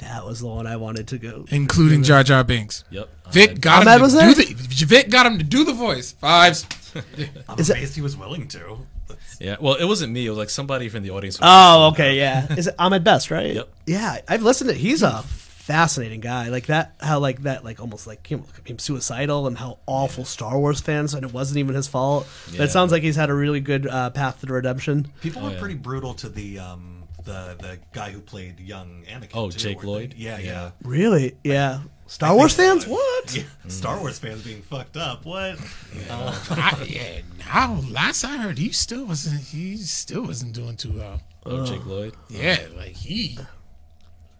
That 0.00 0.24
was 0.24 0.40
the 0.40 0.48
one 0.48 0.66
I 0.66 0.74
wanted 0.76 1.06
to 1.08 1.18
go. 1.18 1.44
including 1.50 2.02
Jar 2.02 2.24
Jar 2.24 2.42
Binks. 2.42 2.82
Yep. 2.90 3.08
Vic 3.32 3.50
Uh, 3.50 3.54
got 3.60 3.82
Ahmed 3.82 3.96
him 3.96 4.00
was 4.02 4.12
to 4.14 4.18
there? 4.18 4.34
do 4.34 4.42
the 4.44 4.84
Vic 4.86 5.10
got 5.10 5.26
him 5.26 5.38
to 5.38 5.44
do 5.44 5.62
the 5.62 5.72
voice. 5.74 6.10
Fives. 6.12 6.66
I'm 7.48 7.58
Is 7.60 7.70
it- 7.70 7.76
amazed 7.76 7.94
he 7.94 8.00
was 8.02 8.16
willing 8.16 8.48
to. 8.48 8.78
That's- 9.10 9.36
yeah. 9.40 9.56
Well, 9.60 9.74
it 9.74 9.84
wasn't 9.84 10.12
me. 10.12 10.26
It 10.26 10.30
was 10.30 10.38
like 10.38 10.50
somebody 10.50 10.88
from 10.88 11.02
the 11.02 11.10
audience. 11.10 11.38
Oh, 11.40 11.90
okay, 11.92 12.16
yeah. 12.16 12.52
Is 12.54 12.66
it 12.66 12.74
Ahmed 12.78 13.04
Best, 13.04 13.30
right? 13.30 13.54
Yep. 13.54 13.68
Yeah, 13.86 14.18
I've 14.28 14.42
listened 14.42 14.70
to. 14.70 14.76
He's 14.76 15.02
a 15.02 15.22
fascinating 15.22 16.20
guy. 16.20 16.48
Like 16.48 16.66
that, 16.66 16.94
how 17.00 17.20
like 17.20 17.42
that, 17.42 17.64
like 17.64 17.80
almost 17.80 18.06
like 18.06 18.26
him, 18.26 18.44
him 18.64 18.78
suicidal, 18.78 19.46
and 19.46 19.56
how 19.56 19.78
awful 19.86 20.24
Star 20.24 20.58
Wars 20.58 20.80
fans, 20.80 21.14
and 21.14 21.24
it 21.24 21.32
wasn't 21.32 21.58
even 21.58 21.74
his 21.74 21.86
fault. 21.86 22.26
But 22.50 22.60
it 22.60 22.70
sounds 22.70 22.92
like 22.92 23.02
he's 23.02 23.16
had 23.16 23.30
a 23.30 23.34
really 23.34 23.60
good 23.60 23.86
uh, 23.86 24.10
path 24.10 24.40
to 24.40 24.46
redemption. 24.52 25.08
People 25.20 25.42
were 25.42 25.50
yeah. 25.50 25.60
pretty 25.60 25.76
brutal 25.76 26.14
to 26.14 26.28
the 26.28 26.58
um 26.58 27.04
the 27.24 27.56
the 27.60 27.78
guy 27.92 28.10
who 28.10 28.20
played 28.20 28.60
young 28.60 29.04
Anakin. 29.08 29.30
Oh, 29.34 29.50
too, 29.50 29.58
Jake 29.58 29.84
Lloyd? 29.84 30.12
they? 30.12 30.24
Yeah, 30.24 30.38
yeah. 30.38 30.46
Yeah. 30.46 30.70
Really? 30.82 31.36
Yeah. 31.44 31.80
Star 32.10 32.34
Wars 32.34 32.54
fans? 32.54 32.86
What? 32.86 33.36
Yeah, 33.36 33.44
Star 33.68 34.00
Wars 34.00 34.18
fans 34.18 34.42
being 34.42 34.62
fucked 34.62 34.96
up. 34.96 35.24
What? 35.24 35.58
Uh, 36.10 36.36
I, 36.50 36.84
yeah, 36.88 37.20
now 37.38 37.80
last 37.88 38.24
I 38.24 38.36
heard, 38.36 38.58
he 38.58 38.72
still 38.72 39.04
wasn't. 39.06 39.42
He 39.42 39.76
still 39.76 40.22
wasn't 40.22 40.54
doing 40.54 40.76
too 40.76 40.92
well. 40.92 41.20
Oh, 41.46 41.64
Jake 41.64 41.86
Lloyd. 41.86 42.14
Yeah, 42.28 42.58
like 42.76 42.96
he, 42.96 43.38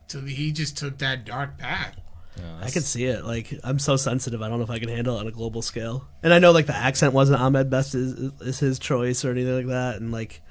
till 0.09 0.23
he 0.23 0.51
just 0.51 0.77
took 0.77 0.99
that 0.99 1.25
dark 1.25 1.59
path. 1.59 1.97
I 2.61 2.71
can 2.71 2.83
see 2.83 3.05
it. 3.05 3.25
Like 3.25 3.53
I'm 3.63 3.79
so 3.79 3.97
sensitive. 3.97 4.43
I 4.43 4.49
don't 4.49 4.59
know 4.59 4.65
if 4.65 4.71
I 4.71 4.81
can 4.81 4.89
handle 4.89 5.17
it 5.17 5.21
on 5.21 5.27
a 5.29 5.31
global 5.31 5.63
scale. 5.63 6.09
And 6.25 6.33
I 6.35 6.41
know 6.41 6.51
like 6.51 6.67
the 6.67 6.77
accent 6.77 7.13
wasn't 7.13 7.41
Ahmed 7.41 7.71
Best 7.71 7.95
is, 7.95 8.33
is 8.41 8.59
his 8.59 8.79
choice 8.81 9.25
or 9.25 9.31
anything 9.31 9.55
like 9.55 9.67
that. 9.67 9.97
And 9.97 10.11
like, 10.11 10.43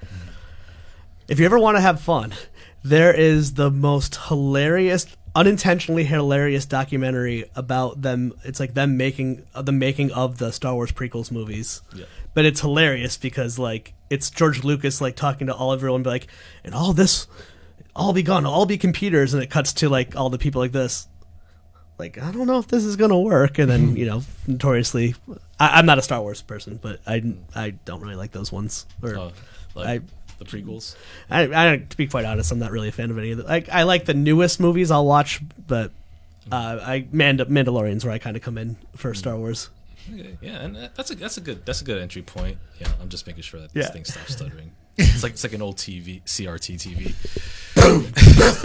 if 1.28 1.40
you 1.40 1.46
ever 1.46 1.60
want 1.60 1.76
to 1.76 1.82
have 1.82 2.00
fun, 2.00 2.34
there 2.84 3.14
is 3.14 3.56
the 3.56 3.70
most 3.70 4.16
hilarious 4.28 5.06
unintentionally 5.36 6.04
hilarious 6.04 6.66
documentary 6.66 7.46
about 7.56 8.02
them. 8.02 8.34
It's 8.44 8.60
like 8.60 8.74
them 8.74 8.98
making 8.98 9.46
uh, 9.56 9.62
the 9.62 9.72
making 9.72 10.12
of 10.12 10.38
the 10.38 10.52
Star 10.52 10.74
Wars 10.74 10.92
prequels 10.92 11.32
movies. 11.32 11.82
Yeah. 11.96 12.06
But 12.34 12.46
it's 12.46 12.62
hilarious 12.62 13.18
because 13.18 13.58
like 13.60 13.94
it's 14.10 14.30
George 14.30 14.64
Lucas 14.64 15.02
like 15.02 15.16
talking 15.16 15.48
to 15.48 15.54
all 15.56 15.74
everyone, 15.74 16.04
be 16.04 16.10
like, 16.10 16.28
and 16.64 16.74
all 16.74 16.94
this, 16.94 17.28
all 17.96 18.14
be 18.14 18.24
gone, 18.24 18.46
all 18.46 18.66
be 18.66 18.78
computers, 18.78 19.34
and 19.34 19.42
it 19.44 19.50
cuts 19.50 19.74
to 19.74 19.90
like 19.90 20.16
all 20.16 20.30
the 20.30 20.38
people 20.38 20.62
like 20.62 20.72
this. 20.72 21.08
Like 21.98 22.18
I 22.22 22.32
don't 22.32 22.48
know 22.48 22.60
if 22.60 22.68
this 22.68 22.86
is 22.86 22.96
gonna 22.96 23.20
work, 23.20 23.60
and 23.60 23.70
then 23.70 23.96
you 23.98 24.06
know, 24.06 24.22
notoriously, 24.48 25.16
I, 25.60 25.80
I'm 25.80 25.86
not 25.86 25.98
a 25.98 26.02
Star 26.02 26.22
Wars 26.22 26.42
person, 26.42 26.80
but 26.82 27.00
I 27.06 27.34
I 27.56 27.72
don't 27.72 28.02
really 28.02 28.16
like 28.16 28.32
those 28.32 28.52
ones. 28.52 28.86
Or 29.04 29.16
Uh, 29.18 29.32
like 29.76 29.88
I- 29.88 30.06
the 30.40 30.46
prequels. 30.46 30.96
I, 31.30 31.74
I 31.74 31.78
to 31.78 31.98
be 31.98 32.08
quite 32.08 32.26
honest, 32.26 32.52
I'm 32.52 32.60
not 32.60 32.72
really 32.72 32.88
a 32.90 32.92
fan 32.92 33.12
of 33.12 33.18
any 33.18 33.32
of 33.32 33.38
the. 33.38 33.44
Like, 33.44 33.70
I 33.70 33.84
like 33.84 34.06
the 34.06 34.14
newest 34.14 34.60
movies 34.60 34.90
I'll 34.92 35.06
watch, 35.06 35.42
but 35.68 35.92
uh, 36.52 36.80
I 36.82 37.08
Mand- 37.12 37.40
Mandalorian's 37.42 38.04
where 38.04 38.14
I 38.14 38.18
kind 38.18 38.36
of 38.36 38.42
come 38.42 38.58
in 38.58 38.78
for 38.96 39.14
Star 39.14 39.36
Wars. 39.38 39.70
Okay, 40.12 40.38
yeah, 40.42 40.62
and 40.62 40.76
uh, 40.76 40.88
that's 40.96 41.12
a 41.12 41.16
that's 41.16 41.38
a 41.38 41.42
good 41.42 41.66
that's 41.66 41.82
a 41.82 41.84
good 41.84 42.02
entry 42.02 42.24
point. 42.24 42.58
Yeah, 42.80 42.88
I'm 43.02 43.10
just 43.10 43.28
making 43.28 43.44
sure 43.44 43.60
that 43.60 43.70
Yeah. 43.76 43.84
this 43.84 43.92
thing 43.92 44.06
stops 44.06 44.34
stuttering. 44.38 44.72
it's 44.98 45.22
like 45.24 45.34
it's 45.34 45.44
like 45.44 45.54
an 45.54 45.62
old 45.62 45.78
TV 45.78 46.24
CRT 46.24 46.76
TV. 46.78 47.14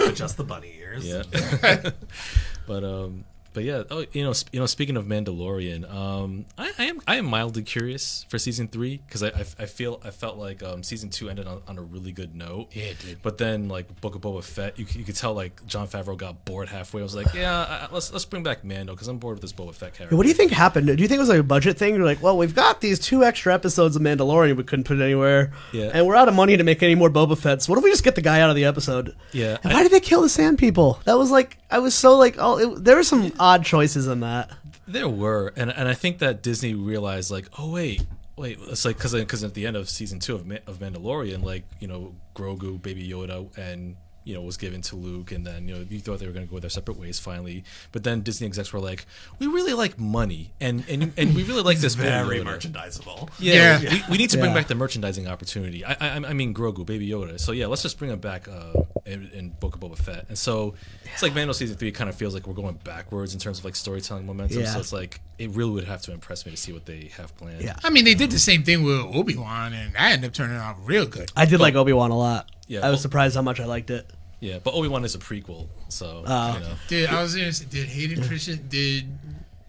Adjust 0.09 0.37
the 0.37 0.43
bunny 0.43 0.73
ears. 0.79 1.05
Yeah. 1.05 1.21
but 2.67 2.83
um 2.83 3.25
but 3.55 3.63
yeah, 3.63 3.83
oh 3.89 4.05
you 4.11 4.23
know 4.23 4.33
sp- 4.37 4.53
you 4.53 4.59
know 4.59 4.67
speaking 4.67 4.97
of 4.97 5.05
Mandalorian, 5.05 5.91
um 5.91 6.45
I, 6.57 6.71
I 6.77 6.83
am 6.85 7.01
I 7.07 7.15
am 7.15 7.25
mildly 7.25 7.63
curious 7.63 8.25
for 8.29 8.37
season 8.37 8.67
3 8.67 9.01
cuz 9.09 9.23
I, 9.23 9.29
I 9.29 9.45
I 9.59 9.65
feel 9.65 9.99
I 10.05 10.11
felt 10.11 10.37
like 10.37 10.61
um 10.61 10.83
season 10.83 11.09
2 11.09 11.29
ended 11.29 11.47
on, 11.47 11.61
on 11.67 11.77
a 11.79 11.81
really 11.81 12.11
good 12.11 12.35
note. 12.35 12.67
Yeah, 12.73 12.83
it 12.93 12.99
did. 12.99 13.21
But 13.23 13.37
then 13.39 13.67
like 13.69 13.99
Book 14.01 14.13
of 14.15 14.21
Boba 14.21 14.43
Fett, 14.43 14.77
you, 14.77 14.85
you 14.93 15.03
could 15.03 15.15
tell 15.15 15.33
like 15.33 15.65
Jon 15.65 15.87
Favreau 15.87 16.15
got 16.17 16.45
bored 16.45 16.67
halfway. 16.69 17.01
I 17.01 17.03
was 17.03 17.15
like, 17.15 17.33
yeah, 17.33 17.87
I, 17.89 17.93
let's 17.93 18.11
let's 18.11 18.25
bring 18.25 18.43
back 18.43 18.63
Mando 18.63 18.95
cuz 18.95 19.07
I'm 19.07 19.17
bored 19.17 19.35
with 19.35 19.41
this 19.41 19.53
Boba 19.53 19.73
Fett 19.73 19.93
character. 19.95 20.15
What 20.15 20.23
do 20.23 20.29
you 20.29 20.35
think 20.35 20.51
happened? 20.51 20.85
Do 20.87 20.93
you 21.01 21.07
think 21.07 21.17
it 21.17 21.25
was 21.27 21.29
like 21.29 21.39
a 21.39 21.43
budget 21.43 21.77
thing? 21.77 21.95
You're 21.95 22.05
like, 22.05 22.21
well, 22.21 22.37
we've 22.37 22.53
got 22.55 22.81
these 22.81 22.99
two 22.99 23.23
extra 23.23 23.53
episodes 23.53 23.95
of 23.95 24.01
Mandalorian 24.01 24.57
we 24.57 24.63
couldn't 24.63 24.83
put 24.85 24.99
anywhere, 24.99 25.51
Yeah. 25.71 25.91
and 25.93 26.05
we're 26.05 26.15
out 26.17 26.27
of 26.27 26.35
money 26.35 26.57
to 26.57 26.63
make 26.63 26.83
any 26.83 26.95
more 26.95 27.09
Boba 27.09 27.37
Fett's. 27.37 27.69
What 27.69 27.77
if 27.77 27.83
we 27.83 27.89
just 27.91 28.03
get 28.03 28.15
the 28.15 28.21
guy 28.21 28.41
out 28.41 28.49
of 28.49 28.55
the 28.57 28.65
episode? 28.65 29.15
Yeah, 29.31 29.57
And 29.63 29.73
why 29.73 29.81
did 29.83 29.91
they 29.93 29.99
kill 30.01 30.21
the 30.21 30.29
Sand 30.29 30.57
People? 30.57 30.99
That 31.05 31.17
was 31.17 31.31
like, 31.31 31.57
I 31.71 31.79
was 31.79 31.95
so 31.95 32.17
like, 32.17 32.35
oh, 32.37 32.57
it, 32.57 32.83
there 32.83 32.97
was 32.97 33.07
some 33.07 33.31
odd 33.45 33.63
choices 33.63 34.07
in 34.07 34.21
that. 34.21 34.49
There 34.87 35.07
were, 35.07 35.53
and 35.55 35.71
and 35.71 35.87
I 35.87 35.93
think 35.93 36.19
that 36.19 36.41
Disney 36.41 36.73
realized 36.73 37.29
like, 37.31 37.47
oh 37.59 37.71
wait, 37.71 38.03
wait, 38.35 38.57
it's 38.67 38.85
like 38.85 38.97
because 38.97 39.13
because 39.13 39.43
at 39.43 39.53
the 39.53 39.67
end 39.67 39.75
of 39.75 39.87
season 39.89 40.19
two 40.19 40.35
of 40.35 40.45
Ma- 40.45 40.65
of 40.67 40.79
Mandalorian, 40.79 41.43
like 41.43 41.63
you 41.79 41.87
know 41.87 42.15
Grogu, 42.35 42.81
Baby 42.81 43.07
Yoda, 43.07 43.55
and 43.57 43.95
you 44.25 44.33
know 44.33 44.41
was 44.41 44.57
given 44.57 44.81
to 44.81 44.95
Luke, 44.97 45.31
and 45.31 45.45
then 45.45 45.67
you 45.67 45.75
know 45.75 45.85
you 45.89 45.99
thought 45.99 46.19
they 46.19 46.27
were 46.27 46.33
going 46.33 46.45
to 46.47 46.51
go 46.51 46.59
their 46.59 46.69
separate 46.69 46.99
ways 46.99 47.17
finally, 47.19 47.63
but 47.93 48.03
then 48.03 48.21
Disney 48.21 48.47
execs 48.47 48.73
were 48.73 48.79
like, 48.81 49.05
we 49.39 49.47
really 49.47 49.73
like 49.73 49.97
money, 49.97 50.51
and 50.59 50.83
and 50.89 51.13
and 51.15 51.33
we 51.35 51.43
really 51.43 51.61
like 51.63 51.77
this 51.77 51.95
Baby 51.95 52.09
Very 52.09 52.39
merchandisable. 52.41 53.29
Yeah, 53.39 53.79
Yeah. 53.79 53.93
We, 53.93 54.03
we 54.11 54.17
need 54.17 54.31
to 54.31 54.37
bring 54.37 54.51
Yeah. 54.51 54.57
back 54.57 54.67
the 54.67 54.75
merchandising 54.75 55.27
opportunity. 55.27 55.85
I, 55.85 55.93
I, 56.01 56.07
I 56.15 56.33
mean 56.33 56.53
Grogu, 56.53 56.85
Baby 56.85 57.07
Yoda. 57.07 57.39
So 57.39 57.51
yeah, 57.51 57.67
let's 57.67 57.81
just 57.83 57.97
bring 57.97 58.11
him 58.11 58.19
back 58.19 58.47
uh, 58.47 58.73
in, 59.05 59.29
in 59.33 59.49
Book 59.49 59.75
of 59.75 59.81
Boba 59.81 59.97
Fett. 59.97 60.25
And 60.27 60.37
so 60.37 60.73
it's 61.13 61.21
like 61.21 61.33
Mando 61.35 61.53
season 61.53 61.77
three 61.77 61.91
kind 61.91 62.09
of 62.09 62.15
feels 62.15 62.33
like 62.33 62.47
we're 62.47 62.53
going 62.55 62.79
backwards 62.83 63.33
in 63.33 63.39
terms 63.39 63.59
of 63.59 63.65
like 63.65 63.75
storytelling 63.75 64.25
momentum. 64.25 64.61
Yeah. 64.61 64.73
So 64.73 64.79
it's 64.79 64.91
like 64.93 65.21
it 65.37 65.51
really 65.51 65.71
would 65.71 65.83
have 65.83 66.01
to 66.03 66.11
impress 66.13 66.45
me 66.45 66.51
to 66.51 66.57
see 66.57 66.73
what 66.73 66.85
they 66.85 67.11
have 67.17 67.35
planned. 67.37 67.61
Yeah. 67.61 67.75
I 67.83 67.89
mean, 67.91 68.05
they 68.05 68.15
did 68.15 68.31
the 68.31 68.39
same 68.39 68.63
thing 68.63 68.83
with 68.83 68.99
Obi 69.01 69.35
Wan, 69.35 69.73
and 69.73 69.93
that 69.93 70.13
ended 70.13 70.29
up 70.29 70.33
turning 70.33 70.55
out 70.57 70.77
real 70.83 71.05
good. 71.05 71.31
I 71.35 71.45
did 71.45 71.59
like 71.59 71.75
Obi 71.75 71.93
Wan 71.93 72.11
a 72.11 72.17
lot. 72.17 72.49
Yeah, 72.67 72.85
I 72.85 72.89
was 72.89 73.01
surprised 73.01 73.35
how 73.35 73.41
much 73.41 73.59
I 73.59 73.65
liked 73.65 73.89
it. 73.89 74.09
yeah. 74.39 74.59
But 74.63 74.73
Obi 74.73 74.87
Wan 74.87 75.03
is 75.05 75.15
a 75.15 75.19
prequel, 75.19 75.67
so 75.89 76.23
Oh. 76.25 76.53
you 76.55 76.59
know. 76.61 76.73
Did 76.87 77.09
I 77.09 77.21
was 77.21 77.35
gonna 77.35 77.51
say, 77.53 77.65
did 77.65 77.87
Hayden 77.87 78.23
Christian 78.27 78.65
did 78.67 79.05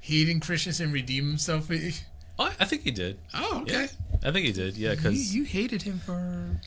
Hayden 0.01 0.41
Christensen 0.41 0.93
redeem 0.93 1.27
himself? 1.29 1.69
with- 1.69 2.03
Oh, 2.39 2.53
I 2.61 2.65
think 2.67 2.83
he 2.83 2.91
did. 2.91 3.19
Oh, 3.35 3.61
okay. 3.63 3.89
I 4.25 4.31
think 4.31 4.47
he 4.47 4.53
did. 4.53 4.77
Yeah, 4.77 4.95
because 4.95 5.35
you 5.35 5.45
hated 5.45 5.83
him 5.83 5.99
for 5.99 6.61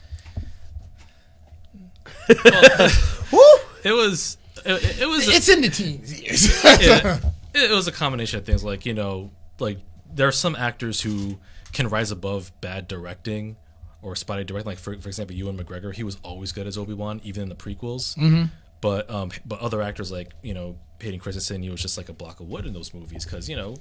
it 2.28 3.92
was 3.92 4.36
it, 4.64 5.00
it 5.02 5.06
was 5.08 5.28
it's 5.28 5.48
in 5.48 5.60
the 5.62 5.68
teens 5.68 6.20
years. 6.20 6.64
yeah, 6.64 7.18
it, 7.54 7.70
it 7.70 7.74
was 7.74 7.86
a 7.88 7.92
combination 7.92 8.38
of 8.38 8.44
things 8.46 8.62
like 8.64 8.84
you 8.86 8.94
know 8.94 9.30
like 9.58 9.78
there 10.12 10.26
are 10.28 10.32
some 10.32 10.56
actors 10.56 11.00
who 11.00 11.38
can 11.72 11.88
rise 11.88 12.10
above 12.10 12.52
bad 12.60 12.88
directing 12.88 13.56
or 14.02 14.16
spotty 14.16 14.44
directing 14.44 14.70
like 14.70 14.78
for, 14.78 14.96
for 14.98 15.08
example 15.08 15.34
ewan 15.36 15.56
mcgregor 15.58 15.94
he 15.94 16.02
was 16.02 16.16
always 16.22 16.52
good 16.52 16.66
as 16.66 16.78
obi-wan 16.78 17.20
even 17.24 17.42
in 17.44 17.48
the 17.48 17.54
prequels 17.54 18.16
mm-hmm. 18.16 18.44
but 18.80 19.08
um 19.10 19.30
but 19.44 19.60
other 19.60 19.82
actors 19.82 20.10
like 20.10 20.32
you 20.42 20.54
know 20.54 20.76
Hayden 21.00 21.18
Christensen 21.18 21.62
he 21.62 21.70
was 21.70 21.80
just 21.80 21.96
like 21.96 22.08
a 22.08 22.12
block 22.12 22.40
of 22.40 22.48
wood 22.48 22.66
in 22.66 22.72
those 22.74 22.92
movies 22.92 23.24
because 23.24 23.48
you 23.48 23.56
know 23.56 23.76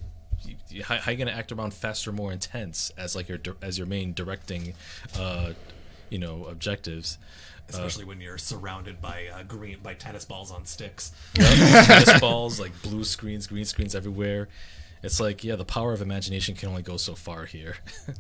you- 0.46 0.56
you- 0.70 0.84
how, 0.84 0.96
how 0.98 1.12
you 1.12 1.18
gonna 1.18 1.32
act 1.32 1.52
around 1.52 1.74
faster 1.74 2.12
more 2.12 2.32
intense 2.32 2.92
as 2.98 3.16
like 3.16 3.28
your 3.28 3.40
as 3.62 3.78
your 3.78 3.88
main 3.88 4.14
directing 4.14 4.74
uh 5.18 5.52
you 6.10 6.18
know 6.18 6.46
objectives 6.46 7.18
Especially 7.70 8.04
when 8.06 8.20
you're 8.20 8.38
surrounded 8.38 9.00
by 9.00 9.28
uh, 9.28 9.44
green 9.44 9.78
by 9.84 9.94
tennis 9.94 10.26
balls 10.26 10.52
on 10.52 10.66
sticks. 10.66 11.12
tennis 11.36 12.20
balls, 12.20 12.60
like 12.60 12.72
blue 12.82 13.04
screens, 13.04 13.46
green 13.46 13.66
screens 13.66 13.94
everywhere. 13.94 14.50
It's 15.04 15.20
like, 15.20 15.44
yeah, 15.44 15.56
the 15.56 15.66
power 15.66 15.94
of 15.94 16.02
imagination 16.02 16.56
can 16.56 16.70
only 16.70 16.82
go 16.82 16.98
so 16.98 17.14
far 17.16 17.46
here. 17.46 17.76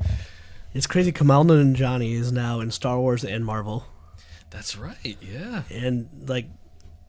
It's 0.73 0.87
crazy. 0.87 1.11
Kumail 1.11 1.45
Nanjiani 1.45 2.13
is 2.13 2.31
now 2.31 2.59
in 2.59 2.71
Star 2.71 2.99
Wars 2.99 3.23
and 3.23 3.45
Marvel, 3.45 3.85
That's 4.49 4.77
right, 4.77 5.17
yeah. 5.21 5.63
and 5.71 6.09
like, 6.27 6.47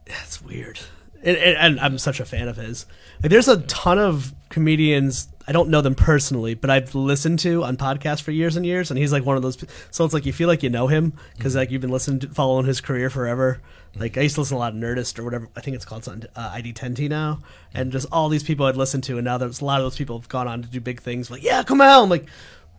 that's 0.07 0.41
weird. 0.43 0.81
And, 1.23 1.37
and, 1.37 1.57
and 1.59 1.81
I'm 1.81 1.99
such 1.99 2.21
a 2.21 2.25
fan 2.25 2.49
of 2.49 2.57
his. 2.57 2.87
Like, 3.23 3.31
there's 3.31 3.49
a 3.49 3.59
ton 3.63 3.99
of 3.99 4.33
comedians. 4.49 5.29
I 5.47 5.53
don't 5.53 5.69
know 5.69 5.83
them 5.83 5.95
personally, 5.95 6.55
but 6.55 6.71
I've 6.71 6.95
listened 6.95 7.41
to 7.41 7.63
on 7.65 7.77
podcasts 7.77 8.23
for 8.23 8.31
years 8.31 8.57
and 8.57 8.65
years, 8.65 8.91
and 8.91 8.97
he's 8.99 9.13
like 9.13 9.27
one 9.27 9.37
of 9.37 9.43
those. 9.43 9.59
So 9.91 10.05
it's 10.05 10.15
like 10.15 10.25
you 10.25 10.33
feel 10.33 10.49
like 10.49 10.63
you 10.63 10.71
know 10.71 10.87
him 10.87 11.13
because 11.37 11.55
like 11.55 11.71
you've 11.71 11.83
been 11.83 11.91
listening, 11.91 12.21
to, 12.21 12.29
following 12.29 12.65
his 12.67 12.81
career 12.81 13.11
forever. 13.11 13.61
Like 13.97 14.17
I 14.17 14.23
used 14.23 14.37
to 14.37 14.43
listen 14.43 14.55
to 14.55 14.59
a 14.59 14.61
lot 14.61 14.73
of 14.73 14.79
Nerdist 14.79 15.19
or 15.19 15.25
whatever. 15.25 15.49
I 15.57 15.61
think 15.61 15.75
it's 15.75 15.85
called 15.85 16.05
something, 16.05 16.31
uh, 16.37 16.53
ID10T 16.53 17.09
now, 17.11 17.41
and 17.75 17.91
just 17.93 18.07
all 18.13 18.29
these 18.29 18.45
people 18.45 18.65
I'd 18.67 18.77
listened 18.77 19.05
to, 19.05 19.19
and 19.19 19.25
now 19.25 19.37
there's 19.37 19.61
a 19.61 19.65
lot 19.65 19.81
of 19.81 19.85
those 19.85 19.97
people 19.99 20.19
have 20.19 20.29
gone 20.29 20.47
on 20.49 20.63
to 20.63 20.69
do 20.69 20.81
big 20.81 21.01
things. 21.03 21.31
Like 21.31 21.43
yeah, 21.43 21.63
come 21.65 21.81
out. 21.81 22.03
I'm 22.05 22.09
like, 22.09 22.27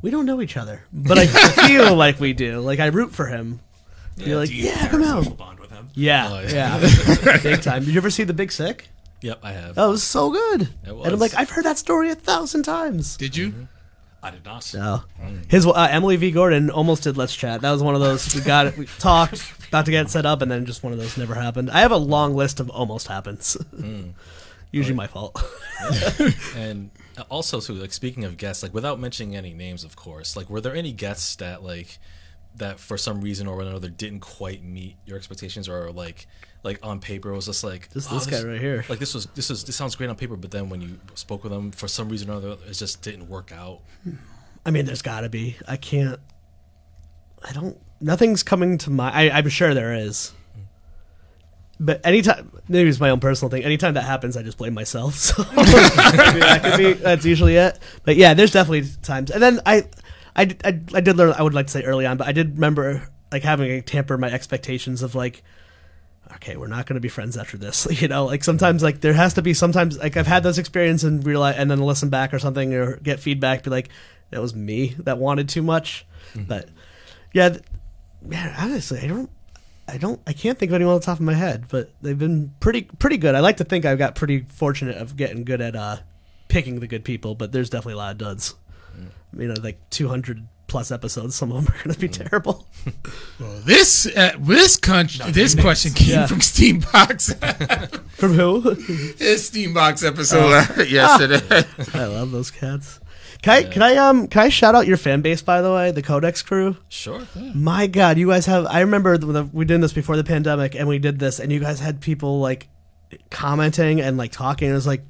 we 0.01 0.09
don't 0.11 0.25
know 0.25 0.41
each 0.41 0.57
other, 0.57 0.83
but 0.91 1.17
I 1.17 1.27
feel 1.27 1.95
like 2.05 2.19
we 2.19 2.33
do. 2.33 2.59
Like 2.59 2.79
I 2.79 2.87
root 2.87 3.11
for 3.11 3.27
him. 3.27 3.59
You're 4.17 4.37
like, 4.37 4.49
Do 4.49 4.55
you 4.55 4.65
yeah, 4.67 4.79
share 4.81 4.89
come 4.89 5.03
a 5.03 5.05
out. 5.07 5.23
social 5.23 5.35
bond 5.35 5.59
with 5.59 5.71
him? 5.71 5.89
Yeah, 5.93 6.29
Oh, 6.31 6.39
yeah, 6.41 6.79
yeah. 6.79 7.37
big 7.43 7.61
time. 7.61 7.83
Did 7.85 7.93
you 7.93 7.97
ever 7.99 8.09
see 8.09 8.23
The 8.23 8.33
Big 8.33 8.51
Sick? 8.51 8.89
Yep, 9.21 9.39
I 9.43 9.51
have. 9.53 9.75
That 9.75 9.85
was 9.85 10.03
so 10.03 10.31
good. 10.31 10.61
It 10.85 10.95
was. 10.95 11.05
And 11.05 11.13
I'm 11.13 11.19
was. 11.19 11.21
like, 11.21 11.35
I've 11.35 11.49
heard 11.49 11.65
that 11.65 11.77
story 11.77 12.09
a 12.11 12.15
thousand 12.15 12.63
times. 12.63 13.17
Did 13.17 13.35
you? 13.37 13.49
Mm-hmm. 13.49 13.63
I 14.23 14.29
did 14.29 14.45
not. 14.45 14.71
No, 14.75 15.03
his 15.47 15.65
uh, 15.65 15.73
Emily 15.89 16.15
V. 16.17 16.29
Gordon 16.29 16.69
almost 16.69 17.03
did 17.03 17.17
Let's 17.17 17.35
Chat. 17.35 17.61
That 17.61 17.71
was 17.71 17.81
one 17.81 17.95
of 17.95 18.01
those 18.01 18.35
we 18.35 18.41
got 18.41 18.67
it, 18.67 18.77
we 18.77 18.85
talked, 18.99 19.41
about 19.69 19.85
to 19.85 19.91
get 19.91 20.05
it 20.05 20.09
set 20.11 20.27
up, 20.27 20.43
and 20.43 20.51
then 20.51 20.65
just 20.67 20.83
one 20.83 20.93
of 20.93 20.99
those 20.99 21.17
never 21.17 21.33
happened. 21.33 21.71
I 21.71 21.79
have 21.79 21.91
a 21.91 21.97
long 21.97 22.35
list 22.35 22.59
of 22.59 22.69
almost 22.69 23.07
happens. 23.07 23.57
Usually 24.71 24.95
my 24.95 25.07
fault. 25.07 25.41
And 26.55 26.91
also, 27.29 27.59
too, 27.59 27.73
like 27.73 27.93
speaking 27.93 28.23
of 28.23 28.37
guests, 28.37 28.63
like 28.63 28.73
without 28.73 28.99
mentioning 28.99 29.35
any 29.35 29.53
names, 29.53 29.83
of 29.83 29.95
course, 29.95 30.35
like 30.35 30.49
were 30.49 30.61
there 30.61 30.75
any 30.75 30.91
guests 30.91 31.35
that 31.37 31.63
like 31.63 31.99
that 32.55 32.79
for 32.79 32.97
some 32.97 33.21
reason 33.21 33.47
or 33.47 33.61
another 33.61 33.89
didn't 33.89 34.19
quite 34.19 34.63
meet 34.63 34.97
your 35.05 35.17
expectations, 35.17 35.69
or 35.69 35.91
like 35.91 36.27
like 36.63 36.79
on 36.83 36.99
paper 36.99 37.31
it 37.31 37.35
was 37.35 37.45
just 37.45 37.63
like 37.63 37.89
This 37.89 38.07
"Oh, 38.11 38.15
this 38.15 38.27
guy 38.27 38.43
right 38.43 38.59
here. 38.59 38.85
Like 38.89 38.99
this 38.99 39.13
was 39.13 39.25
this 39.27 39.49
was 39.49 39.63
this 39.63 39.75
sounds 39.75 39.95
great 39.95 40.09
on 40.09 40.15
paper, 40.15 40.35
but 40.35 40.51
then 40.51 40.69
when 40.69 40.81
you 40.81 40.99
spoke 41.15 41.43
with 41.43 41.51
them, 41.51 41.71
for 41.71 41.87
some 41.87 42.09
reason 42.09 42.29
or 42.29 42.33
other, 42.33 42.57
it 42.67 42.73
just 42.73 43.01
didn't 43.01 43.29
work 43.29 43.51
out. 43.51 43.81
I 44.65 44.71
mean, 44.71 44.85
there's 44.85 45.01
got 45.01 45.21
to 45.21 45.29
be. 45.29 45.57
I 45.67 45.77
can't. 45.77 46.19
I 47.43 47.51
don't. 47.53 47.79
Nothing's 47.99 48.43
coming 48.43 48.77
to 48.79 48.89
my. 48.89 49.11
I, 49.11 49.37
I'm 49.37 49.49
sure 49.49 49.73
there 49.73 49.93
is. 49.93 50.33
But 51.83 52.05
anytime, 52.05 52.51
maybe 52.67 52.89
it's 52.89 52.99
my 52.99 53.09
own 53.09 53.19
personal 53.19 53.49
thing. 53.49 53.63
Anytime 53.63 53.95
that 53.95 54.03
happens, 54.03 54.37
I 54.37 54.43
just 54.43 54.59
blame 54.59 54.75
myself. 54.75 55.15
So 55.21 55.41
that 55.43 56.59
could 56.63 56.77
be. 56.77 56.93
That's 56.93 57.25
usually 57.25 57.55
it. 57.55 57.79
But 58.03 58.17
yeah, 58.17 58.35
there's 58.35 58.51
definitely 58.51 58.87
times. 59.01 59.31
And 59.31 59.41
then 59.41 59.61
I, 59.65 59.87
I, 60.35 60.55
I, 60.63 60.79
I 60.93 61.01
did 61.01 61.17
learn. 61.17 61.33
I 61.33 61.41
would 61.41 61.55
like 61.55 61.65
to 61.65 61.71
say 61.71 61.83
early 61.83 62.05
on, 62.05 62.17
but 62.17 62.27
I 62.27 62.33
did 62.33 62.53
remember 62.53 63.09
like 63.31 63.41
having 63.41 63.67
to 63.67 63.81
tamper 63.81 64.15
my 64.15 64.29
expectations 64.31 65.01
of 65.01 65.15
like, 65.15 65.41
okay, 66.35 66.55
we're 66.55 66.67
not 66.67 66.85
going 66.85 66.95
to 66.95 67.01
be 67.01 67.09
friends 67.09 67.35
after 67.35 67.57
this. 67.57 67.87
You 68.01 68.07
know, 68.07 68.25
like 68.25 68.43
sometimes 68.43 68.83
like 68.83 69.01
there 69.01 69.13
has 69.13 69.33
to 69.33 69.41
be 69.41 69.55
sometimes 69.55 69.97
like 69.97 70.17
I've 70.17 70.27
had 70.27 70.43
those 70.43 70.59
experiences 70.59 71.05
and 71.05 71.25
realize 71.25 71.55
and 71.57 71.69
then 71.71 71.79
listen 71.79 72.09
back 72.09 72.31
or 72.31 72.37
something 72.37 72.75
or 72.75 72.97
get 72.97 73.19
feedback, 73.19 73.63
be 73.63 73.71
like, 73.71 73.89
that 74.29 74.39
was 74.39 74.53
me 74.53 74.95
that 74.99 75.17
wanted 75.17 75.49
too 75.49 75.63
much. 75.63 76.05
Mm-hmm. 76.33 76.43
But 76.43 76.69
yeah, 77.33 77.49
th- 77.49 77.63
man, 78.21 78.53
honestly, 78.59 78.99
I 78.99 79.07
don't. 79.07 79.31
I 79.91 79.97
don't. 79.97 80.21
I 80.25 80.33
can't 80.33 80.57
think 80.57 80.71
of 80.71 80.75
anyone 80.75 80.93
on 80.93 80.99
the 81.01 81.05
top 81.05 81.17
of 81.19 81.25
my 81.25 81.33
head, 81.33 81.65
but 81.67 81.91
they've 82.01 82.17
been 82.17 82.53
pretty 82.61 82.83
pretty 82.83 83.17
good. 83.17 83.35
I 83.35 83.39
like 83.41 83.57
to 83.57 83.63
think 83.65 83.83
I've 83.85 83.97
got 83.97 84.15
pretty 84.15 84.39
fortunate 84.47 84.95
of 84.97 85.17
getting 85.17 85.43
good 85.43 85.59
at 85.61 85.75
uh, 85.75 85.97
picking 86.47 86.79
the 86.79 86.87
good 86.87 87.03
people, 87.03 87.35
but 87.35 87.51
there's 87.51 87.69
definitely 87.69 87.93
a 87.93 87.97
lot 87.97 88.11
of 88.13 88.17
duds. 88.17 88.55
You 89.37 89.47
know, 89.47 89.55
like 89.63 89.79
200 89.91 90.45
plus 90.67 90.91
episodes. 90.91 91.35
Some 91.35 91.51
of 91.51 91.65
them 91.65 91.73
are 91.73 91.83
going 91.83 91.93
to 91.93 91.99
be 91.99 92.07
Mm. 92.09 92.29
terrible. 92.29 92.67
Well, 93.39 93.59
this 93.65 94.05
uh, 94.07 94.31
this 94.39 94.77
country, 94.77 95.29
this 95.31 95.55
question 95.55 95.93
came 95.93 96.09
Yeah. 96.09 96.25
from 96.27 96.39
Steambox. 96.39 97.35
From 98.21 98.33
who? 98.33 98.61
this 99.15 99.49
Steambox 99.49 100.05
episode 100.07 100.53
Oh. 100.53 100.75
uh, 100.79 100.83
yesterday. 100.83 101.65
I 101.93 102.05
love 102.05 102.31
those 102.31 102.49
cats. 102.51 102.99
Can 103.41 103.53
I, 103.53 103.63
can 103.63 103.81
I 103.81 103.95
um 103.95 104.27
can 104.27 104.43
I 104.43 104.49
shout 104.49 104.75
out 104.75 104.85
your 104.85 104.97
fan 104.97 105.21
base 105.21 105.41
by 105.41 105.61
the 105.61 105.73
way, 105.73 105.91
the 105.91 106.03
Codex 106.03 106.43
crew? 106.43 106.77
Sure. 106.89 107.21
My 107.55 107.87
God, 107.87 108.17
you 108.17 108.27
guys 108.27 108.45
have. 108.45 108.67
I 108.67 108.81
remember 108.81 109.17
the, 109.17 109.43
we 109.45 109.65
did 109.65 109.81
this 109.81 109.93
before 109.93 110.15
the 110.15 110.23
pandemic, 110.23 110.75
and 110.75 110.87
we 110.87 110.99
did 110.99 111.17
this, 111.17 111.39
and 111.39 111.51
you 111.51 111.59
guys 111.59 111.79
had 111.79 112.01
people 112.01 112.39
like 112.39 112.67
commenting 113.31 113.99
and 113.99 114.17
like 114.17 114.31
talking. 114.31 114.67
And 114.67 114.73
it 114.73 114.75
was 114.75 114.85
like, 114.85 115.03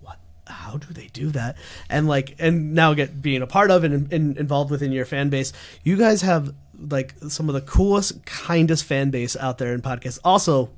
what? 0.00 0.18
How 0.46 0.78
do 0.78 0.92
they 0.94 1.08
do 1.08 1.30
that? 1.32 1.56
And 1.90 2.08
like, 2.08 2.36
and 2.38 2.72
now 2.72 2.94
get 2.94 3.20
being 3.20 3.42
a 3.42 3.46
part 3.46 3.70
of 3.70 3.84
and, 3.84 4.10
and 4.10 4.38
involved 4.38 4.70
within 4.70 4.90
your 4.92 5.04
fan 5.04 5.28
base. 5.28 5.52
You 5.84 5.98
guys 5.98 6.22
have 6.22 6.54
like 6.78 7.14
some 7.28 7.48
of 7.50 7.54
the 7.54 7.60
coolest, 7.60 8.24
kindest 8.24 8.84
fan 8.84 9.10
base 9.10 9.36
out 9.36 9.58
there 9.58 9.74
in 9.74 9.82
podcasts. 9.82 10.18
Also, 10.24 10.70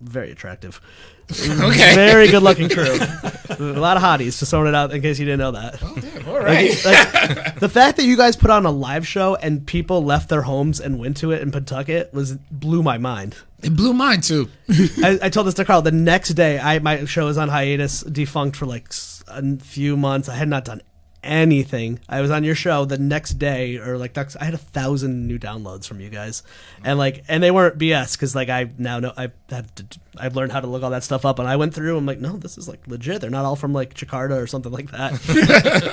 very 0.00 0.30
attractive. 0.30 0.80
Mm-hmm. 1.28 1.64
okay. 1.64 1.94
Very 1.94 2.28
good 2.28 2.42
looking 2.42 2.68
crew. 2.70 2.84
a 2.84 3.80
lot 3.80 3.96
of 3.96 4.02
hotties. 4.02 4.38
Just 4.38 4.50
throwing 4.50 4.68
it 4.68 4.74
out 4.74 4.92
in 4.92 5.02
case 5.02 5.18
you 5.18 5.24
didn't 5.24 5.40
know 5.40 5.50
that. 5.52 5.78
Oh, 5.82 6.32
All 6.34 6.38
right. 6.40 6.68
Like, 6.84 7.58
the 7.58 7.68
fact 7.68 7.96
that 7.96 8.04
you 8.04 8.16
guys 8.16 8.36
put 8.36 8.50
on 8.50 8.64
a 8.64 8.70
live 8.70 9.06
show 9.06 9.34
and 9.36 9.66
people 9.66 10.04
left 10.04 10.28
their 10.28 10.42
homes 10.42 10.78
and 10.80 10.98
went 10.98 11.16
to 11.18 11.32
it 11.32 11.42
in 11.42 11.50
Pawtucket 11.50 12.12
was 12.12 12.34
blew 12.50 12.82
my 12.82 12.98
mind. 12.98 13.36
It 13.62 13.74
blew 13.74 13.92
mine 13.92 14.20
too. 14.20 14.48
I, 14.68 15.18
I 15.22 15.28
told 15.30 15.46
this 15.46 15.54
to 15.54 15.64
Carl. 15.64 15.82
The 15.82 15.90
next 15.90 16.30
day, 16.30 16.58
I 16.58 16.78
my 16.78 17.04
show 17.06 17.26
was 17.26 17.38
on 17.38 17.48
hiatus, 17.48 18.02
defunct 18.02 18.56
for 18.56 18.66
like 18.66 18.88
a 19.28 19.56
few 19.58 19.96
months. 19.96 20.28
I 20.28 20.34
had 20.34 20.48
not 20.48 20.64
done 20.66 20.82
anything. 21.26 21.98
I 22.08 22.20
was 22.20 22.30
on 22.30 22.44
your 22.44 22.54
show 22.54 22.84
the 22.84 22.98
next 22.98 23.34
day, 23.34 23.76
or 23.76 23.98
like 23.98 24.16
next, 24.16 24.36
I 24.36 24.44
had 24.44 24.54
a 24.54 24.58
thousand 24.58 25.26
new 25.26 25.38
downloads 25.38 25.86
from 25.86 26.00
you 26.00 26.08
guys, 26.08 26.42
and 26.84 26.96
mm. 26.96 26.98
like, 26.98 27.24
and 27.28 27.42
they 27.42 27.50
weren't 27.50 27.78
BS 27.78 28.12
because 28.12 28.34
like 28.34 28.48
I 28.48 28.70
now 28.78 29.00
know 29.00 29.12
I 29.16 29.32
have 29.50 29.74
to, 29.74 29.86
I've 30.16 30.36
learned 30.36 30.52
how 30.52 30.60
to 30.60 30.66
look 30.66 30.82
all 30.82 30.90
that 30.90 31.04
stuff 31.04 31.24
up, 31.24 31.38
and 31.38 31.48
I 31.48 31.56
went 31.56 31.74
through. 31.74 31.96
I'm 31.96 32.06
like, 32.06 32.20
no, 32.20 32.36
this 32.36 32.56
is 32.56 32.68
like 32.68 32.86
legit. 32.86 33.20
They're 33.20 33.30
not 33.30 33.44
all 33.44 33.56
from 33.56 33.72
like 33.72 33.94
Jakarta 33.94 34.40
or 34.40 34.46
something 34.46 34.72
like 34.72 34.90
that. 34.92 35.12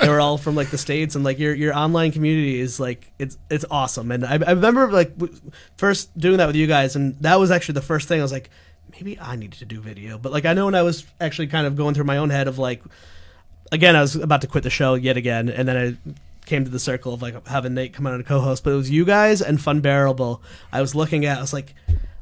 they 0.00 0.08
were 0.08 0.20
all 0.20 0.38
from 0.38 0.54
like 0.54 0.70
the 0.70 0.78
states, 0.78 1.14
and 1.14 1.24
like 1.24 1.38
your 1.38 1.54
your 1.54 1.76
online 1.76 2.12
community 2.12 2.60
is 2.60 2.80
like 2.80 3.12
it's 3.18 3.36
it's 3.50 3.64
awesome. 3.70 4.10
And 4.10 4.24
I, 4.24 4.34
I 4.34 4.52
remember 4.52 4.90
like 4.90 5.16
w- 5.18 5.40
first 5.76 6.16
doing 6.18 6.38
that 6.38 6.46
with 6.46 6.56
you 6.56 6.66
guys, 6.66 6.96
and 6.96 7.18
that 7.20 7.38
was 7.40 7.50
actually 7.50 7.74
the 7.74 7.82
first 7.82 8.08
thing 8.08 8.20
I 8.20 8.22
was 8.22 8.32
like 8.32 8.50
maybe 8.92 9.18
I 9.18 9.36
needed 9.36 9.58
to 9.58 9.64
do 9.64 9.80
video. 9.80 10.18
But 10.18 10.32
like 10.32 10.44
I 10.44 10.52
know 10.52 10.66
when 10.66 10.74
I 10.74 10.82
was 10.82 11.04
actually 11.20 11.48
kind 11.48 11.66
of 11.66 11.76
going 11.76 11.94
through 11.94 12.04
my 12.04 12.18
own 12.18 12.30
head 12.30 12.48
of 12.48 12.58
like 12.58 12.82
again 13.72 13.96
I 13.96 14.00
was 14.00 14.16
about 14.16 14.40
to 14.42 14.46
quit 14.46 14.64
the 14.64 14.70
show 14.70 14.94
yet 14.94 15.16
again 15.16 15.48
and 15.48 15.66
then 15.68 15.76
I 15.76 16.12
came 16.46 16.64
to 16.64 16.70
the 16.70 16.78
circle 16.78 17.14
of 17.14 17.22
like 17.22 17.46
having 17.46 17.74
Nate 17.74 17.94
come 17.94 18.06
on 18.06 18.14
and 18.14 18.26
co-host, 18.26 18.64
but 18.64 18.70
it 18.70 18.76
was 18.76 18.90
you 18.90 19.04
guys 19.04 19.40
and 19.40 19.60
Fun 19.60 19.80
Bearable. 19.80 20.42
I 20.72 20.80
was 20.80 20.94
looking 20.94 21.24
at 21.24 21.38
I 21.38 21.40
was 21.40 21.52
like 21.52 21.74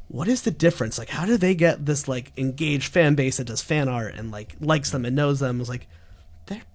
what 0.09 0.28
is 0.28 0.43
the 0.43 0.51
difference? 0.51 0.99
Like 0.99 1.09
how 1.09 1.24
do 1.24 1.36
they 1.36 1.55
get 1.55 1.86
this 1.86 2.07
like 2.07 2.32
engaged 2.36 2.93
fan 2.93 3.14
base 3.14 3.38
that 3.38 3.45
does 3.45 3.62
fan 3.62 3.88
art 3.88 4.14
and 4.14 4.30
like 4.30 4.57
likes 4.61 4.90
them 4.90 5.05
and 5.05 5.16
knows 5.16 5.40
them? 5.40 5.57
I 5.57 5.61
was 5.61 5.68
like 5.68 5.88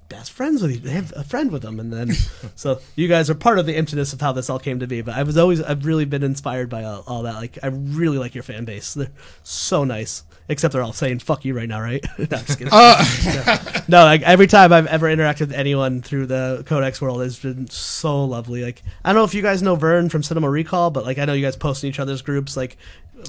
best 0.09 0.31
friends 0.31 0.61
with 0.61 0.71
you. 0.71 0.79
They 0.79 0.91
have 0.91 1.13
a 1.15 1.23
friend 1.23 1.51
with 1.51 1.61
them, 1.61 1.79
and 1.79 1.91
then 1.91 2.11
so 2.55 2.79
you 2.95 3.07
guys 3.07 3.29
are 3.29 3.35
part 3.35 3.59
of 3.59 3.65
the 3.65 3.75
emptiness 3.75 4.13
of 4.13 4.21
how 4.21 4.31
this 4.31 4.49
all 4.49 4.59
came 4.59 4.79
to 4.79 4.87
be. 4.87 5.01
But 5.01 5.15
I 5.15 5.23
was 5.23 5.37
always 5.37 5.61
I've 5.61 5.85
really 5.85 6.05
been 6.05 6.23
inspired 6.23 6.69
by 6.69 6.83
all, 6.83 7.03
all 7.07 7.23
that. 7.23 7.35
Like 7.35 7.57
I 7.63 7.67
really 7.67 8.17
like 8.17 8.35
your 8.35 8.43
fan 8.43 8.65
base. 8.65 8.93
They're 8.93 9.09
so 9.43 9.83
nice. 9.83 10.23
Except 10.49 10.71
they're 10.71 10.81
all 10.81 10.93
saying 10.93 11.19
"fuck 11.19 11.43
you" 11.43 11.53
right 11.53 11.67
now, 11.67 11.81
right? 11.81 12.05
no, 12.17 12.23
I'm 12.23 12.45
just 12.45 12.57
kidding. 12.57 12.69
Uh, 12.71 13.83
no, 13.87 14.03
like 14.05 14.21
every 14.21 14.47
time 14.47 14.71
I've 14.71 14.87
ever 14.87 15.07
interacted 15.07 15.41
with 15.41 15.51
anyone 15.53 16.01
through 16.01 16.27
the 16.27 16.63
Codex 16.65 17.01
world 17.01 17.21
has 17.21 17.37
been 17.37 17.67
so 17.67 18.23
lovely. 18.23 18.63
Like 18.63 18.81
I 19.03 19.09
don't 19.09 19.17
know 19.17 19.25
if 19.25 19.33
you 19.33 19.41
guys 19.41 19.61
know 19.61 19.75
Vern 19.75 20.07
from 20.09 20.23
Cinema 20.23 20.49
Recall, 20.49 20.89
but 20.89 21.05
like 21.05 21.17
I 21.17 21.25
know 21.25 21.33
you 21.33 21.45
guys 21.45 21.57
post 21.57 21.83
in 21.83 21.89
each 21.89 21.99
other's 21.99 22.21
groups, 22.21 22.55
like 22.55 22.77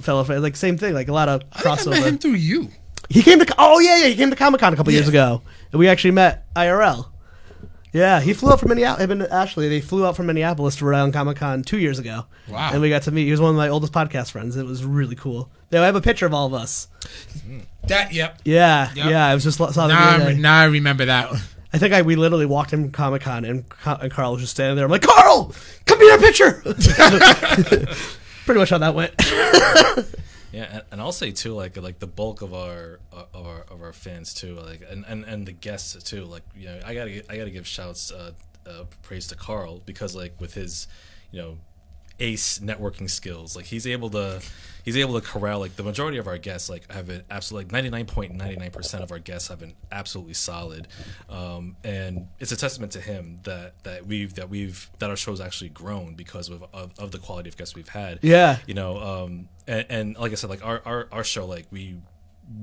fellow 0.00 0.22
fan- 0.22 0.42
like 0.42 0.54
same 0.54 0.78
thing, 0.78 0.94
like 0.94 1.08
a 1.08 1.12
lot 1.12 1.28
of 1.28 1.42
I 1.52 1.76
think 1.76 1.96
I 1.96 2.00
met 2.00 2.08
him 2.08 2.18
through 2.18 2.32
you. 2.32 2.68
He 3.08 3.22
came 3.22 3.38
to 3.38 3.54
oh 3.58 3.80
yeah 3.80 3.96
yeah 3.96 4.08
he 4.08 4.14
came 4.16 4.30
to 4.30 4.36
Comic 4.36 4.60
Con 4.60 4.72
a 4.72 4.76
couple 4.76 4.92
years 4.92 5.08
ago, 5.08 5.42
and 5.72 5.78
we 5.78 5.88
actually 5.88 6.12
met 6.12 6.52
IRL. 6.54 7.08
Yeah, 7.92 8.20
he 8.20 8.34
flew 8.34 8.52
out 8.52 8.60
from 8.60 8.68
Minneapolis. 8.68 9.04
Him 9.04 9.10
and 9.12 9.22
Ashley, 9.22 9.68
they 9.68 9.80
flew 9.80 10.04
out 10.06 10.14
from 10.14 10.26
Minneapolis 10.26 10.76
to 10.76 10.84
Rhode 10.84 10.98
Island 10.98 11.14
Comic 11.14 11.38
Con 11.38 11.62
two 11.62 11.78
years 11.78 11.98
ago. 11.98 12.26
Wow. 12.48 12.70
And 12.72 12.82
we 12.82 12.90
got 12.90 13.02
to 13.02 13.10
meet. 13.10 13.24
He 13.24 13.30
was 13.30 13.40
one 13.40 13.50
of 13.50 13.56
my 13.56 13.68
oldest 13.68 13.92
podcast 13.94 14.30
friends. 14.30 14.56
It 14.56 14.66
was 14.66 14.84
really 14.84 15.16
cool. 15.16 15.50
They 15.70 15.78
have 15.78 15.96
a 15.96 16.00
picture 16.00 16.26
of 16.26 16.34
all 16.34 16.46
of 16.46 16.52
us. 16.54 16.88
That 17.86 18.12
yep. 18.12 18.40
Yeah, 18.44 18.90
Yep. 18.94 19.06
yeah. 19.10 19.26
I 19.26 19.34
was 19.34 19.42
just 19.44 19.56
saw 19.56 19.64
them 19.66 19.88
the 19.88 19.94
Now, 19.94 20.26
I, 20.26 20.32
now 20.34 20.60
I 20.60 20.64
remember 20.64 21.06
that. 21.06 21.30
one. 21.30 21.40
I 21.72 21.78
think 21.78 21.92
I 21.94 22.02
we 22.02 22.16
literally 22.16 22.46
walked 22.46 22.72
in 22.72 22.90
Comic 22.92 23.22
Con 23.22 23.44
and, 23.44 23.64
and 23.84 24.10
Carl 24.12 24.32
was 24.32 24.40
just 24.42 24.52
standing 24.54 24.76
there. 24.76 24.84
I'm 24.84 24.90
like, 24.90 25.02
Carl, 25.02 25.54
come 25.86 26.00
a 26.00 26.18
picture. 26.18 26.62
Pretty 28.44 28.58
much 28.58 28.70
how 28.70 28.78
that 28.78 28.94
went. 28.94 29.14
Yeah, 30.52 30.80
and, 30.90 31.00
I'll 31.00 31.12
say 31.12 31.30
too, 31.30 31.52
like 31.54 31.76
like 31.76 31.98
the 31.98 32.06
bulk 32.06 32.42
of 32.42 32.54
our 32.54 33.00
uh, 33.12 33.24
of 33.34 33.46
our 33.46 33.60
of 33.70 33.82
our 33.82 33.92
fans 33.92 34.32
too, 34.32 34.54
like 34.54 34.82
and, 34.88 35.04
and, 35.06 35.24
and 35.24 35.46
the 35.46 35.52
guests 35.52 36.02
too. 36.02 36.24
Like 36.24 36.42
you 36.56 36.66
know, 36.66 36.80
I 36.84 36.94
gotta 36.94 37.22
I 37.30 37.36
gotta 37.36 37.50
give 37.50 37.66
shouts 37.66 38.10
uh, 38.10 38.32
uh, 38.66 38.84
praise 39.02 39.26
to 39.28 39.36
Carl 39.36 39.82
because 39.84 40.14
like 40.16 40.40
with 40.40 40.54
his 40.54 40.88
you 41.30 41.40
know 41.42 41.58
ace 42.20 42.58
networking 42.60 43.08
skills, 43.08 43.54
like 43.56 43.66
he's 43.66 43.86
able 43.86 44.10
to 44.10 44.40
he's 44.84 44.96
able 44.96 45.20
to 45.20 45.24
corral 45.26 45.60
like 45.60 45.76
the 45.76 45.82
majority 45.82 46.16
of 46.18 46.26
our 46.26 46.38
guests 46.38 46.68
like 46.70 46.90
have 46.90 47.10
an 47.10 47.22
absolute 47.30 47.64
like 47.66 47.72
ninety 47.72 47.90
nine 47.90 48.06
point 48.06 48.34
ninety 48.34 48.56
nine 48.56 48.70
percent 48.70 49.02
of 49.04 49.12
our 49.12 49.18
guests 49.18 49.48
have 49.48 49.60
been 49.60 49.74
absolutely 49.92 50.34
solid, 50.34 50.88
um, 51.28 51.76
and 51.84 52.26
it's 52.40 52.52
a 52.52 52.56
testament 52.56 52.90
to 52.92 53.00
him 53.00 53.38
that 53.44 53.74
that 53.84 54.06
we've 54.06 54.34
that 54.34 54.48
we've 54.48 54.90
that 54.98 55.10
our 55.10 55.16
show's 55.16 55.40
actually 55.40 55.68
grown 55.70 56.14
because 56.14 56.48
of 56.48 56.64
of, 56.72 56.92
of 56.98 57.10
the 57.12 57.18
quality 57.18 57.48
of 57.50 57.56
guests 57.56 57.74
we've 57.74 57.88
had 57.90 58.18
Yeah. 58.22 58.58
you 58.66 58.74
know 58.74 58.96
um 58.98 59.48
and, 59.68 59.86
and 59.88 60.16
like 60.18 60.32
i 60.32 60.34
said 60.34 60.50
like 60.50 60.64
our, 60.66 60.82
our 60.84 61.06
our 61.12 61.22
show 61.22 61.46
like 61.46 61.66
we 61.70 61.96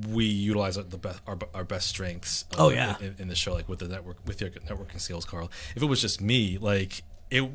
we 0.09 0.25
utilize 0.25 0.75
the 0.75 0.83
best 0.97 1.21
our, 1.27 1.37
our 1.53 1.63
best 1.63 1.87
strengths 1.87 2.43
uh, 2.57 2.65
Oh, 2.65 2.69
yeah. 2.69 2.95
in, 2.99 3.15
in 3.19 3.27
the 3.27 3.35
show 3.35 3.53
like 3.53 3.69
with 3.69 3.79
the 3.79 3.87
network 3.87 4.17
with 4.25 4.41
your 4.41 4.49
networking 4.49 4.99
skills 4.99 5.23
carl 5.25 5.51
if 5.75 5.81
it 5.83 5.85
was 5.85 6.01
just 6.01 6.19
me 6.21 6.57
like 6.57 7.03
it 7.29 7.49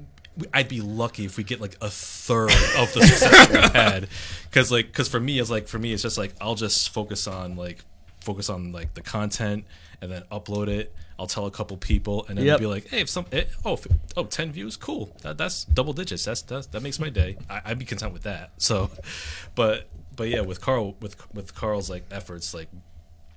I'd 0.54 0.68
be 0.68 0.80
lucky 0.80 1.24
if 1.24 1.36
we 1.36 1.42
get 1.44 1.60
like 1.60 1.76
a 1.82 1.90
third 1.90 2.50
of 2.78 2.92
the 2.94 3.02
success 3.02 3.48
that 3.48 3.50
we've 3.50 3.72
had, 3.72 4.08
because 4.44 4.70
like, 4.70 4.86
because 4.86 5.08
for 5.08 5.18
me, 5.18 5.40
it's 5.40 5.50
like 5.50 5.66
for 5.66 5.78
me, 5.78 5.92
it's 5.92 6.04
just 6.04 6.16
like 6.16 6.34
I'll 6.40 6.54
just 6.54 6.90
focus 6.90 7.26
on 7.26 7.56
like 7.56 7.84
focus 8.20 8.48
on 8.48 8.70
like 8.70 8.94
the 8.94 9.02
content 9.02 9.64
and 10.00 10.10
then 10.10 10.22
upload 10.30 10.68
it. 10.68 10.94
I'll 11.20 11.26
tell 11.26 11.44
a 11.44 11.50
couple 11.50 11.76
people 11.76 12.24
and 12.30 12.38
then 12.38 12.46
Yep. 12.46 12.60
be 12.60 12.66
like, 12.66 12.88
hey, 12.88 13.00
if 13.02 13.10
some, 13.10 13.26
eh, 13.30 13.44
oh, 13.62 13.74
f- 13.74 13.86
oh, 14.16 14.24
10 14.24 14.52
views, 14.52 14.78
cool. 14.78 15.14
That, 15.20 15.36
that's 15.36 15.64
double 15.66 15.92
digits. 15.92 16.24
That's, 16.24 16.40
that's 16.40 16.66
that 16.68 16.82
makes 16.82 16.98
my 16.98 17.10
day. 17.10 17.36
I, 17.50 17.60
I'd 17.66 17.78
be 17.78 17.84
content 17.84 18.14
with 18.14 18.22
that. 18.22 18.52
So, 18.56 18.90
but 19.54 19.86
but 20.16 20.30
yeah, 20.30 20.40
with 20.40 20.62
Carl 20.62 20.96
with 21.00 21.16
with 21.34 21.54
Carl's 21.54 21.90
like 21.90 22.04
efforts, 22.10 22.54
like 22.54 22.68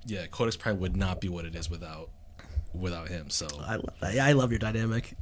yeah, 0.06 0.24
Codex 0.30 0.56
Prime 0.56 0.80
would 0.80 0.96
not 0.96 1.20
be 1.20 1.28
what 1.28 1.44
it 1.44 1.54
is 1.54 1.68
without 1.68 2.08
without 2.72 3.08
him. 3.08 3.28
So 3.28 3.48
I 3.60 3.76
love 3.76 3.94
that. 4.00 4.14
Yeah, 4.14 4.24
I 4.24 4.32
love 4.32 4.50
your 4.50 4.58
dynamic. 4.58 5.14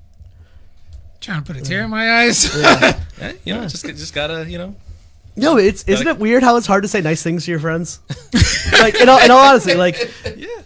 Trying 1.20 1.42
to 1.42 1.52
put 1.52 1.60
a 1.60 1.64
tear 1.64 1.82
in 1.82 1.90
my 1.90 2.22
eyes. 2.22 2.48
eh, 3.20 3.32
you 3.44 3.54
know, 3.54 3.62
just 3.66 3.84
just 3.84 4.14
gotta 4.14 4.48
you 4.48 4.58
know. 4.58 4.76
No, 5.34 5.56
it's 5.56 5.82
isn't 5.84 6.06
it 6.06 6.18
weird 6.18 6.42
how 6.42 6.56
it's 6.56 6.66
hard 6.66 6.82
to 6.82 6.88
say 6.88 7.00
nice 7.00 7.22
things 7.22 7.46
to 7.46 7.50
your 7.50 7.60
friends? 7.60 8.00
like 8.72 8.94
in 9.00 9.08
all, 9.08 9.18
in 9.18 9.30
all 9.30 9.38
honesty, 9.38 9.74
like 9.74 9.96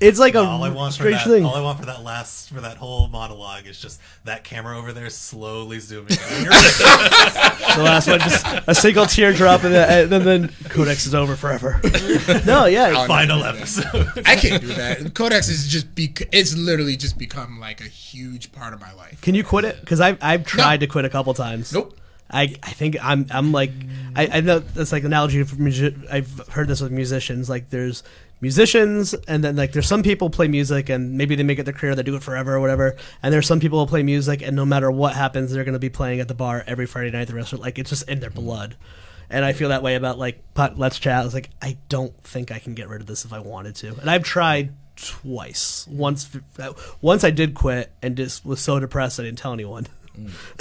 it's 0.00 0.18
like 0.18 0.34
a 0.34 0.40
all 0.40 0.64
I 0.64 0.70
want 0.70 0.92
for 0.94 1.02
strange 1.02 1.22
that, 1.22 1.30
thing. 1.30 1.44
all 1.44 1.54
I 1.54 1.60
want 1.60 1.78
for 1.78 1.86
that 1.86 2.02
last, 2.02 2.48
for 2.48 2.60
that 2.60 2.76
whole 2.76 3.06
monologue 3.06 3.66
is 3.66 3.78
just 3.80 4.00
that 4.24 4.42
camera 4.42 4.76
over 4.76 4.92
there 4.92 5.08
slowly 5.08 5.78
zooming. 5.78 6.10
in. 6.10 6.16
the 6.46 7.82
last 7.82 8.08
one, 8.08 8.18
just 8.20 8.44
a 8.66 8.74
single 8.74 9.06
teardrop, 9.06 9.62
and 9.62 9.72
then, 9.72 10.12
and 10.12 10.24
then 10.26 10.48
Codex 10.68 11.06
is 11.06 11.14
over 11.14 11.36
forever. 11.36 11.80
no, 12.44 12.66
yeah, 12.66 13.06
Final 13.06 13.44
episode. 13.44 14.10
I 14.26 14.34
can't 14.34 14.60
do 14.60 14.68
that. 14.68 15.14
Codex 15.14 15.48
is 15.48 15.68
just 15.68 15.94
be. 15.94 16.12
It's 16.32 16.56
literally 16.56 16.96
just 16.96 17.18
become 17.18 17.60
like 17.60 17.80
a 17.80 17.84
huge 17.88 18.50
part 18.50 18.74
of 18.74 18.80
my 18.80 18.92
life. 18.94 19.20
Can 19.20 19.36
you 19.36 19.44
quit 19.44 19.64
it? 19.64 19.78
Because 19.80 20.00
I've 20.00 20.18
I've 20.20 20.44
tried 20.44 20.80
No. 20.80 20.86
to 20.86 20.90
quit 20.90 21.04
a 21.04 21.10
couple 21.10 21.32
times. 21.34 21.72
Nope. 21.72 21.96
I 22.30 22.54
I 22.62 22.70
think 22.70 22.96
I'm 23.02 23.26
I'm 23.30 23.52
like 23.52 23.72
I, 24.14 24.28
I 24.34 24.40
know 24.40 24.58
that's 24.58 24.92
like 24.92 25.02
an 25.02 25.08
analogy 25.08 25.42
for 25.44 25.56
music. 25.56 25.94
I've 26.10 26.48
heard 26.48 26.68
this 26.68 26.80
with 26.80 26.92
musicians. 26.92 27.48
Like 27.48 27.70
there's 27.70 28.02
musicians, 28.40 29.14
and 29.28 29.42
then 29.44 29.56
like 29.56 29.72
there's 29.72 29.86
some 29.86 30.02
people 30.02 30.30
play 30.30 30.48
music, 30.48 30.88
and 30.88 31.16
maybe 31.16 31.34
they 31.34 31.42
make 31.42 31.58
it 31.58 31.64
their 31.64 31.74
career, 31.74 31.94
they 31.94 32.02
do 32.02 32.16
it 32.16 32.22
forever 32.22 32.54
or 32.54 32.60
whatever. 32.60 32.96
And 33.22 33.32
there's 33.32 33.46
some 33.46 33.60
people 33.60 33.78
who 33.78 33.88
play 33.88 34.02
music, 34.02 34.42
and 34.42 34.56
no 34.56 34.64
matter 34.64 34.90
what 34.90 35.14
happens, 35.14 35.52
they're 35.52 35.64
gonna 35.64 35.78
be 35.78 35.90
playing 35.90 36.20
at 36.20 36.28
the 36.28 36.34
bar 36.34 36.64
every 36.66 36.86
Friday 36.86 37.10
night. 37.10 37.28
The 37.28 37.34
rest 37.34 37.52
of 37.52 37.60
like 37.60 37.78
it's 37.78 37.90
just 37.90 38.08
in 38.08 38.20
their 38.20 38.30
mm-hmm. 38.30 38.40
blood. 38.40 38.76
And 39.28 39.44
I 39.44 39.52
feel 39.52 39.70
that 39.70 39.82
way 39.82 39.96
about 39.96 40.18
like 40.18 40.42
Let's 40.76 40.98
Chat. 40.98 41.22
I 41.22 41.24
was 41.24 41.34
like, 41.34 41.50
I 41.60 41.78
don't 41.88 42.14
think 42.22 42.52
I 42.52 42.58
can 42.58 42.74
get 42.74 42.88
rid 42.88 43.00
of 43.00 43.06
this 43.06 43.24
if 43.24 43.32
I 43.32 43.40
wanted 43.40 43.74
to. 43.76 43.88
And 44.00 44.08
I've 44.08 44.22
tried 44.22 44.72
twice. 44.94 45.86
Once, 45.90 46.30
uh, 46.58 46.72
once 47.00 47.24
I 47.24 47.30
did 47.30 47.54
quit 47.54 47.92
and 48.02 48.16
just 48.16 48.46
was 48.46 48.60
so 48.60 48.78
depressed 48.78 49.18
I 49.18 49.24
didn't 49.24 49.38
tell 49.38 49.52
anyone. 49.52 49.86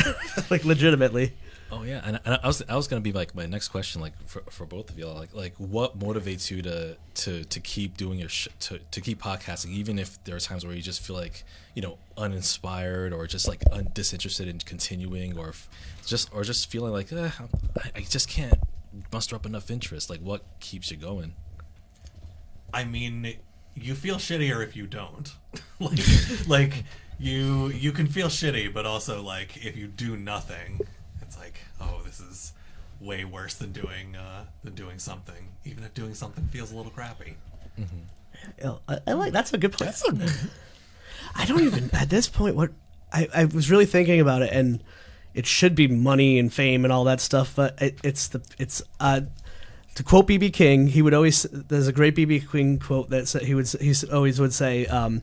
like 0.50 0.66
legitimately. 0.66 1.34
Oh 1.72 1.84
yeah, 1.84 2.02
and, 2.06 2.20
and 2.26 2.40
I 2.44 2.48
was 2.48 2.64
I 2.70 2.76
was 2.76 2.88
gonna 2.88 3.02
be 3.02 3.12
like 3.12 3.34
my 3.34 3.48
next 3.48 3.70
question, 3.70 4.00
like 4.00 4.14
for, 4.28 4.42
for 4.52 4.66
both 4.66 4.90
of 4.90 5.00
y'all, 5.00 5.16
like 5.16 5.34
like 5.34 5.56
what 5.58 5.98
motivates 5.98 6.52
you 6.52 6.62
to 6.62 6.96
to 7.16 7.44
to 7.44 7.60
keep 7.60 7.98
doing 7.98 8.20
your 8.20 8.30
sh- 8.30 8.50
to 8.62 8.80
to 8.92 9.02
keep 9.02 9.22
podcasting, 9.22 9.72
even 9.72 9.98
if 9.98 10.24
there 10.26 10.36
are 10.36 10.40
times 10.40 10.66
where 10.66 10.76
you 10.76 10.82
just 10.82 11.02
feel 11.02 11.16
like 11.16 11.44
you 11.74 11.82
know 11.82 11.98
uninspired 12.18 13.14
or 13.14 13.26
just 13.26 13.48
like 13.48 13.64
un- 13.72 13.90
disinterested 13.94 14.48
in 14.48 14.60
continuing, 14.60 15.38
or 15.38 15.50
f- 15.50 15.68
just 16.06 16.32
or 16.34 16.44
just 16.44 16.70
feeling 16.70 16.94
like 16.94 17.12
eh, 17.12 17.32
I, 17.40 18.00
I 18.00 18.02
just 18.02 18.30
can't 18.30 18.60
muster 19.12 19.36
up 19.36 19.46
enough 19.46 19.72
interest. 19.72 20.10
Like 20.10 20.22
what 20.22 20.44
keeps 20.60 20.92
you 20.92 20.98
going? 20.98 21.34
I 22.74 22.84
mean, 22.84 23.36
you 23.74 23.96
feel 23.96 24.18
shittier 24.18 24.64
if 24.64 24.76
you 24.76 24.86
don't. 24.86 25.34
like, 25.80 26.00
like 26.48 26.84
you 27.20 27.68
you 27.70 27.92
can 27.92 28.08
feel 28.08 28.28
shitty, 28.28 28.74
but 28.74 28.86
also 28.86 29.22
like 29.22 29.66
if 29.66 29.76
you 29.78 29.88
do 29.88 30.18
nothing, 30.18 30.80
it's 31.22 31.38
like, 31.38 31.60
oh, 31.82 32.02
this 32.06 32.20
is 32.20 32.54
way 33.00 33.26
worse 33.26 33.54
than 33.56 33.72
doing 33.72 34.16
uh, 34.16 34.46
than 34.64 34.74
doing 34.76 35.00
something. 35.00 35.50
Even 35.64 35.84
if 35.84 35.94
doing 35.94 36.14
something 36.14 36.46
feels 36.48 36.72
a 36.72 36.76
little 36.76 36.92
crappy. 36.92 37.36
Yeah, 38.60 38.76
I, 38.88 39.00
I 39.08 39.14
like 39.14 39.34
that's 39.34 39.54
a 39.54 39.58
good 39.58 39.72
point. 39.74 39.90
I 41.36 41.46
don't 41.46 41.62
even 41.64 41.90
at 41.94 42.10
this 42.10 42.28
point 42.30 42.56
what 42.56 42.72
I, 43.12 43.28
I 43.36 43.46
was 43.46 43.72
really 43.72 43.86
thinking 43.86 44.20
about 44.20 44.42
it 44.42 44.52
and 44.54 44.84
it 45.34 45.46
should 45.46 45.76
be 45.76 45.88
money 45.88 46.40
and 46.40 46.54
fame 46.54 46.86
and 46.86 46.94
all 46.94 47.04
that 47.06 47.20
stuff, 47.22 47.54
but 47.56 47.82
it, 47.82 48.00
it's 48.04 48.28
the 48.28 48.42
it's 48.58 48.82
uh 49.00 49.22
to 49.96 50.04
quote 50.04 50.28
BB 50.28 50.52
King, 50.54 50.88
he 50.88 51.02
would 51.02 51.14
always 51.14 51.44
there's 51.44 51.88
a 51.88 51.94
great 51.94 52.16
BB 52.16 52.52
King 52.52 52.78
quote 52.80 53.10
that 53.10 53.28
said- 53.28 53.44
he 53.44 53.56
would 53.56 53.68
he 53.68 53.94
always 54.12 54.40
would 54.40 54.54
say 54.54 54.86
um 54.88 55.22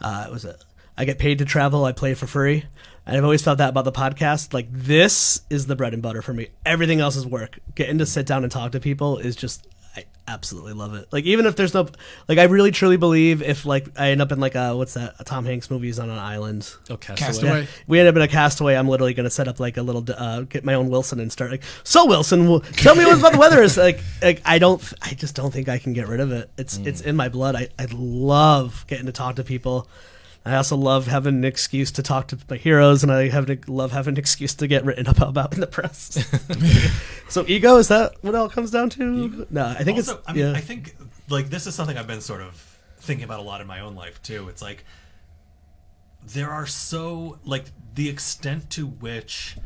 uh 0.00 0.24
it 0.28 0.32
was 0.32 0.44
a 0.44 0.56
I 0.98 1.04
get 1.04 1.18
paid 1.18 1.38
to 1.38 1.44
travel, 1.44 1.84
I 1.84 1.92
play 1.92 2.14
for 2.14 2.26
free. 2.26 2.64
And 3.06 3.16
I've 3.16 3.24
always 3.24 3.40
felt 3.40 3.58
that 3.58 3.70
about 3.70 3.84
the 3.84 3.92
podcast. 3.92 4.52
Like 4.52 4.66
this 4.70 5.40
is 5.48 5.66
the 5.66 5.76
bread 5.76 5.94
and 5.94 6.02
butter 6.02 6.20
for 6.20 6.34
me. 6.34 6.48
Everything 6.66 7.00
else 7.00 7.16
is 7.16 7.24
work. 7.24 7.60
Getting 7.74 7.98
to 7.98 8.06
sit 8.06 8.26
down 8.26 8.42
and 8.42 8.52
talk 8.52 8.72
to 8.72 8.80
people 8.80 9.16
is 9.16 9.34
just 9.36 9.66
I 9.96 10.04
absolutely 10.26 10.74
love 10.74 10.94
it. 10.94 11.08
Like 11.10 11.24
even 11.24 11.46
if 11.46 11.56
there's 11.56 11.72
no 11.72 11.88
like 12.26 12.38
I 12.38 12.44
really 12.44 12.70
truly 12.70 12.96
believe 12.96 13.40
if 13.42 13.64
like 13.64 13.88
I 13.96 14.10
end 14.10 14.20
up 14.20 14.30
in 14.32 14.40
like 14.40 14.56
a 14.56 14.76
what's 14.76 14.94
that 14.94 15.14
a 15.20 15.24
Tom 15.24 15.46
Hanks 15.46 15.70
movie 15.70 15.88
is 15.88 15.98
on 15.98 16.10
an 16.10 16.18
island. 16.18 16.70
Oh, 16.90 16.96
Castaway. 16.96 17.26
Castaway. 17.26 17.68
We 17.86 17.98
end 17.98 18.08
up 18.08 18.16
in 18.16 18.22
a 18.22 18.28
castaway. 18.28 18.74
I'm 18.74 18.88
literally 18.88 19.14
going 19.14 19.24
to 19.24 19.30
set 19.30 19.48
up 19.48 19.58
like 19.58 19.76
a 19.76 19.82
little, 19.82 20.04
uh, 20.14 20.42
get 20.42 20.64
my 20.64 20.74
own 20.74 20.90
Wilson 20.90 21.18
and 21.20 21.32
start 21.32 21.50
like, 21.50 21.62
so 21.84 22.06
Wilson, 22.06 22.48
well, 22.48 22.60
tell 22.60 22.94
me 22.94 23.04
what 23.04 23.18
about 23.18 23.32
the 23.32 23.38
weather 23.38 23.62
is 23.62 23.76
like. 23.76 24.00
Like 24.20 24.42
I 24.44 24.58
don't, 24.58 24.82
I 25.00 25.14
just 25.14 25.34
don't 25.34 25.52
think 25.52 25.68
I 25.68 25.78
can 25.78 25.94
get 25.94 26.08
rid 26.08 26.20
of 26.20 26.30
it. 26.32 26.50
It's 26.58 26.76
it's 26.78 27.00
in 27.00 27.16
my 27.16 27.28
blood. 27.30 27.56
I 27.56 27.68
I 27.78 27.86
love 27.90 28.84
getting 28.86 29.06
to 29.06 29.12
talk 29.12 29.36
to 29.36 29.44
people. 29.44 29.88
I 30.44 30.56
also 30.56 30.76
love 30.76 31.06
having 31.06 31.36
an 31.36 31.44
excuse 31.44 31.90
to 31.92 32.02
talk 32.02 32.28
to 32.28 32.38
my 32.48 32.56
heroes, 32.56 33.02
and 33.02 33.12
I 33.12 33.28
have 33.28 33.46
to 33.46 33.58
love 33.66 33.92
having 33.92 34.14
an 34.14 34.18
excuse 34.18 34.54
to 34.54 34.66
get 34.66 34.84
written 34.84 35.06
up 35.06 35.20
about 35.20 35.52
in 35.52 35.60
the 35.60 35.66
press. 35.66 36.18
so 37.28 37.44
ego 37.46 37.76
is 37.76 37.88
that 37.88 38.12
what 38.22 38.34
it 38.34 38.36
all 38.36 38.48
comes 38.48 38.70
down 38.70 38.90
to? 38.90 39.46
No, 39.50 39.66
I 39.66 39.84
think 39.84 39.98
also, 39.98 40.18
it's 40.18 40.28
I 40.28 40.32
mean, 40.32 40.44
yeah. 40.44 40.52
I 40.52 40.60
think 40.60 40.96
like 41.28 41.50
this 41.50 41.66
is 41.66 41.74
something 41.74 41.98
I've 41.98 42.06
been 42.06 42.20
sort 42.20 42.40
of 42.40 42.54
thinking 42.98 43.24
about 43.24 43.40
a 43.40 43.42
lot 43.42 43.60
in 43.60 43.66
my 43.66 43.80
own 43.80 43.94
life 43.94 44.22
too. 44.22 44.48
It's 44.48 44.62
like 44.62 44.84
there 46.26 46.50
are 46.50 46.66
so 46.66 47.38
like 47.44 47.64
the 47.94 48.08
extent 48.08 48.70
to 48.70 48.86
which 48.86 49.56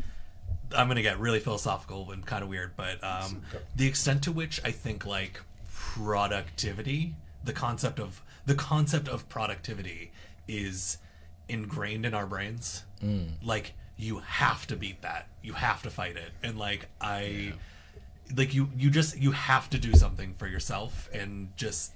I'm 0.76 0.88
gonna 0.88 1.02
get 1.02 1.18
really 1.20 1.40
philosophical 1.40 2.10
and 2.10 2.24
kind 2.24 2.42
of 2.42 2.48
weird, 2.48 2.76
but 2.76 3.02
um, 3.04 3.42
the 3.76 3.86
extent 3.86 4.22
to 4.24 4.32
which 4.32 4.60
I 4.64 4.70
think 4.70 5.06
like 5.06 5.40
productivity, 5.72 7.14
the 7.44 7.52
concept 7.52 8.00
of 8.00 8.22
the 8.46 8.54
concept 8.54 9.08
of 9.08 9.28
productivity 9.28 10.11
is 10.48 10.98
ingrained 11.48 12.06
in 12.06 12.14
our 12.14 12.26
brains. 12.26 12.84
Mm. 13.02 13.32
Like 13.42 13.74
you 13.96 14.18
have 14.18 14.66
to 14.68 14.76
beat 14.76 15.02
that. 15.02 15.28
You 15.42 15.52
have 15.54 15.82
to 15.82 15.90
fight 15.90 16.16
it. 16.16 16.30
And 16.42 16.58
like 16.58 16.88
I 17.00 17.54
like 18.36 18.54
you 18.54 18.68
you 18.76 18.90
just 18.90 19.18
you 19.18 19.32
have 19.32 19.68
to 19.70 19.78
do 19.78 19.94
something 19.94 20.34
for 20.38 20.46
yourself 20.46 21.08
and 21.12 21.54
just 21.56 21.92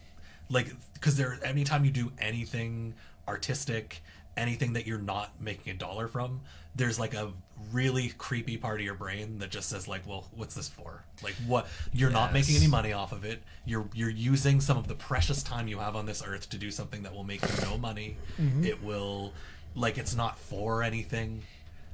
like 0.50 0.68
because 0.94 1.16
there 1.16 1.38
anytime 1.42 1.84
you 1.84 1.90
do 1.90 2.12
anything 2.18 2.94
artistic 3.26 4.02
anything 4.36 4.74
that 4.74 4.86
you're 4.86 4.98
not 4.98 5.30
making 5.40 5.72
a 5.72 5.76
dollar 5.76 6.08
from 6.08 6.40
there's 6.76 6.98
like 6.98 7.14
a 7.14 7.32
really 7.72 8.08
creepy 8.18 8.56
part 8.56 8.78
of 8.78 8.84
your 8.84 8.94
brain 8.94 9.38
that 9.38 9.50
just 9.50 9.68
says 9.68 9.88
like 9.88 10.06
well 10.06 10.28
what's 10.34 10.54
this 10.54 10.68
for? 10.68 11.04
Like 11.22 11.34
what 11.46 11.66
you're 11.92 12.10
not 12.10 12.32
making 12.32 12.56
any 12.56 12.66
money 12.66 12.92
off 12.92 13.12
of 13.12 13.24
it. 13.24 13.42
You're 13.64 13.88
you're 13.94 14.10
using 14.10 14.60
some 14.60 14.76
of 14.76 14.86
the 14.86 14.94
precious 14.94 15.42
time 15.42 15.68
you 15.68 15.78
have 15.78 15.96
on 15.96 16.06
this 16.06 16.22
earth 16.24 16.48
to 16.50 16.58
do 16.58 16.70
something 16.70 17.02
that 17.02 17.14
will 17.14 17.24
make 17.24 17.42
you 17.42 17.64
no 17.64 17.78
money. 17.78 18.16
Mm-hmm. 18.40 18.64
It 18.64 18.82
will 18.82 19.32
like 19.74 19.98
it's 19.98 20.14
not 20.14 20.38
for 20.38 20.82
anything. 20.82 21.42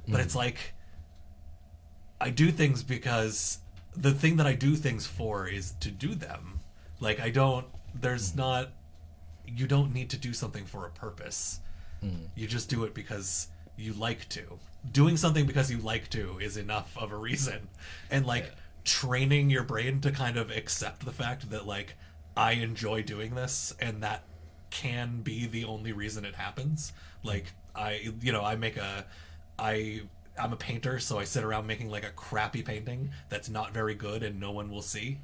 But 0.07 0.19
mm. 0.19 0.23
it's 0.23 0.35
like 0.35 0.73
I 2.19 2.29
do 2.29 2.51
things 2.51 2.83
because 2.83 3.59
the 3.95 4.11
thing 4.11 4.37
that 4.37 4.47
I 4.47 4.53
do 4.53 4.75
things 4.75 5.05
for 5.05 5.47
is 5.47 5.71
to 5.79 5.91
do 5.91 6.13
them. 6.13 6.59
Like 6.99 7.19
I 7.19 7.29
don't 7.29 7.65
there's 7.95 8.33
mm. 8.33 8.37
not 8.37 8.69
you 9.45 9.67
don't 9.67 9.93
need 9.93 10.09
to 10.09 10.17
do 10.17 10.33
something 10.33 10.65
for 10.65 10.85
a 10.85 10.89
purpose. 10.89 11.61
Mm. 12.03 12.27
You 12.35 12.47
just 12.47 12.69
do 12.69 12.83
it 12.83 12.93
because 12.93 13.47
you 13.77 13.93
like 13.93 14.27
to. 14.29 14.59
Doing 14.91 15.17
something 15.17 15.45
because 15.45 15.71
you 15.71 15.77
like 15.77 16.09
to 16.11 16.39
is 16.39 16.57
enough 16.57 16.97
of 16.97 17.11
a 17.11 17.17
reason. 17.17 17.69
And 18.11 18.25
like 18.25 18.51
training 18.83 19.49
your 19.49 19.63
brain 19.63 20.01
to 20.01 20.11
kind 20.11 20.37
of 20.37 20.51
accept 20.51 21.05
the 21.05 21.11
fact 21.11 21.49
that 21.51 21.65
like 21.65 21.95
I 22.35 22.53
enjoy 22.53 23.03
doing 23.03 23.35
this 23.35 23.73
and 23.79 24.03
that 24.03 24.23
can 24.69 25.21
be 25.21 25.45
the 25.45 25.65
only 25.65 25.93
reason 25.93 26.25
it 26.25 26.35
happens. 26.35 26.93
Like 27.23 27.45
I 27.75 28.11
you 28.21 28.31
know, 28.31 28.43
I 28.43 28.55
make 28.55 28.77
a 28.77 29.05
I 29.57 30.01
I'm 30.37 30.51
a 30.51 30.57
painter, 30.57 30.99
so 30.99 31.19
I 31.19 31.25
sit 31.25 31.43
around 31.43 31.67
making 31.67 31.89
like 31.89 32.05
a 32.05 32.09
crappy 32.09 32.63
painting 32.63 33.11
that's 33.29 33.49
not 33.49 33.73
very 33.73 33.93
good 33.93 34.23
and 34.23 34.39
no 34.39 34.51
one 34.51 34.69
will 34.69 34.81
see. 34.81 35.19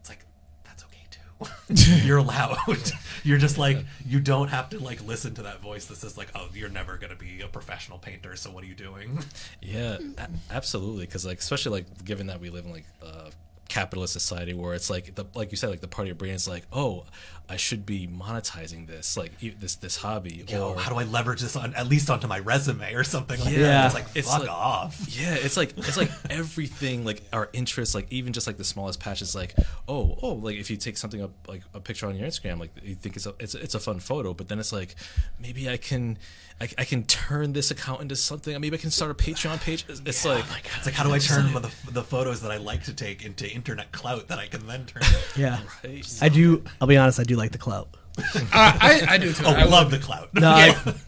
It's 0.00 0.08
like 0.08 0.24
that's 0.64 0.82
okay 0.84 1.04
too. 1.10 1.20
you're 1.68 2.18
allowed. 2.18 2.58
you're 3.24 3.38
just 3.38 3.58
like 3.58 3.78
you 4.06 4.20
don't 4.20 4.48
have 4.48 4.70
to 4.70 4.78
like 4.78 5.04
listen 5.06 5.34
to 5.34 5.42
that 5.42 5.60
voice 5.60 5.86
that 5.86 5.96
says 5.96 6.16
like, 6.16 6.28
"Oh, 6.34 6.48
you're 6.54 6.68
never 6.68 6.96
to 7.10 7.16
be 7.16 7.40
a 7.40 7.48
professional 7.48 7.98
painter, 7.98 8.36
so 8.36 8.50
what 8.50 8.64
are 8.64 8.66
you 8.66 8.74
doing?" 8.74 9.18
Yeah, 9.62 9.98
a- 10.18 10.28
absolutely. 10.54 11.06
Because 11.06 11.24
like, 11.26 11.38
especially 11.38 11.72
like, 11.72 12.04
given 12.04 12.26
that 12.28 12.40
we 12.40 12.50
live 12.50 12.64
in 12.66 12.72
like 12.72 12.86
a 13.02 13.30
capitalist 13.68 14.12
society 14.12 14.54
where 14.54 14.74
it's 14.74 14.90
like 14.90 15.14
the 15.14 15.24
like 15.34 15.50
you 15.50 15.56
said, 15.56 15.70
like 15.70 15.80
the 15.80 15.88
part 15.88 16.04
of 16.04 16.08
your 16.08 16.14
brain 16.16 16.34
is 16.34 16.46
like, 16.46 16.66
oh, 16.72 17.04
I 17.46 17.56
should 17.56 17.84
be 17.84 18.06
monetizing 18.08 18.86
this, 18.86 19.16
like 19.18 19.32
e- 19.42 19.50
this 19.50 19.76
this 19.76 19.96
hobby. 19.96 20.44
You 20.48 20.54
know, 20.56 20.68
or 20.70 20.78
how 20.78 20.90
do 20.90 20.96
I 20.98 21.04
leverage 21.04 21.42
this 21.42 21.56
on 21.56 21.74
at 21.74 21.86
least 21.86 22.08
onto 22.08 22.26
my 22.26 22.38
resume 22.38 22.94
or 22.94 23.04
something 23.04 23.38
like 23.40 23.52
Yeah. 23.52 23.60
that? 23.62 23.84
It's 23.86 23.94
like 23.94 24.06
It's 24.14 24.28
fuck 24.30 24.40
like- 24.40 24.50
off. 24.50 25.06
yeah, 25.08 25.34
it's 25.34 25.56
like 25.56 25.76
it's 25.76 25.96
like 25.98 26.10
everything, 26.30 27.04
like 27.04 27.22
our 27.32 27.50
interests, 27.52 27.94
like 27.94 28.06
even 28.10 28.32
just 28.32 28.46
like 28.46 28.56
the 28.56 28.64
smallest 28.64 28.98
patches, 28.98 29.34
like 29.34 29.54
oh 29.88 30.18
oh, 30.22 30.32
like 30.34 30.56
if 30.56 30.70
you 30.70 30.76
take 30.78 30.96
something 30.96 31.20
up 31.22 31.32
like 31.46 31.62
a 31.74 31.80
picture 31.80 32.06
on 32.06 32.16
your 32.16 32.26
Instagram, 32.26 32.58
like 32.58 32.70
you 32.82 32.94
think 32.94 33.16
it's 33.16 33.26
a 33.26 33.34
it's 33.38 33.54
a, 33.54 33.60
it's 33.62 33.74
a 33.74 33.80
fun 33.80 34.00
photo, 34.00 34.32
but 34.32 34.48
then 34.48 34.58
it's 34.58 34.72
like 34.72 34.94
maybe 35.38 35.68
I 35.68 35.76
can 35.76 36.18
I, 36.60 36.68
I 36.78 36.84
can 36.84 37.02
turn 37.04 37.52
this 37.52 37.70
account 37.72 38.00
into 38.00 38.14
something. 38.16 38.58
Maybe 38.60 38.76
I 38.76 38.80
can 38.80 38.90
start 38.92 39.10
a 39.10 39.14
Patreon 39.14 39.60
page. 39.60 39.84
It's, 39.88 40.00
it's 40.06 40.24
like 40.24 40.44
It's 40.76 40.86
like 40.86 40.94
how 40.94 41.02
do 41.02 41.12
I 41.12 41.18
turn 41.18 41.52
the, 41.52 41.68
the 41.90 42.02
photos 42.04 42.42
that 42.42 42.52
I 42.52 42.58
like 42.58 42.84
to 42.84 42.94
take 42.94 43.24
into 43.24 43.50
internet 43.52 43.90
clout 43.90 44.28
that 44.28 44.38
I 44.38 44.46
can 44.46 44.64
then 44.68 44.86
turn? 44.86 45.02
yeah. 45.36 45.58
right? 45.84 46.18
I 46.22 46.28
do. 46.28 46.62
I'll 46.80 46.86
be 46.86 46.96
honest. 46.96 47.18
I 47.18 47.24
do 47.24 47.33
like 47.36 47.52
the 47.52 47.58
clout. 47.58 47.88
Uh, 48.36 48.42
I, 48.52 49.02
I 49.08 49.18
do 49.18 49.32
too. 49.32 49.42
oh, 49.44 49.52
I 49.52 49.64
love 49.64 49.90
the 49.90 49.98
clout. 49.98 50.30
No, 50.34 50.50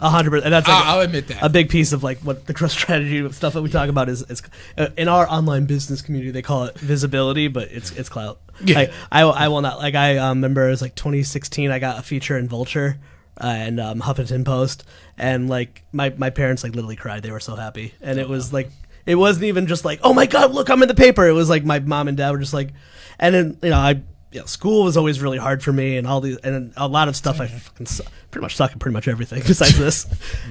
a 0.00 0.10
hundred 0.10 0.30
percent. 0.30 0.46
And 0.46 0.54
that's 0.54 0.66
like 0.66 0.76
I'll, 0.84 0.96
I'll 0.96 1.00
admit 1.02 1.28
that. 1.28 1.40
a 1.40 1.48
big 1.48 1.68
piece 1.68 1.92
of 1.92 2.02
like 2.02 2.18
what 2.18 2.46
the 2.46 2.52
growth 2.52 2.72
strategy 2.72 3.30
stuff 3.30 3.52
that 3.52 3.62
we 3.62 3.70
talk 3.70 3.88
about 3.88 4.08
is, 4.08 4.22
is 4.22 4.42
uh, 4.76 4.88
in 4.96 5.06
our 5.06 5.28
online 5.30 5.66
business 5.66 6.02
community 6.02 6.32
they 6.32 6.42
call 6.42 6.64
it 6.64 6.76
visibility, 6.78 7.46
but 7.46 7.70
it's 7.70 7.92
it's 7.92 8.08
clout. 8.08 8.40
Yeah. 8.64 8.76
Like, 8.76 8.92
I 9.12 9.22
I 9.22 9.48
will 9.48 9.60
not 9.60 9.78
like 9.78 9.94
I 9.94 10.16
um, 10.16 10.38
remember 10.38 10.66
it 10.66 10.70
was 10.70 10.82
like 10.82 10.96
2016. 10.96 11.70
I 11.70 11.78
got 11.78 11.98
a 11.98 12.02
feature 12.02 12.36
in 12.36 12.48
Vulture. 12.48 12.98
Uh, 13.38 13.48
and 13.48 13.78
um, 13.78 14.00
Huffington 14.00 14.46
Post, 14.46 14.82
and 15.18 15.46
like 15.50 15.82
my, 15.92 16.08
my 16.16 16.30
parents 16.30 16.64
like 16.64 16.74
literally 16.74 16.96
cried. 16.96 17.22
They 17.22 17.30
were 17.30 17.38
so 17.38 17.54
happy, 17.54 17.92
and 18.00 18.18
it 18.18 18.30
was 18.30 18.50
like 18.50 18.70
it 19.04 19.16
wasn't 19.16 19.44
even 19.44 19.66
just 19.66 19.84
like 19.84 20.00
oh 20.02 20.14
my 20.14 20.24
god, 20.24 20.52
look 20.52 20.70
I'm 20.70 20.80
in 20.80 20.88
the 20.88 20.94
paper. 20.94 21.28
It 21.28 21.32
was 21.32 21.50
like 21.50 21.62
my 21.62 21.78
mom 21.80 22.08
and 22.08 22.16
dad 22.16 22.30
were 22.30 22.38
just 22.38 22.54
like, 22.54 22.70
and 23.18 23.34
then 23.34 23.58
you 23.62 23.68
know 23.68 23.76
I 23.76 24.00
you 24.36 24.42
know, 24.42 24.46
school 24.46 24.84
was 24.84 24.98
always 24.98 25.22
really 25.22 25.38
hard 25.38 25.62
for 25.62 25.72
me, 25.72 25.96
and 25.96 26.06
all 26.06 26.20
these 26.20 26.36
and 26.36 26.70
a 26.76 26.86
lot 26.86 27.08
of 27.08 27.16
stuff 27.16 27.40
I 27.40 27.46
fucking 27.46 27.86
su- 27.86 28.04
pretty 28.30 28.42
much 28.42 28.54
suck 28.54 28.70
at 28.70 28.78
pretty 28.78 28.92
much 28.92 29.08
everything 29.08 29.42
besides 29.46 29.78
this, 29.78 30.06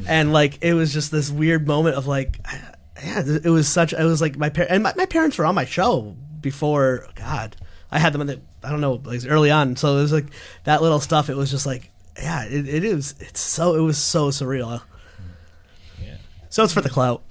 and 0.08 0.34
like 0.34 0.58
it 0.64 0.74
was 0.74 0.92
just 0.92 1.12
this 1.12 1.30
weird 1.30 1.68
moment 1.68 1.96
of 1.96 2.08
like, 2.08 2.40
yeah, 3.04 3.22
it 3.44 3.52
was 3.52 3.68
such. 3.68 3.94
It 3.94 4.04
was 4.04 4.22
like 4.22 4.38
my 4.38 4.50
parents 4.50 4.74
and 4.74 4.82
my, 4.82 4.92
my 4.98 5.06
parents 5.06 5.38
were 5.38 5.46
on 5.46 5.54
my 5.54 5.66
show 5.66 6.16
before. 6.42 7.08
God, 7.14 7.56
I 7.92 8.00
had 8.00 8.12
them 8.12 8.22
in 8.22 8.28
the 8.28 8.42
I 8.64 8.72
don't 8.72 8.82
know 8.82 9.00
like 9.04 9.22
early 9.28 9.52
on, 9.52 9.76
so 9.76 9.96
it 10.00 10.02
was 10.02 10.12
like 10.12 10.26
that 10.64 10.82
little 10.82 11.00
stuff. 11.00 11.30
It 11.30 11.38
was 11.38 11.52
just 11.52 11.68
like 11.68 11.92
yeah, 12.18 12.44
it, 12.46 12.68
it 12.68 12.84
is. 12.84 13.14
It's 13.20 13.40
so 13.40 13.76
it 13.76 13.82
was 13.82 14.00
so 14.00 14.30
surreal. 14.30 14.82
yeah. 16.02 16.18
So 16.50 16.64
it's 16.64 16.74
for 16.74 16.82
the 16.82 16.90
clout. 16.90 17.22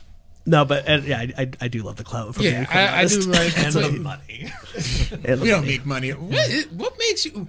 No, 0.47 0.65
but 0.65 0.87
and, 0.87 1.05
yeah, 1.05 1.21
I, 1.21 1.33
I, 1.39 1.51
I 1.63 1.69
do 1.69 1.83
love 1.83 1.97
the 1.97 2.05
clout. 2.05 2.29
if 2.31 2.39
I'm 2.39 2.45
yeah, 2.45 2.67
I, 2.69 3.03
I 3.03 3.07
do 3.07 3.15
honest. 3.23 3.29
like. 3.29 3.59
and 3.65 3.73
the 3.75 3.91
money. 3.93 4.53
And 5.25 5.41
we 5.41 5.49
don't 5.49 5.65
make 5.67 5.87
money. 5.87 6.11
What 6.11 6.49
is, 6.51 6.67
what 6.69 6.99
makes 6.99 7.25
you? 7.25 7.49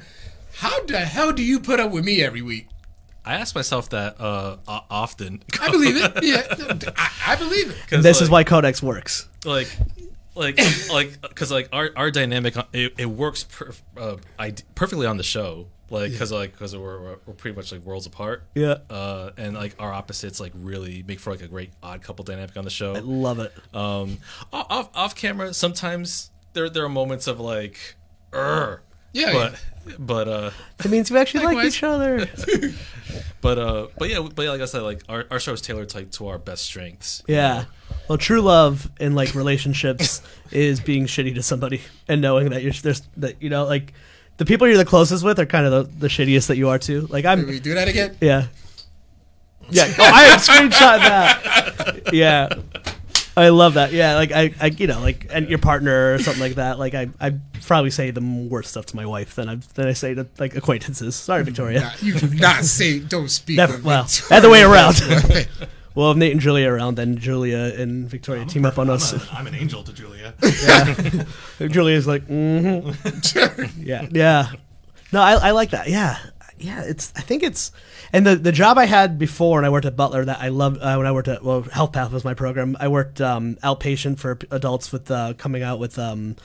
How 0.54 0.82
the 0.84 1.00
hell 1.00 1.34
do 1.34 1.44
you 1.44 1.60
put 1.60 1.80
up 1.82 1.92
with 1.92 2.06
me 2.06 2.22
every 2.24 2.42
week? 2.42 2.68
I 3.26 3.34
ask 3.36 3.54
myself 3.56 3.90
that 3.90 4.16
uh, 4.22 4.58
often. 4.68 5.44
I 5.60 5.72
believe 5.72 5.98
it. 5.98 6.14
Yeah, 6.24 6.44
I, 6.96 7.34
I 7.34 7.36
believe 7.36 7.72
it. 7.72 7.78
'Cause, 7.90 8.04
This 8.04 8.22
is 8.22 8.30
why 8.30 8.44
Codex 8.44 8.82
works. 8.84 9.28
like 9.44 9.68
like 10.36 10.58
like 10.92 11.20
because 11.22 11.52
like 11.52 11.68
our 11.74 11.90
our 11.96 12.12
dynamic 12.12 12.56
it, 12.74 12.94
it 12.98 13.06
works 13.08 13.44
per, 13.44 13.72
uh, 13.98 14.18
ide- 14.38 14.64
perfectly 14.76 15.08
on 15.08 15.18
the 15.18 15.24
show 15.24 15.68
like 15.90 16.12
because 16.12 16.32
like 16.32 16.52
because 16.52 16.76
we're, 16.76 17.00
we're 17.02 17.16
we're 17.26 17.34
pretty 17.34 17.56
much 17.56 17.72
like 17.72 17.82
worlds 17.82 18.06
apart 18.08 18.44
Yeah. 18.56 18.78
uh 18.90 19.30
and 19.38 19.54
like 19.56 19.76
our 19.80 19.94
opposites 19.94 20.40
like 20.40 20.52
really 20.56 21.04
make 21.08 21.20
for 21.20 21.32
like 21.32 21.42
a 21.42 21.48
great 21.48 21.72
odd 21.84 22.02
couple 22.02 22.26
dynamic 22.26 22.58
on 22.58 22.64
the 22.64 22.70
show 22.72 22.96
I 22.96 23.00
love 23.00 23.40
it. 23.40 23.54
um 23.74 24.18
off 24.52 24.90
off 24.96 25.16
camera 25.16 25.54
sometimes 25.54 26.32
there 26.54 26.70
there 26.70 26.84
are 26.86 26.90
moments 26.90 27.28
of 27.28 27.40
like 27.40 27.96
Urgh. 28.32 28.80
Yeah, 29.14 29.32
but 29.88 29.98
but 30.00 30.28
uh 30.28 30.52
It 30.84 30.90
means 30.92 31.10
you 31.10 31.18
actually 31.18 31.46
like 31.46 31.66
each 31.66 31.84
other. 31.84 32.28
but 33.42 33.58
uh 33.58 33.88
but 33.98 34.10
yeah 34.10 34.28
but 34.34 34.44
yeah, 34.44 34.50
like 34.52 34.62
i 34.62 34.66
said 34.66 34.82
like 34.82 35.04
our, 35.08 35.26
our 35.32 35.40
show 35.40 35.54
is 35.54 35.62
tailored 35.62 35.90
to, 35.90 35.98
like, 35.98 36.12
to 36.12 36.28
our 36.28 36.38
best 36.38 36.66
strengths 36.66 37.24
Yeah. 37.28 37.66
Well, 38.10 38.18
true 38.20 38.42
love 38.42 38.92
in 39.00 39.16
like 39.16 39.34
relationships 39.36 40.22
is 40.52 40.80
being 40.80 41.06
shitty 41.06 41.34
to 41.36 41.44
somebody 41.44 41.82
and 42.08 42.22
knowing 42.22 42.50
that 42.50 42.62
you're 42.64 42.74
there's 42.74 43.02
that 43.18 43.42
you 43.42 43.50
know 43.50 43.66
like 43.66 43.94
the 44.38 44.46
people 44.46 44.68
you're 44.68 44.78
the 44.78 44.86
closest 44.86 45.24
with 45.24 45.40
are 45.40 45.46
kind 45.46 45.66
of 45.66 45.72
the, 45.72 46.00
the 46.00 46.08
shittiest 46.08 46.48
that 46.48 46.58
you 46.58 46.70
are 46.70 46.80
too. 46.80 47.08
Like 47.10 47.26
I'm 47.26 47.46
we 47.48 47.60
do 47.60 47.74
that 47.76 47.88
again? 47.88 48.18
yeah. 48.22 48.48
Yeah. 49.70 49.92
Oh, 49.98 50.04
I 50.04 50.24
had 50.26 50.40
screenshot 50.40 50.72
that. 51.00 52.14
Yeah. 52.14 52.50
I 53.38 53.50
love 53.50 53.74
that. 53.74 53.92
Yeah, 53.92 54.16
like 54.16 54.32
I, 54.32 54.54
I, 54.62 54.68
you 54.68 54.88
know, 54.88 55.02
like 55.02 55.28
and 55.30 55.50
your 55.50 55.60
partner 55.60 56.14
or 56.14 56.20
something 56.20 56.42
like 56.42 56.56
that. 56.56 56.80
Like 56.80 56.94
I, 56.94 57.10
I 57.20 57.34
probably 57.64 57.90
say 57.90 58.12
the 58.12 58.22
worst 58.22 58.70
stuff 58.72 58.86
to 58.88 58.96
my 58.96 59.06
wife 59.06 59.36
than 59.36 59.50
I 59.50 59.56
than 59.74 59.88
I 59.88 59.94
say 59.94 60.14
to 60.14 60.28
like 60.40 60.56
acquaintances. 60.56 61.16
Sorry, 61.16 61.44
Victoria. 61.44 61.82
Nah, 61.82 61.92
you 62.00 62.14
do 62.14 62.30
not 62.36 62.64
say. 62.64 63.00
Don't 63.00 63.28
speak. 63.30 63.58
Never- 63.58 63.82
well, 63.84 64.04
Victoria. 64.04 64.38
other 64.40 64.50
way 64.50 64.64
around. 64.64 64.96
Well, 65.96 66.12
if 66.12 66.18
Nate 66.18 66.34
and 66.34 66.42
Julia 66.42 66.70
are 66.70 66.76
around, 66.76 66.96
then 66.96 67.18
Julia 67.18 67.74
and 67.78 68.08
Victoria 68.08 68.46
team 68.46 68.66
up 68.66 68.78
on 68.78 68.90
I'm, 68.90 68.96
us. 68.96 69.14
I'm 69.34 69.48
an 69.48 69.56
angel 69.56 69.84
to 69.84 69.94
Julia. 69.94 70.34
Julia's 71.60 72.06
like, 72.06 72.28
mm-hmm. 72.28 73.82
yeah, 73.82 74.06
yeah. 74.12 74.52
No, 75.14 75.22
I, 75.22 75.34
I 75.36 75.52
like 75.52 75.70
that. 75.70 75.88
Yeah, 75.88 76.18
yeah. 76.58 76.84
It's 76.84 77.14
I 77.16 77.22
think 77.22 77.44
it's 77.44 77.72
and 78.12 78.28
the 78.28 78.36
the 78.36 78.52
job 78.52 78.78
I 78.78 78.86
had 78.86 79.18
before 79.18 79.58
when 79.58 79.66
I 79.66 79.70
worked 79.70 79.86
at 79.86 79.96
Butler 79.96 80.26
that 80.26 80.42
I 80.42 80.50
loved 80.50 80.82
uh, 80.82 80.96
when 80.96 81.08
I 81.08 81.14
worked 81.14 81.30
at 81.30 81.44
well 81.44 81.62
Health 81.62 81.94
Path 81.94 82.12
was 82.12 82.26
my 82.26 82.34
program. 82.34 82.76
I 82.80 82.90
worked 82.90 83.22
um, 83.22 83.56
outpatient 83.64 84.20
for 84.20 84.38
adults 84.52 84.92
with 84.92 85.10
uh, 85.10 85.34
coming 85.38 85.64
out 85.64 85.80
with 85.80 85.98
um, 85.98 86.36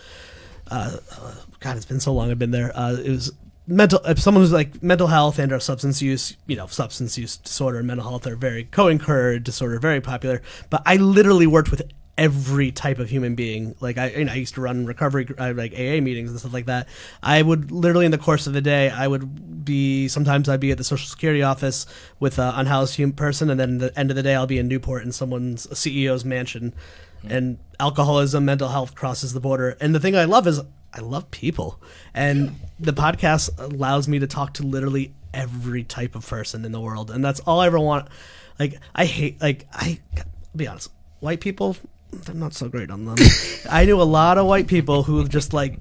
uh, 0.70 0.97
uh, 1.18 1.35
God, 1.59 1.77
it's 1.77 1.86
been 1.86 2.01
so 2.01 2.12
long 2.12 2.31
I've 2.31 2.39
been 2.39 2.52
there. 2.52 2.70
Uh, 2.74 2.94
it 2.94 3.10
was 3.10 3.32
mental 3.70 4.01
if 4.05 4.18
someone 4.18 4.42
who's 4.42 4.52
like 4.52 4.82
mental 4.82 5.06
health 5.06 5.38
and 5.38 5.52
or 5.52 5.60
substance 5.60 6.02
use 6.02 6.36
you 6.47 6.56
know 6.56 6.66
substance 6.66 7.16
use 7.16 7.36
disorder 7.36 7.78
and 7.78 7.86
mental 7.86 8.09
health 8.09 8.26
are 8.26 8.36
very 8.36 8.64
co-occurring 8.64 9.42
disorder 9.42 9.78
very 9.78 10.01
popular 10.01 10.42
but 10.68 10.82
i 10.84 10.97
literally 10.97 11.47
worked 11.47 11.70
with 11.70 11.82
every 12.18 12.70
type 12.70 12.98
of 12.98 13.09
human 13.09 13.34
being. 13.34 13.74
Like 13.80 13.97
i 13.97 14.10
you 14.10 14.24
know, 14.26 14.32
i 14.32 14.34
used 14.34 14.55
to 14.56 14.60
run 14.60 14.84
recovery 14.84 15.26
uh, 15.38 15.55
like 15.56 15.72
aa 15.72 16.01
meetings 16.01 16.30
and 16.30 16.38
stuff 16.38 16.52
like 16.52 16.66
that. 16.66 16.86
I 17.22 17.40
would 17.40 17.72
literally 17.72 18.05
in 18.05 18.10
the 18.12 18.18
course 18.18 18.47
of 18.47 18.52
the 18.52 18.60
day 18.60 18.90
i 18.90 19.09
would 19.09 19.64
be 19.64 20.06
sometimes 20.06 20.48
i'd 20.48 20.60
be 20.60 20.70
at 20.70 20.78
the 20.78 20.84
social 20.84 21.09
security 21.09 21.42
office 21.42 21.86
with 22.18 22.38
an 22.38 22.52
unhoused 22.55 22.97
human 22.97 23.14
person 23.14 23.48
and 23.48 23.59
then 23.59 23.78
the 23.78 23.98
end 23.98 24.10
of 24.10 24.16
the 24.16 24.22
day 24.22 24.34
i'll 24.34 24.47
be 24.47 24.59
in 24.59 24.68
newport 24.68 25.02
in 25.02 25.12
someone's 25.12 25.66
ceo's 25.76 26.24
mansion. 26.24 26.74
And 27.22 27.59
alcoholism, 27.78 28.47
mental 28.47 28.68
health 28.68 28.94
crosses 28.94 29.34
the 29.34 29.40
border. 29.40 29.76
And 29.80 29.94
the 29.94 30.01
thing 30.01 30.16
I 30.16 30.24
love 30.24 30.47
is 30.47 30.60
I 30.92 31.00
love 31.00 31.30
people, 31.30 31.80
and 32.14 32.56
the 32.78 32.92
podcast 32.92 33.50
allows 33.58 34.08
me 34.08 34.18
to 34.18 34.26
talk 34.26 34.54
to 34.54 34.62
literally 34.64 35.12
every 35.32 35.84
type 35.84 36.14
of 36.14 36.26
person 36.26 36.64
in 36.64 36.72
the 36.72 36.80
world, 36.80 37.10
and 37.10 37.24
that's 37.24 37.40
all 37.40 37.60
I 37.60 37.66
ever 37.66 37.78
want. 37.78 38.08
Like 38.58 38.74
I 38.94 39.04
hate, 39.04 39.40
like 39.40 39.66
I, 39.72 40.00
I'll 40.16 40.24
be 40.56 40.66
honest, 40.66 40.90
white 41.20 41.40
people, 41.40 41.76
I'm 42.28 42.38
not 42.38 42.54
so 42.54 42.68
great 42.68 42.90
on 42.90 43.04
them. 43.04 43.16
I 43.70 43.84
knew 43.84 44.00
a 44.00 44.04
lot 44.04 44.38
of 44.38 44.46
white 44.46 44.66
people 44.66 45.02
who 45.02 45.26
just 45.28 45.52
like. 45.52 45.78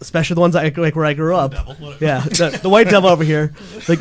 Especially 0.00 0.34
the 0.34 0.40
ones 0.40 0.54
I, 0.54 0.68
like 0.76 0.94
where 0.94 1.04
I 1.04 1.14
grew 1.14 1.34
up. 1.34 1.52
Devil? 1.52 1.94
Yeah, 2.00 2.20
the, 2.20 2.58
the 2.62 2.68
white 2.68 2.88
devil 2.88 3.08
over 3.08 3.24
here. 3.24 3.54
Like, 3.88 4.00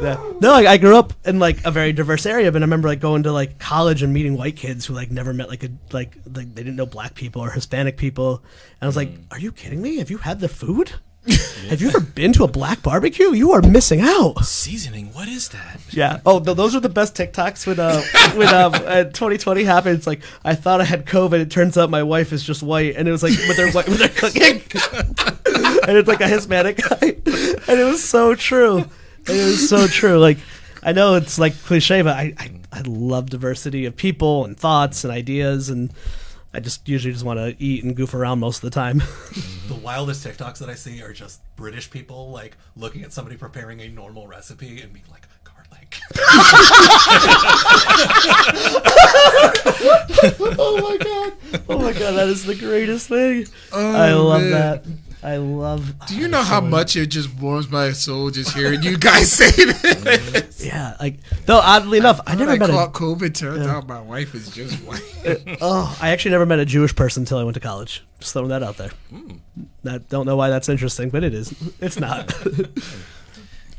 yeah. 0.00 0.16
no, 0.40 0.50
like 0.50 0.66
I 0.66 0.76
grew 0.78 0.96
up 0.96 1.12
in 1.24 1.38
like 1.38 1.64
a 1.64 1.70
very 1.70 1.92
diverse 1.92 2.26
area, 2.26 2.50
but 2.50 2.62
I 2.62 2.64
remember 2.64 2.88
like 2.88 3.00
going 3.00 3.24
to 3.24 3.32
like 3.32 3.58
college 3.58 4.02
and 4.02 4.12
meeting 4.12 4.36
white 4.36 4.56
kids 4.56 4.86
who 4.86 4.94
like 4.94 5.10
never 5.10 5.32
met 5.32 5.48
like 5.48 5.64
a 5.64 5.68
like 5.92 6.16
like 6.24 6.54
they 6.54 6.62
didn't 6.62 6.76
know 6.76 6.86
black 6.86 7.14
people 7.14 7.42
or 7.42 7.50
Hispanic 7.50 7.96
people, 7.96 8.36
and 8.80 8.82
I 8.82 8.86
was 8.86 8.96
like, 8.96 9.10
mm. 9.10 9.22
"Are 9.30 9.38
you 9.38 9.52
kidding 9.52 9.82
me? 9.82 9.98
Have 9.98 10.10
you 10.10 10.18
had 10.18 10.40
the 10.40 10.48
food? 10.48 10.92
Have 11.70 11.80
you 11.80 11.88
ever 11.88 12.00
been 12.00 12.32
to 12.34 12.44
a 12.44 12.48
black 12.48 12.82
barbecue? 12.82 13.32
You 13.32 13.52
are 13.52 13.62
missing 13.62 14.00
out." 14.02 14.44
seasoning 14.44 15.12
what 15.14 15.28
is 15.28 15.48
that 15.48 15.80
Yeah. 15.90 16.20
Oh, 16.26 16.38
th- 16.38 16.56
those 16.56 16.74
are 16.74 16.80
the 16.80 16.88
best 16.90 17.14
TikToks 17.14 17.66
when 17.66 17.80
uh 17.80 18.02
when 18.36 18.48
um 18.48 18.74
uh, 18.74 19.04
2020 19.04 19.64
happened. 19.64 19.96
It's 19.96 20.06
like 20.06 20.20
I 20.44 20.54
thought 20.54 20.80
I 20.80 20.84
had 20.84 21.06
COVID. 21.06 21.40
It 21.40 21.50
turns 21.50 21.78
out 21.78 21.88
my 21.88 22.02
wife 22.02 22.32
is 22.32 22.42
just 22.42 22.62
white, 22.62 22.96
and 22.96 23.08
it 23.08 23.12
was 23.12 23.22
like 23.22 23.32
with 23.48 23.56
their 23.56 23.70
white 23.72 23.88
with 23.88 23.98
their 23.98 24.08
cooking, 24.10 24.56
and 25.88 25.96
it's 25.96 26.08
like 26.08 26.20
a 26.20 26.28
Hispanic 26.28 26.76
guy, 26.76 27.16
and 27.68 27.80
it 27.80 27.84
was 27.84 28.04
so 28.04 28.34
true. 28.34 28.78
And 28.78 29.36
it 29.38 29.44
was 29.44 29.68
so 29.68 29.86
true. 29.86 30.18
Like 30.18 30.38
I 30.82 30.92
know 30.92 31.14
it's 31.14 31.38
like 31.38 31.56
cliche, 31.64 32.02
but 32.02 32.16
I 32.16 32.34
I, 32.36 32.50
I 32.70 32.80
love 32.82 33.30
diversity 33.30 33.86
of 33.86 33.96
people 33.96 34.44
and 34.44 34.58
thoughts 34.58 35.04
and 35.04 35.12
ideas, 35.12 35.70
and 35.70 35.90
I 36.54 36.60
just 36.60 36.88
usually 36.88 37.12
just 37.12 37.24
want 37.24 37.40
to 37.40 37.56
eat 37.62 37.82
and 37.82 37.96
goof 37.96 38.14
around 38.14 38.38
most 38.38 38.58
of 38.58 38.62
the 38.62 38.70
time. 38.70 39.02
The 39.64 39.74
wildest 39.76 40.26
TikToks 40.26 40.58
that 40.58 40.68
I 40.68 40.74
see 40.74 41.00
are 41.02 41.14
just 41.14 41.40
British 41.56 41.90
people 41.90 42.30
like 42.30 42.58
looking 42.76 43.02
at 43.02 43.14
somebody 43.14 43.38
preparing 43.38 43.80
a 43.80 43.88
normal 43.88 44.26
recipe 44.26 44.82
and 44.82 44.92
being 44.92 45.06
like, 45.10 45.26
garlic. 45.42 45.96
oh 50.58 50.78
my 50.82 50.98
god! 50.98 51.32
Oh 51.66 51.78
my 51.78 51.94
god! 51.94 52.12
That 52.12 52.28
is 52.28 52.44
the 52.44 52.54
greatest 52.54 53.08
thing. 53.08 53.46
Oh, 53.72 53.96
I 53.96 54.12
love 54.12 54.42
man. 54.42 54.50
that. 54.50 54.84
I 55.24 55.36
love. 55.38 55.94
Do 56.06 56.16
you 56.18 56.28
know 56.28 56.42
how 56.42 56.60
much 56.60 56.96
it 56.96 57.06
just 57.06 57.34
warms 57.36 57.70
my 57.70 57.92
soul 57.92 58.30
just 58.30 58.54
hearing 58.54 58.82
you 58.82 58.98
guys 58.98 59.32
say 59.32 59.50
this? 59.64 60.62
Yeah, 60.64 60.96
like 61.00 61.16
though 61.46 61.60
oddly 61.60 61.96
enough, 61.98 62.20
I 62.26 62.32
When 62.36 62.40
never 62.40 62.50
I 62.52 62.58
met 62.58 62.70
caught 62.70 62.88
a. 62.88 62.92
COVID, 62.92 63.34
turns 63.34 63.66
out 63.66 63.86
my 63.88 64.00
wife 64.02 64.34
is 64.34 64.50
just 64.50 64.76
white. 64.84 65.00
Oh, 65.62 65.96
I 66.00 66.10
actually 66.10 66.32
never 66.32 66.44
met 66.44 66.58
a 66.58 66.66
Jewish 66.66 66.94
person 66.94 67.22
until 67.22 67.38
I 67.38 67.44
went 67.44 67.54
to 67.54 67.60
college. 67.60 68.04
Just 68.20 68.34
throwing 68.34 68.48
that 68.50 68.62
out 68.62 68.76
there. 68.76 68.90
Hmm. 69.08 69.36
That 69.82 70.08
don't 70.10 70.26
know 70.26 70.36
why 70.36 70.50
that's 70.50 70.68
interesting, 70.68 71.08
but 71.10 71.24
it 71.24 71.32
is. 71.34 71.54
It's 71.80 71.98
not. 71.98 72.32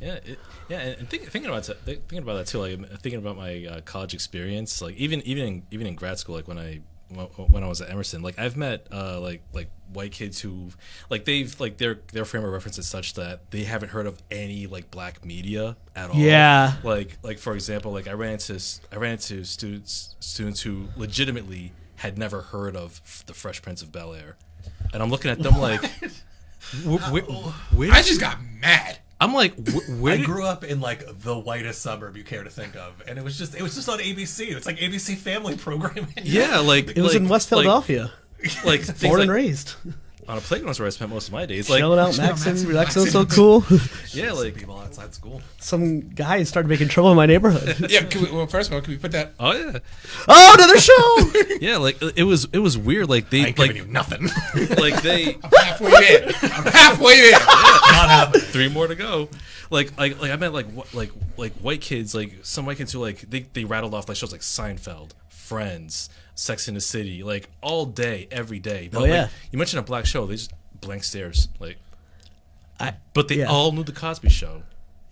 Yeah, 0.02 0.16
it, 0.26 0.40
yeah, 0.68 0.80
and 0.80 1.00
and 1.00 1.10
think, 1.10 1.24
thinking 1.30 1.50
about 1.50 1.64
that, 1.66 1.82
thinking 1.86 2.18
about 2.20 2.38
that 2.38 2.48
too, 2.48 2.60
like 2.60 2.80
thinking 3.02 3.20
about 3.20 3.38
my 3.38 3.66
uh, 3.66 3.82
college 3.82 4.14
experience, 4.14 4.82
like 4.82 4.96
even 4.96 5.22
even 5.22 5.44
in, 5.46 5.64
even 5.72 5.88
in 5.88 5.96
grad 5.96 6.18
school, 6.20 6.36
like 6.36 6.48
when 6.48 6.58
I 6.58 6.82
when 7.10 7.64
I 7.64 7.68
was 7.68 7.82
at 7.82 7.90
Emerson, 7.90 8.22
like 8.22 8.40
I've 8.40 8.57
met 8.57 8.88
uh, 8.91 9.19
like 9.19 9.41
like 9.53 9.69
white 9.94 10.11
kids 10.11 10.41
who 10.41 10.69
like 11.10 11.26
they've 11.26 11.57
like 11.60 11.77
their 11.77 11.99
their 12.11 12.26
frame 12.26 12.44
of 12.44 12.52
reference 12.52 12.77
is 12.77 12.88
such 12.88 13.14
that 13.14 13.52
they 13.52 13.64
haven't 13.64 13.90
heard 13.90 14.07
of 14.07 14.22
any 14.32 14.68
like 14.68 14.90
black 14.91 15.23
media 15.23 15.77
at 15.95 16.10
all. 16.10 16.15
Yeah. 16.18 16.73
like 16.84 17.18
like 17.23 17.38
for 17.40 17.53
example, 17.53 17.91
like 17.91 18.07
I 18.07 18.14
ran 18.14 18.34
into 18.34 18.60
I 18.91 18.95
ran 18.98 19.14
into 19.14 19.44
students 19.44 20.15
students 20.19 20.61
who 20.61 20.88
legitimately 20.95 21.72
had 21.98 22.18
never 22.18 22.41
heard 22.41 22.76
of 22.76 23.23
the 23.27 23.34
Fresh 23.34 23.61
Prince 23.61 23.82
of 23.82 23.91
Bel 23.91 24.14
Air, 24.14 24.36
and 24.94 25.02
I'm 25.02 25.10
looking 25.10 25.32
at 25.32 25.40
them 25.40 25.57
like. 25.60 25.82
Wh- 26.84 26.98
wh- 26.98 27.77
where 27.77 27.91
I 27.91 27.98
did 27.98 28.07
just 28.07 28.19
got 28.19 28.40
mad. 28.41 28.98
I'm 29.22 29.34
like, 29.34 29.56
wh- 29.70 29.90
where 30.02 30.14
I 30.14 30.18
did, 30.18 30.26
grew 30.26 30.44
up 30.46 30.64
in 30.64 30.82
like 30.82 31.06
the 31.22 31.38
whitest 31.38 31.82
suburb 31.82 32.18
you 32.18 32.24
care 32.24 32.44
to 32.44 32.50
think 32.50 32.76
of, 32.76 33.02
and 33.08 33.18
it 33.18 33.24
was 33.24 33.38
just 33.38 33.56
it 33.56 33.62
was 33.62 33.76
just 33.76 33.88
on 33.90 34.00
ABC. 34.00 34.52
It's 34.56 34.66
like 34.66 34.78
ABC 34.78 35.16
Family 35.16 35.56
programming. 35.68 36.08
yeah, 36.24 36.60
like 36.60 36.90
It 36.90 36.98
was 37.02 37.14
like- 37.14 37.22
in 37.22 37.30
West 37.30 37.50
Philadelphia, 37.50 38.12
like, 38.66 38.82
things 38.84 39.02
born 39.02 39.22
and 39.22 39.32
raised, 39.32 39.74
on 40.27 40.38
a 40.38 40.41
playground 40.41 40.72
is 40.72 40.80
where 40.80 40.88
I 40.88 40.89
spent 40.89 41.11
most 41.11 41.27
of 41.27 41.34
my 41.34 41.45
days. 41.45 41.69
Like, 41.69 41.80
chilling 41.80 41.99
out, 41.99 42.14
Chilling 42.14 42.30
out, 42.31 42.35
maxing, 42.38 42.53
maxing, 42.53 42.68
relaxing, 42.68 43.06
so 43.06 43.26
cool. 43.26 43.64
yeah, 44.11 44.31
like, 44.31 44.56
people 44.56 44.80
outside 44.80 45.14
school. 45.14 45.41
Some 45.60 46.10
guys 46.10 46.49
started 46.49 46.68
making 46.69 46.88
trouble 46.89 47.11
in 47.11 47.15
my 47.18 47.26
neighborhood. 47.26 47.89
Yeah, 47.95 48.03
can 48.03 48.23
we, 48.23 48.31
well, 48.31 48.47
first 48.47 48.69
of 48.69 48.76
all, 48.76 48.81
can 48.81 48.91
we 48.93 48.97
put 48.97 49.11
that? 49.11 49.34
oh 49.39 49.53
yeah, 49.53 49.80
oh, 50.27 50.53
another 50.57 50.80
show. 50.80 51.57
yeah, 51.61 51.77
like 51.77 52.02
it 52.18 52.23
was 52.23 52.45
it 52.52 52.60
was 52.60 52.77
weird. 52.77 53.10
Like 53.10 53.26
I 53.26 53.30
they 53.30 53.38
ain't 53.45 53.60
like 53.60 53.69
giving 53.73 53.85
you 53.85 53.91
nothing. 53.91 54.23
like 54.77 55.02
they 55.02 55.38
I'm 55.43 55.52
halfway 55.61 55.91
there. 55.91 56.27
I'm 56.41 56.65
halfway 56.65 57.15
there. 57.22 57.31
Not 57.31 58.10
happening. 58.10 58.41
three 58.47 58.69
more 58.69 58.88
to 58.88 58.95
go. 58.95 59.30
Like 59.69 59.97
like 59.97 60.19
like 60.22 60.31
I 60.31 60.35
met 60.35 60.53
like 60.53 60.68
wh- 60.76 60.93
like 60.95 61.11
like 61.38 61.53
white 61.53 61.81
kids 61.81 62.14
like 62.15 62.34
some 62.43 62.65
white 62.65 62.77
kids 62.77 62.91
who 62.91 62.99
like 62.99 63.22
they 63.30 63.41
they 63.53 63.65
rattled 63.65 63.93
off 63.93 64.07
like 64.10 64.18
shows 64.18 64.31
like 64.31 64.41
Seinfeld, 64.41 65.11
Friends, 65.46 66.10
Sex 66.34 66.68
in 66.68 66.74
the 66.74 66.82
City, 66.82 67.24
like 67.24 67.50
all 67.62 67.86
day 67.86 68.28
every 68.32 68.60
day. 68.60 68.90
Oh, 68.92 69.00
but 69.00 69.02
Oh, 69.04 69.06
yeah. 69.06 69.22
like, 69.24 69.32
you 69.52 69.58
mentioned 69.60 69.80
a 69.80 69.84
black 69.84 70.06
show, 70.06 70.26
they 70.26 70.36
just 70.36 70.52
blank 70.82 71.04
stares 71.04 71.48
like. 71.60 71.78
I, 72.80 72.94
But 73.14 73.28
they 73.30 73.38
Yeah. 73.38 73.46
all 73.46 73.72
knew 73.72 73.84
the 73.84 73.92
Cosby 73.94 74.30
Show. 74.30 74.64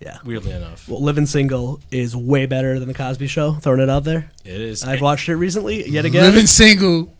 yeah. 0.02 0.18
Weirdly 0.26 0.52
enough, 0.52 0.88
Well, 0.90 1.02
Living 1.02 1.26
Single 1.26 1.80
is 1.92 2.14
way 2.16 2.46
better 2.46 2.78
than 2.78 2.88
the 2.90 2.94
Cosby 2.94 3.28
Show. 3.28 3.54
Throwing 3.54 3.80
it 3.80 3.90
out 3.90 4.04
there. 4.04 4.32
it 4.44 4.60
is. 4.60 4.84
I've 4.84 5.00
watched 5.02 5.30
it 5.30 5.36
recently 5.38 5.90
yet 5.90 6.04
again. 6.04 6.24
Living 6.24 6.46
single 6.48 7.14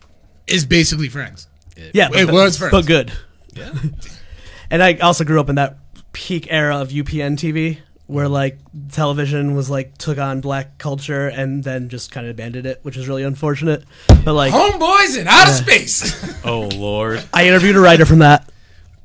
is 0.46 0.66
basically 0.66 1.08
friends. 1.08 1.46
yeah, 1.94 2.08
It 2.12 2.26
but- 2.26 2.34
was 2.34 2.58
first. 2.58 2.72
but 2.72 2.84
good. 2.86 3.12
yeah. 3.54 3.70
And 4.70 4.82
I 4.82 4.94
also 4.94 5.24
grew 5.24 5.38
up 5.40 5.48
in 5.48 5.54
that 5.54 5.78
peak 6.12 6.48
era 6.50 6.76
of 6.78 6.88
UPN 6.90 7.36
TV 7.36 7.78
where 8.06 8.28
like 8.28 8.58
television 8.92 9.54
was 9.54 9.70
like 9.70 9.96
took 9.98 10.18
on 10.18 10.40
black 10.40 10.76
culture 10.78 11.28
and 11.28 11.64
then 11.64 11.88
just 11.88 12.12
kind 12.12 12.26
of 12.26 12.30
abandoned 12.30 12.66
it, 12.66 12.80
which 12.82 12.96
is 12.96 13.08
really 13.08 13.22
unfortunate. 13.22 13.84
But 14.24 14.34
like, 14.34 14.52
Homeboys 14.52 15.18
in 15.18 15.26
outer 15.26 15.50
space. 15.52 16.34
Oh 16.44 16.68
Lord. 16.76 17.24
I 17.32 17.46
interviewed 17.48 17.76
a 17.76 17.80
writer 17.80 18.04
from 18.04 18.18
that, 18.18 18.50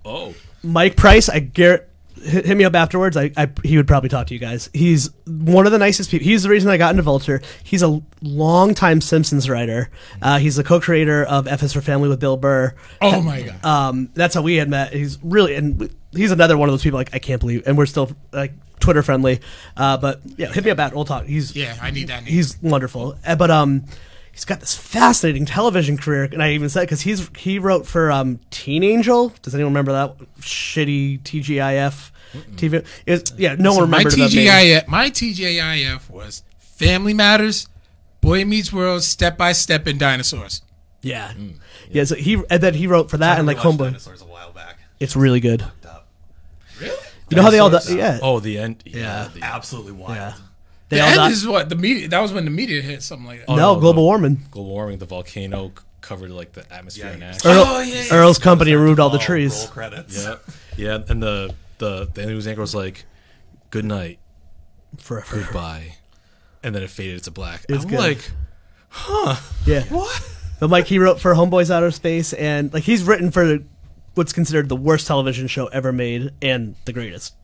Oh. 0.04 0.34
Mike 0.62 0.98
Price. 0.98 1.30
I 1.30 1.40
Garrett 1.40 1.90
hit, 2.22 2.46
hit 2.46 2.58
me 2.58 2.66
up 2.66 2.76
afterwards. 2.76 3.16
I, 3.16 3.32
I 3.38 3.50
he 3.64 3.78
would 3.78 3.88
probably 3.88 4.10
talk 4.10 4.28
to 4.28 4.34
you 4.34 4.40
guys. 4.42 4.70
He's 4.74 5.10
one 5.26 5.66
of 5.66 5.72
the 5.72 5.78
nicest 5.78 6.12
people. 6.12 6.26
He's 6.26 6.44
the 6.44 6.50
reason 6.50 6.70
I 6.70 6.76
got 6.76 6.92
into 6.92 7.04
Vulture. 7.04 7.42
He's 7.64 7.82
a 7.82 8.02
longtime 8.22 9.00
Simpsons 9.00 9.50
writer. 9.50 9.90
Uh, 10.22 10.40
he's 10.40 10.58
the 10.58 10.64
co-creator 10.66 11.24
of 11.24 11.48
F 11.48 11.64
is 11.64 11.72
for 11.72 11.80
Family 11.80 12.10
with 12.10 12.20
Bill 12.20 12.36
Burr. 12.36 12.76
oh 13.02 13.22
my 13.22 13.44
god. 13.44 13.64
Um, 13.66 14.10
that's 14.14 14.36
how 14.36 14.42
we 14.42 14.56
had 14.56 14.68
met. 14.70 14.92
He's 14.92 15.18
really 15.24 15.56
and 15.56 15.90
he's 16.12 16.32
another 16.32 16.58
one 16.58 16.68
of 16.68 16.74
those 16.74 16.84
people 16.84 17.00
like 17.00 17.12
I 17.14 17.20
can't 17.20 17.40
believe, 17.40 17.64
and 17.66 17.78
we're 17.78 17.86
still 17.86 18.12
like 18.34 18.52
Twitter 18.80 19.04
friendly. 19.04 19.40
Uh, 19.78 19.98
but 19.98 20.22
yeah, 20.38 20.52
hit 20.52 20.64
me 20.66 20.72
up 20.72 20.80
at 20.80 20.94
we'll 20.94 21.06
talk. 21.06 21.26
He's 21.26 21.56
yeah, 21.56 21.78
I 21.82 21.92
need 21.92 22.08
that. 22.08 22.24
Name. 22.24 22.34
he's 22.34 22.62
wonderful. 22.62 23.18
Uh, 23.26 23.36
But 23.36 23.52
um, 23.52 23.86
he's 24.32 24.46
got 24.46 24.60
this 24.60 24.76
fascinating 24.76 25.46
television 25.46 25.98
career, 25.98 26.24
and 26.26 26.42
I 26.42 26.52
even 26.54 26.70
said 26.70 26.82
because 26.82 27.02
he's 27.02 27.30
he 27.38 27.60
wrote 27.60 27.86
for 27.86 28.12
um 28.12 28.40
Teen 28.52 28.84
Angel. 28.84 29.34
Does 29.42 29.54
anyone 29.56 29.74
remember 29.74 29.92
that 29.94 30.18
shitty 30.40 31.22
TGIF 31.24 32.12
TV? 32.56 32.86
It's, 33.06 33.34
yeah, 33.38 33.56
no 33.58 33.74
one 33.76 33.90
my 33.90 33.98
remembered 34.00 34.14
that. 34.20 34.32
TGIF. 34.32 34.88
My 34.88 35.10
TGIF 35.10 36.10
was 36.10 36.44
Family 36.58 37.14
Matters, 37.14 37.68
Boy 38.22 38.46
Meets 38.46 38.72
World, 38.72 39.04
Step 39.04 39.38
by 39.38 39.52
Step, 39.52 39.88
and 39.88 40.00
Dinosaurs. 40.00 40.62
Yeah. 41.02 41.32
yeah, 41.90 42.04
So 42.04 42.16
he 42.16 42.42
and 42.50 42.62
then 42.62 42.74
he 42.74 42.86
wrote 42.88 43.10
for 43.10 43.18
that 43.18 43.38
and 43.38 43.48
like 43.48 43.58
Homeboy. 43.58 43.78
Dinosaurs 43.86 44.22
a 44.22 44.26
while 44.26 44.52
back. 44.52 44.78
It's 45.00 45.16
really 45.16 45.40
good. 45.40 45.64
Fucked 47.30 47.34
up. 47.34 47.36
Really? 47.36 47.36
You 47.36 47.36
know 47.38 47.44
how 47.44 47.50
they 47.52 47.60
all 47.60 47.70
Dinosaurs? 47.70 47.96
do, 47.96 47.98
yeah 47.98 48.20
Oh, 48.22 48.40
the 48.40 48.58
end. 48.58 48.84
Yeah. 48.86 48.98
Yeah. 49.00 49.30
the- 49.34 49.44
Absolutely 49.44 49.92
wild. 49.94 50.16
yeah. 50.16 50.34
They 50.90 50.98
The 50.98 51.04
all 51.04 51.08
end 51.10 51.16
die- 51.18 51.30
is 51.32 51.48
what 51.48 51.70
the 51.70 51.76
media. 51.76 52.08
That 52.08 52.20
was 52.22 52.34
when 52.34 52.46
the 52.46 52.52
media 52.52 52.82
hit 52.82 53.04
something 53.04 53.28
like 53.28 53.40
that. 53.40 53.46
Oh, 53.50 53.56
no, 53.56 53.74
no, 53.76 53.80
global 53.80 54.02
no. 54.04 54.08
warming. 54.08 54.42
global 54.52 54.72
warming. 54.72 54.98
The 54.98 55.06
volcano 55.06 55.68
c- 55.70 55.84
covered 56.02 56.32
like 56.32 56.54
the 56.54 56.66
atmosphere 56.74 57.06
Yeah, 57.06 57.12
and 57.12 57.22
you 57.22 57.28
ash. 57.28 57.46
Earl, 57.46 57.64
Oh, 57.68 57.80
yeah, 57.82 58.04
yeah. 58.04 58.14
Earl's 58.16 58.40
company 58.40 58.74
removed 58.74 59.00
all 59.00 59.10
the 59.12 59.20
trees. 59.20 59.56
Roll 59.56 59.68
credits. 59.68 60.24
Yeah. 60.26 60.36
Yeah. 60.78 61.00
And 61.08 61.22
the 61.22 61.54
the 61.78 62.10
the 62.14 62.26
news 62.26 62.48
anchor 62.48 62.62
was 62.62 62.74
like, 62.74 63.06
"Good 63.70 63.86
night, 63.86 64.18
Forever. 64.98 65.44
goodbye," 65.44 65.96
and 66.64 66.74
then 66.74 66.82
it 66.84 66.90
faded 66.90 67.24
to 67.26 67.32
black. 67.32 67.66
It's 67.70 67.84
I'm 67.84 67.90
good. 67.90 68.00
like, 68.00 68.32
Yeah. 69.66 69.84
what? 69.90 70.22
But 70.60 70.70
Mike, 70.70 70.88
he 70.88 71.00
wrote 71.00 71.22
for 71.22 71.34
Homeboys 71.36 71.70
Outer 71.70 71.92
Space, 71.92 72.34
and 72.34 72.74
like 72.74 72.84
he's 72.84 73.04
written 73.04 73.32
for 73.32 73.60
what's 74.16 74.34
considered 74.34 74.70
the 74.70 74.76
worst 74.76 75.08
television 75.08 75.48
show 75.48 75.68
ever 75.68 75.92
made 75.92 76.32
and 76.42 76.76
the 76.86 76.94
greatest. 76.94 77.36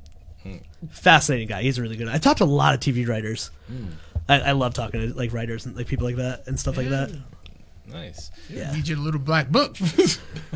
Fascinating 0.92 1.48
guy. 1.48 1.64
He's 1.64 1.80
really 1.80 1.96
good. 1.96 2.08
I 2.08 2.20
talked 2.20 2.38
to 2.38 2.44
a 2.44 2.46
lot 2.46 2.76
of 2.76 2.80
TV 2.80 3.08
writers. 3.08 3.50
I, 4.30 4.40
I 4.40 4.52
love 4.52 4.74
talking 4.74 5.02
to 5.02 5.16
like 5.16 5.34
writers 5.34 5.66
and 5.66 5.76
like 5.76 5.88
people 5.88 6.06
like 6.06 6.18
that 6.18 6.48
and 6.48 6.60
stuff 6.60 6.78
like 6.78 6.90
that. 6.90 7.12
Nice. 7.88 8.32
Yeah. 8.50 8.72
Need 8.74 8.88
your 8.88 8.98
little 8.98 9.20
black 9.20 9.50
book. 9.50 9.76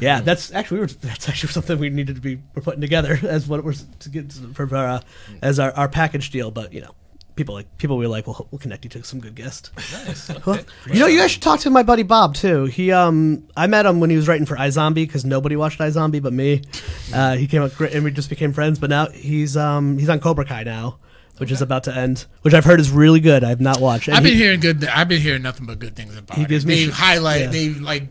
Yeah, 0.01 0.21
that's 0.21 0.53
actually 0.53 0.75
we 0.75 0.81
were, 0.81 0.87
that's 0.87 1.27
actually 1.27 1.51
something 1.51 1.77
we 1.77 1.89
needed 1.89 2.15
to 2.15 2.21
be 2.21 2.39
we're 2.55 2.61
putting 2.61 2.79
together 2.79 3.19
as 3.27 3.47
what 3.47 3.65
we're 3.65 3.73
to 3.73 4.09
get 4.09 4.31
for 4.53 4.73
uh, 4.73 5.01
as 5.41 5.59
our, 5.59 5.73
our 5.73 5.89
package 5.89 6.29
deal. 6.29 6.51
But 6.51 6.71
you 6.71 6.79
know, 6.79 6.95
people 7.39 7.55
like 7.55 7.77
people 7.77 7.97
we 7.97 8.05
like 8.05 8.27
will 8.27 8.47
will 8.51 8.59
connect 8.59 8.83
you 8.83 8.89
to 8.89 9.03
some 9.03 9.19
good 9.21 9.33
guests. 9.33 9.71
Nice. 10.05 10.29
Well, 10.45 10.59
you 10.87 10.99
know, 10.99 11.07
you 11.07 11.17
guys 11.17 11.31
should 11.31 11.41
talk 11.41 11.61
to 11.61 11.69
my 11.69 11.83
buddy 11.83 12.03
Bob 12.03 12.35
too. 12.35 12.65
He, 12.65 12.91
um, 12.91 13.47
I 13.55 13.65
met 13.67 13.85
him 13.85 13.99
when 14.01 14.09
he 14.09 14.15
was 14.17 14.27
writing 14.27 14.45
for 14.45 14.57
iZombie 14.57 14.95
because 14.95 15.23
nobody 15.25 15.55
watched 15.55 15.79
iZombie 15.79 16.21
but 16.21 16.33
me. 16.33 16.61
Uh, 17.13 17.35
he 17.37 17.47
came 17.47 17.61
up 17.63 17.73
great, 17.75 17.93
and 17.95 18.03
we 18.03 18.11
just 18.11 18.29
became 18.29 18.51
friends. 18.53 18.77
But 18.77 18.89
now 18.89 19.07
he's, 19.09 19.55
um, 19.55 19.97
he's 19.97 20.09
on 20.09 20.19
Cobra 20.19 20.43
Kai 20.45 20.63
now, 20.63 20.99
which 21.37 21.51
is 21.51 21.61
about 21.61 21.85
to 21.85 21.95
end, 21.95 22.25
which 22.41 22.53
I've 22.53 22.65
heard 22.65 22.79
is 22.81 22.91
really 22.91 23.19
good. 23.21 23.43
I've 23.45 23.61
not 23.61 23.79
watched. 23.79 24.07
And 24.09 24.17
I've 24.17 24.23
been 24.23 24.33
he- 24.33 24.39
hearing 24.39 24.59
good. 24.59 24.83
I've 24.85 25.07
been 25.07 25.21
hearing 25.21 25.41
nothing 25.41 25.65
but 25.65 25.79
good 25.79 25.95
things 25.95 26.17
about 26.17 26.37
He 26.37 26.43
it. 26.43 26.49
gives 26.49 26.65
me 26.65 26.75
They 26.75 26.85
shit- 26.85 26.93
highlight. 26.93 27.41
yeah. 27.41 27.47
They 27.47 27.69
like 27.69 28.03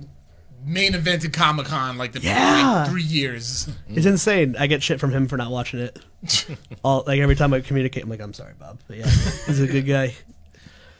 main 0.64 0.92
evented 0.94 1.32
Comic 1.32 1.66
Con 1.66 1.98
like 1.98 2.12
the 2.12 2.20
Yeah. 2.20 2.80
like 2.80 2.90
three 2.90 3.02
years. 3.02 3.68
It's 3.88 4.06
insane. 4.06 4.56
I 4.58 4.66
get 4.66 4.82
shit 4.82 5.00
from 5.00 5.12
him 5.12 5.28
for 5.28 5.36
not 5.36 5.50
watching 5.50 5.80
it. 5.80 5.98
All 6.84 7.04
like 7.06 7.20
every 7.20 7.36
time 7.36 7.52
I 7.52 7.60
communicate, 7.60 8.02
I'm 8.02 8.10
like, 8.10 8.20
I'm 8.20 8.34
sorry, 8.34 8.54
Bob, 8.58 8.78
but 8.86 8.96
yeah, 8.96 9.06
he's 9.46 9.60
a 9.60 9.66
good 9.66 9.86
guy. 9.86 10.14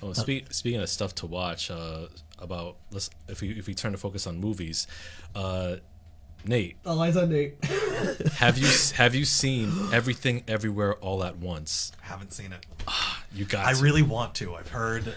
Oh, 0.01 0.12
speak, 0.12 0.53
speaking 0.55 0.81
of 0.81 0.89
stuff 0.89 1.12
to 1.16 1.27
watch, 1.27 1.73
uh, 1.73 2.07
about 2.39 2.77
let's 2.93 3.11
if 3.27 3.40
we 3.40 3.51
if 3.51 3.66
we 3.66 3.74
turn 3.74 3.90
to 3.90 3.99
focus 3.99 4.28
on 4.28 4.39
movies, 4.39 4.86
uh, 5.35 5.77
Nate, 6.45 6.77
All 6.86 7.01
eyes 7.01 7.16
on 7.16 7.31
Nate. 7.31 7.57
have 8.35 8.59
you 8.59 8.69
have 8.95 9.16
you 9.16 9.24
seen 9.24 9.73
Everything 9.93 10.45
Everywhere 10.47 10.95
All 10.95 11.24
at 11.24 11.36
Once? 11.39 11.90
Haven't 12.01 12.32
seen 12.32 12.53
it. 12.53 12.65
You 13.35 13.45
got. 13.45 13.66
I 13.66 13.73
to. 13.73 13.82
really 13.82 14.03
want 14.03 14.36
to. 14.36 14.55
I've 14.55 14.69
heard 14.69 15.12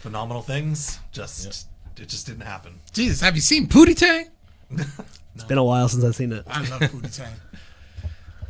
phenomenal 0.00 0.42
things. 0.42 0.98
Just 1.12 1.68
it 1.96 2.08
just 2.08 2.26
didn't 2.26 2.42
happen. 2.42 2.80
Jesus, 2.92 3.20
have 3.20 3.36
you 3.36 3.40
seen 3.40 3.68
Pootie 3.68 3.96
Tang? 3.96 4.30
It's 5.36 5.44
been 5.44 5.58
a 5.58 5.64
while 5.64 5.88
since 5.88 6.02
I've 6.02 6.16
seen 6.16 6.32
it. 6.32 6.44
I 6.48 6.60
love 6.68 6.80
Pootie 6.80 7.16
Tang. 7.16 7.32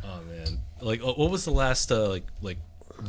Oh 0.03 0.19
man, 0.27 0.59
like 0.81 1.01
uh, 1.01 1.13
what 1.13 1.31
was 1.31 1.45
the 1.45 1.51
last 1.51 1.91
uh, 1.91 2.09
like 2.09 2.25
like 2.41 2.57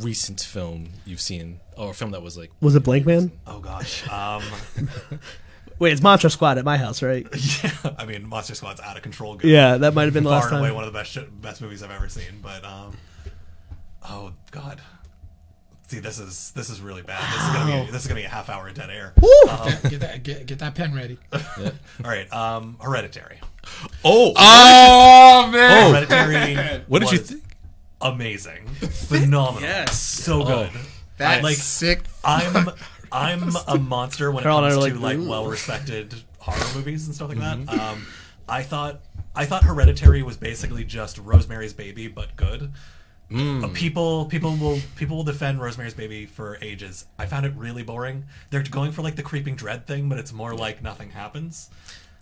recent 0.01 0.41
film 0.41 0.89
you've 1.05 1.21
seen, 1.21 1.61
or 1.77 1.91
a 1.91 1.95
film 1.95 2.11
that 2.13 2.23
was 2.23 2.37
like 2.37 2.51
Was 2.61 2.75
it 2.75 2.81
Blank 2.81 3.07
Man? 3.07 3.33
Oh 3.47 3.61
gosh. 3.61 4.09
Um, 4.09 4.43
Wait, 5.79 5.93
it's 5.93 6.01
Monster 6.03 6.31
Squad 6.31 6.57
at 6.57 6.65
my 6.65 6.79
house, 6.79 7.03
right? 7.03 7.27
yeah. 7.63 7.71
I 7.99 8.07
mean, 8.07 8.27
Monster 8.27 8.55
Squad's 8.55 8.81
out 8.81 8.97
of 8.97 9.03
control. 9.03 9.37
Good. 9.37 9.51
Yeah, 9.51 9.77
that 9.77 9.93
might 9.93 10.05
have 10.05 10.15
been 10.15 10.25
the 10.25 10.31
Far 10.31 10.41
last 10.41 10.51
and 10.51 10.59
away 10.61 10.69
time. 10.69 10.75
one 10.77 10.85
of 10.85 10.93
the 10.93 10.99
best 10.99 11.11
sh- 11.13 11.19
best 11.43 11.61
movies 11.61 11.83
I've 11.83 11.91
ever 11.91 12.09
seen. 12.09 12.41
But 12.43 12.65
um, 12.65 12.97
oh 14.09 14.33
god. 14.51 14.81
See, 15.89 16.01
this 16.01 16.19
is 16.19 16.51
this 16.53 16.69
is 16.71 16.81
really 16.81 17.03
bad. 17.03 17.23
This 17.33 17.43
is 17.43 17.49
gonna 17.55 17.85
be 17.85 17.93
this 17.93 18.03
is 18.03 18.09
gonna 18.09 18.21
be 18.21 18.25
a 18.25 18.29
half 18.29 18.49
hour 18.49 18.67
of 18.69 18.75
dead 18.75 18.91
air. 18.91 19.13
Get, 19.47 19.91
get 19.91 20.01
that 20.01 20.23
get, 20.25 20.47
get 20.47 20.59
that 20.61 20.75
pen 20.75 20.93
ready. 20.95 21.17
All 21.33 21.41
right. 22.03 22.33
Um, 22.33 22.77
Hereditary. 22.81 23.39
oh 24.05 24.33
Oh 24.37 25.49
man! 25.53 25.91
Hereditary. 26.09 26.83
what 26.89 27.03
did 27.03 27.13
you 27.13 27.19
was 27.21 27.31
think? 27.31 27.43
Amazing. 28.01 28.67
Phenomenal. 28.67 29.63
Yes. 29.63 29.99
So 30.01 30.45
good. 30.45 30.71
That's 31.19 31.41
I, 31.41 31.43
like 31.43 31.57
sick. 31.57 32.03
I'm 32.25 32.69
I'm 33.11 33.57
a 33.69 33.79
monster 33.81 34.31
when 34.31 34.43
it 34.43 34.45
Carl 34.45 34.65
and 34.65 34.73
comes 34.75 34.87
to 34.87 34.99
like, 34.99 35.19
like 35.19 35.29
well 35.29 35.47
respected 35.47 36.15
horror 36.39 36.75
movies 36.75 37.07
and 37.07 37.15
stuff 37.15 37.29
like 37.31 37.39
Mm-hmm. 37.39 37.65
that. 37.67 37.79
Um, 37.79 38.07
I 38.49 38.63
thought 38.63 39.01
I 39.35 39.47
thought 39.47 39.65
Hereditary 39.65 40.23
was 40.23 40.37
basically 40.37 40.85
just 40.85 41.19
Rosemary's 41.19 41.73
Baby 41.73 42.09
but 42.09 42.37
good. 42.37 42.73
Mm. 43.31 43.65
Uh, 43.65 43.69
people 43.75 44.27
people 44.27 44.57
will 44.57 44.79
people 44.97 45.17
will 45.17 45.25
defend 45.25 45.61
Rosemary's 45.61 45.95
Baby 45.95 46.27
for 46.27 46.59
ages. 46.63 47.07
I 47.19 47.27
found 47.27 47.45
it 47.47 47.55
really 47.57 47.83
boring. 47.83 48.25
They're 48.51 48.63
going 48.63 48.93
for 48.93 49.03
like 49.03 49.17
the 49.17 49.23
creeping 49.23 49.57
dread 49.57 49.87
thing, 49.87 50.09
but 50.09 50.19
it's 50.19 50.33
more 50.33 50.55
like 50.55 50.83
nothing 50.83 51.11
happens. 51.11 51.71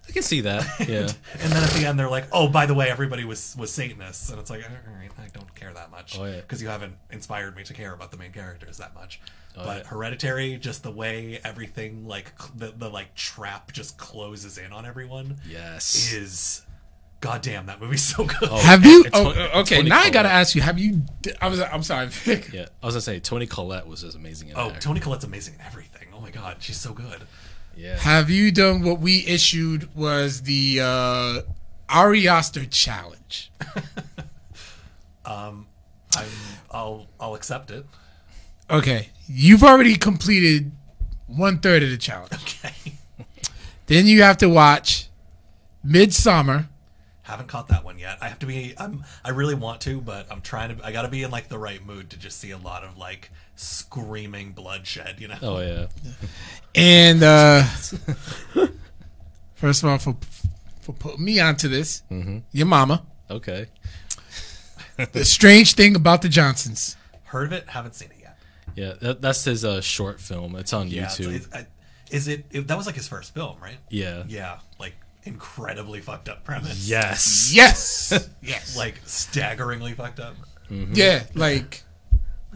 I 0.09 0.13
can 0.13 0.23
see 0.23 0.43
that. 0.43 0.65
Yeah. 0.89 1.09
And 1.41 1.53
then 1.53 1.63
at 1.65 1.71
the 1.71 1.87
end, 1.87 1.99
they're 1.99 2.11
like, 2.11 2.27
"Oh, 2.33 2.49
by 2.49 2.67
the 2.67 2.75
way, 2.75 2.91
everybody 2.91 3.25
was 3.25 3.57
was 3.59 3.73
Satanists," 3.73 4.31
and 4.31 4.39
it's 4.39 4.51
like, 4.51 4.63
"All 4.63 4.95
right, 4.95 5.11
I 5.19 5.29
don't 5.37 5.55
care 5.55 5.73
that 5.73 5.91
much 5.91 6.19
Oh, 6.19 6.25
yeah. 6.25 6.37
because 6.37 6.61
you 6.63 6.69
haven't 6.69 6.95
inspired 7.11 7.57
me 7.57 7.63
to 7.65 7.73
care 7.75 7.93
about 7.95 8.11
the 8.11 8.17
main 8.19 8.33
characters 8.33 8.77
that 8.79 8.95
much." 8.95 9.21
Oh, 9.57 9.65
but 9.65 9.79
yeah. 9.79 9.89
Hereditary, 9.89 10.57
just 10.57 10.83
the 10.83 10.91
way 10.91 11.41
everything 11.45 12.07
like 12.07 12.33
the 12.57 12.73
the 12.77 12.89
like 12.91 13.15
trap 13.15 13.73
just 13.73 13.97
closes 13.99 14.59
in 14.59 14.73
on 14.73 14.85
everyone 14.85 15.37
yes. 15.49 16.13
is, 16.13 16.63
goddamn, 17.21 17.67
that 17.67 17.81
movie's 17.81 18.03
so 18.17 18.25
good. 18.25 18.49
Oh, 18.51 18.59
Have 18.59 18.85
you? 18.85 19.05
Oh, 19.13 19.31
okay. 19.61 19.77
Tony 19.77 19.89
Now 19.91 20.01
I 20.01 20.11
gotta 20.11 20.29
ask 20.29 20.55
you. 20.55 20.61
Have 20.61 20.79
you? 20.79 21.03
I 21.41 21.49
was. 21.49 21.61
I'm 21.61 21.83
sorry. 21.83 22.09
Vic. 22.09 22.53
Yeah, 22.53 22.67
I 22.83 22.87
was 22.87 22.95
gonna 22.95 23.01
say 23.03 23.21
Toni 23.21 23.47
Collette 23.47 23.87
was 23.87 24.03
just 24.03 24.17
amazing 24.17 24.49
in 24.51 24.57
Oh, 24.57 24.71
there. 24.71 24.81
Toni 24.81 25.01
Collette's 25.01 25.25
amazing 25.25 25.55
in 25.55 25.61
everything. 25.63 26.09
Oh 26.15 26.21
my 26.21 26.31
god, 26.31 26.57
she's 26.61 26.77
so 26.79 26.93
good. 26.93 27.23
Yeah. 27.77 27.99
Have 27.99 28.31
you 28.31 28.51
done 28.53 28.83
what 28.83 29.01
we 29.01 29.25
issued 29.27 29.95
was 29.95 30.43
the 30.43 30.81
uh, 30.83 31.41
Ari 31.89 32.29
Aster 32.29 32.65
challenge? 32.67 33.51
I'm, 36.17 36.27
I'll 36.71 37.07
I'll 37.19 37.35
accept 37.35 37.71
it. 37.71 37.87
Okay, 38.71 39.09
you've 39.27 39.63
already 39.63 39.97
completed 39.97 40.73
one 41.27 41.59
third 41.59 41.83
of 41.83 41.91
the 41.91 41.97
challenge. 41.97 42.33
Okay, 42.33 42.95
Then 43.87 44.07
you 44.07 44.23
have 44.23 44.39
to 44.39 44.49
watch 44.49 45.09
Midsommar. 45.85 46.69
Haven't 47.25 47.49
caught 47.49 47.69
that 47.69 47.85
one 47.85 47.99
yet. 47.99 48.19
I 48.23 48.29
have 48.29 48.39
to 48.39 48.47
be. 48.47 48.75
I'm. 48.79 49.05
I 49.25 49.31
really 49.31 49.55
want 49.55 49.81
to, 49.83 50.01
but 50.01 50.31
I'm 50.31 50.41
trying 50.41 50.77
to. 50.77 50.85
I 50.87 50.93
got 50.93 51.03
to 51.03 51.09
be 51.09 51.23
in 51.25 51.31
like 51.31 51.49
the 51.49 51.59
right 51.59 51.85
mood 51.85 52.11
to 52.11 52.19
just 52.19 52.39
see 52.39 52.53
a 52.53 52.59
lot 52.59 52.85
of 52.85 52.97
like 52.97 53.31
screaming 53.57 54.53
bloodshed. 54.53 55.17
You 55.21 55.29
know. 55.29 55.37
Oh 55.43 55.59
yeah. 55.61 55.87
And 56.75 57.23
uh, 57.23 57.65
first 59.55 59.83
of 59.83 59.89
all, 59.89 59.99
for 59.99 60.17
for 60.81 60.93
putting 60.93 61.25
me 61.25 61.41
onto 61.41 61.69
this, 61.69 62.03
your 62.53 62.67
mama. 62.67 63.03
Okay. 63.31 63.67
The 65.13 65.25
strange 65.25 65.75
thing 65.75 65.97
about 65.97 66.23
the 66.23 66.29
Johnsons. 66.29 66.97
Heard 67.25 67.47
of 67.47 67.53
it? 67.53 67.69
Haven't 67.69 67.95
seen 67.97 68.11
it 68.11 68.19
yet. 68.21 68.39
Yeah, 68.77 68.93
that, 69.01 69.21
that's 69.23 69.43
his 69.45 69.65
uh, 69.65 69.81
short 69.81 70.21
film. 70.21 70.55
It's 70.57 70.73
on 70.73 70.87
Yeah. 70.89 71.03
it's- 71.03 71.19
YouTube. 71.19 71.35
it's- 71.35 71.49
I- 71.53 71.67
is 72.11 72.29
it, 72.29 72.45
it? 72.53 72.69
That 72.69 72.77
was 72.77 72.87
like 72.87 72.95
his 72.95 73.09
first 73.09 73.35
film, 73.35 73.57
right? 73.61 73.79
yeah. 73.89 74.23
Yeah. 74.29 74.59
Like 74.79 74.95
incredibly 75.25 76.01
fucked 76.01 76.29
up 76.29 76.45
premise. 76.45 76.89
Yes. 76.89 77.53
Yes, 77.55 78.29
yes. 78.43 78.77
Like 78.77 79.01
staggeringly 79.05 79.95
fucked 79.95 80.21
up. 80.21 80.35
yeah, 80.71 81.25
like 81.35 81.84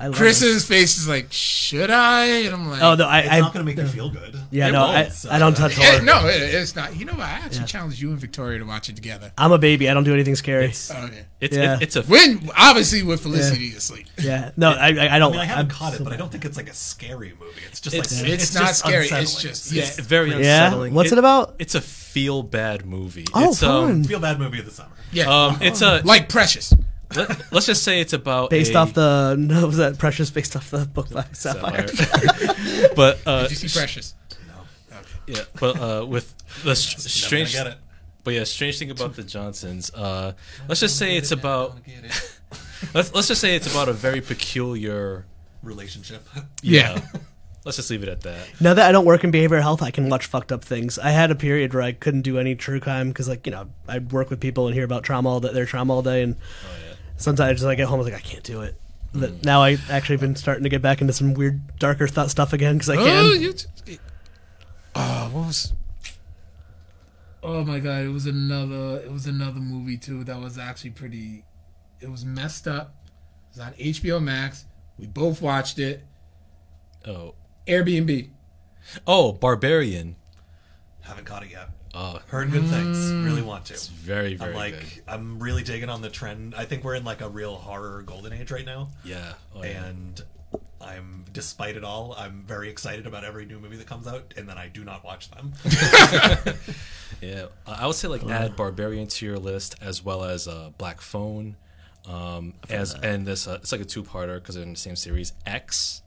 I 0.01 0.07
love 0.07 0.15
it. 0.15 0.19
Chris's 0.19 0.65
face 0.67 0.97
is 0.97 1.09
like, 1.09 1.27
should 1.31 1.91
I? 1.91 2.25
And 2.45 2.55
I'm 2.55 2.69
like, 2.69 2.83
Oh 2.83 2.95
no, 2.95 3.07
I, 3.07 3.21
It's 3.21 3.29
I 3.31 3.41
not 3.41 3.53
going 3.53 3.67
to 3.67 3.73
make 3.75 3.77
you 3.85 3.87
feel 3.91 4.11
good. 4.11 4.37
yeah 4.51 4.69
It 4.69 4.73
no, 4.73 4.83
won't, 4.83 4.97
I, 4.97 5.09
so- 5.09 5.31
I 5.31 5.39
don't 5.39 5.57
touch 5.57 5.75
horror. 5.75 6.03
no, 6.03 6.27
it, 6.27 6.55
it's 6.55 6.77
not. 6.77 6.97
You 6.97 7.05
know 7.05 7.13
what? 7.15 7.23
I 7.27 7.31
actually 7.33 7.61
Yeah. 7.61 7.67
challenged 7.67 8.01
you 8.01 8.11
and 8.11 8.19
Victoria 8.21 8.59
to 8.59 8.65
watch 8.65 8.89
it 8.89 8.97
together. 8.97 9.33
I'm 9.37 9.53
a 9.53 9.59
baby. 9.59 9.89
I 9.89 9.95
don't 9.95 10.05
do 10.05 10.15
anything 10.15 10.37
scary. 10.37 10.67
It's 10.67 10.91
Oh 10.91 11.09
yeah. 11.13 11.21
it's 11.41 11.57
Yeah. 11.57 11.75
it, 11.77 11.83
it's 11.83 11.97
a 11.97 12.03
When 12.03 12.49
obviously 12.57 13.03
with 13.03 13.21
Felicity 13.23 13.75
asleep. 13.75 14.07
yeah, 14.19 14.53
no, 14.57 14.71
I, 14.71 14.89
I, 14.89 15.17
I 15.17 15.19
don't. 15.19 15.33
I 15.33 15.33
mean, 15.33 15.41
I 15.41 15.45
haven't 15.45 15.65
I'm 15.65 15.69
caught 15.71 15.95
it, 15.95 16.05
but 16.05 16.13
I 16.13 16.17
don't 16.17 16.31
think 16.31 16.45
it's 16.45 16.57
like 16.57 16.69
a 16.71 16.75
scary 16.75 17.33
movie. 17.41 17.61
It's 17.67 17.81
just 17.81 17.95
It's- 17.97 18.23
like 18.23 18.31
It's, 18.31 18.55
not 18.55 18.67
just 18.69 18.79
scary. 18.81 19.07
It's 19.09 19.43
just 19.43 19.73
yeah. 19.73 19.83
it's 19.83 19.99
very 19.99 20.31
Yeah, 20.31 20.37
unsettling. 20.67 20.95
what's 20.95 21.13
it 21.13 21.19
about? 21.19 21.57
It's 21.59 21.75
a 21.75 21.81
feel 21.81 22.43
bad 22.43 22.87
movie. 22.87 23.27
Oh, 23.35 23.51
it's, 23.51 23.61
fun. 23.61 23.91
Um, 23.91 24.05
feel 24.05 24.21
bad 24.21 24.39
movie 24.39 24.59
of 24.61 24.65
the 24.65 24.71
summer. 24.71 24.91
yeah. 25.13 25.25
um, 25.47 25.59
it's 25.61 25.83
a 25.83 26.03
like 26.05 26.29
Precious. 26.29 26.73
Let, 27.17 27.53
us 27.53 27.67
just 27.67 27.83
say 27.85 28.01
it's 28.01 28.13
about 28.13 28.51
Based 28.51 28.73
a- 28.75 28.79
off 28.79 28.93
the 28.95 29.35
no, 29.39 29.67
was 29.67 29.79
that 29.79 29.99
Precious? 29.99 30.31
Based 30.31 30.55
off 30.57 30.71
the 30.71 30.85
book 30.87 31.11
by 31.11 31.25
Sapphire. 31.33 31.89
Sapphire. 31.89 32.89
but 32.97 33.19
uh, 33.27 33.43
Did 33.43 33.51
you 33.63 33.69
see 33.69 33.79
Precious? 33.79 34.15
No. 34.47 34.55
Yeah, 35.27 35.43
but 35.59 35.77
uh, 35.81 36.07
with 36.07 36.35
the 36.65 36.75
str- 36.77 36.99
Never 36.99 37.09
strange, 37.09 37.55
gonna 37.55 37.71
it. 37.71 37.77
but 38.25 38.35
yeah, 38.35 38.45
strange 38.45 38.79
thing 38.79 38.91
about 38.91 39.15
the 39.15 39.23
Johnsons. 39.23 39.91
Uh, 39.95 40.33
let's 40.69 40.81
just 40.81 40.99
say 40.99 41.17
it's 41.17 41.33
about 41.33 41.79
let's 42.95 43.15
let's 43.15 43.29
just 43.29 43.41
say 43.41 43.55
it's 43.57 43.71
about 43.71 43.89
a 43.89 43.93
very 43.93 44.21
peculiar. 44.21 45.25
relationship. 45.63 46.27
Yeah. 46.63 47.01
Let's 47.65 47.77
just 47.77 47.91
leave 47.91 48.03
it 48.03 48.09
at 48.09 48.23
that. 48.23 48.39
Now 48.61 48.73
that 48.73 48.89
I 48.89 48.93
don't 48.93 49.05
work 49.05 49.25
in 49.25 49.33
behavioral 49.33 49.61
health, 49.61 49.83
I 49.83 49.91
can 49.91 50.09
watch 50.09 50.25
fucked 50.27 50.53
up 50.53 50.65
things. 50.65 50.99
I 50.99 51.11
had 51.11 51.31
a 51.31 51.35
period 51.35 51.75
where 51.75 51.83
I 51.83 51.93
couldn't 51.93 52.23
do 52.23 52.39
any 52.39 52.55
true 52.55 52.81
crime 52.81 53.09
because, 53.09 53.29
like, 53.29 53.45
you 53.47 53.51
know, 53.53 53.69
I'd 53.87 54.11
work 54.13 54.31
with 54.31 54.41
people 54.41 54.67
and 54.69 54.75
hear 54.75 54.85
about 54.85 55.03
trauma 55.03 55.29
all 55.29 55.41
day, 55.41 55.53
their 55.53 55.67
trauma 55.67 55.93
all 55.93 56.01
day, 56.03 56.23
and 56.23 56.37
sometimes 57.19 57.63
I 57.65 57.75
get 57.75 57.87
home, 57.87 57.97
I 57.97 58.03
was 58.05 58.11
like, 58.11 58.17
I 58.19 58.25
can't 58.27 58.43
do 58.45 58.63
it. 58.63 58.81
But 59.13 59.31
hmm. 59.31 59.37
now 59.43 59.63
I 59.63 59.77
actually 59.91 60.17
been 60.17 60.35
starting 60.37 60.63
to 60.65 60.69
get 60.71 60.81
back 60.83 61.01
into 61.01 61.13
some 61.13 61.35
weird, 61.35 61.79
darker 61.79 62.09
thought 62.09 62.31
stuff 62.31 62.53
again 62.53 62.77
because 62.77 62.89
I 62.91 62.97
Oh, 62.97 63.05
can. 63.05 63.43
you. 63.43 63.99
Oh, 64.95 65.31
what 65.33 65.47
was? 65.47 65.73
Oh 67.43 67.65
my 67.65 67.79
god! 67.79 68.05
It 68.05 68.09
was 68.09 68.27
another. 68.27 68.99
It 68.99 69.13
was 69.13 69.27
another 69.27 69.61
movie 69.61 69.97
too 69.97 70.25
that 70.25 70.41
was 70.41 70.59
actually 70.59 70.91
pretty. 70.91 71.45
It 72.01 72.11
was 72.11 72.25
messed 72.25 72.67
up. 72.67 72.95
It 73.07 73.57
was 73.59 73.61
on 73.61 73.73
HBO 73.75 74.21
Max. 74.23 74.67
We 74.99 75.07
both 75.07 75.41
watched 75.41 75.79
it. 75.79 76.05
Oh, 77.07 77.35
Airbnb. 77.67 78.31
oh, 79.07 79.33
Barbarian. 79.33 80.17
Haven't 81.03 81.25
caught 81.27 81.45
it 81.45 81.51
yet. 81.53 81.71
Oh, 81.95 82.21
Heard 82.29 82.51
good 82.53 82.65
things. 82.67 82.99
Mm. 82.99 83.25
Really 83.25 83.43
want 83.43 83.65
to. 83.67 83.75
very 83.93 84.35
very 84.35 84.51
I'm 84.51 84.57
like, 84.57 84.75
good. 84.79 85.03
I'm 85.09 85.39
really 85.39 85.63
digging 85.63 85.89
on 85.89 86.03
the 86.03 86.11
trend. 86.11 86.55
I 86.55 86.65
think 86.65 86.85
we're 86.85 86.95
in 86.97 87.05
like 87.05 87.21
a 87.23 87.29
real 87.29 87.55
horror 87.57 88.03
golden 88.03 88.33
age 88.33 88.51
right 88.51 88.65
now, 88.67 88.89
Yeah. 89.05 89.33
Oh, 89.55 89.63
yeah. 89.65 89.85
and 89.87 90.21
I'm, 90.81 91.25
despite 91.33 91.77
it 91.77 91.85
all, 91.85 92.15
I'm 92.17 92.43
very 92.47 92.69
excited 92.71 93.07
about 93.07 93.25
every 93.25 93.45
new 93.47 93.59
movie 93.59 93.77
that 93.77 93.87
comes 93.87 94.07
out, 94.07 94.33
and 94.37 94.49
then 94.49 94.57
I 94.59 94.69
do 94.69 94.85
not 94.85 95.05
watch 95.05 95.31
them. 95.31 95.53
Yeah, 97.21 97.47
I 97.67 97.85
would 97.87 97.97
say 97.97 98.07
like 98.07 98.23
add 98.25 98.55
Barbarian 98.55 99.09
to 99.09 99.27
your 99.27 99.39
list 99.39 99.75
as 99.81 100.05
well 100.05 100.23
as 100.23 100.47
uh, 100.47 100.71
Black 100.79 101.01
Phone, 101.01 101.57
um, 102.07 102.55
as 102.71 102.95
and 102.95 103.27
this 103.27 103.49
uh, 103.49 103.59
it's 103.61 103.73
like 103.73 103.81
a 103.81 103.85
two 103.85 104.05
parter 104.05 104.37
because 104.37 104.55
they're 104.55 104.63
in 104.63 104.71
the 104.75 104.79
same 104.79 104.95
series 104.95 105.33
X, 105.45 106.03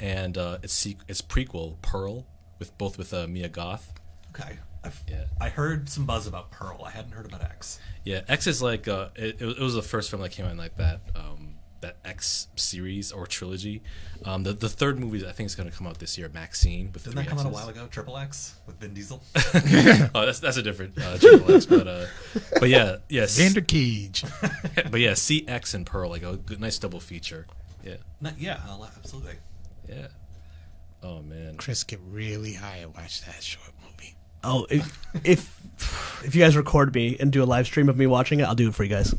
and 0.00 0.36
uh, 0.36 0.58
it's 0.64 0.74
sequ- 0.84 1.02
it's 1.06 1.22
prequel 1.22 1.80
Pearl 1.82 2.26
with 2.58 2.76
both 2.78 2.98
with 2.98 3.14
uh, 3.14 3.28
Mia 3.28 3.48
Goth. 3.48 3.92
okay, 4.34 4.58
I've, 4.86 5.02
Yeah. 5.08 5.24
I 5.40 5.48
heard 5.48 5.88
some 5.88 6.06
buzz 6.06 6.26
about 6.26 6.50
Pearl. 6.50 6.82
I 6.84 6.90
hadn't 6.90 7.12
heard 7.12 7.26
about 7.26 7.42
X. 7.42 7.78
Yeah, 8.04 8.20
X 8.28 8.46
is 8.46 8.62
like 8.62 8.88
uh, 8.88 9.08
it, 9.16 9.40
it 9.40 9.58
was 9.58 9.74
the 9.74 9.82
first 9.82 10.10
film 10.10 10.22
that 10.22 10.30
came 10.30 10.46
out 10.46 10.52
in 10.52 10.58
like 10.58 10.76
that 10.76 11.00
um, 11.14 11.56
that 11.80 11.96
X 12.04 12.48
series 12.56 13.12
or 13.12 13.26
trilogy. 13.26 13.82
Um, 14.24 14.44
the 14.44 14.52
the 14.52 14.68
third 14.68 14.98
movie 14.98 15.26
I 15.26 15.32
think 15.32 15.46
is 15.48 15.54
going 15.54 15.70
to 15.70 15.76
come 15.76 15.86
out 15.86 15.98
this 15.98 16.16
year, 16.16 16.30
Maxine 16.32 16.90
with 16.92 17.04
Didn't 17.04 17.16
that 17.16 17.26
come 17.26 17.38
out 17.38 17.46
a 17.46 17.48
while 17.48 17.68
ago? 17.68 17.86
Triple 17.90 18.16
X 18.16 18.54
with 18.66 18.78
Vin 18.78 18.94
Diesel. 18.94 19.22
Oh, 20.14 20.24
that's 20.24 20.40
that's 20.40 20.56
a 20.56 20.62
different 20.62 20.96
uh, 20.98 21.18
Triple 21.18 21.54
X, 21.54 21.66
but 21.66 21.86
uh, 21.88 22.06
but 22.60 22.68
yeah, 22.68 22.96
yes, 23.08 23.38
Xander 23.38 23.66
Cage. 23.66 24.24
but 24.90 25.00
yeah, 25.00 25.12
CX 25.12 25.74
and 25.74 25.84
Pearl 25.84 26.10
like 26.10 26.22
a 26.22 26.36
good, 26.36 26.60
nice 26.60 26.78
double 26.78 27.00
feature. 27.00 27.46
Yeah. 27.84 27.96
Not, 28.20 28.40
yeah, 28.40 28.58
absolutely. 28.96 29.34
Yeah. 29.88 30.08
Oh 31.02 31.22
man. 31.22 31.56
Chris 31.56 31.84
get 31.84 32.00
really 32.10 32.54
high 32.54 32.78
and 32.78 32.94
watch 32.94 33.24
that 33.26 33.42
short 33.42 33.66
movie. 33.68 33.75
Oh, 34.46 34.66
if, 34.70 34.98
if 35.24 35.56
if 36.24 36.34
you 36.34 36.42
guys 36.42 36.56
record 36.56 36.94
me 36.94 37.16
and 37.20 37.32
do 37.32 37.42
a 37.42 37.44
live 37.44 37.66
stream 37.66 37.88
of 37.88 37.96
me 37.96 38.06
watching 38.06 38.40
it, 38.40 38.44
I'll 38.44 38.54
do 38.54 38.68
it 38.68 38.74
for 38.74 38.84
you 38.84 38.90
guys. 38.90 39.14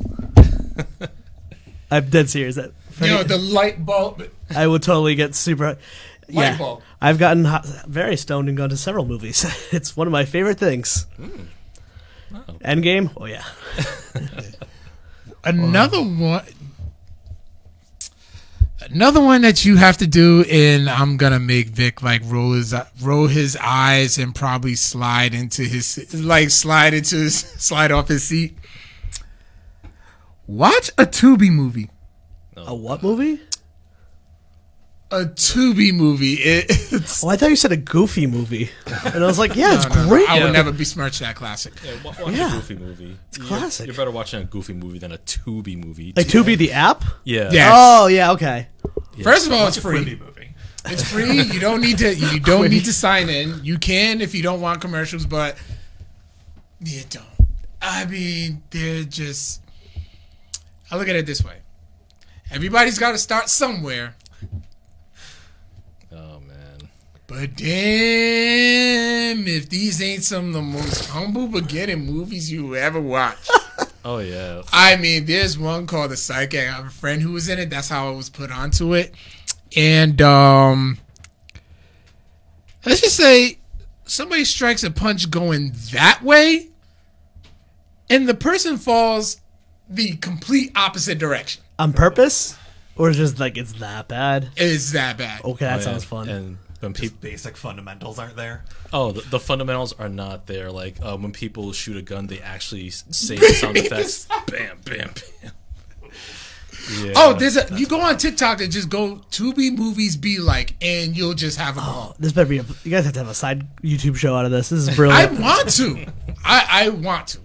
I'm 1.91 2.09
dead 2.09 2.29
serious. 2.29 2.55
That 2.55 2.71
You 3.01 3.07
know 3.07 3.23
the 3.23 3.37
light 3.37 3.85
bulb. 3.85 4.23
I 4.53 4.67
will 4.67 4.79
totally 4.79 5.15
get 5.15 5.35
super. 5.35 5.77
Yeah, 6.27 6.57
bulb. 6.57 6.81
I've 7.01 7.17
gotten 7.17 7.45
hot, 7.45 7.65
very 7.87 8.17
stoned 8.17 8.49
and 8.49 8.57
gone 8.57 8.69
to 8.69 8.77
several 8.77 9.05
movies. 9.05 9.45
it's 9.71 9.95
one 9.95 10.07
of 10.07 10.11
my 10.11 10.25
favorite 10.25 10.57
things. 10.57 11.05
Hmm. 11.15 11.43
Endgame. 12.63 13.11
Oh 13.15 13.25
yeah. 13.25 13.45
Another 15.43 16.01
one. 16.01 16.43
Another 18.89 19.21
one 19.21 19.41
that 19.41 19.65
you 19.65 19.75
have 19.75 19.97
to 19.97 20.07
do, 20.07 20.45
and 20.49 20.89
I'm 20.89 21.17
gonna 21.17 21.39
make 21.39 21.67
Vic 21.67 22.01
like 22.01 22.21
roll 22.25 22.53
his 22.53 22.73
roll 23.01 23.27
his 23.27 23.57
eyes 23.61 24.17
and 24.17 24.33
probably 24.33 24.75
slide 24.75 25.33
into 25.33 25.63
his 25.63 26.13
like 26.13 26.49
slide 26.49 26.93
into 26.93 27.17
his 27.17 27.37
slide 27.57 27.91
off 27.91 28.07
his 28.07 28.23
seat. 28.23 28.57
Watch 30.45 30.89
a 30.97 31.05
Tubi 31.05 31.51
movie. 31.51 31.89
A 32.55 32.73
what 32.73 33.03
movie? 33.03 33.41
A 35.17 35.25
Tubi 35.25 35.93
movie. 35.93 36.33
It, 36.33 36.65
it's 36.93 37.23
Oh, 37.23 37.29
I 37.29 37.37
thought 37.37 37.49
you 37.49 37.55
said 37.55 37.71
a 37.71 37.77
goofy 37.77 38.27
movie, 38.27 38.69
and 39.05 39.23
I 39.23 39.27
was 39.27 39.39
like, 39.39 39.55
yeah, 39.55 39.75
it's 39.75 39.87
no, 39.89 39.95
no, 39.95 40.03
no, 40.03 40.09
great. 40.09 40.29
I 40.29 40.37
Yeah. 40.37 40.43
would 40.45 40.53
never 40.53 40.71
besmirch 40.71 41.19
that 41.19 41.35
classic. 41.35 41.73
Yeah, 41.83 41.93
wa- 42.03 42.13
watch 42.19 42.33
Yeah. 42.35 42.49
a 42.49 42.55
goofy 42.55 42.75
movie. 42.75 43.17
It's 43.29 43.37
classic. 43.37 43.87
You're, 43.87 43.95
better 43.95 44.11
watching 44.11 44.41
a 44.41 44.45
goofy 44.45 44.73
movie 44.73 44.99
than 44.99 45.11
a 45.11 45.17
Tubi 45.17 45.75
movie. 45.83 46.13
Like 46.15 46.27
Tubi 46.27 46.57
the 46.57 46.71
app. 46.73 47.03
Yeah. 47.23 47.49
Yeah. 47.51 47.71
Oh 47.73 48.07
yeah, 48.07 48.31
okay. 48.33 48.67
First 49.23 49.47
of 49.47 49.53
all, 49.53 49.67
it's 49.67 49.77
It's 49.77 49.85
free. 49.85 50.19
It's 50.85 51.03
free. 51.11 51.41
You 51.41 51.59
don't 51.59 51.81
need 51.81 51.97
to. 51.97 52.13
You 52.15 52.39
don't 52.39 52.69
need 52.69 52.85
to 52.85 52.93
sign 52.93 53.29
in. 53.29 53.63
You 53.63 53.77
can 53.77 54.21
if 54.21 54.33
you 54.35 54.43
don't 54.43 54.61
want 54.61 54.79
commercials, 54.81 55.25
but 55.25 55.57
you 56.79 57.01
don't. 57.09 57.25
I 57.81 58.05
mean, 58.05 58.63
they're 58.69 59.03
just. 59.03 59.61
I 60.89 60.95
look 60.97 61.09
at 61.09 61.15
it 61.15 61.25
this 61.25 61.43
way. 61.43 61.57
Everybody's 62.51 62.97
got 62.97 63.11
to 63.11 63.17
start 63.17 63.49
somewhere, 63.49 64.15
Oh 66.13 66.39
man. 66.39 66.89
But 67.27 67.55
damn, 67.55 69.47
if 69.47 69.69
these 69.69 70.01
ain't 70.01 70.23
some 70.23 70.47
of 70.47 70.53
the 70.53 70.61
most 70.61 71.09
humble 71.09 71.47
beginning 71.47 72.05
movies 72.05 72.51
you 72.51 72.75
ever 72.75 72.99
watch. 73.01 73.37
Oh 74.05 74.19
yeah. 74.19 74.61
I 74.71 74.95
mean, 74.95 75.25
there's 75.25 75.57
one 75.59 75.85
called 75.85 76.11
The 76.11 76.15
Psychic. 76.15 76.61
I 76.61 76.71
have 76.71 76.85
a 76.85 76.89
friend 76.89 77.21
who 77.21 77.33
was 77.33 77.49
in 77.49 77.59
it. 77.59 77.69
That's 77.69 77.89
how 77.89 78.07
I 78.07 78.11
was 78.11 78.29
put 78.29 78.51
onto 78.53 78.93
it. 78.93 79.13
And 79.75 80.21
um 80.21 80.97
let's 82.85 83.01
just 83.01 83.17
say 83.17 83.57
somebody 84.05 84.45
strikes 84.45 84.85
a 84.85 84.91
punch 84.91 85.29
going 85.29 85.73
that 85.91 86.21
way, 86.23 86.69
and 88.09 88.29
the 88.29 88.33
person 88.33 88.77
falls 88.77 89.41
the 89.89 90.15
complete 90.17 90.71
opposite 90.77 91.19
direction. 91.19 91.63
On 91.77 91.91
purpose, 91.91 92.57
or 92.95 93.11
just 93.11 93.41
like 93.41 93.57
it's 93.57 93.73
that 93.73 94.07
bad? 94.07 94.45
It 94.55 94.67
is 94.67 94.93
that 94.93 95.17
bad. 95.17 95.43
Okay, 95.43 95.65
that 95.65 95.79
Oh, 95.79 95.83
sounds 95.83 96.03
yeah. 96.03 96.09
fun. 96.09 96.29
And 96.29 96.57
when 96.79 96.93
people, 96.93 97.17
Basic 97.21 97.57
fundamentals 97.57 98.19
aren't 98.19 98.35
there. 98.35 98.63
oh, 98.93 99.11
the, 99.11 99.21
the 99.29 99.39
fundamentals 99.39 99.93
are 99.93 100.09
not 100.09 100.45
there. 100.47 100.71
Like 100.71 100.97
uh, 101.01 101.17
when 101.17 101.31
people 101.31 101.71
shoot 101.73 101.97
a 101.97 102.01
gun, 102.01 102.27
they 102.27 102.39
actually 102.39 102.89
say 102.91 103.35
the 103.37 103.47
sound 103.53 103.77
effects. 103.77 104.25
Bam, 104.47 104.77
bam, 104.85 105.11
bam. 105.41 105.51
Yeah. 107.03 107.11
Oh, 107.17 107.33
there's 107.33 107.57
a 107.57 107.67
you 107.75 107.85
go 107.85 107.99
on 107.99 108.17
TikTok 108.17 108.61
and 108.61 108.71
just 108.71 108.87
go 108.89 109.17
to 109.31 109.53
be 109.53 109.71
movies 109.71 110.15
be 110.15 110.39
like, 110.39 110.75
and 110.81 111.17
you'll 111.17 111.33
just 111.33 111.57
have 111.57 111.75
a 111.77 111.81
ball. 111.81 112.15
this 112.17 112.31
better 112.31 112.47
be. 112.47 112.59
A, 112.59 112.65
you 112.83 112.91
guys 112.91 113.03
have 113.03 113.13
to 113.13 113.19
have 113.19 113.27
a 113.27 113.33
side 113.33 113.67
YouTube 113.81 114.15
show 114.15 114.35
out 114.35 114.45
of 114.45 114.51
this. 114.51 114.69
This 114.69 114.87
is 114.87 114.95
brilliant. 114.95 115.37
I 115.37 115.41
want 115.41 115.69
to. 115.73 116.05
I 116.45 116.67
I 116.85 116.89
want 116.89 117.27
to. 117.29 117.39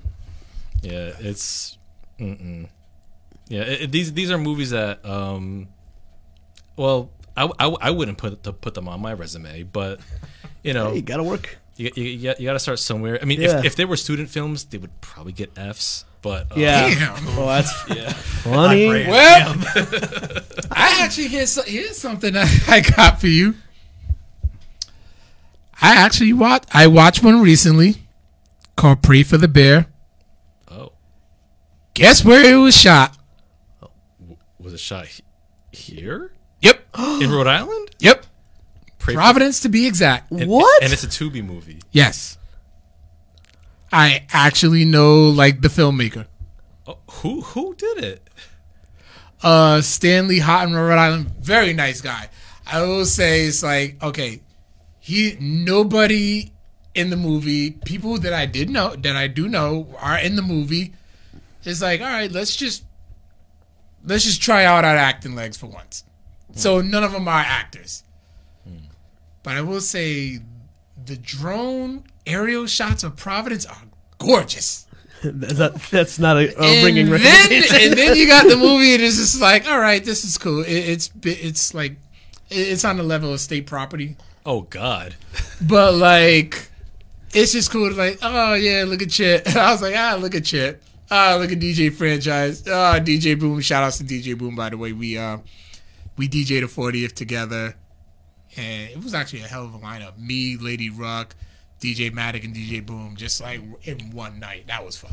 Yeah, 0.82 1.12
it's. 1.18 1.76
Mm-mm. 2.20 2.68
Yeah, 3.48 3.62
it, 3.62 3.82
it- 3.82 3.90
these 3.92 4.12
these 4.12 4.30
are 4.30 4.38
movies 4.38 4.70
that, 4.70 5.04
um, 5.04 5.66
well, 6.76 7.10
I, 7.36 7.50
I, 7.58 7.66
I 7.80 7.90
wouldn't 7.90 8.18
put 8.18 8.42
to 8.44 8.52
put 8.52 8.74
them 8.74 8.88
on 8.88 9.00
my 9.00 9.12
resume, 9.12 9.62
but 9.62 10.00
you 10.62 10.72
know, 10.74 10.92
you 10.92 11.02
gotta 11.02 11.22
work. 11.22 11.58
you, 11.76 11.90
you, 11.96 12.04
you, 12.38 12.44
got 12.44 12.52
to 12.52 12.58
start 12.58 12.78
somewhere. 12.78 13.18
I 13.20 13.24
mean, 13.24 13.40
Yeah. 13.40 13.58
if, 13.60 13.64
if 13.64 13.76
they 13.76 13.84
were 13.86 13.96
student 13.96 14.28
films, 14.28 14.64
they 14.66 14.76
would 14.78 15.00
probably 15.00 15.32
get 15.32 15.56
Fs. 15.56 16.04
But 16.20 16.52
uh, 16.52 16.54
Yeah. 16.56 16.88
Damn. 16.94 17.36
Well, 17.36 17.46
that's 17.46 17.72
yeah, 17.88 18.12
funny. 18.12 18.86
Great. 18.88 19.08
Well, 19.08 19.54
I 20.70 21.00
actually 21.02 21.28
here's 21.28 21.62
here's 21.64 21.96
something 21.98 22.36
I, 22.36 22.46
I 22.68 22.80
got 22.80 23.20
for 23.20 23.26
you. 23.28 23.54
I 25.80 25.96
actually 25.96 26.32
watched 26.32 26.66
I 26.72 26.86
watched 26.86 27.24
one 27.24 27.40
recently 27.42 28.02
called 28.76 29.02
Pray 29.02 29.22
for 29.24 29.36
the 29.36 29.48
Bear. 29.48 29.86
oh, 30.70 30.92
Guess 31.94 32.24
where 32.24 32.44
it 32.52 32.56
was 32.56 32.76
shot? 32.76 33.16
was 34.60 34.72
it 34.74 34.78
shot 34.80 35.06
here? 35.72 36.32
Yep. 36.62 36.80
in 37.20 37.30
Rhode 37.30 37.46
Island. 37.46 37.90
Yep. 37.98 38.26
Pray 38.98 39.14
for- 39.14 39.20
Providence 39.20 39.60
to 39.60 39.68
be 39.68 39.86
exact. 39.86 40.30
and- 40.30 40.48
What? 40.48 40.82
And 40.82 40.92
it's 40.92 41.02
a 41.04 41.08
Tubi 41.08 41.44
movie. 41.44 41.80
Yes. 41.90 42.38
I 43.92 44.24
actually 44.32 44.84
know 44.84 45.28
like 45.28 45.60
the 45.60 45.68
filmmaker. 45.68 46.26
Oh, 46.86 46.98
who 47.10 47.42
who 47.42 47.74
did 47.74 47.98
it? 48.02 48.28
Uh 49.42 49.80
Stanley 49.80 50.38
Houghton, 50.38 50.74
Rhode 50.74 50.98
Island, 50.98 51.34
very 51.40 51.72
nice 51.72 52.00
guy. 52.00 52.28
I 52.66 52.80
will 52.82 53.04
say 53.04 53.44
it's 53.46 53.62
like, 53.62 54.02
okay, 54.02 54.40
he 55.00 55.36
nobody 55.40 56.52
in 56.94 57.10
the 57.10 57.16
movie, 57.16 57.72
people 57.72 58.18
that 58.18 58.32
I 58.32 58.46
did 58.46 58.70
know 58.70 58.94
that 58.96 59.16
I 59.16 59.26
do 59.26 59.48
know 59.48 59.88
are 59.98 60.18
in 60.18 60.36
the 60.36 60.42
movie. 60.42 60.94
It's 61.64 61.82
like, 61.82 62.00
all 62.00 62.06
right, 62.06 62.30
let's 62.30 62.54
just 62.56 62.84
let's 64.04 64.24
just 64.24 64.40
try 64.40 64.64
out 64.64 64.84
our 64.84 64.96
acting 64.96 65.34
legs 65.34 65.56
for 65.56 65.66
once. 65.66 66.04
So 66.54 66.80
none 66.80 67.04
of 67.04 67.12
them 67.12 67.28
are 67.28 67.40
actors. 67.40 68.04
But 69.42 69.56
I 69.56 69.60
will 69.62 69.80
say 69.80 70.38
the 71.04 71.16
drone 71.16 72.04
aerial 72.26 72.66
shots 72.66 73.02
of 73.02 73.16
Providence 73.16 73.66
are 73.66 73.82
gorgeous. 74.18 74.86
Is 75.22 75.58
that, 75.58 75.74
that's 75.90 76.18
not 76.18 76.36
a, 76.36 76.48
a 76.60 76.64
and 76.64 76.84
ringing 76.84 77.06
then, 77.10 77.20
recommendation. 77.20 77.76
and 77.76 77.98
then 77.98 78.16
you 78.16 78.26
got 78.26 78.48
the 78.48 78.56
movie, 78.68 78.94
and 78.94 79.02
it's 79.02 79.16
just 79.16 79.40
like, 79.40 79.68
all 79.68 79.78
right, 79.80 80.04
this 80.04 80.24
is 80.24 80.36
cool. 80.38 80.62
It, 80.62 80.70
it's 80.72 81.10
it's 81.24 81.74
like 81.74 81.96
it's 82.50 82.84
on 82.84 82.96
the 82.96 83.02
level 83.04 83.32
of 83.32 83.40
state 83.40 83.66
property, 83.66 84.16
Oh 84.44 84.62
God. 84.62 85.14
but 85.60 85.94
like 85.94 86.68
it's 87.32 87.52
just 87.52 87.70
cool. 87.70 87.88
To 87.90 87.94
like, 87.96 88.18
oh 88.22 88.54
yeah, 88.54 88.84
look 88.86 89.02
at 89.02 89.10
Chip. 89.10 89.46
I 89.56 89.70
was 89.72 89.82
like, 89.82 89.94
ah, 89.96 90.16
look 90.20 90.34
at 90.34 90.44
Chip. 90.44 90.82
Ah, 91.10 91.36
look 91.38 91.52
at 91.52 91.58
DJ 91.58 91.92
franchise. 91.92 92.66
Ah, 92.66 92.98
DJ 92.98 93.38
Boom. 93.38 93.60
Shout 93.60 93.84
outs 93.84 93.98
to 93.98 94.04
DJ 94.04 94.36
Boom. 94.36 94.56
By 94.56 94.70
the 94.70 94.78
way, 94.78 94.92
we 94.92 95.18
uh 95.18 95.38
we 96.22 96.28
DJ'd 96.28 96.62
a 96.62 96.68
40th 96.68 97.14
together, 97.14 97.74
and 98.56 98.90
it 98.90 99.02
was 99.02 99.12
actually 99.12 99.40
a 99.40 99.48
hell 99.48 99.64
of 99.64 99.74
a 99.74 99.78
lineup. 99.78 100.16
Me, 100.16 100.56
Lady 100.56 100.88
Rock, 100.88 101.34
DJ 101.80 102.12
Matic, 102.12 102.44
and 102.44 102.54
DJ 102.54 102.86
Boom, 102.86 103.16
just 103.16 103.40
like 103.40 103.60
in 103.82 103.98
one 104.12 104.38
night. 104.38 104.68
That 104.68 104.84
was 104.84 104.96
fun. 104.96 105.10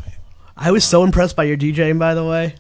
I 0.56 0.70
was 0.70 0.86
so 0.86 1.04
impressed 1.04 1.36
by 1.36 1.46
your 1.46 1.58
DJing, 1.58 1.98
by 1.98 2.14
the 2.14 2.24
way, 2.24 2.54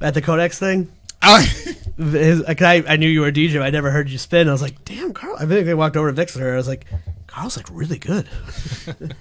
at 0.00 0.14
the 0.14 0.22
Codex 0.22 0.56
thing. 0.56 0.92
Oh, 1.20 1.38
His, 1.96 2.42
uh, 2.42 2.54
I, 2.60 2.84
I 2.86 2.94
knew 2.94 3.08
you 3.08 3.22
were 3.22 3.26
a 3.26 3.32
DJ, 3.32 3.54
but 3.54 3.62
I 3.62 3.70
never 3.70 3.90
heard 3.90 4.08
you 4.08 4.18
spin. 4.18 4.48
I 4.48 4.52
was 4.52 4.62
like, 4.62 4.84
damn, 4.84 5.12
Carl. 5.12 5.34
I 5.40 5.44
think 5.44 5.66
they 5.66 5.74
walked 5.74 5.96
over 5.96 6.06
to 6.06 6.12
Vix 6.12 6.36
with. 6.36 6.44
I 6.44 6.54
was 6.54 6.68
like, 6.68 6.86
Carl's 7.26 7.56
like 7.56 7.66
really 7.72 7.98
good. 7.98 8.28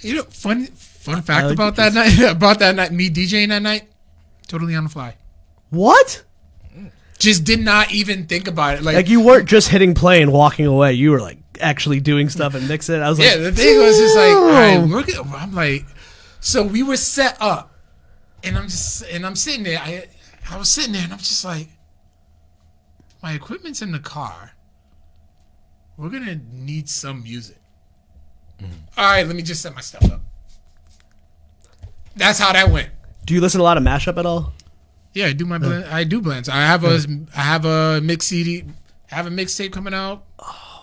You 0.00 0.16
know, 0.16 0.22
fun 0.24 0.66
fun 0.66 1.22
fact 1.22 1.46
like 1.46 1.54
about 1.54 1.76
that 1.76 1.94
night 1.94 2.18
about 2.30 2.58
that 2.58 2.74
night, 2.74 2.92
me 2.92 3.08
DJing 3.08 3.48
that 3.48 3.62
night, 3.62 3.88
totally 4.46 4.74
on 4.76 4.84
the 4.84 4.90
fly. 4.90 5.16
What? 5.70 6.24
Just 7.18 7.44
did 7.44 7.60
not 7.60 7.92
even 7.92 8.26
think 8.26 8.48
about 8.48 8.76
it. 8.76 8.82
Like, 8.82 8.96
Like 8.96 9.08
you 9.08 9.20
weren't 9.20 9.48
just 9.48 9.68
hitting 9.68 9.94
play 9.94 10.20
and 10.20 10.32
walking 10.32 10.66
away. 10.66 10.94
You 10.94 11.12
were 11.12 11.20
like 11.20 11.38
actually 11.60 12.00
doing 12.00 12.28
stuff 12.28 12.54
and 12.54 12.66
mixing. 12.68 13.00
I 13.00 13.08
was 13.08 13.18
like, 13.18 13.28
yeah, 13.28 13.36
the 13.36 13.52
thing 13.52 13.78
was 13.78 13.96
just 13.96 14.16
like, 14.16 14.34
all 14.34 14.50
right, 14.50 14.78
we're 14.78 15.02
gonna, 15.04 15.36
I'm 15.36 15.54
like, 15.54 15.84
so 16.40 16.64
we 16.64 16.82
were 16.82 16.96
set 16.96 17.36
up, 17.40 17.72
and 18.42 18.58
I'm 18.58 18.64
just 18.64 19.04
and 19.10 19.24
I'm 19.24 19.36
sitting 19.36 19.62
there. 19.62 19.78
I 19.78 20.06
I 20.50 20.58
was 20.58 20.68
sitting 20.68 20.92
there, 20.92 21.04
and 21.04 21.12
I'm 21.12 21.18
just 21.18 21.44
like, 21.44 21.68
my 23.22 23.32
equipment's 23.32 23.80
in 23.80 23.92
the 23.92 24.00
car. 24.00 24.52
We're 25.96 26.10
gonna 26.10 26.40
need 26.52 26.88
some 26.88 27.22
music. 27.22 27.58
Mm-hmm. 28.60 28.72
All 28.98 29.04
right, 29.04 29.26
let 29.26 29.36
me 29.36 29.42
just 29.42 29.62
set 29.62 29.74
my 29.74 29.80
stuff 29.80 30.10
up. 30.10 30.20
That's 32.16 32.38
how 32.38 32.52
that 32.52 32.70
went. 32.70 32.90
Do 33.24 33.34
you 33.34 33.40
listen 33.40 33.58
to 33.58 33.62
a 33.62 33.64
lot 33.64 33.76
of 33.76 33.82
mashup 33.82 34.18
at 34.18 34.26
all? 34.26 34.52
Yeah, 35.14 35.26
I 35.26 35.32
do 35.32 35.46
my 35.46 35.58
blend. 35.58 35.84
I 35.86 36.04
do 36.04 36.20
blends. 36.20 36.48
I 36.48 36.56
have 36.56 36.84
a 36.84 37.00
I 37.36 37.40
have 37.40 37.64
a 37.64 38.00
mix 38.02 38.26
CD. 38.26 38.64
I 39.10 39.14
have 39.14 39.26
a 39.26 39.30
mixtape 39.30 39.72
coming 39.72 39.94
out 39.94 40.24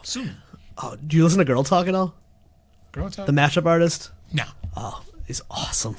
soon. 0.03 0.37
Oh, 0.77 0.95
do 1.05 1.17
you 1.17 1.23
listen 1.23 1.39
to 1.39 1.45
Girl 1.45 1.63
Talk 1.63 1.87
at 1.87 1.93
all? 1.95 2.15
Girl 2.91 3.09
talk. 3.09 3.25
The 3.25 3.31
mashup 3.31 3.65
artist. 3.65 4.11
no. 4.33 4.43
Oh, 4.75 5.03
he's 5.25 5.41
awesome. 5.51 5.97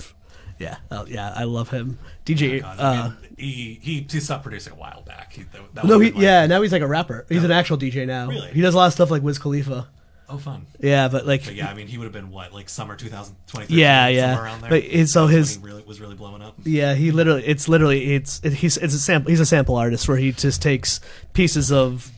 Yeah, 0.58 0.76
oh, 0.90 1.04
yeah, 1.06 1.32
I 1.34 1.44
love 1.44 1.70
him. 1.70 1.98
DJ. 2.24 2.60
God, 2.60 2.78
uh, 2.78 3.08
mean, 3.20 3.34
he, 3.36 3.78
he 3.82 4.06
he 4.08 4.20
stopped 4.20 4.44
producing 4.44 4.72
a 4.74 4.76
while 4.76 5.02
back. 5.02 5.32
He, 5.32 5.42
that, 5.42 5.74
that 5.74 5.84
no, 5.84 5.98
was 5.98 6.06
he, 6.06 6.12
like- 6.12 6.22
yeah, 6.22 6.46
now 6.46 6.62
he's 6.62 6.72
like 6.72 6.82
a 6.82 6.86
rapper. 6.86 7.26
He's 7.28 7.42
an 7.44 7.50
actual 7.50 7.76
DJ 7.78 8.06
now. 8.06 8.28
Really? 8.28 8.50
He 8.52 8.60
does 8.60 8.74
a 8.74 8.76
lot 8.76 8.86
of 8.86 8.92
stuff 8.92 9.10
like 9.10 9.22
Wiz 9.22 9.38
Khalifa. 9.38 9.88
Oh, 10.32 10.38
fun. 10.38 10.66
Yeah, 10.80 11.08
but 11.08 11.26
like, 11.26 11.44
But 11.44 11.54
yeah, 11.54 11.68
I 11.68 11.74
mean, 11.74 11.86
he 11.88 11.98
would 11.98 12.04
have 12.04 12.12
been 12.12 12.30
what, 12.30 12.52
like 12.54 12.68
summer 12.68 12.96
2023? 12.96 13.76
Yeah, 13.76 14.08
yeah. 14.08 14.20
somewhere 14.34 14.44
around 14.44 14.60
there. 14.62 14.70
But 14.70 15.08
so 15.08 15.26
his- 15.26 15.58
really 15.58 15.82
was 15.82 16.00
really 16.00 16.14
blowing 16.14 16.40
up. 16.42 16.54
Yeah, 16.64 16.94
he 16.94 17.10
literally 17.10 17.44
it's 17.44 17.68
literally 17.68 18.14
it's 18.14 18.40
it, 18.42 18.54
he's 18.54 18.76
it's 18.78 18.94
a 18.94 18.98
sample 18.98 19.30
he's 19.30 19.40
a 19.40 19.46
sample 19.46 19.76
artist 19.76 20.08
where 20.08 20.16
he 20.16 20.32
just 20.32 20.62
takes 20.62 21.00
pieces 21.34 21.70
of 21.70 22.10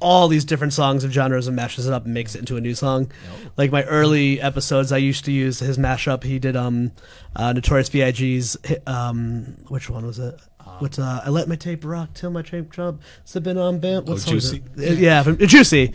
all 0.00 0.26
these 0.28 0.44
different 0.44 0.72
songs 0.72 1.04
of 1.04 1.12
genres 1.12 1.46
and 1.46 1.54
mashes 1.54 1.86
it 1.86 1.92
up 1.92 2.04
and 2.06 2.14
makes 2.14 2.34
it 2.34 2.38
into 2.40 2.56
a 2.56 2.60
new 2.60 2.74
song. 2.74 3.10
Like 3.56 3.70
my 3.70 3.84
early 3.84 4.40
episodes 4.40 4.90
I 4.92 4.96
used 4.96 5.24
to 5.26 5.32
use 5.32 5.60
his 5.60 5.78
mashup. 5.78 6.24
He 6.24 6.38
did 6.38 6.56
um 6.56 6.90
uh 7.36 7.52
Notorious 7.52 7.88
B.I.G.'s 7.90 8.56
um 8.86 9.56
which 9.68 9.90
one 9.90 10.06
was 10.06 10.18
it? 10.18 10.40
What's 10.78 10.98
uh 10.98 11.22
I 11.24 11.28
let 11.28 11.48
my 11.48 11.56
tape 11.56 11.84
rock 11.84 12.14
till 12.14 12.30
my 12.30 12.42
tape 12.42 12.72
jump 12.72 13.02
sipping 13.24 13.58
on 13.58 13.78
bam 13.78 14.06
what 14.06 14.26
Oh, 14.26 14.30
Juicy? 14.30 14.62
Yeah, 14.76 15.22
from, 15.22 15.36
Juicy. 15.38 15.92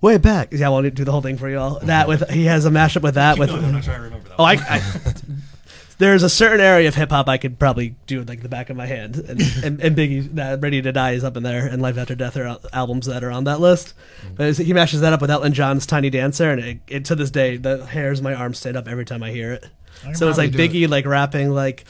Way 0.00 0.18
back. 0.18 0.48
Yeah, 0.52 0.66
I 0.66 0.68
won't 0.68 0.94
do 0.94 1.04
the 1.04 1.12
whole 1.12 1.22
thing 1.22 1.38
for 1.38 1.48
y'all. 1.48 1.80
That 1.80 2.06
with 2.06 2.28
he 2.30 2.44
has 2.44 2.66
a 2.66 2.70
mashup 2.70 3.02
with 3.02 3.14
that 3.14 3.38
with 3.38 3.50
No, 3.50 3.60
no, 3.60 3.66
I'm 3.66 3.72
not 3.72 3.84
trying 3.84 3.98
to 3.98 4.02
remember 4.04 4.28
that. 4.28 4.36
Oh, 4.38 4.42
one. 4.44 4.58
I, 4.58 4.76
I 4.76 4.82
there's 5.98 6.22
a 6.22 6.28
certain 6.28 6.60
area 6.60 6.88
of 6.88 6.94
hip 6.94 7.10
hop 7.10 7.28
I 7.28 7.38
could 7.38 7.58
probably 7.58 7.94
do 8.06 8.18
with 8.18 8.28
like 8.28 8.42
the 8.42 8.48
back 8.48 8.68
of 8.68 8.76
my 8.76 8.86
hand, 8.86 9.16
and 9.16 9.40
and, 9.64 9.80
and 9.80 9.96
Biggie, 9.96 10.34
that 10.34 10.60
Ready 10.60 10.82
to 10.82 10.92
Die 10.92 11.12
is 11.12 11.24
up 11.24 11.36
in 11.36 11.42
there, 11.42 11.66
and 11.66 11.80
Life 11.80 11.96
After 11.96 12.14
Death 12.14 12.36
are 12.36 12.46
uh, 12.46 12.58
albums 12.72 13.06
that 13.06 13.24
are 13.24 13.30
on 13.30 13.44
that 13.44 13.60
list. 13.60 13.94
But 14.34 14.56
he 14.56 14.72
mashes 14.72 15.00
that 15.00 15.12
up 15.12 15.20
with 15.20 15.30
Elton 15.30 15.54
John's 15.54 15.86
Tiny 15.86 16.10
Dancer, 16.10 16.50
and 16.50 16.60
it, 16.60 16.78
it, 16.86 17.04
to 17.06 17.14
this 17.14 17.30
day, 17.30 17.56
the 17.56 17.86
hairs 17.86 18.20
on 18.20 18.24
my 18.24 18.34
arms 18.34 18.58
stand 18.58 18.76
up 18.76 18.88
every 18.88 19.04
time 19.04 19.22
I 19.22 19.30
hear 19.30 19.52
it. 19.52 19.66
So 20.14 20.28
it's 20.28 20.38
like 20.38 20.52
probably 20.52 20.68
do 20.68 20.86
Biggie 20.86 20.90
like 20.90 21.06
rapping 21.06 21.50
like, 21.50 21.84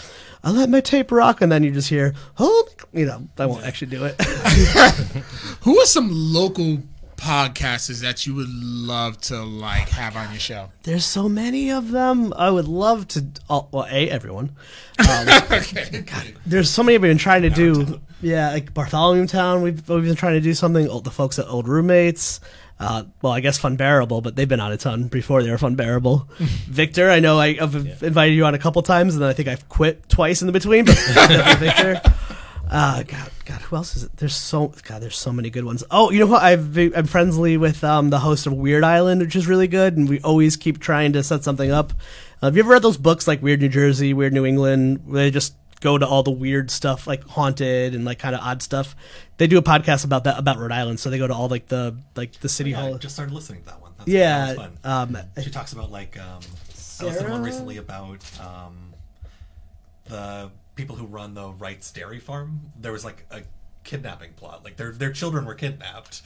"I 0.45 0.51
let 0.51 0.71
my 0.71 0.81
tape 0.81 1.11
rock," 1.11 1.41
and 1.41 1.51
then 1.51 1.65
you 1.65 1.73
just 1.73 1.89
hear, 1.89 2.15
"Hold," 2.35 2.71
you 2.93 3.07
know. 3.07 3.27
I 3.39 3.47
won't 3.47 3.65
actually 3.65 3.89
do 3.89 4.05
it. 4.05 4.21
Who 5.63 5.79
are 5.81 5.87
some 5.87 6.11
local 6.13 6.83
podcasters 7.17 8.01
that 8.03 8.27
you 8.27 8.35
would 8.35 8.49
love 8.49 9.21
to 9.23 9.43
like 9.43 9.89
have 9.91 10.17
on 10.17 10.31
your 10.31 10.41
show? 10.41 10.71
There's 10.83 11.05
so 11.05 11.29
many 11.29 11.71
of 11.71 11.91
them. 11.91 12.33
I 12.37 12.51
would 12.51 12.69
love 12.69 13.09
to. 13.09 13.27
Oh, 13.49 13.69
well, 13.71 13.87
a 13.91 14.11
everyone. 14.11 14.57
okay. 15.01 16.35
There's 16.45 16.71
so 16.71 16.83
many 16.83 16.99
we've 16.99 17.11
been 17.11 17.19
trying 17.19 17.43
to 17.43 17.51
do. 17.51 18.01
Yeah, 18.23 18.51
like 18.53 18.73
Bartholomew 18.73 19.27
Town. 19.27 19.63
We've 19.63 19.89
we've 19.89 20.05
been 20.05 20.17
trying 20.17 20.35
to 20.35 20.41
do 20.41 20.55
something. 20.55 20.89
Oh, 20.89 21.01
the 21.01 21.11
folks 21.11 21.39
at 21.39 21.47
Old 21.49 21.69
Roommates. 21.69 22.41
Uh, 22.79 23.05
well, 23.23 23.33
I 23.33 23.41
guess 23.41 23.57
Fun 23.57 23.77
Bearable, 23.77 24.21
but 24.21 24.37
they've 24.37 24.49
been 24.49 24.61
on 24.61 24.71
a 24.71 24.77
ton 24.77 25.09
before 25.09 25.43
they 25.43 25.51
were 25.51 25.57
Fun 25.57 25.77
Bearable. 25.77 26.29
Victor, 26.39 27.11
I 27.11 27.21
know 27.21 27.39
I, 27.39 27.57
I've 27.61 27.75
invited 28.03 28.35
you 28.35 28.45
on 28.45 28.55
a 28.55 28.59
couple 28.59 28.83
times, 28.83 29.15
and 29.15 29.23
then 29.23 29.31
I 29.31 29.33
think 29.33 29.49
I've 29.49 29.67
quit 29.69 30.09
twice 30.11 30.43
in 30.43 30.47
the 30.47 30.53
between. 30.53 30.85
But 30.85 30.97
Victor. 31.59 32.01
Uh, 32.69 33.03
God, 33.05 33.31
God, 33.45 33.61
who 33.63 33.77
else 33.77 33.95
is 33.97 34.03
it? 34.05 34.17
There's 34.17 34.35
so 34.35 34.73
God, 34.85 35.01
there's 35.03 35.17
so 35.17 35.33
many 35.33 35.51
good 35.51 35.65
ones. 35.65 35.85
Oh, 35.91 36.11
you 36.11 36.19
know 36.21 36.27
what? 36.27 36.43
I've 36.43 36.75
been, 36.75 36.93
I'm 36.97 37.07
friendly 37.07 37.57
with 37.57 37.85
um, 37.85 38.11
the 38.11 38.19
host 38.19 38.47
of 38.47 38.53
Weird 38.53 38.83
Island, 38.85 39.21
which 39.21 39.37
is 39.37 39.47
really 39.47 39.69
good, 39.69 39.97
and 39.97 40.09
we 40.09 40.21
always 40.21 40.57
keep 40.57 40.81
trying 40.81 41.13
to 41.13 41.23
set 41.23 41.45
something 41.45 41.71
up. 41.71 41.93
Uh, 42.43 42.47
have 42.47 42.57
you 42.57 42.63
ever 42.63 42.73
read 42.73 42.83
those 42.83 42.97
books 42.97 43.29
like 43.29 43.41
Weird 43.43 43.61
New 43.61 43.69
Jersey, 43.69 44.13
Weird 44.15 44.33
New 44.33 44.45
England, 44.45 45.03
where 45.07 45.25
they 45.25 45.31
just 45.31 45.55
go 45.81 45.97
to 45.99 46.07
all 46.07 46.23
the 46.23 46.31
weird 46.31 46.71
stuff 46.71 47.07
like 47.07 47.23
haunted 47.25 47.95
and 47.95 48.05
like 48.05 48.19
kind 48.19 48.35
of 48.35 48.41
odd 48.41 48.63
stuff? 48.63 48.97
They 49.39 49.47
do 49.47 49.59
a 49.59 49.63
podcast 49.63 50.05
about 50.05 50.25
that 50.25 50.39
about 50.39 50.59
Rhode 50.59 50.73
Island, 50.73 50.99
so 50.99 51.09
they 51.11 51.19
go 51.19 51.27
to 51.27 51.35
all 51.35 51.49
like 51.49 51.69
the 51.69 51.97
like 52.17 52.33
the 52.41 52.49
city 52.49 52.71
yeah, 52.71 52.79
I 52.79 52.83
hall. 52.89 52.99
just 52.99 53.15
started 53.15 53.33
listening 53.35 53.61
to 53.61 53.67
that 53.67 53.81
one. 53.81 53.93
That's, 53.99 54.09
Yeah, 54.09 54.47
that 54.47 54.57
was 54.59 54.67
fun. 54.83 55.17
um, 55.17 55.43
she 55.43 55.51
talks 55.51 55.73
about 55.73 55.91
like 55.93 56.19
um, 56.19 56.41
I 57.01 57.05
listened 57.05 57.27
to 57.27 57.33
one 57.33 57.43
recently 57.43 57.77
about 57.77 58.19
um, 58.41 58.93
the 60.09 60.51
people 60.77 60.95
who 60.97 61.07
run 61.07 61.35
the 61.35 61.49
Wright's 61.53 61.91
Dairy 61.91 62.21
Farm. 62.21 62.73
There 62.79 62.93
was 62.93 63.05
like 63.05 63.27
a 63.31 63.43
kidnapping 63.83 64.33
plot. 64.35 64.63
Like 64.65 64.77
their 64.77 64.93
their 64.93 65.11
children 65.13 65.45
were 65.45 65.55
kidnapped. 65.55 66.23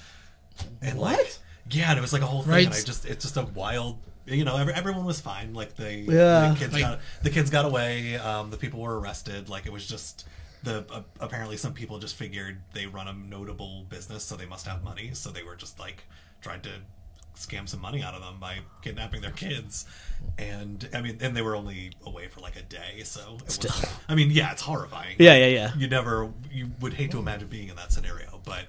And 0.82 0.98
like 0.98 1.16
What? 1.16 1.39
yeah, 1.70 1.89
and 1.90 1.98
it 1.98 2.02
was 2.02 2.12
like 2.12 2.22
a 2.22 2.27
whole 2.27 2.43
thing. 2.43 2.66
And 2.66 2.74
I 2.74 2.81
just 2.82 3.06
it's 3.06 3.24
just 3.24 3.36
a 3.39 3.44
wild. 3.47 3.98
You 4.27 4.44
know, 4.44 4.56
every, 4.59 4.74
everyone 4.74 5.06
was 5.06 5.20
fine. 5.20 5.55
Like 5.55 5.74
they, 5.77 6.01
Yeah. 6.01 6.51
the 6.51 6.56
kids 6.59 6.72
Like- 6.74 6.82
got 6.82 7.01
the 7.22 7.31
kids 7.31 7.48
got 7.51 7.64
away. 7.64 8.16
Um, 8.16 8.51
the 8.51 8.56
people 8.59 8.81
were 8.81 9.01
arrested. 9.01 9.48
Like 9.48 9.64
it 9.66 9.72
was 9.72 9.86
just 9.86 10.27
the 10.62 10.85
uh, 10.93 11.02
apparently 11.20 11.56
some 11.56 11.72
people 11.72 11.98
just 11.98 12.16
figured 12.16 12.60
they 12.74 12.86
run 12.86 13.09
a 13.09 13.14
notable 13.14 13.85
business, 13.89 14.22
so 14.24 14.36
they 14.36 14.47
must 14.47 14.66
have 14.66 14.85
money. 14.85 15.10
So 15.14 15.31
they 15.31 15.43
were 15.43 15.56
just 15.56 15.78
like 15.81 16.05
trying 16.43 16.60
to 16.62 16.70
scam 17.40 17.68
some 17.68 17.80
money 17.80 18.02
out 18.02 18.14
of 18.14 18.20
them 18.22 18.38
by 18.38 18.58
kidnapping 18.82 19.20
their 19.20 19.30
kids. 19.30 19.86
And 20.38 20.88
I 20.94 21.00
mean, 21.00 21.18
and 21.20 21.36
they 21.36 21.42
were 21.42 21.56
only 21.56 21.92
away 22.04 22.28
for 22.28 22.40
like 22.40 22.56
a 22.56 22.62
day, 22.62 23.02
so 23.04 23.38
it 23.44 23.50
Still. 23.50 23.70
was, 23.80 23.90
I 24.08 24.14
mean, 24.14 24.30
yeah, 24.30 24.52
it's 24.52 24.62
horrifying. 24.62 25.16
Yeah, 25.18 25.34
yeah, 25.34 25.46
yeah. 25.46 25.72
You 25.76 25.88
never, 25.88 26.30
you 26.52 26.70
would 26.80 26.94
hate 26.94 27.10
to 27.12 27.18
imagine 27.18 27.48
being 27.48 27.68
in 27.68 27.76
that 27.76 27.92
scenario, 27.92 28.40
but 28.44 28.64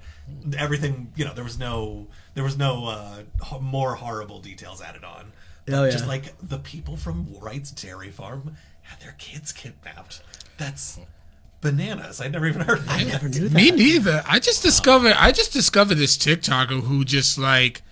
everything, 0.58 1.12
you 1.16 1.26
know, 1.26 1.34
there 1.34 1.44
was 1.44 1.60
no, 1.60 2.08
there 2.34 2.44
was 2.44 2.58
no 2.58 2.86
uh, 2.88 3.60
more 3.60 3.96
horrible 3.96 4.40
details 4.40 4.82
added 4.82 5.04
on. 5.04 5.32
Oh, 5.70 5.84
yeah. 5.84 5.92
Just 5.92 6.08
like 6.08 6.34
the 6.42 6.58
people 6.58 6.98
from 6.98 7.28
Wright's 7.40 7.72
Dairy 7.72 8.10
Farm 8.10 8.56
had 8.82 9.00
their 9.00 9.16
kids 9.18 9.52
kidnapped. 9.52 10.22
That's 10.58 11.00
bananas. 11.62 12.20
I'd 12.20 12.32
never 12.32 12.48
even 12.48 12.62
heard 12.62 12.80
of 12.80 12.90
I 12.90 13.04
that. 13.04 13.12
never 13.12 13.30
knew 13.30 13.48
that. 13.48 13.54
Me 13.54 13.72
neither. 13.72 14.24
I 14.28 14.40
just 14.40 14.64
discovered. 14.64 15.14
I 15.18 15.32
just 15.32 15.54
discovered 15.54 15.96
this 15.96 16.18
TikToker 16.18 16.82
who 16.82 17.06
just 17.06 17.38
like, 17.38 17.78
f- 17.78 17.91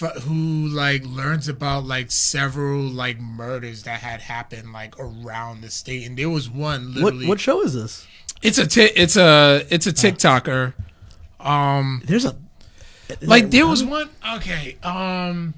who 0.00 0.68
like 0.68 1.04
learns 1.04 1.48
about 1.48 1.84
like 1.84 2.10
several 2.10 2.80
like 2.82 3.18
murders 3.20 3.82
that 3.84 4.00
had 4.00 4.20
happened 4.20 4.72
like 4.72 4.98
around 4.98 5.60
the 5.62 5.70
state, 5.70 6.06
and 6.06 6.16
there 6.16 6.30
was 6.30 6.48
one 6.48 6.88
What 6.94 6.96
literally. 7.14 7.26
what 7.26 7.40
show 7.40 7.62
is 7.62 7.74
this? 7.74 8.06
It's 8.42 8.58
a 8.58 8.66
ti- 8.66 8.92
it's 8.94 9.16
a 9.16 9.66
it's 9.70 9.86
a 9.86 9.92
TikToker. 9.92 10.74
Um, 11.40 12.02
There's 12.04 12.24
a 12.24 12.36
like 13.22 13.50
there 13.50 13.66
was 13.66 13.84
one. 13.84 14.10
Okay. 14.36 14.76
Um, 14.82 15.54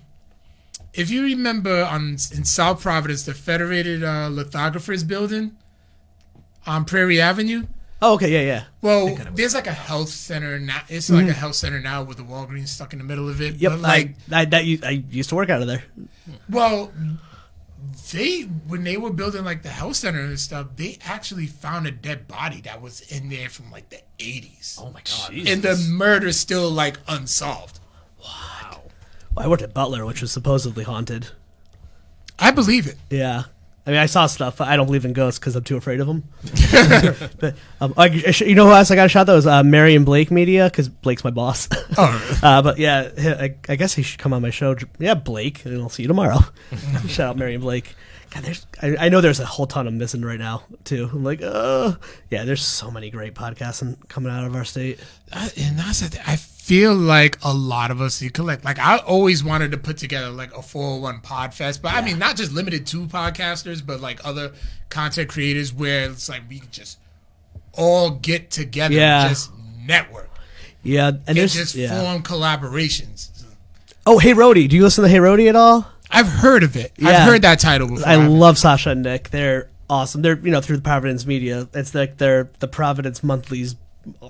if 0.94 1.10
you 1.10 1.22
remember 1.22 1.84
on 1.84 2.10
in 2.34 2.44
South 2.44 2.80
Providence, 2.80 3.24
the 3.24 3.34
Federated 3.34 4.02
uh, 4.02 4.28
Lithographers 4.30 5.04
Building 5.04 5.56
on 6.66 6.84
Prairie 6.84 7.20
Avenue. 7.20 7.64
Oh, 8.02 8.14
okay, 8.14 8.31
yeah, 8.31 8.40
yeah. 8.40 8.64
Well, 8.81 9.09
I 9.09 9.10
know 9.10 9.24
what 9.24 9.36
there's 9.36 9.55
like 9.55 9.66
a 9.66 9.72
health 9.72 10.09
center 10.09 10.59
now. 10.59 10.82
It's 10.89 11.10
like 11.10 11.22
mm-hmm. 11.22 11.31
a 11.31 11.35
health 11.35 11.55
center 11.55 11.81
now 11.81 12.02
with 12.02 12.16
the 12.16 12.22
Walgreens 12.22 12.68
stuck 12.68 12.93
in 12.93 12.98
the 12.98 13.05
middle 13.05 13.28
of 13.28 13.40
it. 13.43 13.56
Yep, 13.56 13.72
But 13.72 13.81
like, 13.81 14.14
I, 14.32 14.40
I, 14.40 14.44
that, 14.47 14.64
u- 14.64 14.81
I 14.82 15.05
used 15.10 15.28
to 15.28 15.35
work 15.35 15.51
out 15.51 15.60
of 15.60 15.68
there. 15.68 15.85
well, 16.48 16.93
they 18.12 18.43
when 18.43 18.85
they 18.85 18.97
were 18.97 19.10
building 19.10 19.44
like 19.44 19.62
the 19.62 19.68
health 19.70 19.97
center 19.97 20.20
and 20.20 20.39
stuff, 20.40 20.68
they 20.77 20.98
actually 21.05 21.47
found 21.47 21.86
a 21.86 21.90
dead 21.90 22.27
body 22.27 22.60
that 22.62 22.81
was 22.81 23.01
in 23.12 23.28
there 23.28 23.48
from 23.48 23.70
like 23.70 23.90
the 23.90 24.01
80s, 24.18 24.78
Oh 24.81 24.90
my 24.90 25.01
god. 25.01 25.31
Jesus. 25.32 25.52
and 25.52 25.62
the 25.62 25.77
murder's 25.93 26.39
still 26.39 26.70
like 26.70 26.98
unsolved. 27.06 27.81
Well, 29.35 29.44
I 29.47 29.48
worked 29.48 29.62
at 29.62 29.72
Butler, 29.72 30.05
which 30.05 30.20
was 30.20 30.32
supposedly 30.32 30.85
haunted. 30.85 31.28
I 32.39 32.51
believe 32.51 32.86
it. 32.86 32.97
Yeah. 33.10 33.44
I 33.90 33.92
mean, 33.92 34.00
I 34.02 34.06
saw 34.06 34.26
stuff. 34.28 34.58
but 34.58 34.68
I 34.68 34.76
don't 34.76 34.86
believe 34.86 35.04
in 35.04 35.12
ghosts 35.12 35.40
because 35.40 35.56
I'm 35.56 35.64
too 35.64 35.76
afraid 35.76 35.98
of 35.98 36.06
them. 36.06 36.22
but 37.40 37.56
um, 37.80 37.92
I, 37.96 38.04
I 38.04 38.44
you 38.44 38.54
know 38.54 38.66
who 38.66 38.72
else 38.72 38.92
I 38.92 38.94
got 38.94 39.06
a 39.06 39.08
shot? 39.08 39.24
That 39.24 39.32
was 39.32 39.48
uh, 39.48 39.64
Marion 39.64 40.04
Blake 40.04 40.30
Media 40.30 40.70
because 40.70 40.88
Blake's 40.88 41.24
my 41.24 41.30
boss. 41.30 41.68
Oh, 41.98 42.38
uh, 42.44 42.62
but 42.62 42.78
yeah, 42.78 43.10
I, 43.18 43.56
I 43.68 43.74
guess 43.74 43.92
he 43.92 44.02
should 44.02 44.20
come 44.20 44.32
on 44.32 44.42
my 44.42 44.50
show. 44.50 44.76
Yeah, 45.00 45.14
Blake, 45.14 45.64
and 45.64 45.82
I'll 45.82 45.88
see 45.88 46.04
you 46.04 46.06
tomorrow. 46.06 46.38
Shout 47.08 47.30
out 47.30 47.36
Marion 47.36 47.62
Blake. 47.62 47.96
God, 48.30 48.44
there's 48.44 48.64
I, 48.80 49.06
I 49.06 49.08
know 49.08 49.20
there's 49.20 49.40
a 49.40 49.44
whole 49.44 49.66
ton 49.66 49.88
of 49.88 49.94
missing 49.94 50.22
right 50.22 50.38
now 50.38 50.62
too. 50.84 51.10
I'm 51.12 51.24
like, 51.24 51.42
uh, 51.42 51.94
yeah, 52.30 52.44
there's 52.44 52.64
so 52.64 52.92
many 52.92 53.10
great 53.10 53.34
podcasts 53.34 53.96
coming 54.06 54.30
out 54.30 54.46
of 54.46 54.54
our 54.54 54.64
state. 54.64 55.00
I, 55.32 55.50
and 55.56 55.76
that's 55.76 55.98
the. 55.98 56.20
I 56.30 56.36
feel 56.70 56.94
like 56.94 57.36
a 57.42 57.52
lot 57.52 57.90
of 57.90 58.01
us 58.01 58.22
need 58.22 58.32
collect. 58.32 58.64
Like 58.64 58.78
I 58.78 58.98
always 58.98 59.42
wanted 59.42 59.72
to 59.72 59.76
put 59.76 59.97
together 59.97 60.30
like 60.30 60.56
a 60.56 60.62
401 60.62 61.20
podfest, 61.20 61.82
but 61.82 61.92
I 61.92 62.01
mean 62.01 62.16
not 62.20 62.36
just 62.36 62.52
limited 62.52 62.86
to 62.88 63.06
podcasters, 63.06 63.84
but 63.84 64.01
like 64.01 64.24
other 64.24 64.52
content 64.88 65.28
creators 65.28 65.72
where 65.74 66.09
it's 66.09 66.28
like 66.28 66.42
we 66.48 66.62
just 66.70 66.98
all 67.72 68.10
get 68.10 68.52
together, 68.52 68.94
Yeah. 68.94 69.22
and 69.22 69.28
just 69.30 69.51
network, 69.84 70.30
Yeah, 70.84 71.09
and 71.09 71.20
and 71.26 71.36
just 71.51 71.74
yeah. 71.74 72.01
form 72.05 72.22
collaborations. 72.22 73.30
Oh, 74.06 74.18
Hey 74.18 74.32
Rhody, 74.32 74.68
do 74.68 74.76
you 74.76 74.84
listen 74.84 75.02
to 75.02 75.10
Hey 75.10 75.18
Rhody 75.18 75.48
at 75.48 75.56
all? 75.56 75.88
I've 76.09 76.28
heard 76.28 76.62
of 76.62 76.76
it. 76.76 76.92
Yeah. 76.98 77.09
I've 77.09 77.28
heard 77.28 77.42
that 77.42 77.59
title 77.59 77.88
before. 77.88 78.06
I 78.06 78.14
love 78.14 78.59
Sasha 78.59 78.90
and 78.90 79.02
Nick. 79.02 79.30
They're 79.30 79.68
awesome. 79.88 80.22
They're 80.22 80.38
you 80.38 80.52
know 80.52 80.60
through 80.60 80.76
the 80.76 80.82
Providence 80.82 81.26
Media. 81.26 81.68
It's 81.74 81.97
like 81.97 82.18
they're 82.18 82.48
the 82.60 82.68
Providence 82.68 83.24
Monthly's 83.24 83.74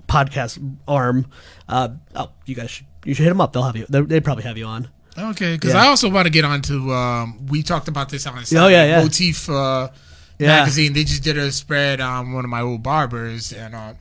podcast 0.09 0.59
arm. 0.89 1.27
Uh, 1.69 1.91
oh, 2.15 2.31
you 2.47 2.55
guys 2.55 2.71
should 2.71 2.87
you 3.05 3.15
should 3.15 3.23
hit 3.25 3.31
them 3.31 3.41
up. 3.41 3.53
They'll 3.53 3.63
have 3.63 3.77
you. 3.77 3.87
They 3.89 4.01
they 4.03 4.21
probably 4.21 4.45
have 4.45 4.59
you 4.59 4.67
on. 4.67 4.89
Okay, 5.19 5.55
because 5.55 5.75
Yeah. 5.75 5.83
I 5.85 5.87
also 5.89 6.09
want 6.09 6.27
to 6.27 6.31
get 6.31 6.45
onto. 6.45 6.93
Um, 6.93 7.47
we 7.47 7.63
talked 7.63 7.89
about 7.89 8.09
this 8.11 8.27
on 8.27 8.37
the 8.37 8.59
Oh, 8.59 8.69
yeah, 8.69 8.85
yeah. 8.85 9.03
Motif 9.03 9.51
uh, 9.51 9.89
Yeah. 10.39 10.47
magazine. 10.61 10.93
They 10.93 11.05
just 11.05 11.23
did 11.25 11.37
a 11.37 11.51
spread 11.53 12.01
on 12.01 12.33
one 12.33 12.45
of 12.45 12.51
my 12.51 12.61
old 12.61 12.83
barbers, 12.83 13.53
and 13.53 13.75
uh, 13.75 13.95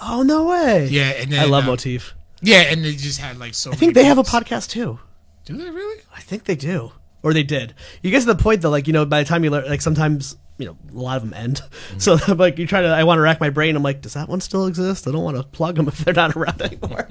Oh 0.00 0.22
no 0.22 0.46
way! 0.48 0.88
yeah, 0.90 1.10
and 1.10 1.30
then, 1.30 1.40
I 1.40 1.44
love 1.44 1.64
uh, 1.64 1.68
Motif. 1.68 2.14
Yeah, 2.40 2.62
and 2.62 2.84
they 2.84 2.94
just 2.94 3.20
had 3.20 3.38
like 3.38 3.54
so. 3.54 3.70
I 3.70 3.76
think 3.76 3.94
they 3.94 4.04
have 4.04 4.18
a 4.18 4.24
podcast 4.24 4.70
too. 4.70 4.98
Do 5.44 5.56
they 5.56 5.70
really? 5.70 6.02
I 6.16 6.20
think 6.20 6.44
they 6.44 6.56
do, 6.56 6.92
or 7.22 7.32
they 7.32 7.44
did. 7.44 7.74
You 8.02 8.10
get 8.10 8.20
to 8.20 8.26
the 8.26 8.34
point 8.34 8.62
that 8.62 8.70
like 8.70 8.86
you 8.86 8.92
know 8.92 9.04
by 9.04 9.22
the 9.22 9.28
time 9.28 9.44
you 9.44 9.50
learn, 9.50 9.66
like 9.68 9.80
sometimes 9.82 10.36
you 10.62 10.68
know 10.68 10.76
a 10.90 10.94
lot 11.02 11.16
of 11.16 11.22
them 11.22 11.34
end. 11.34 11.60
So 11.98 12.16
I'm 12.26 12.38
like 12.38 12.58
you 12.58 12.66
try 12.66 12.82
to, 12.82 12.88
I 12.88 13.04
want 13.04 13.18
to 13.18 13.22
rack 13.22 13.38
my 13.40 13.50
brain. 13.50 13.76
I'm 13.76 13.82
like, 13.82 14.00
does 14.00 14.14
that 14.14 14.28
one 14.28 14.40
still 14.40 14.66
exist? 14.66 15.06
I 15.06 15.12
don't 15.12 15.22
want 15.24 15.36
to 15.36 15.42
plug 15.42 15.76
them 15.76 15.88
if 15.88 15.98
they're 15.98 16.14
not 16.14 16.34
around 16.36 16.62
anymore. 16.68 17.08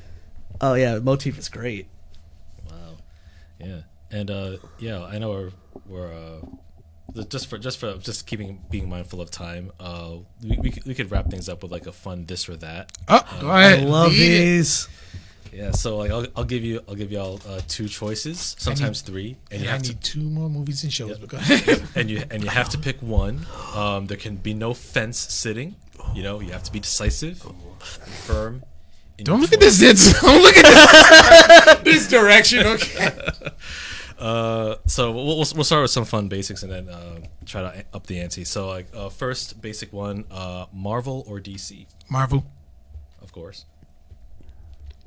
oh 0.60 0.74
yeah, 0.74 0.98
Motif 0.98 1.38
is 1.38 1.48
great. 1.48 1.88
Wow. 2.70 2.96
Yeah. 3.60 3.80
And 4.10 4.30
uh 4.30 4.56
yeah, 4.78 5.04
I 5.04 5.18
know 5.18 5.30
we're 5.30 5.50
we're 5.86 6.12
uh 6.12 7.22
just 7.28 7.46
for 7.48 7.56
just 7.58 7.78
for 7.78 7.96
just 7.98 8.26
keeping 8.26 8.60
being 8.70 8.88
mindful 8.88 9.20
of 9.20 9.30
time. 9.30 9.70
Uh 9.80 10.16
we 10.42 10.58
we, 10.58 10.70
could- 10.70 10.84
we 10.86 10.94
could 10.94 11.10
wrap 11.10 11.30
things 11.30 11.48
up 11.48 11.62
with 11.62 11.72
like 11.72 11.86
a 11.86 11.92
fun 11.92 12.26
this 12.26 12.48
or 12.48 12.56
that. 12.56 12.90
Oh, 13.08 13.38
go 13.40 13.48
I 13.48 13.64
ahead. 13.72 13.88
love 13.88 14.10
these. 14.12 14.84
it. 14.84 15.20
These. 15.50 15.60
Yeah, 15.60 15.70
so 15.72 15.96
like 15.98 16.10
I'll, 16.10 16.26
I'll 16.36 16.44
give 16.44 16.64
you 16.64 16.80
I'll 16.88 16.94
give 16.94 17.10
y'all 17.12 17.40
uh, 17.48 17.60
two 17.68 17.88
choices, 17.88 18.56
sometimes 18.58 19.00
three, 19.02 19.36
and 19.50 19.62
you 19.62 19.68
I 19.68 19.72
have 19.72 19.82
to 19.82 19.94
two 19.94 20.20
more 20.20 20.48
movies 20.48 20.82
and 20.84 20.92
shows. 20.92 21.18
But 21.18 21.28
go 21.28 21.36
ahead. 21.38 21.82
and 21.94 22.10
you 22.10 22.22
and 22.30 22.42
you 22.42 22.48
have 22.50 22.68
to 22.70 22.78
pick 22.78 23.00
one. 23.02 23.46
Um, 23.76 24.06
there 24.06 24.16
can 24.16 24.36
be 24.36 24.54
no 24.54 24.72
fence 24.72 25.18
sitting. 25.18 25.76
You 26.14 26.22
know, 26.22 26.40
you 26.40 26.50
have 26.52 26.62
to 26.62 26.72
be 26.72 26.80
decisive, 26.80 27.44
firm. 28.24 28.62
in 29.18 29.24
Don't 29.24 29.36
your 29.36 29.42
look 29.42 29.52
at 29.52 29.60
this. 29.60 29.82
It's, 29.82 30.18
don't 30.22 30.40
look 30.42 30.56
at 30.56 30.64
this, 30.64 31.78
this 31.84 32.08
direction. 32.08 32.66
Okay. 32.66 33.10
Uh, 34.18 34.76
so 34.86 35.12
we'll, 35.12 35.26
we'll 35.26 35.36
we'll 35.54 35.64
start 35.64 35.82
with 35.82 35.90
some 35.90 36.06
fun 36.06 36.28
basics 36.28 36.62
and 36.62 36.72
then 36.72 36.88
uh, 36.88 37.18
try 37.44 37.60
to 37.60 37.84
up 37.92 38.06
the 38.06 38.18
ante. 38.18 38.44
So 38.44 38.68
like 38.68 38.86
uh, 38.94 39.10
first 39.10 39.60
basic 39.60 39.92
one, 39.92 40.24
uh, 40.30 40.66
Marvel 40.72 41.24
or 41.28 41.38
DC, 41.38 41.86
Marvel. 42.08 42.46
of 43.20 43.30
course. 43.32 43.66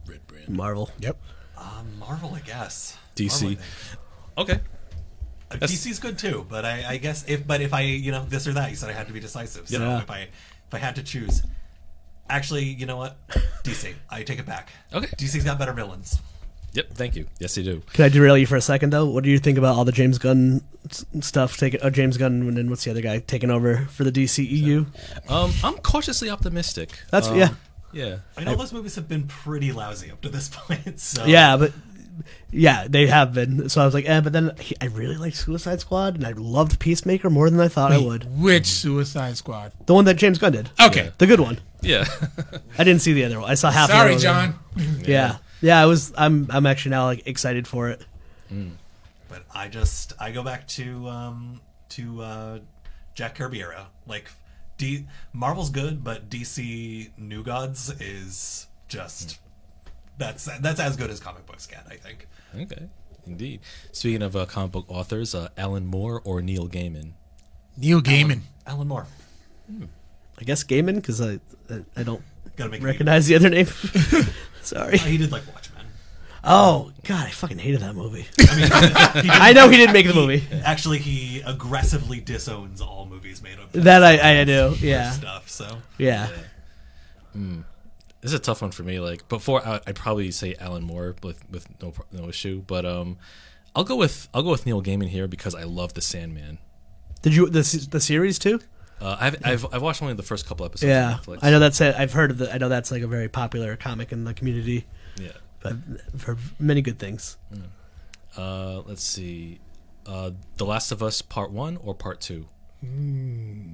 Red 0.10 0.26
brand. 0.28 0.50
Marvel. 0.50 0.90
Yep. 1.00 1.18
Um, 1.58 2.00
Marvel, 2.00 2.34
I 2.36 2.40
guess. 2.40 2.98
DC. 3.16 3.42
Marvel, 3.44 3.60
I. 4.38 4.42
Okay. 4.42 4.60
Uh, 5.52 5.56
DC's 5.56 6.00
good 6.00 6.18
too, 6.20 6.46
but 6.50 6.64
I, 6.64 6.86
I 6.90 6.98
guess 6.98 7.26
if 7.28 7.46
but 7.46 7.60
if 7.62 7.74
I 7.74 7.82
you 7.82 8.12
know 8.12 8.24
this 8.26 8.48
or 8.48 8.54
that, 8.54 8.70
you 8.70 8.76
said 8.76 8.90
I 8.90 8.94
had 8.94 9.08
to 9.08 9.14
be 9.14 9.20
decisive. 9.20 9.68
So 9.68 9.80
Yeah. 9.80 10.00
if 10.02 10.10
I 10.12 10.20
if 10.20 10.74
I 10.74 10.78
had 10.78 10.96
to 10.98 11.04
choose, 11.04 11.42
actually, 12.30 12.66
you 12.66 12.86
know 12.86 12.98
what, 12.98 13.18
DC, 13.64 13.94
I 14.10 14.22
take 14.24 14.38
it 14.40 14.46
back. 14.46 14.70
Okay. 14.94 15.08
DC's 15.18 15.44
got 15.44 15.58
better 15.58 15.74
villains. 15.74 16.20
Yep. 16.74 16.94
Thank 16.94 17.16
you. 17.16 17.26
Yes, 17.40 17.58
you 17.58 17.64
do. 17.64 17.82
Can 17.94 18.06
I 18.06 18.10
derail 18.10 18.38
you 18.38 18.46
for 18.46 18.56
a 18.56 18.62
second 18.62 18.92
though? 18.92 19.06
What 19.08 19.24
do 19.24 19.32
you 19.32 19.40
think 19.40 19.58
about 19.58 19.76
all 19.76 19.86
the 19.86 19.92
James 19.92 20.20
Gunn 20.20 20.62
stuff 21.20 21.58
taking? 21.58 21.82
Uh, 21.82 21.90
James 21.90 22.16
Gunn 22.18 22.44
and 22.44 22.56
then 22.56 22.70
what's 22.70 22.84
the 22.84 22.92
other 22.92 23.02
guy 23.02 23.18
taking 23.18 23.50
over 23.50 23.88
for 23.90 24.04
the 24.04 24.12
DCEU? 24.12 24.86
Um, 25.32 25.52
I'm 25.64 25.78
cautiously 25.80 26.30
optimistic. 26.30 26.92
That's 27.10 27.28
Um, 27.28 27.38
yeah, 27.40 27.50
Yeah. 27.92 28.18
I 28.38 28.44
know 28.44 28.56
those 28.56 28.72
movies 28.74 28.96
have 28.96 29.08
been 29.08 29.24
pretty 29.28 29.72
lousy 29.72 30.12
up 30.12 30.22
to 30.22 30.30
this 30.30 30.50
point. 30.54 31.00
So 31.00 31.26
yeah, 31.26 31.58
but 31.58 31.72
yeah, 32.52 32.88
they 32.90 33.08
have 33.08 33.34
been. 33.34 33.70
So 33.70 33.82
I 33.82 33.86
was 33.86 33.94
like, 33.94 34.08
eh. 34.08 34.22
But 34.22 34.34
then 34.34 34.52
he, 34.60 34.76
I 34.82 34.86
really 34.86 35.18
liked 35.18 35.36
Suicide 35.38 35.80
Squad, 35.82 36.16
and 36.16 36.26
I 36.28 36.32
loved 36.34 36.80
Peacemaker 36.80 37.30
more 37.30 37.50
than 37.50 37.60
I 37.60 37.68
thought 37.68 37.92
I 37.92 37.98
would. 37.98 38.26
Which 38.40 38.66
Suicide 38.68 39.38
Squad? 39.38 39.72
The 39.86 39.94
one 39.94 40.06
that 40.06 40.16
James 40.16 40.38
Gunn 40.38 40.52
did, 40.52 40.70
Okay. 40.80 41.12
the 41.18 41.28
good 41.28 41.40
one. 41.40 41.60
Yeah. 41.82 42.06
I 42.78 42.84
didn't 42.84 43.02
see 43.02 43.14
the 43.14 43.24
other 43.24 43.40
one. 43.40 43.50
I 43.50 43.54
saw 43.54 43.72
half. 43.72 43.90
Sorry, 43.90 44.14
other. 44.16 44.22
John. 44.22 44.60
Yeah, 45.06 45.38
yeah. 45.62 45.82
I 45.82 45.86
was. 45.86 46.14
I'm. 46.18 46.48
I'm 46.50 46.66
actually 46.66 46.92
now 46.92 47.06
like 47.06 47.26
excited 47.26 47.68
for 47.68 47.90
it. 47.90 48.04
But 49.30 49.44
I 49.54 49.68
just 49.68 50.14
I 50.20 50.32
go 50.32 50.44
back 50.44 50.68
to 50.70 51.08
um 51.08 51.62
to 51.90 52.22
uh 52.22 52.60
Jack 53.14 53.36
Kirby 53.36 53.62
era. 53.62 53.88
Like 54.08 54.30
D 54.80 55.06
Marvel's 55.34 55.70
good, 55.70 56.04
but 56.04 56.30
DC 56.30 57.12
New 57.18 57.44
Gods 57.44 57.90
is 58.02 58.66
just 58.88 59.38
that's 60.18 60.46
that's 60.60 60.80
as 60.80 60.98
good 60.98 61.12
as 61.12 61.20
comic 61.20 61.46
books 61.46 61.68
get, 61.68 61.86
I 61.88 61.96
think. 61.96 62.28
okay. 62.56 62.88
Indeed. 63.28 63.60
Speaking 63.92 64.24
of 64.24 64.36
uh, 64.36 64.46
comic 64.48 64.72
book 64.72 64.86
authors, 64.88 65.36
uh, 65.36 65.50
Alan 65.58 65.86
Moore 65.86 66.22
or 66.24 66.42
Neil 66.42 66.68
Gaiman. 66.68 67.12
Neil 67.78 68.02
Gaiman. 68.02 68.42
Alan 68.66 68.88
Moore. 68.88 69.06
I 70.40 70.44
guess 70.44 70.64
Gaiman 70.64 70.96
because 70.96 71.22
I, 71.22 71.40
I 71.70 71.84
I 71.96 72.04
don't 72.04 72.24
Gotta 72.56 72.72
make 72.72 72.82
recognize 72.82 73.28
the 73.28 73.36
other 73.36 73.50
name. 73.50 73.68
Sorry. 74.64 74.96
it. 74.96 75.02
He 75.02 75.18
did 75.18 75.32
like 75.32 75.46
Watchmen. 75.54 75.69
Oh 76.44 76.92
God, 77.04 77.28
I 77.28 77.32
fucking 77.32 77.58
hated 77.60 77.82
that 77.82 77.96
movie. 77.96 78.26
I 78.40 78.56
mean, 78.56 78.70
I 79.32 79.52
know 79.54 79.70
he 79.70 79.78
didn't 79.78 79.94
make 79.94 80.08
the 80.08 80.14
movie. 80.14 80.44
Actually, 80.64 81.00
he 81.00 81.42
aggressively 81.46 82.20
disowns 82.22 82.80
all 82.82 83.06
movies 83.06 83.42
made 83.42 83.60
of 83.60 83.72
That 83.74 84.04
I 84.04 84.42
I 84.42 84.44
do. 84.46 84.76
Yeah. 84.80 85.12
stuff. 85.12 85.50
So 85.50 85.78
Yeah. 85.98 86.30
This 87.34 88.32
is 88.32 88.34
a 88.34 88.40
tough 88.40 88.62
one 88.62 88.72
for 88.72 88.84
me. 88.84 89.00
Like 89.00 89.28
before, 89.30 89.66
I, 89.66 89.80
I'd 89.88 89.96
probably 89.96 90.32
say 90.32 90.56
Alan 90.60 90.84
Moore 90.84 91.16
with 91.24 91.42
with 91.50 91.68
no 91.82 91.94
no 92.12 92.28
issue. 92.28 92.62
But 92.68 92.86
um, 92.86 93.18
I'll 93.76 93.84
go 93.86 93.96
with 93.96 94.28
I'll 94.34 94.44
go 94.44 94.52
with 94.52 94.66
Neil 94.66 94.82
Gaiman 94.82 95.08
here 95.08 95.28
because 95.28 95.56
I 95.56 95.64
love 95.64 95.94
the 95.94 96.02
Sandman. 96.02 96.58
Did 97.22 97.36
you 97.36 97.50
the 97.50 97.88
the 97.92 98.00
series 98.02 98.38
too? 98.40 98.60
Uh, 99.02 99.16
I've, 99.18 99.38
I've 99.46 99.66
I've 99.74 99.82
watched 99.82 100.02
only 100.02 100.14
the 100.16 100.24
first 100.24 100.46
couple 100.46 100.66
episodes. 100.66 100.90
Yeah, 100.90 101.14
on 101.14 101.20
Netflix. 101.20 101.40
I 101.44 101.52
know 101.52 101.60
that's 101.60 101.80
it. 101.80 101.96
I've 101.98 102.12
heard 102.12 102.32
of 102.32 102.38
the. 102.40 102.54
I 102.54 102.58
know 102.58 102.68
that's 102.68 102.92
like 102.92 103.02
a 103.04 103.08
very 103.08 103.30
popular 103.30 103.78
comic 103.78 104.12
in 104.12 104.26
the 104.26 104.34
community, 104.34 104.86
Yeah. 105.18 105.30
But 105.62 105.74
for 106.18 106.38
many 106.60 106.82
good 106.82 107.00
things. 107.00 107.38
Uh, 108.38 108.82
let's 108.86 109.04
see. 109.04 109.60
Uh, 110.06 110.32
the 110.58 110.66
Last 110.66 110.92
of 110.92 111.04
Us 111.04 111.22
Part 111.22 111.52
One 111.52 111.78
or 111.78 111.94
Part 111.94 112.22
Two? 112.22 112.48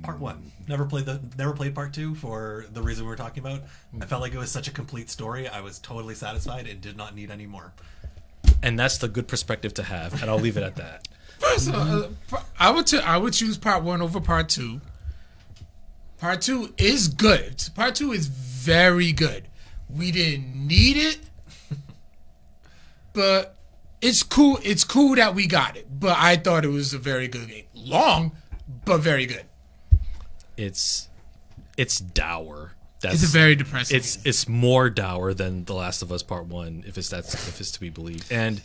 Part 0.01 0.19
one. 0.19 0.51
Never 0.67 0.85
played 0.85 1.05
the 1.05 1.21
never 1.37 1.53
played 1.53 1.75
part 1.75 1.93
two 1.93 2.15
for 2.15 2.65
the 2.73 2.81
reason 2.81 3.05
we 3.05 3.09
were 3.09 3.15
talking 3.15 3.45
about. 3.45 3.61
I 4.01 4.05
felt 4.05 4.21
like 4.21 4.33
it 4.33 4.37
was 4.39 4.49
such 4.49 4.67
a 4.67 4.71
complete 4.71 5.09
story. 5.11 5.47
I 5.47 5.61
was 5.61 5.77
totally 5.77 6.15
satisfied 6.15 6.65
and 6.67 6.81
did 6.81 6.97
not 6.97 7.13
need 7.15 7.29
any 7.29 7.45
more. 7.45 7.71
and 8.63 8.79
that's 8.79 8.97
the 8.97 9.07
good 9.07 9.27
perspective 9.27 9.75
to 9.75 9.83
have, 9.83 10.19
and 10.21 10.29
I'll 10.31 10.39
leave 10.39 10.57
it 10.57 10.63
at 10.63 10.75
that. 10.77 11.07
First, 11.39 11.69
uh, 11.71 12.07
I 12.59 12.71
would 12.71 12.87
t- 12.87 12.97
I 12.99 13.17
would 13.17 13.33
choose 13.33 13.57
part 13.59 13.83
one 13.83 14.01
over 14.01 14.19
part 14.19 14.49
two. 14.49 14.81
Part 16.17 16.41
two 16.41 16.73
is 16.77 17.07
good. 17.07 17.63
Part 17.75 17.93
two 17.95 18.11
is 18.11 18.25
very 18.25 19.11
good. 19.11 19.47
We 19.87 20.11
didn't 20.11 20.55
need 20.67 20.97
it, 20.97 21.19
but 23.15 23.55
it's 24.01 24.21
cool. 24.21 24.59
It's 24.63 24.83
cool 24.83 25.15
that 25.15 25.33
we 25.33 25.47
got 25.47 25.75
it. 25.77 25.87
But 25.99 26.17
I 26.19 26.35
thought 26.35 26.63
it 26.65 26.69
was 26.69 26.93
a 26.93 26.99
very 26.99 27.27
good 27.27 27.47
game. 27.49 27.65
Long, 27.73 28.33
but 28.85 28.97
very 28.99 29.25
good. 29.25 29.45
It's 30.57 31.07
it's 31.77 31.99
dour. 31.99 32.73
That's 33.01 33.15
It's 33.15 33.23
a 33.23 33.27
very 33.37 33.55
depressing. 33.55 33.97
it's 33.97 34.15
game. 34.17 34.23
it's 34.29 34.47
more 34.47 34.89
dour 34.89 35.33
than 35.33 35.65
The 35.65 35.73
Last 35.73 36.01
of 36.01 36.11
Us 36.11 36.23
Part 36.23 36.45
One, 36.45 36.83
if 36.87 36.97
it's 36.97 37.09
that's 37.09 37.33
if 37.33 37.59
it's 37.59 37.71
to 37.71 37.79
be 37.79 37.89
believed, 37.89 38.31
and 38.31 38.61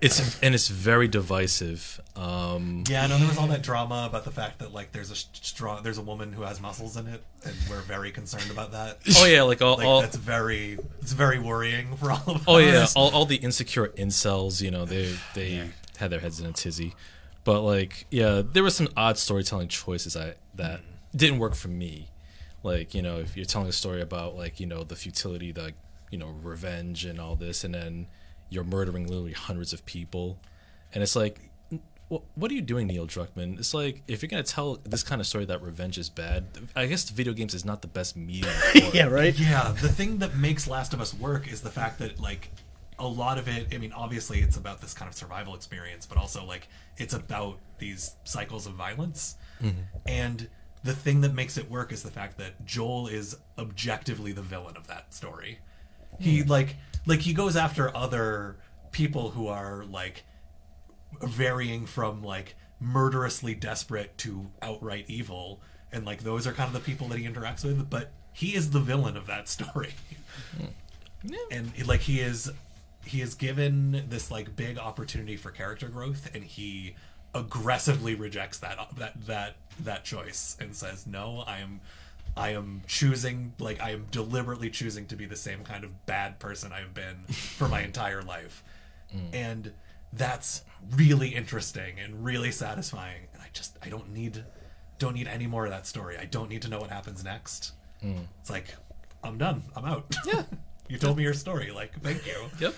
it's 0.00 0.40
and 0.40 0.54
it's 0.54 0.68
very 0.68 1.08
divisive. 1.08 2.00
Um, 2.14 2.84
Yeah, 2.88 3.04
I 3.04 3.06
know 3.08 3.18
there 3.18 3.28
was 3.28 3.38
all 3.38 3.48
that 3.48 3.62
drama 3.62 4.06
about 4.08 4.24
the 4.24 4.30
fact 4.30 4.60
that 4.60 4.72
like 4.72 4.92
there's 4.92 5.10
a 5.10 5.16
strong 5.16 5.82
there's 5.82 5.98
a 5.98 6.02
woman 6.02 6.32
who 6.32 6.42
has 6.42 6.60
muscles 6.60 6.96
in 6.96 7.06
it, 7.08 7.22
and 7.44 7.54
we're 7.68 7.80
very 7.80 8.10
concerned 8.12 8.50
about 8.50 8.72
that. 8.72 8.98
oh 9.16 9.26
yeah, 9.26 9.42
like 9.42 9.60
all, 9.60 9.76
Like 9.76 9.86
all 9.86 10.00
that's 10.00 10.16
very 10.16 10.78
it's 11.00 11.12
very 11.12 11.38
worrying 11.38 11.96
for 11.96 12.12
all 12.12 12.22
of 12.26 12.36
us. 12.36 12.44
oh 12.46 12.58
yeah, 12.58 12.86
all, 12.94 13.10
all 13.10 13.24
the 13.24 13.36
insecure 13.36 13.88
incels, 13.88 14.60
you 14.62 14.70
know, 14.70 14.84
they 14.84 15.16
they 15.34 15.70
had 15.98 16.10
their 16.10 16.20
heads 16.20 16.38
in 16.40 16.46
a 16.46 16.52
tizzy, 16.52 16.94
but 17.44 17.62
like 17.62 18.06
yeah, 18.10 18.42
there 18.44 18.62
were 18.62 18.70
some 18.70 18.88
odd 18.96 19.18
storytelling 19.18 19.68
choices 19.68 20.16
I 20.16 20.34
that 20.54 20.80
didn't 21.14 21.38
work 21.40 21.54
for 21.54 21.68
me. 21.68 22.08
Like 22.62 22.94
you 22.94 23.02
know, 23.02 23.18
if 23.18 23.36
you're 23.36 23.46
telling 23.46 23.68
a 23.68 23.72
story 23.72 24.00
about 24.00 24.36
like 24.36 24.60
you 24.60 24.66
know 24.66 24.84
the 24.84 24.96
futility, 24.96 25.50
the 25.50 25.72
you 26.10 26.18
know 26.18 26.28
revenge 26.42 27.04
and 27.04 27.20
all 27.20 27.34
this, 27.34 27.64
and 27.64 27.74
then 27.74 28.06
you're 28.50 28.64
murdering 28.64 29.06
literally 29.06 29.32
hundreds 29.32 29.72
of 29.72 29.84
people, 29.86 30.38
and 30.92 31.02
it's 31.02 31.16
like. 31.16 31.40
What 32.36 32.50
are 32.50 32.54
you 32.54 32.62
doing, 32.62 32.86
Neil 32.86 33.06
Druckmann? 33.06 33.58
It's 33.58 33.74
like 33.74 34.02
if 34.08 34.22
you're 34.22 34.30
gonna 34.30 34.42
tell 34.42 34.76
this 34.76 35.02
kind 35.02 35.20
of 35.20 35.26
story 35.26 35.44
that 35.44 35.60
revenge 35.60 35.98
is 35.98 36.08
bad, 36.08 36.46
I 36.74 36.86
guess 36.86 37.04
the 37.04 37.12
video 37.12 37.34
games 37.34 37.52
is 37.52 37.66
not 37.66 37.82
the 37.82 37.88
best 37.88 38.16
medium. 38.16 38.50
For. 38.72 38.96
Yeah, 38.96 39.08
right. 39.08 39.38
Yeah, 39.38 39.76
the 39.78 39.90
thing 39.90 40.16
that 40.20 40.34
makes 40.34 40.66
Last 40.66 40.94
of 40.94 41.02
Us 41.02 41.12
work 41.12 41.52
is 41.52 41.60
the 41.60 41.68
fact 41.68 41.98
that 41.98 42.18
like 42.18 42.50
a 42.98 43.06
lot 43.06 43.36
of 43.36 43.46
it. 43.46 43.68
I 43.74 43.76
mean, 43.78 43.92
obviously, 43.92 44.40
it's 44.40 44.56
about 44.56 44.80
this 44.80 44.94
kind 44.94 45.08
of 45.08 45.14
survival 45.14 45.54
experience, 45.54 46.06
but 46.06 46.16
also 46.16 46.46
like 46.46 46.68
it's 46.96 47.12
about 47.12 47.58
these 47.78 48.16
cycles 48.24 48.66
of 48.66 48.72
violence. 48.72 49.36
Mm-hmm. 49.62 49.80
And 50.06 50.48
the 50.84 50.92
thing 50.92 51.20
that 51.22 51.34
makes 51.34 51.58
it 51.58 51.70
work 51.70 51.92
is 51.92 52.02
the 52.02 52.10
fact 52.10 52.38
that 52.38 52.64
Joel 52.64 53.08
is 53.08 53.36
objectively 53.58 54.32
the 54.32 54.42
villain 54.42 54.76
of 54.76 54.86
that 54.88 55.12
story. 55.14 55.58
He 56.18 56.40
hmm. 56.40 56.48
like 56.48 56.76
like 57.08 57.20
he 57.20 57.32
goes 57.32 57.56
after 57.56 57.94
other 57.96 58.56
people 58.92 59.30
who 59.30 59.48
are 59.48 59.84
like 59.84 60.24
varying 61.22 61.86
from 61.86 62.22
like 62.22 62.54
murderously 62.78 63.54
desperate 63.54 64.16
to 64.18 64.50
outright 64.62 65.06
evil. 65.08 65.60
And 65.90 66.04
like 66.04 66.22
those 66.22 66.46
are 66.46 66.52
kind 66.52 66.68
of 66.68 66.74
the 66.74 66.80
people 66.80 67.08
that 67.08 67.18
he 67.18 67.26
interacts 67.26 67.64
with. 67.64 67.88
But 67.90 68.10
he 68.32 68.54
is 68.54 68.70
the 68.70 68.80
villain 68.80 69.16
of 69.16 69.26
that 69.26 69.48
story. 69.56 69.94
Hmm. 70.56 71.34
And 71.50 71.88
like 71.88 72.00
he 72.00 72.20
is 72.20 72.50
he 73.04 73.22
is 73.22 73.34
given 73.34 74.04
this 74.08 74.30
like 74.30 74.54
big 74.54 74.78
opportunity 74.78 75.36
for 75.36 75.50
character 75.50 75.88
growth. 75.88 76.30
And 76.34 76.44
he 76.44 76.94
aggressively 77.34 78.14
rejects 78.14 78.58
that 78.58 78.78
that 78.96 79.26
that 79.26 79.56
that 79.80 80.04
choice 80.04 80.56
and 80.60 80.74
says 80.74 81.06
no 81.06 81.44
i 81.46 81.58
am 81.58 81.78
i 82.38 82.50
am 82.50 82.82
choosing 82.86 83.52
like 83.58 83.80
i 83.82 83.90
am 83.90 84.06
deliberately 84.10 84.70
choosing 84.70 85.06
to 85.06 85.16
be 85.16 85.26
the 85.26 85.36
same 85.36 85.64
kind 85.64 85.84
of 85.84 86.06
bad 86.06 86.38
person 86.38 86.72
i've 86.72 86.94
been 86.94 87.16
for 87.28 87.68
my 87.68 87.82
entire 87.90 88.22
life. 88.22 88.62
Mm. 89.14 89.34
And 89.34 89.72
that's 90.12 90.62
really 90.96 91.28
interesting 91.28 91.98
and 91.98 92.24
really 92.24 92.50
satisfying. 92.50 93.22
And 93.32 93.42
i 93.42 93.46
just 93.52 93.76
i 93.82 93.88
don't 93.88 94.12
need 94.12 94.44
don't 94.98 95.14
need 95.14 95.28
any 95.28 95.46
more 95.46 95.64
of 95.64 95.70
that 95.70 95.86
story. 95.86 96.16
I 96.18 96.24
don't 96.24 96.48
need 96.48 96.62
to 96.62 96.68
know 96.70 96.78
what 96.78 96.90
happens 96.90 97.22
next. 97.24 97.72
Mm. 98.04 98.26
It's 98.40 98.50
like 98.50 98.74
i'm 99.24 99.38
done. 99.38 99.62
I'm 99.76 99.84
out. 99.84 100.14
Yeah. 100.26 100.42
You 100.90 100.96
told 100.96 101.18
me 101.18 101.22
your 101.22 101.34
story. 101.34 101.70
Like 101.70 102.00
thank 102.00 102.26
you. 102.26 102.46
Yep. 102.60 102.74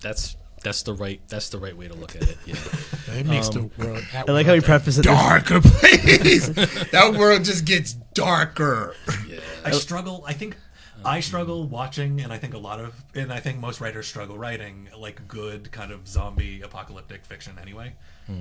That's 0.00 0.36
that's 0.62 0.82
the 0.82 0.92
right 0.92 1.20
that's 1.28 1.48
the 1.48 1.58
right 1.58 1.76
way 1.76 1.88
to 1.88 1.94
look 1.94 2.16
at 2.16 2.22
it. 2.22 2.38
Yeah. 2.46 2.56
It 3.12 3.26
makes 3.26 3.48
the 3.48 3.68
world. 3.76 4.04
That 4.12 4.28
I 4.28 4.32
like 4.32 4.46
how 4.46 4.52
he 4.52 4.60
world 4.60 4.66
prefaces 4.66 4.98
it. 5.00 5.02
darker 5.02 5.60
place. 5.64 6.46
that 6.92 7.16
world 7.18 7.44
just 7.44 7.64
gets 7.64 7.94
darker. 8.14 8.94
Yeah. 9.28 9.40
I 9.64 9.72
struggle. 9.72 10.22
I 10.24 10.32
think 10.32 10.56
I 11.04 11.18
struggle 11.18 11.66
watching, 11.66 12.20
and 12.20 12.32
I 12.32 12.38
think 12.38 12.54
a 12.54 12.58
lot 12.58 12.78
of, 12.78 12.94
and 13.14 13.32
I 13.32 13.40
think 13.40 13.58
most 13.58 13.80
writers 13.80 14.06
struggle 14.06 14.38
writing 14.38 14.88
like 14.96 15.26
good 15.26 15.72
kind 15.72 15.90
of 15.90 16.06
zombie 16.06 16.60
apocalyptic 16.62 17.24
fiction. 17.24 17.58
Anyway, 17.60 17.94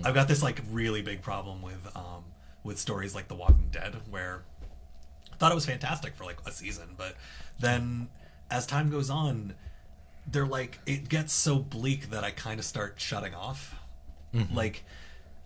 I've 0.04 0.14
got 0.14 0.28
this 0.28 0.44
like 0.44 0.62
really 0.72 1.02
big 1.02 1.24
problem 1.24 1.64
with 1.64 1.90
um, 1.96 2.26
with 2.64 2.78
stories 2.78 3.16
like 3.16 3.28
The 3.28 3.36
Walking 3.36 3.70
Dead, 3.72 3.96
where 4.10 4.44
I 5.34 5.36
thought 5.38 5.52
it 5.52 5.56
was 5.56 5.66
fantastic 5.66 6.16
for 6.16 6.26
like 6.26 6.38
a 6.46 6.52
season, 6.52 6.90
but 6.96 7.16
then 7.60 8.10
as 8.52 8.66
time 8.68 8.90
goes 8.92 9.10
on, 9.10 9.56
they're 10.32 10.48
like 10.48 10.80
it 10.86 11.10
gets 11.10 11.34
so 11.34 11.60
bleak 11.60 12.10
that 12.12 12.24
I 12.24 12.32
kind 12.32 12.60
of 12.60 12.66
start 12.66 12.96
shutting 12.98 13.34
off. 13.34 13.76
Mm-hmm. 14.34 14.56
Like 14.56 14.84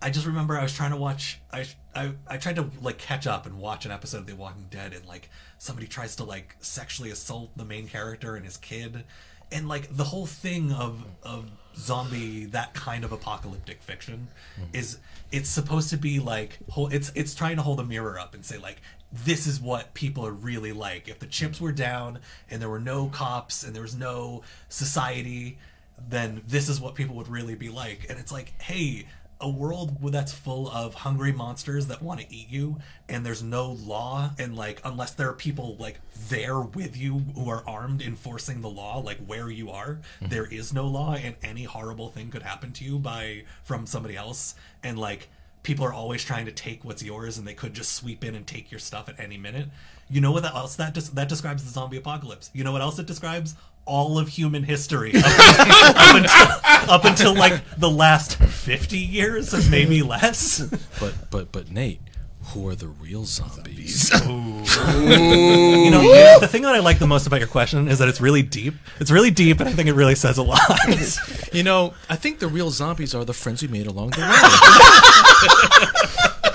I 0.02 0.10
just 0.10 0.26
remember 0.26 0.58
I 0.58 0.62
was 0.62 0.74
trying 0.74 0.90
to 0.90 0.96
watch 0.96 1.40
I, 1.52 1.66
I 1.94 2.12
I 2.26 2.36
tried 2.36 2.56
to 2.56 2.70
like 2.80 2.98
catch 2.98 3.26
up 3.26 3.46
and 3.46 3.58
watch 3.58 3.86
an 3.86 3.92
episode 3.92 4.18
of 4.18 4.26
The 4.26 4.34
Walking 4.34 4.66
Dead 4.70 4.92
and 4.92 5.06
like 5.06 5.30
somebody 5.58 5.86
tries 5.86 6.16
to 6.16 6.24
like 6.24 6.56
sexually 6.60 7.10
assault 7.10 7.56
the 7.56 7.64
main 7.64 7.88
character 7.88 8.36
and 8.36 8.44
his 8.44 8.56
kid. 8.56 9.04
And 9.52 9.68
like 9.68 9.94
the 9.96 10.04
whole 10.04 10.26
thing 10.26 10.72
of 10.72 11.04
of 11.22 11.50
zombie 11.76 12.44
that 12.46 12.72
kind 12.72 13.04
of 13.04 13.12
apocalyptic 13.12 13.82
fiction 13.82 14.28
mm-hmm. 14.58 14.76
is 14.76 14.98
it's 15.32 15.48
supposed 15.48 15.90
to 15.90 15.96
be 15.96 16.20
like 16.20 16.58
it's 16.76 17.10
it's 17.14 17.34
trying 17.34 17.56
to 17.56 17.62
hold 17.62 17.80
a 17.80 17.84
mirror 17.84 18.18
up 18.18 18.34
and 18.34 18.44
say 18.44 18.58
like 18.58 18.80
this 19.24 19.46
is 19.46 19.60
what 19.60 19.94
people 19.94 20.26
are 20.26 20.32
really 20.32 20.72
like. 20.72 21.08
If 21.08 21.20
the 21.20 21.26
chips 21.26 21.60
were 21.60 21.72
down 21.72 22.18
and 22.50 22.60
there 22.60 22.68
were 22.68 22.80
no 22.80 23.08
cops 23.08 23.62
and 23.62 23.74
there 23.74 23.82
was 23.82 23.94
no 23.96 24.42
society 24.68 25.58
then 26.08 26.42
this 26.46 26.68
is 26.68 26.80
what 26.80 26.94
people 26.94 27.16
would 27.16 27.28
really 27.28 27.54
be 27.54 27.68
like. 27.68 28.06
And 28.08 28.18
it's 28.18 28.32
like, 28.32 28.60
hey, 28.60 29.06
a 29.40 29.48
world 29.48 29.96
that's 30.12 30.32
full 30.32 30.70
of 30.70 30.94
hungry 30.94 31.32
monsters 31.32 31.86
that 31.88 32.00
want 32.02 32.20
to 32.20 32.34
eat 32.34 32.48
you, 32.48 32.78
and 33.08 33.26
there's 33.26 33.42
no 33.42 33.72
law, 33.72 34.30
and 34.38 34.56
like, 34.56 34.80
unless 34.84 35.10
there 35.12 35.28
are 35.28 35.34
people 35.34 35.76
like 35.78 36.00
there 36.28 36.60
with 36.60 36.96
you 36.96 37.18
who 37.34 37.50
are 37.50 37.62
armed 37.66 38.00
enforcing 38.00 38.60
the 38.60 38.70
law, 38.70 38.98
like 38.98 39.18
where 39.26 39.50
you 39.50 39.70
are, 39.70 39.94
mm-hmm. 39.96 40.28
there 40.28 40.46
is 40.46 40.72
no 40.72 40.86
law, 40.86 41.14
and 41.14 41.34
any 41.42 41.64
horrible 41.64 42.08
thing 42.08 42.30
could 42.30 42.42
happen 42.42 42.72
to 42.72 42.84
you 42.84 42.98
by 42.98 43.42
from 43.64 43.86
somebody 43.86 44.16
else, 44.16 44.54
and 44.82 44.98
like, 44.98 45.28
people 45.64 45.84
are 45.84 45.92
always 45.92 46.22
trying 46.22 46.46
to 46.46 46.52
take 46.52 46.84
what's 46.84 47.02
yours, 47.02 47.36
and 47.36 47.46
they 47.48 47.54
could 47.54 47.74
just 47.74 47.92
sweep 47.92 48.22
in 48.22 48.36
and 48.36 48.46
take 48.46 48.70
your 48.70 48.78
stuff 48.78 49.08
at 49.08 49.18
any 49.18 49.36
minute. 49.36 49.66
You 50.08 50.20
know 50.20 50.30
what 50.30 50.44
else 50.44 50.76
that 50.76 50.94
des- 50.94 51.10
that 51.14 51.28
describes 51.28 51.64
the 51.64 51.70
zombie 51.70 51.96
apocalypse? 51.96 52.50
You 52.52 52.62
know 52.62 52.70
what 52.70 52.82
else 52.82 52.98
it 53.00 53.06
describes? 53.06 53.56
All 53.86 54.18
of 54.18 54.28
human 54.28 54.62
history 54.62 55.12
up 55.14 55.24
up 55.96 56.14
until, 56.14 56.90
up 56.94 57.04
until 57.04 57.34
like 57.34 57.62
the 57.76 57.90
last 57.90 58.36
50 58.36 58.96
years 58.98 59.68
maybe 59.70 60.02
less 60.02 60.60
But 61.00 61.14
but 61.30 61.52
but 61.52 61.70
Nate, 61.70 62.00
who 62.54 62.68
are 62.68 62.74
the 62.76 62.86
real 62.86 63.24
zombies? 63.24 64.10
you 64.24 65.90
know 65.90 66.02
the, 66.02 66.38
the 66.42 66.48
thing 66.48 66.62
that 66.62 66.74
i 66.74 66.78
like 66.78 66.98
the 67.00 67.06
most 67.06 67.26
about 67.26 67.40
your 67.40 67.48
question 67.48 67.88
is 67.88 67.98
that 67.98 68.08
it's 68.08 68.20
really 68.20 68.42
deep 68.42 68.74
it's 69.00 69.10
really 69.10 69.30
deep 69.30 69.58
and 69.60 69.68
i 69.68 69.72
think 69.72 69.88
it 69.88 69.94
really 69.94 70.14
says 70.14 70.38
a 70.38 70.42
lot 70.42 70.58
you 71.52 71.62
know, 71.62 71.94
I 72.10 72.16
think 72.16 72.40
the 72.40 72.48
real 72.48 72.70
zombies 72.70 73.14
are 73.14 73.24
the 73.24 73.32
friends 73.32 73.62
we 73.62 73.68
made 73.68 73.86
along 73.86 74.10
the 74.10 74.20
way. 74.22 74.26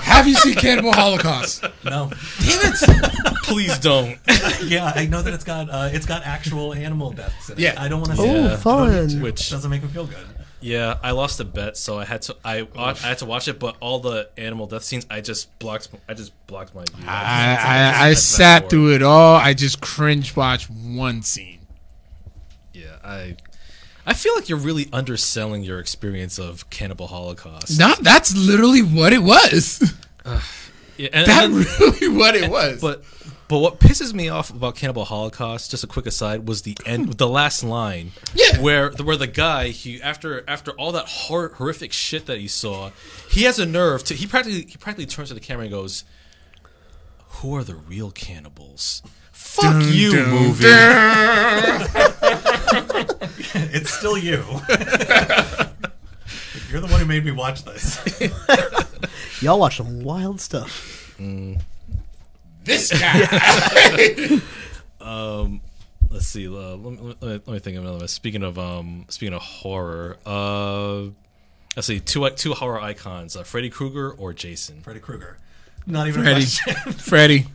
Have 0.00 0.28
you 0.28 0.34
seen 0.34 0.54
Cannibal 0.54 0.92
Holocaust? 0.92 1.62
no 1.84 2.10
Damn 2.40 2.72
it! 2.72 3.34
Please 3.44 3.78
don't. 3.78 4.18
yeah 4.64 4.92
i 4.94 5.06
know 5.06 5.22
that 5.22 5.32
it's 5.32 5.44
got 5.44 5.70
uh, 5.70 5.88
it's 5.92 6.04
got 6.06 6.24
actual 6.26 6.74
animal 6.74 7.12
deaths 7.12 7.48
in 7.50 7.56
it. 7.58 7.60
Yeah. 7.60 7.82
i 7.82 7.88
don't 7.88 8.00
want 8.00 8.10
to 8.12 8.16
see 8.18 8.28
Oh, 8.28 8.34
it 8.34 8.42
Yeah. 8.50 8.56
fun. 8.56 9.20
Which 9.22 9.50
doesn't 9.50 9.70
make 9.70 9.82
me 9.82 9.88
feel 9.88 10.06
good 10.06 10.26
yeah, 10.60 10.98
I 11.02 11.10
lost 11.12 11.40
a 11.40 11.44
bet, 11.44 11.76
so 11.76 11.98
I 11.98 12.04
had 12.04 12.22
to 12.22 12.36
I 12.44 12.66
I 12.76 12.94
had 12.94 13.18
to 13.18 13.26
watch 13.26 13.48
it. 13.48 13.58
But 13.58 13.76
all 13.80 13.98
the 14.00 14.28
animal 14.36 14.66
death 14.66 14.84
scenes, 14.84 15.06
I 15.10 15.20
just 15.20 15.56
blocked. 15.58 15.88
I 16.08 16.14
just 16.14 16.32
blocked 16.46 16.74
my 16.74 16.84
view. 16.84 17.04
I, 17.06 17.56
I, 17.56 18.04
I 18.06 18.08
That's 18.10 18.22
sat 18.22 18.70
through 18.70 18.94
it 18.94 19.02
all. 19.02 19.36
I 19.36 19.54
just 19.54 19.80
cringe 19.80 20.36
watched 20.36 20.68
one 20.70 21.22
scene. 21.22 21.60
Yeah, 22.72 22.96
I. 23.04 23.36
I 24.06 24.14
feel 24.14 24.34
like 24.34 24.48
you're 24.48 24.58
really 24.58 24.88
underselling 24.92 25.62
your 25.62 25.78
experience 25.78 26.38
of 26.38 26.68
Cannibal 26.70 27.06
Holocaust. 27.06 27.78
No, 27.78 27.94
that's 28.00 28.34
literally 28.36 28.82
what 28.82 29.12
it 29.12 29.22
was. 29.22 29.94
Yeah, 30.96 31.08
and, 31.14 31.26
That's 31.26 31.44
and 31.46 31.54
then- 31.64 31.76
really 31.80 32.08
what 32.18 32.34
it 32.34 32.50
was. 32.50 32.78
but 32.78 33.02
But 33.50 33.58
what 33.58 33.80
pisses 33.80 34.14
me 34.14 34.28
off 34.28 34.48
about 34.50 34.76
Cannibal 34.76 35.04
Holocaust, 35.04 35.72
just 35.72 35.82
a 35.82 35.88
quick 35.88 36.06
aside, 36.06 36.46
was 36.46 36.62
the 36.62 36.76
end, 36.86 37.14
the 37.14 37.26
last 37.28 37.64
line, 37.64 38.12
Yeah. 38.32 38.60
where 38.60 38.90
where 38.92 39.16
the 39.16 39.26
guy 39.26 39.68
he 39.70 40.00
after 40.00 40.44
after 40.48 40.70
all 40.72 40.92
that 40.92 41.06
hor- 41.08 41.48
horrific 41.56 41.92
shit 41.92 42.26
that 42.26 42.38
he 42.38 42.46
saw, 42.46 42.92
he 43.28 43.42
has 43.42 43.58
a 43.58 43.66
nerve 43.66 44.04
to 44.04 44.14
he 44.14 44.28
practically 44.28 44.66
he 44.70 44.76
practically 44.78 45.06
turns 45.06 45.28
to 45.30 45.34
the 45.34 45.40
camera 45.40 45.64
and 45.64 45.72
goes, 45.72 46.04
"Who 47.40 47.56
are 47.56 47.64
the 47.64 47.74
real 47.74 48.12
cannibals?" 48.12 49.02
Fuck 49.32 49.82
you, 49.92 50.12
Dun, 50.12 50.30
movie. 50.30 50.64
dun. 50.64 51.88
It's 53.72 53.90
still 53.92 54.16
you. 54.16 54.44
You're 56.70 56.80
the 56.80 56.86
one 56.88 57.00
who 57.00 57.06
made 57.06 57.24
me 57.24 57.32
watch 57.32 57.64
this. 57.64 57.98
Y'all 59.42 59.58
watch 59.58 59.78
some 59.78 60.04
wild 60.04 60.40
stuff. 60.40 61.14
Mm. 61.18 61.60
This 62.64 62.92
guy. 63.00 64.40
Let's 66.10 66.26
see. 66.26 66.48
Uh, 66.48 66.74
let, 66.76 66.78
me, 66.78 66.98
let, 67.00 67.22
me, 67.22 67.28
let 67.28 67.48
me 67.48 67.58
think 67.60 67.76
of 67.76 67.84
another. 67.84 67.98
one. 67.98 68.08
Speaking 68.08 68.42
of 68.42 68.58
um, 68.58 69.04
speaking 69.08 69.32
of 69.32 69.42
horror, 69.42 70.16
uh, 70.26 71.02
let's 71.76 71.86
see. 71.86 72.00
Two 72.00 72.28
two 72.30 72.52
horror 72.52 72.80
icons: 72.80 73.36
uh, 73.36 73.44
Freddy 73.44 73.70
Krueger 73.70 74.10
or 74.10 74.32
Jason. 74.32 74.80
Freddy 74.82 74.98
Krueger. 74.98 75.38
Not 75.86 76.08
even 76.08 76.22
Freddy. 76.22 76.40
a 76.42 76.74
question. 76.74 76.92
Freddie. 76.98 77.46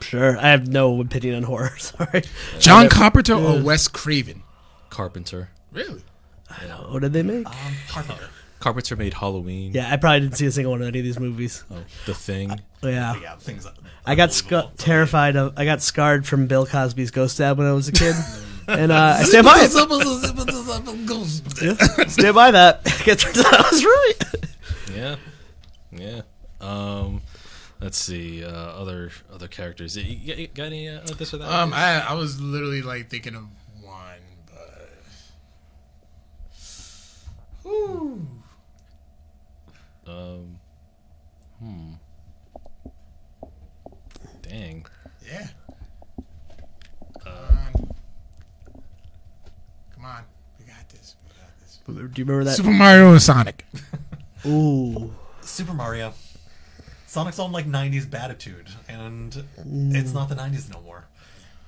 Sure, 0.00 0.36
I 0.38 0.48
have 0.50 0.68
no 0.68 1.00
opinion 1.00 1.36
on 1.36 1.42
horror. 1.44 1.72
Sorry. 1.78 2.22
John 2.58 2.88
Carpenter 2.88 3.34
or 3.34 3.62
Wes 3.62 3.88
Craven? 3.88 4.42
Carpenter. 4.90 5.50
Really? 5.72 6.02
I 6.50 6.66
don't. 6.66 6.82
Know. 6.82 6.92
What 6.92 7.02
did 7.02 7.12
they 7.12 7.22
make? 7.22 7.46
Um, 7.46 7.54
Carpenter. 7.88 8.28
Carpenter 8.64 8.96
made 8.96 9.12
Halloween. 9.12 9.72
Yeah, 9.74 9.92
I 9.92 9.98
probably 9.98 10.20
didn't 10.20 10.38
see 10.38 10.46
a 10.46 10.50
single 10.50 10.72
one 10.72 10.80
of 10.80 10.88
any 10.88 11.00
of 11.00 11.04
these 11.04 11.20
movies. 11.20 11.62
Oh, 11.70 11.76
The 12.06 12.14
Thing. 12.14 12.48
Yeah. 12.82 13.14
Yeah, 13.20 13.36
things. 13.36 13.66
I 14.06 14.14
got 14.14 14.32
sc- 14.32 14.52
terrified 14.78 15.36
of. 15.36 15.52
I 15.58 15.66
got 15.66 15.82
scarred 15.82 16.26
from 16.26 16.46
Bill 16.46 16.64
Cosby's 16.64 17.10
Ghost 17.10 17.36
Dad 17.36 17.58
when 17.58 17.66
I 17.66 17.72
was 17.72 17.88
a 17.88 17.92
kid, 17.92 18.14
and 18.68 18.90
uh, 18.90 19.16
I 19.18 19.22
stand 19.24 19.44
by 19.44 19.58
it. 19.60 19.70
Yeah, 21.62 22.06
stand 22.06 22.34
by 22.34 22.50
that. 22.52 22.80
It 23.06 23.18
turns 23.18 23.38
out 23.38 23.52
I 23.52 23.68
was 23.70 23.84
right. 23.84 24.14
Yeah, 24.96 25.16
yeah. 25.92 26.22
Um, 26.62 27.20
let's 27.82 27.98
see. 27.98 28.42
Uh, 28.42 28.48
other 28.50 29.10
other 29.30 29.46
characters. 29.46 29.94
You, 29.94 30.04
you, 30.04 30.34
you 30.36 30.46
got 30.46 30.64
any 30.64 30.88
uh, 30.88 31.00
this 31.18 31.34
or 31.34 31.36
that? 31.38 31.50
Um, 31.52 31.74
I 31.74 32.00
I 32.00 32.14
was 32.14 32.40
literally 32.40 32.80
like 32.80 33.10
thinking 33.10 33.34
of 33.34 33.44
one, 33.82 34.22
but. 34.46 34.88
Whew. 37.62 38.13
Um, 40.06 40.58
hmm. 41.60 41.92
dang. 44.42 44.86
Yeah. 45.26 45.46
Um, 47.26 47.90
come 49.94 50.04
on, 50.04 50.24
we 50.58 50.66
got 50.66 50.88
this. 50.90 51.16
We 51.24 51.30
got 51.40 51.58
this. 51.60 51.80
Do 51.86 52.20
you 52.20 52.24
remember 52.26 52.44
that? 52.44 52.56
Super 52.56 52.70
Mario 52.70 53.12
and 53.12 53.22
Sonic. 53.22 53.64
Ooh, 54.46 55.12
Super 55.40 55.72
Mario. 55.72 56.12
Sonic's 57.06 57.38
on 57.38 57.52
like 57.52 57.66
'90s 57.66 58.10
batitude, 58.10 58.68
and 58.88 59.32
Mm. 59.60 59.94
it's 59.94 60.12
not 60.12 60.28
the 60.28 60.34
'90s 60.34 60.70
no 60.70 60.80
more. 60.82 61.04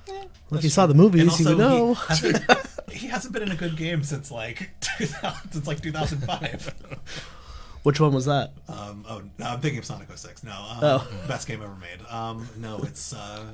well, 0.07 0.27
if 0.51 0.63
you 0.63 0.69
saw 0.69 0.85
the 0.85 0.93
movies, 0.93 1.39
you 1.39 1.45
would 1.47 1.57
know. 1.57 1.93
he 1.93 2.01
hasn't, 2.07 2.45
he 2.91 3.07
hasn't 3.07 3.33
been 3.33 3.43
in 3.43 3.51
a 3.51 3.55
good 3.55 3.75
game 3.77 4.03
since 4.03 4.29
like 4.29 4.69
2000, 4.81 5.51
since 5.53 5.65
like 5.67 5.81
2005. 5.81 6.73
Which 7.87 8.01
one 8.01 8.11
was 8.11 8.25
that? 8.25 8.51
Um, 8.67 9.05
oh, 9.07 9.21
no, 9.37 9.45
I'm 9.45 9.61
thinking 9.61 9.79
of 9.79 9.85
Sonic 9.85 10.09
06. 10.13 10.43
No, 10.43 10.51
um, 10.51 10.79
Oh. 10.81 11.07
best 11.29 11.47
game 11.47 11.61
ever 11.63 11.73
made. 11.75 12.05
Um, 12.09 12.45
no, 12.57 12.79
it's 12.79 13.13
uh, 13.13 13.45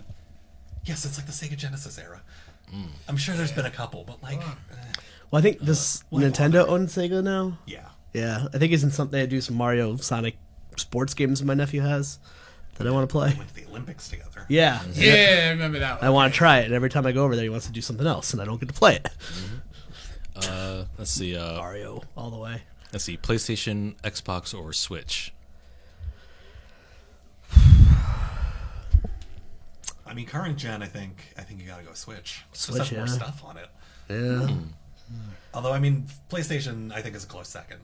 yes, 0.86 1.06
it's 1.06 1.20
like 1.20 1.28
the 1.28 1.32
Sega 1.32 1.56
Genesis 1.56 2.00
era. 2.00 2.20
I'm 3.08 3.16
sure 3.16 3.36
there's 3.36 3.52
been 3.52 3.68
a 3.68 3.70
couple, 3.70 4.04
but 4.08 4.24
like, 4.24 4.40
eh, 4.40 4.54
Well, 5.30 5.40
I 5.40 5.44
think 5.44 5.60
this 5.60 6.04
What 6.10 6.24
Nintendo 6.24 6.68
owns 6.68 6.96
Sega 6.96 7.24
now. 7.24 7.60
yeah, 7.68 7.90
Yeah, 8.12 8.48
I 8.52 8.58
think 8.58 8.74
it's 8.74 8.82
in 8.82 8.90
something 8.90 9.20
they 9.20 9.28
do 9.28 9.40
some 9.40 9.56
Mario 9.56 9.98
Sonic 9.98 10.36
sports 10.78 11.14
games 11.14 11.44
my 11.44 11.54
nephew 11.54 11.82
has 11.82 12.18
that 12.80 12.88
I 12.88 12.90
want 12.90 13.08
to 13.08 13.14
play. 13.14 13.36
went 13.38 13.50
to 13.50 13.54
the 13.54 13.68
Olympics 13.70 14.10
together. 14.10 14.48
Yeah, 14.50 14.82
Yeah, 14.96 15.44
I 15.46 15.50
remember 15.52 15.78
that 15.78 15.98
one. 16.02 16.08
I 16.08 16.10
want 16.10 16.34
to 16.34 16.36
try 16.36 16.62
it. 16.62 16.66
And 16.66 16.74
every 16.74 16.90
time 16.90 17.06
I 17.06 17.12
go 17.12 17.24
over 17.24 17.36
there, 17.36 17.44
he 17.44 17.50
wants 17.50 17.68
to 17.68 17.72
do 17.72 17.82
something 17.82 18.08
else, 18.08 18.34
and 18.34 18.42
I 18.42 18.46
don't 18.46 18.60
get 18.60 18.70
to 18.70 18.74
play 18.74 18.96
it. 18.96 19.10
Uh, 20.36 20.86
let's 20.98 21.12
see. 21.12 21.38
Uh, 21.38 21.58
Mario 21.58 22.02
all 22.18 22.32
the 22.32 22.38
way. 22.40 22.64
Let's 22.94 23.04
see. 23.04 23.18
PlayStation, 23.18 23.96
Xbox, 24.02 24.58
or 24.58 24.72
Switch. 24.72 25.34
I 30.06 30.14
mean, 30.14 30.28
current 30.28 30.58
gen, 30.58 30.82
I 30.84 30.86
think, 30.86 31.34
I 31.38 31.42
think 31.42 31.60
you 31.60 31.68
gotta 31.68 31.84
go 31.84 31.94
Switch. 31.94 32.46
It 32.52 32.58
Switch, 32.58 32.78
just 32.78 32.92
has 32.92 32.98
more 32.98 33.08
stuff 33.08 33.44
on 33.44 33.58
it. 33.58 33.68
Yeah, 34.10 34.48
Although, 35.54 35.74
I 35.74 35.80
mean, 35.80 36.06
PlayStation, 36.30 36.94
I 36.94 37.02
think 37.02 37.16
is 37.16 37.24
a 37.24 37.28
close 37.28 37.48
second. 37.48 37.80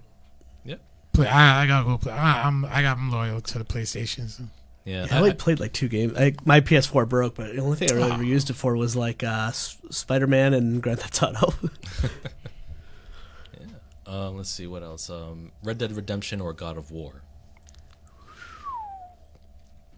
Yep. 0.65 0.81
Play, 1.13 1.27
I, 1.27 1.63
I 1.63 1.67
gotta 1.67 1.85
go 1.85 1.97
play. 1.97 2.13
I, 2.13 2.47
I'm 2.47 2.65
I 2.65 2.81
got 2.81 2.97
I'm 2.97 3.11
loyal 3.11 3.41
to 3.41 3.57
the 3.57 3.65
PlayStation. 3.65 4.29
So. 4.29 4.43
Yeah. 4.85 5.07
I 5.11 5.17
only 5.17 5.33
played 5.33 5.59
like 5.59 5.73
two 5.73 5.87
games. 5.87 6.13
I, 6.17 6.33
my 6.45 6.61
PS4 6.61 7.07
broke, 7.07 7.35
but 7.35 7.55
the 7.55 7.61
only 7.61 7.75
thing 7.77 7.91
I 7.91 7.95
really 7.95 8.11
ever 8.11 8.23
used 8.23 8.49
it 8.49 8.53
for 8.53 8.75
was 8.75 8.95
like 8.95 9.23
uh, 9.23 9.51
Spider 9.51 10.25
Man 10.25 10.53
and 10.53 10.81
Grand 10.81 10.99
Theft 10.99 11.21
Auto. 11.21 11.53
Um, 14.09 14.37
let's 14.37 14.49
see 14.49 14.65
what 14.65 14.81
else. 14.81 15.09
Um, 15.09 15.51
Red 15.63 15.77
Dead 15.77 15.91
Redemption 15.91 16.41
or 16.41 16.51
God 16.53 16.77
of 16.77 16.89
War. 16.89 17.21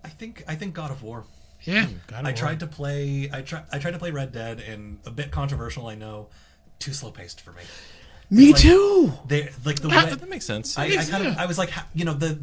I 0.03 0.09
think, 0.09 0.43
I 0.47 0.55
think 0.55 0.73
God 0.73 0.91
of 0.91 1.01
War. 1.03 1.23
Yeah, 1.63 1.85
God 2.07 2.21
of 2.21 2.25
I 2.25 2.29
War. 2.29 2.37
tried 2.37 2.59
to 2.61 2.67
play. 2.67 3.29
I 3.31 3.41
tried. 3.41 3.63
I 3.71 3.77
tried 3.79 3.91
to 3.91 3.99
play 3.99 4.11
Red 4.11 4.31
Dead, 4.31 4.59
and 4.59 4.99
a 5.05 5.11
bit 5.11 5.31
controversial. 5.31 5.87
I 5.87 5.95
know, 5.95 6.27
too 6.79 6.91
slow 6.91 7.11
paced 7.11 7.39
for 7.41 7.51
me. 7.51 7.61
Me 8.31 8.51
like- 8.51 8.61
too. 8.61 9.13
They 9.27 9.49
like 9.63 9.79
the 9.79 9.89
way 9.89 9.95
That 9.95 10.27
makes 10.27 10.45
sense. 10.45 10.77
I, 10.77 10.85
I 10.85 11.05
kind 11.05 11.27
of. 11.27 11.37
I 11.37 11.45
was 11.45 11.57
like 11.57 11.69
you 11.93 12.03
know 12.03 12.13
the 12.13 12.39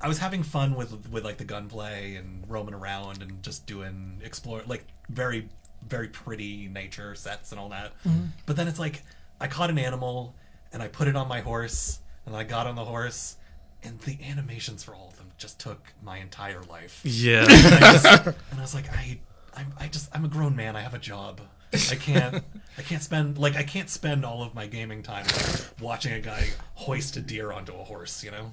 I 0.00 0.08
was 0.08 0.18
having 0.18 0.42
fun 0.42 0.74
with 0.74 1.08
with 1.10 1.24
like 1.24 1.36
the 1.38 1.44
gunplay 1.44 2.16
and 2.16 2.44
roaming 2.48 2.74
around 2.74 3.22
and 3.22 3.42
just 3.42 3.66
doing 3.66 4.20
explore 4.24 4.62
like 4.66 4.84
very 5.08 5.48
very 5.86 6.08
pretty 6.08 6.66
nature 6.66 7.14
sets 7.14 7.52
and 7.52 7.60
all 7.60 7.68
that. 7.68 7.92
Mm-hmm. 8.04 8.26
But 8.46 8.56
then 8.56 8.66
it's 8.66 8.78
like 8.80 9.02
I 9.40 9.46
caught 9.46 9.70
an 9.70 9.78
animal 9.78 10.34
and 10.72 10.82
I 10.82 10.88
put 10.88 11.08
it 11.08 11.16
on 11.16 11.28
my 11.28 11.40
horse 11.40 12.00
and 12.26 12.36
I 12.36 12.44
got 12.44 12.66
on 12.66 12.74
the 12.76 12.84
horse 12.84 13.36
and 13.82 13.98
the 14.00 14.18
animations 14.28 14.82
for 14.84 14.94
all 14.94 15.08
of 15.08 15.16
them 15.16 15.28
just 15.38 15.58
took 15.60 15.92
my 16.02 16.18
entire 16.18 16.62
life. 16.62 17.00
yeah. 17.04 17.44
And 17.48 17.84
I, 17.84 17.92
just, 17.92 18.04
and 18.26 18.34
I 18.58 18.60
was 18.60 18.74
like 18.74 18.90
I 18.92 19.18
I'm, 19.56 19.72
I 19.78 19.88
just 19.88 20.08
I'm 20.14 20.24
a 20.24 20.28
grown 20.28 20.54
man. 20.56 20.76
I 20.76 20.80
have 20.80 20.94
a 20.94 20.98
job. 20.98 21.40
I 21.72 21.96
can't 21.96 22.42
I 22.78 22.82
can't 22.82 23.02
spend 23.02 23.36
like 23.38 23.54
I 23.56 23.62
can't 23.62 23.90
spend 23.90 24.24
all 24.24 24.42
of 24.42 24.54
my 24.54 24.66
gaming 24.66 25.02
time 25.02 25.26
like, 25.26 25.60
watching 25.80 26.12
a 26.14 26.20
guy 26.20 26.46
hoist 26.74 27.16
a 27.16 27.20
deer 27.20 27.52
onto 27.52 27.72
a 27.74 27.84
horse. 27.84 28.24
You 28.24 28.30
know, 28.30 28.52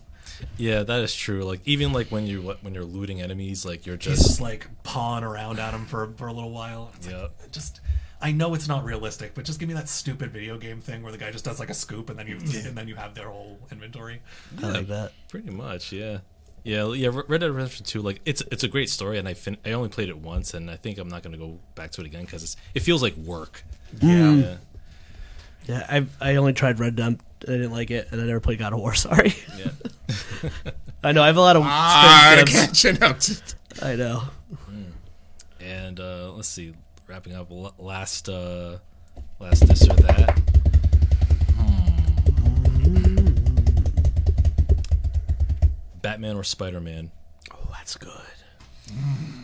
yeah, 0.57 0.83
that 0.83 1.01
is 1.01 1.15
true. 1.15 1.43
Like 1.43 1.61
even 1.65 1.93
like 1.93 2.07
when 2.11 2.27
you 2.27 2.41
when 2.61 2.73
you're 2.73 2.83
looting 2.83 3.21
enemies, 3.21 3.65
like 3.65 3.85
you're 3.85 3.95
just 3.97 4.21
just 4.21 4.41
like 4.41 4.67
pawing 4.83 5.23
around 5.23 5.59
at 5.59 5.71
them 5.71 5.85
for 5.85 6.11
for 6.17 6.27
a 6.27 6.33
little 6.33 6.51
while. 6.51 6.91
It's 6.97 7.07
like, 7.07 7.15
Yeah. 7.15 7.27
just 7.51 7.79
I 8.21 8.31
know 8.31 8.53
it's 8.53 8.67
not 8.67 8.83
realistic, 8.85 9.35
but 9.35 9.45
just 9.45 9.59
give 9.59 9.67
me 9.67 9.75
that 9.75 9.89
stupid 9.89 10.31
video 10.31 10.57
game 10.57 10.79
thing 10.81 11.03
where 11.03 11.11
the 11.11 11.17
guy 11.17 11.31
just 11.31 11.45
does 11.45 11.59
like 11.59 11.69
a 11.69 11.73
scoop 11.73 12.09
and 12.09 12.17
then 12.17 12.27
you 12.27 12.37
and 12.37 12.75
then 12.75 12.87
you 12.87 12.95
have 12.95 13.13
their 13.13 13.27
whole 13.29 13.59
inventory. 13.71 14.21
I 14.63 14.67
like 14.69 14.87
that. 14.87 15.11
pretty 15.29 15.51
much. 15.51 15.91
Yeah. 15.91 16.19
Yeah, 16.63 16.91
yeah. 16.93 17.09
Red 17.27 17.41
Dead 17.41 17.51
Redemption 17.51 17.85
Two, 17.85 18.01
like 18.01 18.21
it's 18.25 18.41
it's 18.51 18.63
a 18.63 18.67
great 18.67 18.89
story, 18.89 19.19
and 19.19 19.27
I 19.27 19.35
fin- 19.35 19.57
I 19.63 19.73
only 19.73 19.89
played 19.89 20.09
it 20.09 20.17
once, 20.17 20.55
and 20.55 20.71
I 20.71 20.77
think 20.77 20.97
I'm 20.97 21.07
not 21.09 21.21
gonna 21.21 21.37
go 21.37 21.59
back 21.75 21.91
to 21.91 22.01
it 22.01 22.07
again 22.07 22.25
because 22.25 22.57
it 22.73 22.79
feels 22.79 23.03
like 23.03 23.15
work. 23.17 23.63
Yeah. 24.01 24.33
Yeah, 24.33 24.55
Yeah, 25.67 25.85
I 25.87 26.05
I 26.31 26.35
only 26.37 26.53
tried 26.53 26.79
Red 26.79 26.95
Dead. 26.95 27.19
I 27.43 27.51
didn't 27.51 27.71
like 27.71 27.91
it, 27.91 28.07
and 28.11 28.19
I 28.19 28.25
never 28.25 28.39
played 28.39 28.57
God 28.57 28.73
of 28.73 28.79
War. 28.79 28.95
Sorry. 28.95 29.35
yeah. 29.59 29.69
I 31.03 31.11
know 31.11 31.21
I 31.21 31.27
have 31.27 31.37
a 31.37 31.41
lot 31.41 31.55
of 31.55 31.61
Ah, 31.63 32.31
strength 32.31 32.51
the 32.51 32.81
dibs. 32.81 33.01
catching 33.01 33.03
up. 33.83 33.87
I 33.87 33.95
know. 33.95 34.23
And 35.59 35.99
uh, 35.99 36.31
let's 36.33 36.47
see, 36.47 36.73
wrapping 37.07 37.33
up 37.35 37.51
l- 37.51 37.73
last 37.77 38.29
uh, 38.29 38.77
last 39.39 39.67
this 39.67 39.87
or 39.87 39.93
that. 39.95 40.39
Hmm. 41.57 43.35
Batman 46.01 46.35
or 46.35 46.43
Spider 46.43 46.81
Man? 46.81 47.11
Oh, 47.53 47.67
that's 47.71 47.95
good. 47.97 48.11
Hmm. 48.91 49.41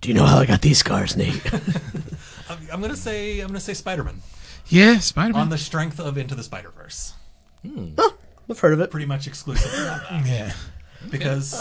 Do 0.00 0.08
you 0.08 0.14
know 0.14 0.24
how 0.24 0.38
I 0.38 0.46
got 0.46 0.62
these 0.62 0.78
scars, 0.78 1.16
Nate? 1.16 1.42
I'm, 2.48 2.58
I'm 2.72 2.80
gonna 2.80 2.96
say 2.96 3.40
I'm 3.40 3.48
gonna 3.48 3.58
say 3.60 3.74
Spider 3.74 4.04
Man 4.04 4.22
Yeah, 4.68 4.98
Spider 4.98 5.32
Man. 5.32 5.42
on 5.42 5.48
the 5.48 5.58
strength 5.58 5.98
of 5.98 6.16
Into 6.16 6.34
the 6.36 6.44
Spider 6.44 6.70
Verse. 6.70 7.14
Hmm. 7.66 7.88
I've 8.50 8.58
heard 8.60 8.72
of 8.72 8.80
it. 8.80 8.90
Pretty 8.90 9.06
much 9.06 9.26
exclusively. 9.26 9.78
Yeah, 10.24 10.52
because 11.10 11.52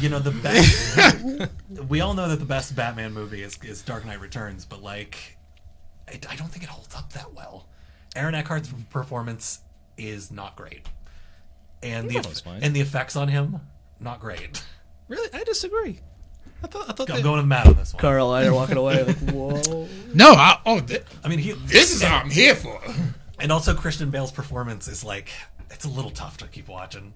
you 0.00 0.08
know 0.08 0.18
the 0.18 0.30
best. 0.42 1.50
we 1.88 2.00
all 2.00 2.14
know 2.14 2.28
that 2.28 2.38
the 2.38 2.44
best 2.44 2.74
Batman 2.76 3.12
movie 3.12 3.42
is, 3.42 3.58
is 3.62 3.82
Dark 3.82 4.04
Knight 4.04 4.20
Returns, 4.20 4.64
but 4.64 4.82
like, 4.82 5.38
I, 6.08 6.18
I 6.30 6.36
don't 6.36 6.48
think 6.48 6.62
it 6.64 6.68
holds 6.70 6.94
up 6.94 7.12
that 7.14 7.32
well. 7.34 7.66
Aaron 8.16 8.34
Eckhart's 8.34 8.70
performance 8.90 9.60
is 9.96 10.30
not 10.30 10.56
great, 10.56 10.86
and 11.82 12.08
the 12.08 12.14
thought 12.14 12.26
it 12.26 12.28
was 12.30 12.40
fine. 12.40 12.62
and 12.62 12.74
the 12.74 12.80
effects 12.80 13.16
on 13.16 13.28
him 13.28 13.60
not 14.00 14.20
great. 14.20 14.64
Really, 15.08 15.28
I 15.32 15.44
disagree. 15.44 16.00
I 16.62 16.66
thought 16.66 16.88
I 16.88 16.92
thought 16.92 17.10
I'm 17.10 17.16
they, 17.16 17.22
going 17.22 17.36
with 17.38 17.46
Matt 17.46 17.66
on 17.66 17.76
this 17.76 17.94
one. 17.94 18.00
Carl 18.00 18.34
and 18.34 18.44
I 18.44 18.48
are 18.48 18.54
walking 18.54 18.76
away 18.76 19.04
like, 19.04 19.16
whoa. 19.30 19.88
No, 20.14 20.32
I, 20.32 20.58
oh, 20.66 20.80
th- 20.80 21.04
I 21.22 21.28
mean, 21.28 21.38
he 21.38 21.52
this 21.52 21.94
is 21.94 22.02
what 22.02 22.12
I'm 22.12 22.30
here 22.30 22.54
for. 22.56 22.80
and 23.38 23.52
also 23.52 23.74
Christian 23.74 24.10
Bale's 24.10 24.32
performance 24.32 24.88
is 24.88 25.04
like 25.04 25.30
it's 25.70 25.84
a 25.84 25.88
little 25.88 26.10
tough 26.10 26.38
to 26.38 26.46
keep 26.46 26.68
watching. 26.68 27.14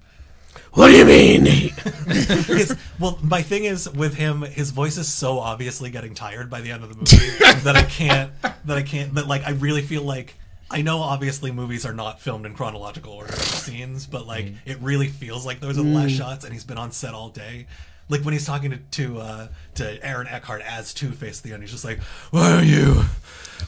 What 0.73 0.89
do 0.89 0.97
you 0.97 1.05
mean? 1.05 1.45
His, 1.45 2.77
well, 2.99 3.19
my 3.23 3.43
thing 3.43 3.65
is 3.65 3.89
with 3.91 4.15
him, 4.15 4.43
his 4.43 4.71
voice 4.71 4.97
is 4.97 5.07
so 5.11 5.39
obviously 5.39 5.91
getting 5.91 6.15
tired 6.15 6.49
by 6.51 6.61
the 6.61 6.71
end 6.71 6.83
of 6.83 6.89
the 6.91 6.97
movie 6.97 7.61
that 7.65 7.77
I 7.77 7.83
can't. 7.83 8.33
That 8.65 8.79
I 8.79 8.83
can't. 8.83 9.15
That 9.15 9.27
like 9.27 9.45
I 9.47 9.51
really 9.53 9.83
feel 9.83 10.03
like 10.03 10.35
I 10.71 10.81
know 10.83 10.99
obviously 11.01 11.53
movies 11.53 11.85
are 11.85 11.93
not 11.93 12.21
filmed 12.21 12.47
in 12.47 12.55
chronological 12.55 13.13
order 13.13 13.33
of 13.35 13.43
scenes, 13.43 14.07
but 14.07 14.27
like 14.27 14.47
Mm. 14.47 14.57
it 14.65 14.79
really 14.81 15.09
feels 15.09 15.45
like 15.45 15.61
those 15.61 15.79
are 15.79 15.83
the 15.83 15.89
last 15.91 16.13
shots, 16.13 16.45
and 16.45 16.53
he's 16.55 16.65
been 16.65 16.79
on 16.79 16.91
set 16.93 17.13
all 17.15 17.29
day. 17.29 17.67
Like 18.09 18.23
when 18.23 18.33
he's 18.33 18.47
talking 18.47 18.71
to 18.71 18.79
to, 18.79 19.19
uh, 19.21 19.49
to 19.77 20.07
Aaron 20.07 20.27
Eckhart 20.27 20.63
as 20.63 20.93
Two 20.95 21.13
Face 21.13 21.39
at 21.41 21.45
the 21.45 21.53
end, 21.53 21.63
he's 21.63 21.71
just 21.73 21.85
like, 21.85 22.01
"Why 22.31 22.51
don't 22.51 22.67
you 22.67 23.05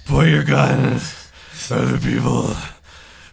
point 0.06 0.30
your 0.30 0.44
gun 0.44 0.94
at 0.94 1.72
other 1.72 1.98
people?" 1.98 2.54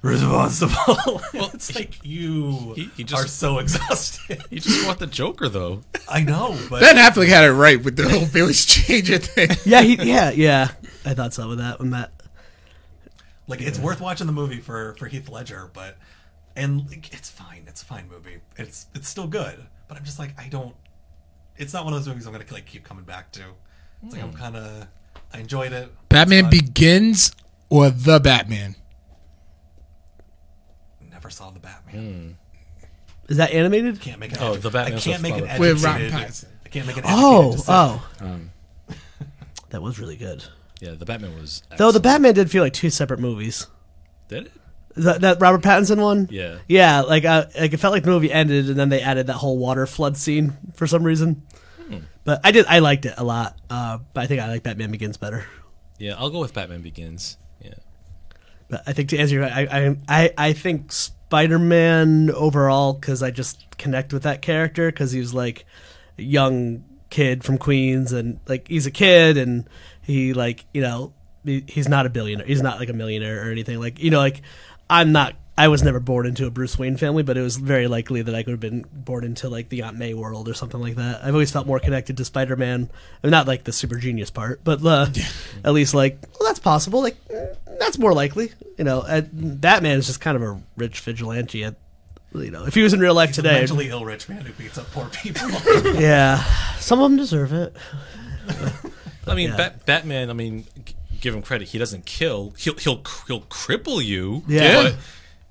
Responsible. 0.01 1.21
Well, 1.33 1.51
it's 1.53 1.75
like 1.75 2.03
you 2.03 2.73
He- 2.75 2.89
he 2.97 3.03
just- 3.03 3.23
are 3.23 3.27
so 3.27 3.59
exhausted. 3.59 4.43
you 4.49 4.59
just 4.59 4.85
want 4.85 4.99
the 4.99 5.07
Joker 5.07 5.47
though. 5.47 5.83
I 6.09 6.23
know, 6.23 6.57
but 6.69 6.81
Ben 6.81 6.97
Affleck 6.97 7.27
had 7.27 7.43
it 7.45 7.51
right 7.51 7.81
with 7.81 7.95
the 7.95 8.09
whole 8.09 8.25
village 8.25 8.65
changer 8.65 9.17
thing. 9.17 9.49
yeah, 9.65 9.81
he, 9.81 9.95
yeah, 9.95 10.31
yeah. 10.31 10.69
I 11.05 11.13
thought 11.13 11.33
so 11.33 11.49
with 11.49 11.59
that 11.59 11.79
when 11.79 11.91
Matt. 11.91 12.11
like 13.47 13.61
it's 13.61 13.79
worth 13.79 14.01
watching 14.01 14.27
the 14.27 14.33
movie 14.33 14.59
for 14.59 14.95
for 14.95 15.07
Heath 15.07 15.29
Ledger, 15.29 15.69
but 15.73 15.97
and 16.55 16.89
like, 16.89 17.13
it's 17.13 17.29
fine. 17.29 17.63
It's 17.67 17.81
a 17.81 17.85
fine 17.85 18.09
movie. 18.09 18.39
It's 18.57 18.87
it's 18.93 19.07
still 19.07 19.27
good, 19.27 19.63
but 19.87 19.97
I'm 19.97 20.03
just 20.03 20.19
like 20.19 20.39
I 20.39 20.47
don't. 20.47 20.75
It's 21.57 21.73
not 21.73 21.85
one 21.85 21.93
of 21.93 21.99
those 21.99 22.07
movies 22.07 22.25
I'm 22.25 22.33
gonna 22.33 22.45
like 22.51 22.65
keep 22.65 22.83
coming 22.83 23.05
back 23.05 23.31
to. 23.33 23.41
It's 24.03 24.13
like 24.13 24.23
I'm 24.23 24.31
hmm. 24.31 24.37
kind 24.37 24.55
of 24.55 24.87
I 25.33 25.39
enjoyed 25.39 25.71
it. 25.71 25.91
Batman 26.09 26.49
Begins 26.49 27.31
or 27.69 27.89
The 27.89 28.19
Batman? 28.19 28.75
Never 31.31 31.37
saw 31.37 31.49
the 31.51 31.59
Batman. 31.61 32.37
Is 33.29 33.37
that 33.37 33.51
animated? 33.51 34.01
Can't 34.01 34.19
make 34.19 34.31
an. 34.33 34.37
Oh, 34.41 34.55
edu- 34.55 34.61
the 34.61 34.69
Batman 34.69 34.97
I 34.97 35.01
can't 35.01 35.21
make 35.21 35.35
an 35.35 35.43
Robert- 35.45 35.59
With 35.59 35.85
educated. 35.85 36.11
Robert 36.11 36.27
Pattinson. 36.27 36.45
I 36.65 36.69
can't 36.69 36.87
make 36.87 36.97
an. 36.97 37.03
Oh, 37.07 37.53
educated 37.53 37.57
decision. 37.57 37.73
oh, 37.73 38.09
Um, 38.19 38.51
that 39.69 39.81
was 39.81 39.97
really 39.99 40.17
good. 40.17 40.43
yeah, 40.81 40.91
the 40.91 41.05
Batman 41.05 41.33
was. 41.39 41.63
Though 41.77 41.91
the. 41.93 42.01
Batman 42.01 42.33
did 42.33 42.51
feel 42.51 42.63
like 42.63 42.73
two 42.73 42.89
separate 42.89 43.21
movies. 43.21 43.67
did 44.27 44.47
it. 44.47 44.51
That, 44.97 45.21
that 45.21 45.39
Robert 45.39 45.61
Pattinson 45.61 46.01
one. 46.01 46.27
Yeah. 46.29 46.57
Yeah, 46.67 47.01
like 47.01 47.23
uh, 47.23 47.45
like 47.57 47.71
it 47.71 47.77
felt 47.77 47.93
like 47.93 48.03
the 48.03 48.09
movie 48.09 48.29
ended 48.29 48.67
and 48.67 48.77
then 48.77 48.89
they 48.89 48.99
added 49.01 49.27
that 49.27 49.33
whole 49.35 49.57
water 49.57 49.87
flood 49.87 50.17
scene 50.17 50.57
for 50.75 50.85
some 50.85 51.03
reason. 51.03 51.43
But 52.25 52.41
I 52.43 52.51
did 52.51 52.65
I 52.67 52.79
liked 52.79 53.05
it 53.05 53.13
a 53.17 53.23
lot. 53.23 53.57
Uh, 53.69 53.99
but 54.13 54.21
I 54.21 54.27
think 54.27 54.41
I 54.41 54.49
like 54.49 54.63
Batman 54.63 54.91
Begins 54.91 55.15
better. 55.17 55.45
Yeah, 55.97 56.15
I'll 56.17 56.29
go 56.29 56.39
with 56.41 56.53
Batman 56.53 56.81
Begins. 56.81 57.37
Yeah. 57.63 57.73
But 58.69 58.83
I 58.85 58.91
think 58.93 59.09
to 59.09 59.17
answer 59.17 59.35
your, 59.35 59.45
I 59.45 59.67
I 59.71 59.97
I, 60.09 60.33
I 60.37 60.53
think 60.53 60.91
Spider 60.91 61.20
Man 61.31 62.29
overall 62.31 62.93
because 62.93 63.23
I 63.23 63.31
just 63.31 63.77
connect 63.77 64.13
with 64.13 64.23
that 64.23 64.41
character 64.41 64.91
because 64.91 65.11
he 65.11 65.19
was 65.19 65.33
like 65.33 65.65
a 66.17 66.21
young 66.21 66.83
kid 67.09 67.43
from 67.43 67.57
Queens 67.57 68.11
and 68.11 68.39
like 68.47 68.67
he's 68.67 68.85
a 68.85 68.91
kid 68.91 69.37
and 69.37 69.67
he 70.01 70.33
like 70.33 70.65
you 70.73 70.81
know 70.81 71.13
he, 71.43 71.63
he's 71.67 71.87
not 71.87 72.05
a 72.05 72.09
billionaire 72.09 72.45
he's 72.45 72.61
not 72.61 72.79
like 72.79 72.89
a 72.89 72.93
millionaire 72.93 73.47
or 73.47 73.51
anything. 73.51 73.79
Like 73.79 73.99
you 73.99 74.11
know 74.11 74.19
like 74.19 74.41
I'm 74.89 75.11
not 75.11 75.35
I 75.57 75.67
was 75.67 75.83
never 75.83 75.99
born 75.99 76.25
into 76.25 76.47
a 76.47 76.49
Bruce 76.49 76.77
Wayne 76.79 76.97
family 76.97 77.23
but 77.23 77.37
it 77.37 77.41
was 77.41 77.57
very 77.57 77.87
likely 77.87 78.21
that 78.21 78.33
I 78.33 78.43
could 78.43 78.51
have 78.51 78.59
been 78.59 78.85
born 78.91 79.23
into 79.23 79.49
like 79.49 79.69
the 79.69 79.83
Aunt 79.83 79.97
May 79.97 80.13
world 80.13 80.47
or 80.49 80.53
something 80.53 80.79
like 80.79 80.95
that 80.95 81.23
I've 81.23 81.33
always 81.33 81.51
felt 81.51 81.67
more 81.67 81.79
connected 81.79 82.17
to 82.17 82.25
Spider 82.25 82.55
Man 82.55 82.89
not 83.23 83.47
like 83.47 83.63
the 83.63 83.71
super 83.71 83.97
genius 83.97 84.29
part 84.29 84.61
but 84.63 84.83
uh, 84.85 85.07
at 85.63 85.73
least 85.73 85.93
like 85.93 86.19
well 86.39 86.47
that's 86.47 86.59
possible 86.59 87.01
like 87.01 87.17
mm, 87.27 87.55
that's 87.79 87.97
more 87.97 88.13
likely 88.13 88.51
you 88.77 88.83
know 88.83 89.01
uh, 89.01 89.21
Batman 89.31 89.99
is 89.99 90.07
just 90.07 90.21
kind 90.21 90.35
of 90.35 90.43
a 90.43 90.61
rich 90.77 90.99
vigilante 91.01 91.63
at, 91.63 91.75
you 92.33 92.49
know 92.51 92.65
if 92.65 92.73
he 92.73 92.81
was 92.81 92.93
in 92.93 92.99
real 92.99 93.13
life 93.13 93.29
He's 93.29 93.39
a 93.39 93.41
today 93.43 93.59
mentally 93.59 93.89
ill 93.89 94.05
rich 94.05 94.29
man 94.29 94.41
who 94.41 94.53
beats 94.53 94.77
up 94.77 94.89
poor 94.91 95.09
people. 95.09 95.49
yeah 95.99 96.43
some 96.79 96.99
of 96.99 97.09
them 97.09 97.17
deserve 97.17 97.53
it 97.53 97.75
I 99.27 99.35
mean, 99.35 99.49
yeah. 99.49 99.57
Bat- 99.57 99.85
Batman. 99.85 100.29
I 100.29 100.33
mean, 100.33 100.65
g- 100.83 100.95
give 101.19 101.35
him 101.35 101.41
credit. 101.41 101.69
He 101.69 101.77
doesn't 101.77 102.05
kill. 102.05 102.53
He'll 102.57 102.75
he'll 102.75 103.01
he'll 103.27 103.41
cripple 103.41 104.03
you. 104.03 104.43
Yeah. 104.47 104.83
But, 104.83 104.95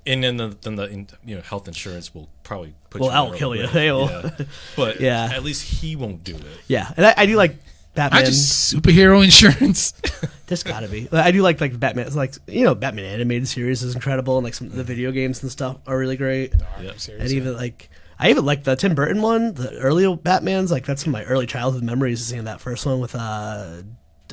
and 0.05 0.23
then 0.23 0.37
the 0.37 0.57
then 0.61 0.75
the 0.75 0.87
in, 0.89 1.07
you 1.25 1.35
know 1.35 1.41
health 1.41 1.67
insurance 1.67 2.13
will 2.13 2.29
probably 2.43 2.73
put 2.89 3.01
Well, 3.01 3.09
you. 3.09 3.13
that'll 3.13 3.37
kill 3.37 3.55
you. 3.55 3.67
They 3.73 3.91
will. 3.91 4.09
Yeah. 4.09 4.29
But 4.75 4.99
Yeah. 4.99 5.29
at 5.33 5.43
least 5.43 5.63
he 5.63 5.95
won't 5.95 6.23
do 6.23 6.35
it. 6.35 6.45
yeah 6.67 6.91
and 6.97 7.05
I, 7.05 7.13
I 7.17 7.25
do 7.25 7.35
like 7.35 7.55
Batman 7.93 8.21
I 8.21 8.25
just 8.25 8.73
superhero 8.73 9.21
insurance. 9.23 9.91
There's 10.47 10.63
gotta 10.63 10.87
be. 10.87 11.09
I 11.11 11.31
do 11.31 11.41
like 11.41 11.59
like 11.59 11.77
Batman. 11.77 12.07
It's 12.07 12.15
like 12.15 12.35
you 12.47 12.63
know, 12.63 12.73
Batman 12.73 13.03
animated 13.05 13.47
series 13.49 13.83
is 13.83 13.95
incredible, 13.95 14.37
and 14.37 14.45
like 14.45 14.53
some 14.53 14.67
of 14.67 14.75
the 14.75 14.83
video 14.83 15.11
games 15.11 15.41
and 15.43 15.51
stuff 15.51 15.77
are 15.85 15.97
really 15.97 16.15
great. 16.15 16.53
Yep. 16.81 16.95
And 17.19 17.31
even 17.31 17.53
like 17.55 17.89
I 18.17 18.29
even 18.29 18.45
like 18.45 18.63
the 18.63 18.75
Tim 18.77 18.95
Burton 18.95 19.21
one, 19.21 19.55
the 19.55 19.77
early 19.79 20.13
Batman's. 20.15 20.71
Like 20.71 20.85
that's 20.85 21.03
some 21.03 21.13
of 21.13 21.19
my 21.21 21.25
early 21.25 21.45
childhood 21.45 21.83
memories 21.83 22.21
of 22.21 22.27
seeing 22.27 22.45
that 22.45 22.61
first 22.61 22.85
one 22.85 23.01
with 23.01 23.13
uh, 23.13 23.81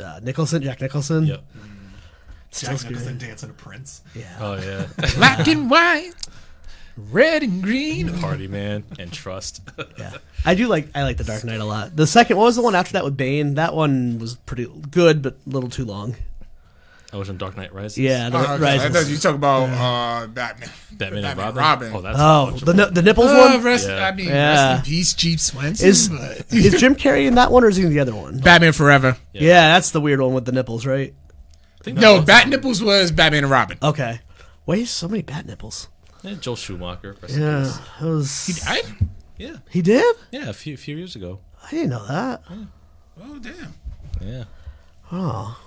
uh 0.01 0.21
Nicholson, 0.23 0.63
Jack 0.63 0.81
Nicholson. 0.81 1.27
Yep. 1.27 1.43
Still 2.51 2.71
Jack 2.71 2.79
scary. 2.81 2.95
Nicholson 2.95 3.19
dancing 3.19 3.49
to 3.51 3.55
Prince. 3.55 4.03
Yeah. 4.15 4.37
Oh 4.41 4.57
yeah. 4.57 4.87
Black 5.17 5.47
and 5.49 5.71
white, 5.71 6.13
red 6.97 7.43
and 7.43 7.63
green. 7.63 8.19
Party 8.21 8.49
man 8.49 8.85
and 8.99 9.13
trust. 9.13 9.61
yeah. 9.99 10.13
I 10.45 10.55
do 10.55 10.67
like 10.67 10.89
I 10.95 11.03
like 11.03 11.17
the 11.19 11.25
Dark 11.25 11.45
Knight 11.45 11.61
a 11.61 11.65
lot. 11.65 11.95
The 11.95 12.07
second, 12.07 12.37
what 12.37 12.45
was 12.45 12.57
the 12.57 12.63
one 12.63 12.75
after 12.75 12.95
that 12.95 13.05
with 13.05 13.17
Bane? 13.17 13.55
That 13.55 13.75
one 13.75 14.19
was 14.19 14.37
pretty 14.37 14.67
good, 14.91 15.23
but 15.23 15.37
a 15.47 15.51
little 15.51 15.69
too 15.71 15.85
long. 15.85 16.17
I 17.11 17.17
was 17.17 17.31
in 17.31 17.39
Dark 17.39 17.57
Knight 17.57 17.73
Rises. 17.73 17.97
Yeah, 17.99 18.29
the 18.29 18.37
Oh, 18.37 18.41
okay. 18.43 18.53
I 18.53 18.77
Rises. 18.77 18.93
thought 18.93 19.11
you 19.11 19.17
talk 19.17 19.35
about 19.35 19.63
uh, 19.71 20.27
Batman. 20.27 20.69
Batman 20.93 21.25
and 21.25 21.39
Robin. 21.39 21.57
Robin. 21.57 21.93
Oh, 21.95 22.01
that's 22.03 22.19
Oh, 22.21 22.51
the 22.67 22.75
ni- 22.75 22.91
the 22.93 23.01
nipples 23.03 23.31
Uh, 23.31 23.51
one. 23.55 23.63
rest, 23.63 23.89
Yeah. 23.89 24.07
I 24.07 24.13
mean, 24.15 24.27
Yeah. 24.27 24.73
rest 24.75 24.87
in 24.87 24.91
peace, 24.93 25.15
Jeep 25.15 25.41
Swenson. 25.41 25.89
Is 25.89 26.09
but 26.11 26.45
is 26.53 26.79
Jim 26.79 26.95
Carrey 26.95 27.27
in 27.27 27.37
that 27.37 27.51
one 27.51 27.65
or 27.65 27.69
is 27.69 27.77
he 27.77 27.85
in 27.85 27.91
the 27.91 28.01
other 28.01 28.15
one? 28.15 28.39
Batman 28.41 28.73
Forever. 28.75 29.17
Yeah. 29.33 29.41
Yeah, 29.43 29.73
that's 29.75 29.91
the 29.91 30.03
weird 30.03 30.21
one 30.21 30.35
with 30.35 30.45
the 30.45 30.53
nipples, 30.53 30.85
right? 30.85 31.15
I 31.89 31.91
think 31.93 32.01
No, 32.01 32.21
that's- 32.21 32.27
Bat 32.45 32.49
Nipples 32.51 32.83
was 32.83 33.11
Batman 33.11 33.45
and 33.45 33.51
Robin. 33.51 33.79
Okay. 33.83 34.21
Why 34.65 34.75
is 34.77 34.91
so 34.91 35.09
many 35.09 35.23
bat 35.23 35.47
nipples? 35.47 35.89
Yeah, 36.23 36.35
Joel 36.35 36.57
Schumacher. 36.57 37.17
rest 37.23 37.35
in 37.35 37.43
Yeah, 37.43 37.63
peace. 37.63 37.79
that 38.01 38.07
was. 38.07 38.61
I, 38.67 38.83
Yeah. 39.39 39.57
He 39.71 39.81
did? 39.83 40.17
Yeah. 40.33 40.49
A 40.51 40.53
few 40.53 40.77
few 40.77 40.97
years 40.97 41.17
ago. 41.17 41.41
I 41.65 41.71
didn't 41.71 41.91
know 41.91 42.07
that. 42.07 42.43
oh 43.23 43.39
damn. 43.39 43.75
Yeah. 44.21 44.45
Oh, 45.11 45.59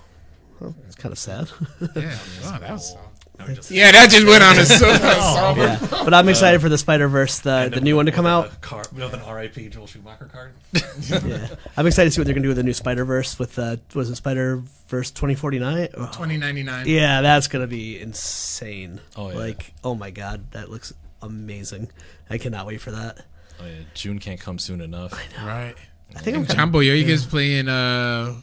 well, 0.60 0.74
it's 0.86 0.94
kind 0.94 1.12
of 1.12 1.18
sad. 1.18 1.48
Yeah. 1.96 2.16
Oh, 2.44 2.58
that 2.60 2.70
was. 2.70 2.94
No, 3.38 3.46
just- 3.46 3.70
Yeah, 3.70 3.90
that 3.92 4.10
just 4.10 4.26
went 4.26 4.42
on 4.42 4.58
a 4.58 4.64
so, 4.66 4.92
somber. 4.96 5.62
yeah, 5.62 5.78
but 6.04 6.12
I'm 6.14 6.28
excited 6.28 6.60
for 6.60 6.68
the 6.68 6.76
Spider 6.78 7.08
Verse, 7.08 7.38
the 7.40 7.70
the 7.72 7.80
new 7.80 7.96
one 7.96 8.06
to 8.06 8.12
come 8.12 8.26
out. 8.26 8.60
Car, 8.60 8.84
with 8.92 9.14
an 9.14 9.20
RIP 9.34 9.70
Joel 9.70 9.86
Schumacher 9.86 10.26
card. 10.26 10.52
Yeah, 11.26 11.48
I'm 11.76 11.86
excited 11.86 12.10
to 12.10 12.14
see 12.14 12.20
what 12.20 12.26
they're 12.26 12.34
gonna 12.34 12.42
do 12.44 12.48
with 12.48 12.56
the 12.58 12.62
new 12.62 12.72
Spider 12.74 13.04
Verse 13.04 13.38
with 13.38 13.58
uh, 13.58 13.76
was 13.94 14.10
it 14.10 14.16
Spider 14.16 14.62
Verse 14.88 15.10
2049? 15.10 15.88
Oh, 15.94 16.06
2099. 16.06 16.86
yeah, 16.86 17.22
that's 17.22 17.48
gonna 17.48 17.66
be 17.66 17.98
insane. 18.00 19.00
Oh, 19.16 19.30
yeah. 19.30 19.36
Like, 19.38 19.72
oh 19.82 19.94
my 19.94 20.10
god, 20.10 20.50
that 20.52 20.70
looks 20.70 20.92
amazing. 21.22 21.90
I 22.30 22.38
cannot 22.38 22.66
wait 22.66 22.80
for 22.80 22.90
that. 22.92 23.24
Oh 23.60 23.64
yeah. 23.66 23.72
June 23.94 24.18
can't 24.18 24.40
come 24.40 24.58
soon 24.58 24.80
enough. 24.80 25.12
Right. 25.42 25.74
I 26.14 26.18
think 26.18 26.36
I'm 26.36 26.42
And 26.42 26.48
kind 26.48 26.58
John 26.58 26.72
Boyega's 26.72 27.24
playing 27.24 27.68
uh, 27.68 28.34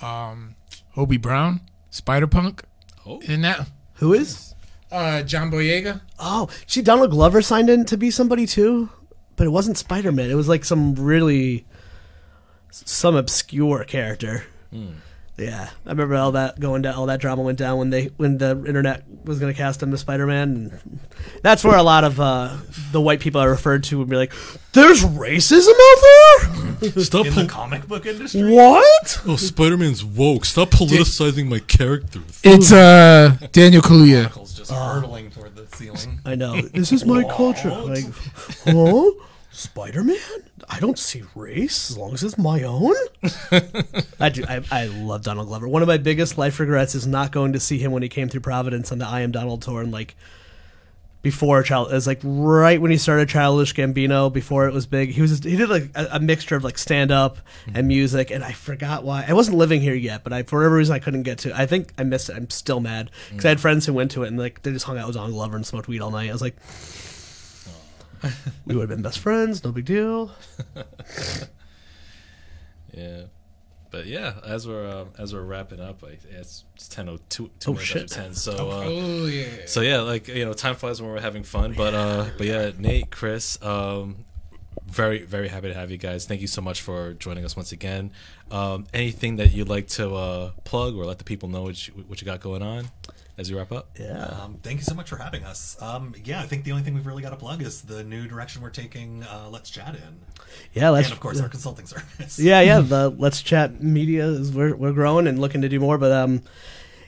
um, 0.00 0.54
Hobie 0.96 1.20
Brown, 1.20 1.60
Spider 1.90 2.26
Punk 2.26 2.64
Oh. 3.06 3.20
in 3.20 3.42
that. 3.42 3.68
Who 3.94 4.12
is? 4.12 4.54
Uh, 4.90 5.22
John 5.22 5.50
Boyega. 5.50 6.00
Oh, 6.18 6.48
see, 6.66 6.82
Donald 6.82 7.10
Glover 7.10 7.42
signed 7.42 7.68
in 7.68 7.84
to 7.86 7.96
be 7.96 8.10
somebody 8.10 8.46
too, 8.46 8.90
but 9.36 9.46
it 9.46 9.50
wasn't 9.50 9.76
Spider 9.78 10.12
Man. 10.12 10.30
It 10.30 10.34
was 10.34 10.48
like 10.48 10.64
some 10.64 10.94
really 10.94 11.64
some 12.70 13.16
obscure 13.16 13.84
character. 13.84 14.44
Yeah, 15.36 15.68
I 15.84 15.88
remember 15.90 16.14
all 16.14 16.32
that 16.32 16.60
going 16.60 16.82
down. 16.82 16.94
All 16.94 17.06
that 17.06 17.20
drama 17.20 17.42
went 17.42 17.58
down 17.58 17.78
when 17.78 17.90
they 17.90 18.06
when 18.16 18.38
the 18.38 18.50
internet 18.66 19.04
was 19.24 19.40
going 19.40 19.52
to 19.52 19.56
cast 19.56 19.82
him 19.82 19.92
as 19.92 20.00
Spider 20.00 20.26
Man, 20.28 20.80
that's 21.42 21.64
where 21.64 21.76
a 21.76 21.82
lot 21.82 22.04
of 22.04 22.20
uh, 22.20 22.56
the 22.92 23.00
white 23.00 23.18
people 23.18 23.40
I 23.40 23.44
referred 23.46 23.82
to 23.84 23.98
would 23.98 24.08
be 24.08 24.16
like, 24.16 24.32
"There's 24.72 25.02
racism 25.02 25.70
out 25.70 26.00
there. 26.02 26.13
Stop. 27.02 27.26
In 27.26 27.34
the 27.34 27.46
comic 27.48 27.86
book 27.88 28.04
industry? 28.06 28.52
what? 28.52 29.22
oh, 29.26 29.36
Spider 29.36 29.76
Man's 29.76 30.04
woke. 30.04 30.44
Stop 30.44 30.70
politicizing 30.70 31.48
my 31.48 31.58
characters. 31.60 32.40
It's 32.42 32.72
uh 32.72 33.36
Daniel 33.52 33.82
Kaluuya. 33.82 34.24
Knuckles 34.24 34.54
just 34.54 34.70
hurtling 34.70 35.30
toward 35.30 35.56
the 35.56 35.66
ceiling. 35.76 36.20
I 36.24 36.34
know 36.34 36.60
this 36.60 36.92
is 36.92 37.04
my 37.04 37.24
culture. 37.24 37.70
Like, 37.70 38.04
huh? 38.64 39.10
Spider 39.54 40.02
Man? 40.02 40.16
I 40.68 40.80
don't 40.80 40.98
see 40.98 41.22
race 41.36 41.90
as 41.90 41.96
long 41.96 42.12
as 42.12 42.24
it's 42.24 42.36
my 42.36 42.64
own. 42.64 42.94
I 44.18 44.28
do. 44.28 44.44
I, 44.48 44.62
I 44.70 44.86
love 44.86 45.22
Donald 45.22 45.46
Glover. 45.46 45.68
One 45.68 45.80
of 45.80 45.86
my 45.88 45.96
biggest 45.96 46.36
life 46.36 46.58
regrets 46.58 46.96
is 46.96 47.06
not 47.06 47.30
going 47.30 47.52
to 47.52 47.60
see 47.60 47.78
him 47.78 47.92
when 47.92 48.02
he 48.02 48.08
came 48.08 48.28
through 48.28 48.40
Providence 48.40 48.90
on 48.90 48.98
the 48.98 49.06
I 49.06 49.20
Am 49.20 49.30
Donald 49.30 49.62
tour 49.62 49.80
and 49.80 49.92
like 49.92 50.16
before 51.24 51.62
child 51.62 51.90
it 51.90 51.94
was 51.94 52.06
like 52.06 52.20
right 52.22 52.80
when 52.80 52.90
he 52.90 52.98
started 52.98 53.28
childish 53.28 53.74
gambino 53.74 54.30
before 54.30 54.68
it 54.68 54.74
was 54.74 54.86
big 54.86 55.10
he 55.10 55.22
was 55.22 55.30
just, 55.30 55.44
he 55.44 55.56
did 55.56 55.70
like 55.70 55.90
a, 55.94 56.06
a 56.12 56.20
mixture 56.20 56.54
of 56.54 56.62
like 56.62 56.76
stand 56.78 57.10
up 57.10 57.38
mm-hmm. 57.38 57.76
and 57.76 57.88
music 57.88 58.30
and 58.30 58.44
i 58.44 58.52
forgot 58.52 59.02
why 59.02 59.24
i 59.26 59.32
wasn't 59.32 59.56
living 59.56 59.80
here 59.80 59.94
yet 59.94 60.22
but 60.22 60.32
i 60.32 60.42
for 60.42 60.58
whatever 60.58 60.76
reason 60.76 60.94
i 60.94 60.98
couldn't 60.98 61.22
get 61.22 61.38
to 61.38 61.58
i 61.58 61.64
think 61.64 61.92
i 61.98 62.04
missed 62.04 62.28
it 62.28 62.36
i'm 62.36 62.48
still 62.50 62.78
mad 62.78 63.10
because 63.30 63.44
i 63.44 63.48
had 63.48 63.58
mm. 63.58 63.62
friends 63.62 63.86
who 63.86 63.92
went 63.94 64.10
to 64.10 64.22
it 64.22 64.28
and 64.28 64.38
like 64.38 64.62
they 64.62 64.70
just 64.70 64.84
hung 64.84 64.98
out 64.98 65.06
with 65.06 65.16
don 65.16 65.30
glover 65.30 65.56
and 65.56 65.66
smoked 65.66 65.88
weed 65.88 66.02
all 66.02 66.10
night 66.10 66.28
i 66.28 66.32
was 66.32 66.42
like 66.42 66.56
we 68.66 68.76
would 68.76 68.82
have 68.82 68.90
been 68.90 69.02
best 69.02 69.18
friends 69.18 69.64
no 69.64 69.72
big 69.72 69.86
deal. 69.86 70.30
Yeah, 72.96 73.24
but 73.94 74.06
yeah, 74.06 74.34
as 74.44 74.66
we're 74.66 74.86
uh, 74.88 75.04
as 75.18 75.32
we're 75.32 75.42
wrapping 75.42 75.80
up, 75.80 76.02
like 76.02 76.20
it's 76.30 76.64
it's 76.74 76.88
ten 76.88 77.08
oh 77.08 77.18
two 77.28 77.48
two 77.60 77.70
Oh, 77.70 77.74
minutes 77.74 77.86
shit. 77.90 78.02
after 78.02 78.14
ten. 78.22 78.34
So 78.34 78.52
uh, 78.70 78.82
Oh 78.86 79.26
yeah. 79.26 79.46
so 79.66 79.82
yeah, 79.82 80.00
like 80.00 80.26
you 80.26 80.44
know, 80.44 80.52
time 80.52 80.74
flies 80.74 81.00
when 81.00 81.12
we're 81.12 81.20
having 81.20 81.44
fun. 81.44 81.74
But 81.76 81.94
uh, 81.94 82.26
but 82.36 82.46
yeah, 82.48 82.72
Nate, 82.76 83.10
Chris, 83.12 83.62
um, 83.62 84.24
very 84.84 85.22
very 85.22 85.46
happy 85.48 85.68
to 85.68 85.74
have 85.74 85.92
you 85.92 85.96
guys. 85.96 86.26
Thank 86.26 86.40
you 86.40 86.48
so 86.48 86.60
much 86.60 86.82
for 86.82 87.12
joining 87.14 87.44
us 87.44 87.54
once 87.56 87.70
again. 87.70 88.10
Um, 88.50 88.86
anything 88.92 89.36
that 89.36 89.52
you'd 89.52 89.68
like 89.68 89.86
to 89.90 90.14
uh, 90.14 90.50
plug 90.64 90.96
or 90.96 91.04
let 91.04 91.18
the 91.18 91.24
people 91.24 91.48
know 91.48 91.62
what 91.62 91.86
you, 91.86 91.94
what 92.08 92.20
you 92.20 92.24
got 92.24 92.40
going 92.40 92.62
on 92.62 92.86
as 93.36 93.50
we 93.50 93.56
wrap 93.58 93.72
up? 93.72 93.88
yeah 93.98 94.24
Um, 94.42 94.58
thank 94.62 94.78
you 94.78 94.84
so 94.84 94.94
much 94.94 95.08
for 95.08 95.16
having 95.16 95.44
us. 95.44 95.76
Um, 95.82 96.14
yeah, 96.24 96.40
I 96.40 96.46
think 96.46 96.64
the 96.64 96.72
only 96.72 96.82
thing 96.84 96.94
we've 96.94 97.06
really 97.06 97.22
got 97.22 97.30
to 97.30 97.36
plug 97.36 97.62
is 97.62 97.82
the 97.82 98.04
new 98.04 98.26
direction 98.28 98.62
we're 98.62 98.70
taking. 98.70 99.22
Uh, 99.24 99.48
Let's 99.50 99.70
chat 99.70 99.94
in, 99.94 100.20
yeah 100.72 100.90
let's 100.90 101.08
and 101.08 101.14
of 101.14 101.20
course 101.20 101.40
our 101.40 101.48
consulting 101.48 101.86
service. 101.86 102.38
yeah 102.38 102.60
yeah 102.60 102.80
the 102.80 103.10
let's 103.18 103.42
chat 103.42 103.82
media 103.82 104.24
is 104.26 104.52
we're, 104.52 104.74
we're 104.76 104.92
growing 104.92 105.26
and 105.26 105.38
looking 105.40 105.62
to 105.62 105.68
do 105.68 105.80
more 105.80 105.98
but 105.98 106.12
um 106.12 106.42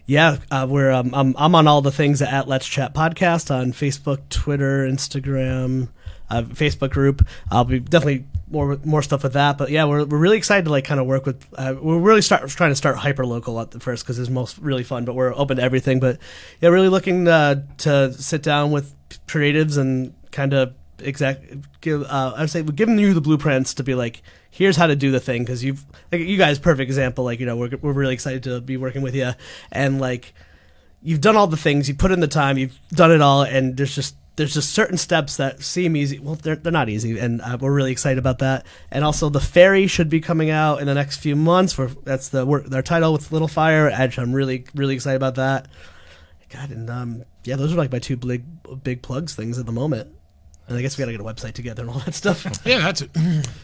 yeah 0.06 0.38
uh, 0.50 0.66
we're 0.68 0.90
um, 0.90 1.14
I'm, 1.14 1.34
I'm 1.38 1.54
on 1.54 1.68
all 1.68 1.80
the 1.82 1.92
things 1.92 2.20
at 2.22 2.48
let's 2.48 2.66
chat 2.66 2.92
podcast 2.94 3.54
on 3.54 3.72
facebook 3.72 4.28
twitter 4.30 4.84
instagram 4.86 5.88
uh, 6.30 6.42
facebook 6.42 6.90
group 6.90 7.24
i'll 7.50 7.64
be 7.64 7.78
definitely 7.78 8.24
more 8.48 8.78
more 8.84 9.02
stuff 9.02 9.22
with 9.22 9.32
that 9.32 9.58
but 9.58 9.70
yeah 9.70 9.84
we're, 9.84 10.04
we're 10.04 10.18
really 10.18 10.36
excited 10.36 10.64
to 10.64 10.70
like 10.70 10.84
kind 10.84 11.00
of 11.00 11.06
work 11.06 11.26
with 11.26 11.46
uh, 11.54 11.74
we're 11.80 11.98
really 11.98 12.22
start 12.22 12.48
trying 12.48 12.70
to 12.70 12.76
start 12.76 12.96
hyper 12.96 13.26
local 13.26 13.60
at 13.60 13.72
the 13.72 13.80
first 13.80 14.04
because 14.04 14.18
it's 14.18 14.30
most 14.30 14.58
really 14.58 14.84
fun 14.84 15.04
but 15.04 15.14
we're 15.14 15.34
open 15.34 15.56
to 15.56 15.62
everything 15.62 15.98
but 15.98 16.18
yeah 16.60 16.68
really 16.68 16.88
looking 16.88 17.26
uh, 17.26 17.60
to 17.78 18.12
sit 18.12 18.42
down 18.42 18.70
with 18.70 18.94
creatives 19.26 19.76
and 19.78 20.14
kind 20.30 20.52
of 20.52 20.74
exact 21.00 21.44
give 21.80 22.02
uh, 22.04 22.34
I 22.36 22.42
would 22.42 22.50
say 22.50 22.62
giving 22.62 22.98
you 22.98 23.14
the 23.14 23.20
blueprints 23.20 23.74
to 23.74 23.82
be 23.82 23.94
like 23.94 24.22
here's 24.50 24.76
how 24.76 24.86
to 24.86 24.96
do 24.96 25.10
the 25.10 25.20
thing 25.20 25.42
because 25.42 25.64
you've 25.64 25.84
like 26.12 26.20
you 26.20 26.38
guys 26.38 26.58
perfect 26.58 26.88
example 26.88 27.24
like 27.24 27.40
you 27.40 27.46
know 27.46 27.56
we're 27.56 27.70
we're 27.82 27.92
really 27.92 28.14
excited 28.14 28.44
to 28.44 28.60
be 28.60 28.76
working 28.76 29.02
with 29.02 29.14
you 29.14 29.32
and 29.72 30.00
like 30.00 30.34
you've 31.02 31.20
done 31.20 31.36
all 31.36 31.46
the 31.46 31.56
things 31.56 31.88
you 31.88 31.94
put 31.94 32.12
in 32.12 32.20
the 32.20 32.28
time 32.28 32.56
you've 32.58 32.78
done 32.90 33.10
it 33.10 33.20
all 33.20 33.42
and 33.42 33.76
there's 33.76 33.94
just 33.94 34.16
there's 34.36 34.54
just 34.54 34.70
certain 34.70 34.98
steps 34.98 35.38
that 35.38 35.62
seem 35.62 35.96
easy. 35.96 36.18
Well 36.18 36.34
they're, 36.34 36.56
they're 36.56 36.72
not 36.72 36.88
easy 36.88 37.18
and 37.18 37.40
uh, 37.40 37.58
we're 37.60 37.72
really 37.72 37.92
excited 37.92 38.18
about 38.18 38.38
that. 38.38 38.66
And 38.90 39.04
also 39.04 39.28
the 39.28 39.40
ferry 39.40 39.86
should 39.86 40.08
be 40.08 40.20
coming 40.20 40.50
out 40.50 40.80
in 40.80 40.86
the 40.86 40.94
next 40.94 41.18
few 41.18 41.34
months. 41.34 41.76
We 41.76 41.86
that's 42.04 42.28
the 42.28 42.44
work 42.44 42.66
their 42.66 42.82
title 42.82 43.12
with 43.12 43.32
little 43.32 43.48
fire 43.48 43.88
Edge, 43.88 44.18
i'm 44.18 44.32
really 44.32 44.66
really 44.74 44.94
excited 44.94 45.16
about 45.16 45.36
that. 45.36 45.68
God 46.50 46.70
and 46.70 46.88
um 46.90 47.24
yeah 47.44 47.56
those 47.56 47.72
are 47.72 47.76
like 47.76 47.90
my 47.92 47.98
two 47.98 48.16
big 48.16 48.44
big 48.82 49.02
plugs 49.02 49.34
things 49.34 49.58
at 49.58 49.66
the 49.66 49.72
moment. 49.72 50.14
And 50.68 50.76
i 50.76 50.82
guess 50.82 50.96
we 50.98 51.02
gotta 51.02 51.12
get 51.12 51.20
a 51.20 51.24
website 51.24 51.54
together 51.54 51.82
and 51.82 51.90
all 51.90 51.98
that 52.00 52.14
stuff. 52.14 52.44
Yeah, 52.64 52.78
that's 52.78 53.02
it. 53.02 53.10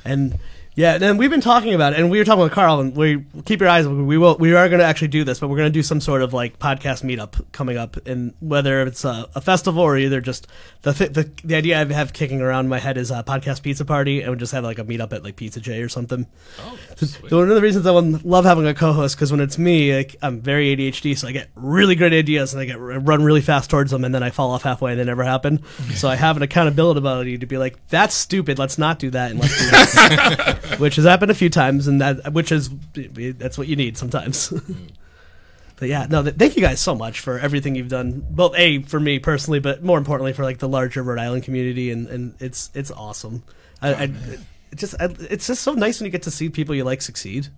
and 0.04 0.38
yeah, 0.74 0.94
and 0.94 1.02
then 1.02 1.16
we've 1.18 1.30
been 1.30 1.40
talking 1.42 1.74
about 1.74 1.92
it, 1.92 1.98
and 2.00 2.10
we 2.10 2.18
were 2.18 2.24
talking 2.24 2.42
with 2.42 2.52
Carl, 2.52 2.80
and 2.80 2.96
we 2.96 3.24
keep 3.44 3.60
your 3.60 3.68
eyes. 3.68 3.86
We 3.86 4.16
will. 4.16 4.36
We 4.38 4.54
are 4.54 4.68
going 4.68 4.78
to 4.78 4.84
actually 4.86 5.08
do 5.08 5.22
this, 5.22 5.38
but 5.38 5.48
we're 5.48 5.56
going 5.56 5.68
to 5.68 5.72
do 5.72 5.82
some 5.82 6.00
sort 6.00 6.22
of 6.22 6.32
like 6.32 6.58
podcast 6.58 7.02
meetup 7.02 7.44
coming 7.52 7.76
up, 7.76 8.06
and 8.06 8.32
whether 8.40 8.82
it's 8.82 9.04
a, 9.04 9.28
a 9.34 9.40
festival 9.40 9.82
or 9.82 9.98
either 9.98 10.20
just 10.20 10.46
the, 10.82 10.94
th- 10.94 11.12
the 11.12 11.30
the 11.44 11.54
idea 11.56 11.80
I 11.80 11.84
have 11.92 12.12
kicking 12.12 12.40
around 12.40 12.64
in 12.66 12.68
my 12.70 12.78
head 12.78 12.96
is 12.96 13.10
a 13.10 13.22
podcast 13.22 13.62
pizza 13.62 13.84
party, 13.84 14.22
and 14.22 14.30
we 14.30 14.36
just 14.36 14.52
have 14.52 14.64
like 14.64 14.78
a 14.78 14.84
meetup 14.84 15.12
at 15.12 15.22
like 15.22 15.36
Pizza 15.36 15.60
J 15.60 15.82
or 15.82 15.88
something. 15.90 16.26
Oh, 16.60 16.78
So 16.96 17.38
one 17.38 17.50
of 17.50 17.54
the 17.54 17.60
reasons 17.60 17.86
I 17.86 17.90
love 17.90 18.44
having 18.44 18.66
a 18.66 18.74
co-host 18.74 19.16
because 19.16 19.30
when 19.30 19.40
it's 19.40 19.58
me, 19.58 19.94
like, 19.94 20.16
I'm 20.22 20.40
very 20.40 20.74
ADHD, 20.74 21.18
so 21.18 21.28
I 21.28 21.32
get 21.32 21.50
really 21.54 21.96
great 21.96 22.14
ideas 22.14 22.54
and 22.54 22.62
I 22.62 22.64
get 22.64 22.78
run 22.80 23.22
really 23.22 23.42
fast 23.42 23.68
towards 23.68 23.90
them, 23.90 24.04
and 24.04 24.14
then 24.14 24.22
I 24.22 24.30
fall 24.30 24.50
off 24.52 24.62
halfway 24.62 24.92
and 24.92 25.00
they 25.00 25.04
never 25.04 25.24
happen. 25.24 25.62
so 25.94 26.08
I 26.08 26.16
have 26.16 26.36
an 26.38 26.42
accountability 26.42 26.98
ability 26.98 27.38
to 27.38 27.46
be 27.46 27.58
like, 27.58 27.76
"That's 27.88 28.14
stupid. 28.14 28.58
Let's 28.58 28.78
not 28.78 28.98
do 28.98 29.10
that." 29.10 29.30
And 29.32 29.40
let's 29.40 29.58
do 29.58 29.70
this. 29.70 30.58
which 30.78 30.96
has 30.96 31.04
happened 31.04 31.30
a 31.30 31.34
few 31.34 31.50
times, 31.50 31.86
and 31.88 32.00
that 32.00 32.32
which 32.32 32.52
is 32.52 32.70
that's 32.94 33.56
what 33.58 33.68
you 33.68 33.76
need 33.76 33.96
sometimes. 33.96 34.52
But 35.76 35.88
yeah, 35.88 36.06
no, 36.08 36.22
th- 36.22 36.36
thank 36.36 36.54
you 36.54 36.62
guys 36.62 36.78
so 36.78 36.94
much 36.94 37.18
for 37.18 37.40
everything 37.40 37.74
you've 37.74 37.88
done. 37.88 38.24
Both 38.30 38.54
a 38.56 38.82
for 38.82 39.00
me 39.00 39.18
personally, 39.18 39.58
but 39.58 39.82
more 39.82 39.98
importantly 39.98 40.32
for 40.32 40.44
like 40.44 40.58
the 40.58 40.68
larger 40.68 41.02
Rhode 41.02 41.18
Island 41.18 41.42
community, 41.42 41.90
and, 41.90 42.06
and 42.06 42.34
it's 42.38 42.70
it's 42.72 42.92
awesome. 42.92 43.42
I, 43.80 43.94
I 43.94 44.02
it 44.04 44.76
just 44.76 44.94
I, 45.00 45.06
it's 45.28 45.48
just 45.48 45.60
so 45.62 45.72
nice 45.72 45.98
when 45.98 46.04
you 46.04 46.12
get 46.12 46.22
to 46.22 46.30
see 46.30 46.50
people 46.50 46.72
you 46.76 46.84
like 46.84 47.02
succeed. 47.02 47.48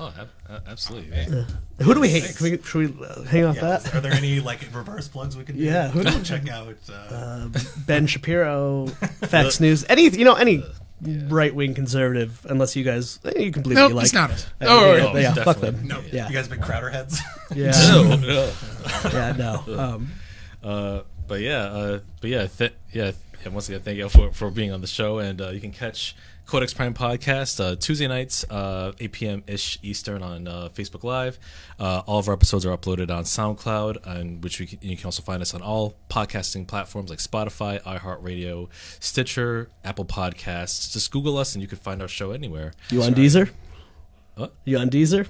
oh, 0.00 0.14
ab- 0.18 0.28
ab- 0.48 0.62
absolutely. 0.66 1.10
man. 1.10 1.46
Who 1.82 1.92
do 1.92 2.00
we 2.00 2.08
hate? 2.08 2.36
Can 2.36 2.50
we, 2.52 2.62
should 2.62 2.98
we 2.98 3.04
uh, 3.06 3.22
hang 3.24 3.44
off 3.44 3.56
Yeah, 3.56 3.60
that? 3.80 3.94
Are 3.94 4.00
there 4.00 4.12
any 4.12 4.40
like 4.40 4.60
reverse 4.72 5.06
plugs 5.08 5.36
we 5.36 5.44
can 5.44 5.58
do? 5.58 5.62
Yeah, 5.62 5.88
who 5.88 6.04
Go 6.04 6.22
check 6.22 6.48
out. 6.48 6.74
Uh, 6.90 7.48
Ben 7.86 8.06
Shapiro, 8.06 8.86
Fox 9.28 9.60
News, 9.60 9.84
any 9.90 10.08
you 10.08 10.24
know 10.24 10.36
any 10.36 10.64
right 11.00 11.54
wing 11.54 11.74
conservative, 11.74 12.44
unless 12.48 12.74
you 12.76 12.84
guys 12.84 13.20
eh, 13.24 13.40
you 13.40 13.52
can 13.52 13.62
believe 13.62 13.76
what 13.78 13.82
Nope, 13.82 13.90
you 13.90 13.96
like. 13.96 14.04
it's 14.06 14.14
not 14.14 14.30
us. 14.30 14.46
Uh, 14.60 14.66
Oh, 14.68 14.94
yeah, 14.94 15.02
no, 15.12 15.18
yeah, 15.18 15.32
it's 15.34 15.42
fuck 15.44 15.56
them. 15.58 15.86
No. 15.86 16.00
Yeah, 16.12 16.28
You 16.28 16.34
guys 16.34 16.48
big 16.48 16.60
Crowder 16.62 16.90
heads? 16.90 17.20
yeah, 17.54 17.70
No, 17.88 18.16
no. 18.16 18.52
yeah, 19.12 19.32
no. 19.36 19.64
Um, 19.78 20.10
Uh, 20.62 21.00
but 21.26 21.40
yeah, 21.40 21.62
uh, 21.64 22.00
but 22.20 22.30
yeah, 22.30 22.46
th- 22.46 22.74
yeah, 22.92 23.12
yeah. 23.44 23.48
Once 23.50 23.68
again, 23.68 23.80
thank 23.82 23.96
you 23.98 24.08
for 24.08 24.32
for 24.32 24.50
being 24.50 24.72
on 24.72 24.80
the 24.80 24.86
show, 24.88 25.18
and 25.18 25.40
uh, 25.40 25.50
you 25.50 25.60
can 25.60 25.70
catch 25.72 26.16
Codex 26.48 26.72
Prime 26.72 26.94
podcast 26.94 27.62
uh, 27.62 27.76
Tuesday 27.76 28.08
nights, 28.08 28.42
uh, 28.48 28.92
8 28.98 29.12
p.m. 29.12 29.44
ish 29.46 29.78
Eastern 29.82 30.22
on 30.22 30.48
uh, 30.48 30.70
Facebook 30.72 31.04
Live. 31.04 31.38
Uh, 31.78 32.00
all 32.06 32.18
of 32.18 32.26
our 32.26 32.32
episodes 32.32 32.64
are 32.64 32.74
uploaded 32.74 33.10
on 33.10 33.24
SoundCloud, 33.24 34.06
and 34.06 34.42
which 34.42 34.58
we 34.58 34.64
can, 34.64 34.78
you 34.80 34.96
can 34.96 35.04
also 35.04 35.22
find 35.22 35.42
us 35.42 35.52
on 35.52 35.60
all 35.60 35.94
podcasting 36.08 36.66
platforms 36.66 37.10
like 37.10 37.18
Spotify, 37.18 37.82
iHeartRadio, 37.82 38.70
Stitcher, 38.98 39.68
Apple 39.84 40.06
Podcasts. 40.06 40.90
Just 40.90 41.10
Google 41.10 41.36
us, 41.36 41.54
and 41.54 41.60
you 41.60 41.68
can 41.68 41.76
find 41.76 42.00
our 42.00 42.08
show 42.08 42.30
anywhere. 42.30 42.72
you 42.88 43.02
on 43.02 43.12
Deezer? 43.12 43.50
What? 44.36 44.54
You 44.64 44.78
on 44.78 44.88
Deezer? 44.88 45.28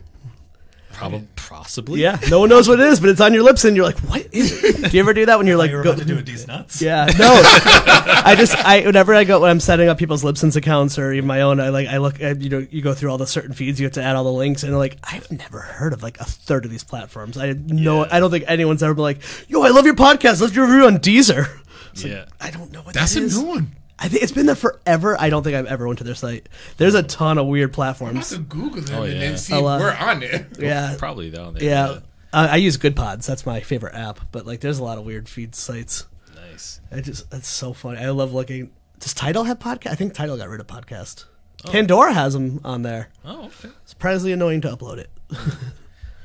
Probably, 0.92 1.28
possibly. 1.36 2.00
Yeah, 2.00 2.18
no 2.28 2.40
one 2.40 2.48
knows 2.48 2.66
what 2.68 2.80
it 2.80 2.86
is, 2.88 2.98
but 2.98 3.08
it's 3.10 3.20
on 3.20 3.32
your 3.32 3.44
lips, 3.44 3.64
and 3.64 3.76
you're 3.76 3.84
like, 3.84 3.98
"What 4.00 4.26
is 4.32 4.64
it?" 4.64 4.90
Do 4.90 4.96
you 4.96 5.00
ever 5.00 5.14
do 5.14 5.26
that 5.26 5.38
when 5.38 5.46
you're 5.46 5.56
like, 5.56 5.70
you 5.70 5.76
were 5.76 5.82
go- 5.84 5.90
about 5.92 6.00
to 6.00 6.04
do 6.06 6.18
a 6.18 6.22
D's 6.22 6.46
nuts. 6.48 6.82
Yeah, 6.88 7.06
no. 7.18 7.40
I 7.44 8.34
just 8.36 8.56
I 8.56 8.80
whenever 8.84 9.14
I 9.14 9.22
go 9.24 9.40
when 9.40 9.50
I'm 9.50 9.60
setting 9.60 9.88
up 9.88 9.96
people's 9.98 10.24
Libsyn's 10.24 10.56
accounts 10.56 10.98
or 10.98 11.12
even 11.12 11.26
my 11.28 11.42
own, 11.42 11.60
I 11.60 11.68
like 11.68 11.86
I 11.88 11.98
look 11.98 12.20
at 12.20 12.40
you 12.40 12.50
know 12.50 12.66
you 12.70 12.82
go 12.82 12.94
through 12.94 13.10
all 13.10 13.18
the 13.18 13.26
certain 13.28 13.52
feeds, 13.52 13.78
you 13.78 13.86
have 13.86 13.92
to 13.94 14.02
add 14.02 14.16
all 14.16 14.24
the 14.24 14.32
links, 14.32 14.64
and 14.64 14.76
like 14.76 14.96
I've 15.04 15.30
never 15.30 15.60
heard 15.60 15.92
of 15.92 16.02
like 16.02 16.18
a 16.20 16.24
third 16.24 16.64
of 16.64 16.70
these 16.70 16.84
platforms. 16.84 17.38
I 17.38 17.52
know 17.52 18.02
Yeah. 18.04 18.08
I 18.10 18.18
don't 18.20 18.30
think 18.32 18.44
anyone's 18.48 18.82
ever 18.82 18.94
been 18.94 19.02
like, 19.02 19.20
"Yo, 19.48 19.62
I 19.62 19.68
love 19.68 19.84
your 19.86 19.94
podcast. 19.94 20.40
Let's 20.40 20.52
do 20.52 20.64
a 20.64 20.66
review 20.66 20.86
on 20.86 20.98
Deezer." 20.98 21.46
It's 21.92 22.02
like, 22.02 22.12
Yeah. 22.12 22.24
I 22.40 22.50
don't 22.50 22.72
know 22.72 22.80
what 22.82 22.94
That's 22.94 23.14
that 23.14 23.22
a 23.22 23.26
new 23.26 23.42
one. 23.48 23.72
I 23.98 24.08
think 24.08 24.22
it's 24.22 24.32
been 24.32 24.46
there 24.46 24.54
forever. 24.54 25.16
I 25.20 25.28
don't 25.30 25.42
think 25.42 25.56
I've 25.56 25.66
ever 25.66 25.86
went 25.86 25.98
to 25.98 26.04
their 26.04 26.14
site. 26.14 26.48
There's 26.76 26.94
a 26.94 27.02
ton 27.02 27.36
of 27.38 27.46
weird 27.46 27.70
I'm 27.70 27.74
about 27.74 27.74
platforms. 27.96 28.28
to 28.30 28.38
Google 28.38 28.82
them 28.82 28.94
Oh, 28.94 29.02
and 29.02 29.12
yeah. 29.14 29.18
then 29.20 29.38
see 29.38 29.54
I'll, 29.54 29.68
if 29.68 29.80
we're 29.80 29.92
on 29.92 30.20
there. 30.20 30.46
Yeah, 30.58 30.94
Probably 30.98 31.30
though. 31.30 31.50
there. 31.50 31.62
yeah. 31.64 31.98
I, 32.32 32.46
I 32.48 32.56
use 32.56 32.76
Goodpods. 32.78 33.26
That's 33.26 33.44
my 33.46 33.60
favorite 33.60 33.94
app. 33.94 34.20
But 34.30 34.46
like, 34.46 34.60
there's 34.60 34.78
a 34.78 34.84
lot 34.84 34.98
of 34.98 35.04
weird 35.04 35.28
feed 35.28 35.54
sites. 35.54 36.06
Nice. 36.34 36.80
I 36.92 37.00
just 37.00 37.30
that's 37.30 37.48
so 37.48 37.72
funny. 37.72 37.98
I 37.98 38.10
love 38.10 38.32
looking. 38.32 38.70
Does 39.00 39.14
Tidal 39.14 39.44
have 39.44 39.58
podcast? 39.58 39.90
I 39.90 39.94
think 39.94 40.12
Tidal 40.14 40.36
got 40.36 40.48
rid 40.48 40.60
of 40.60 40.66
podcast. 40.66 41.24
Pandora 41.64 42.12
has 42.12 42.34
them 42.34 42.60
on 42.64 42.82
there. 42.82 43.08
Oh, 43.24 43.46
okay. 43.46 43.70
Surprisingly 43.84 44.32
annoying 44.32 44.60
to 44.60 44.68
upload 44.68 44.98
it. 44.98 45.10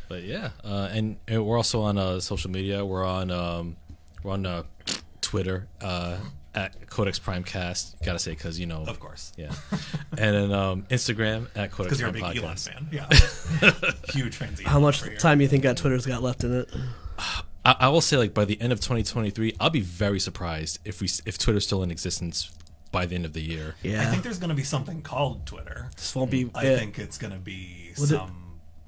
But 0.09 0.23
yeah, 0.23 0.49
uh, 0.63 0.89
and, 0.91 1.17
and 1.27 1.43
we're 1.43 1.57
also 1.57 1.81
on 1.81 1.97
uh, 1.97 2.19
social 2.19 2.51
media. 2.51 2.85
We're 2.85 3.05
on 3.05 3.31
um, 3.31 3.77
we're 4.21 4.33
on 4.33 4.45
uh, 4.45 4.63
Twitter 5.21 5.67
uh, 5.81 6.17
at 6.55 6.89
Codex 6.89 7.19
Primecast. 7.19 8.03
Gotta 8.05 8.19
say 8.19 8.31
because 8.31 8.59
you 8.59 8.65
know, 8.65 8.83
Of 8.87 8.99
course. 8.99 9.31
yeah. 9.37 9.51
and 10.17 10.35
then 10.35 10.51
um, 10.51 10.83
Instagram 10.83 11.47
at 11.55 11.71
Codex 11.71 11.97
Because 11.97 11.99
you're 11.99 12.09
a 12.09 12.13
Prime 12.13 12.33
big 12.33 12.43
Elon 12.43 12.55
Podcast. 12.55 12.69
fan. 12.69 12.87
Yeah. 12.91 13.91
Huge 14.13 14.35
fans 14.35 14.61
How 14.61 14.79
much 14.79 15.01
over 15.01 15.11
here. 15.11 15.19
time 15.19 15.41
you 15.41 15.47
think 15.47 15.63
that 15.63 15.77
Twitter's 15.77 16.05
got 16.05 16.21
left 16.21 16.43
in 16.43 16.53
it? 16.61 16.69
I, 17.65 17.75
I 17.79 17.89
will 17.89 18.01
say 18.01 18.17
like 18.17 18.33
by 18.33 18.45
the 18.45 18.59
end 18.61 18.73
of 18.73 18.79
2023, 18.79 19.55
I'll 19.59 19.69
be 19.69 19.81
very 19.81 20.19
surprised 20.19 20.79
if 20.85 21.01
we 21.01 21.07
if 21.25 21.37
Twitter's 21.37 21.65
still 21.65 21.81
in 21.83 21.91
existence 21.91 22.51
by 22.91 23.05
the 23.07 23.15
end 23.15 23.25
of 23.25 23.33
the 23.33 23.41
year. 23.41 23.75
Yeah, 23.81 24.01
I 24.01 24.05
think 24.05 24.21
there's 24.23 24.37
going 24.37 24.49
to 24.49 24.55
be 24.55 24.63
something 24.63 25.01
called 25.01 25.45
Twitter. 25.47 25.89
this 25.95 26.15
won't 26.15 26.29
be. 26.29 26.51
I 26.53 26.63
yeah. 26.65 26.77
think 26.77 26.99
it's 26.99 27.17
going 27.17 27.33
to 27.33 27.39
be 27.39 27.91
Was 27.99 28.11
it- 28.11 28.15
some. 28.17 28.35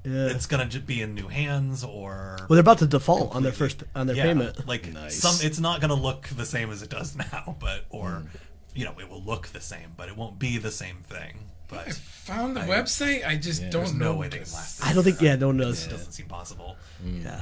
Yeah. 0.06 0.28
It's 0.28 0.46
going 0.46 0.68
to 0.68 0.78
be 0.78 1.02
in 1.02 1.14
new 1.14 1.26
hands 1.28 1.82
or. 1.82 2.36
Well, 2.40 2.46
they're 2.50 2.60
about 2.60 2.78
to 2.78 2.86
default 2.86 3.34
on 3.34 3.42
their 3.42 3.50
first 3.52 3.82
on 3.94 4.06
their 4.06 4.14
yeah, 4.16 4.22
payment. 4.24 4.66
like 4.68 4.86
Nice. 4.92 5.16
some. 5.18 5.34
It's 5.44 5.58
not 5.58 5.80
going 5.80 5.88
to 5.88 5.96
look 6.00 6.28
the 6.28 6.46
same 6.46 6.70
as 6.70 6.80
it 6.82 6.90
does 6.90 7.16
now, 7.32 7.56
but 7.58 7.84
or 7.90 8.10
Hmm. 8.10 8.26
you 8.74 8.84
know, 8.84 8.94
it 9.00 9.10
will 9.10 9.22
look 9.22 9.48
the 9.48 9.60
same, 9.60 9.92
but 9.96 10.08
it 10.08 10.16
won't 10.16 10.38
be 10.38 10.58
the 10.58 10.70
same 10.70 10.98
thing. 11.08 11.38
But 11.68 11.78
I 11.80 11.84
But 11.86 11.94
found 11.94 12.56
the 12.56 12.60
I- 12.60 12.68
website. 12.68 13.26
I 13.26 13.34
just 13.36 13.62
Yeah, 13.62 13.70
don't 13.70 13.94
know 13.98 14.12
no 14.12 14.18
way 14.18 14.28
they 14.28 14.38
this. 14.38 14.50
can 14.52 14.58
last. 14.58 14.86
I 14.86 14.92
don't 14.92 15.02
think. 15.02 15.20
Yeah, 15.20 15.34
no 15.34 15.48
one 15.48 15.56
knows. 15.56 15.84
It 15.86 15.90
doesn't 15.90 16.12
seem 16.12 16.26
possible. 16.26 16.76
Yeah. 17.04 17.40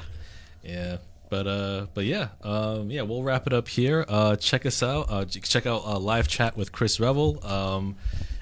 Yeah, 0.62 0.97
But 1.28 1.47
uh, 1.47 1.86
but 1.93 2.07
yeah, 2.07 2.28
um, 2.43 2.91
yeah, 2.91 3.03
we'll 3.03 3.23
wrap 3.23 3.47
it 3.47 3.53
up 3.53 3.69
here. 3.69 4.07
Uh, 4.09 4.36
check 4.36 4.65
us 4.65 4.82
out. 4.82 5.07
Uh, 5.11 5.27
ch- 5.27 5.43
check 5.43 5.66
out 5.66 5.82
uh, 5.85 5.99
live 5.99 6.28
chat 6.28 6.57
with 6.57 6.73
Chris 6.73 6.99
Revel. 6.99 7.45
Um, 7.45 7.97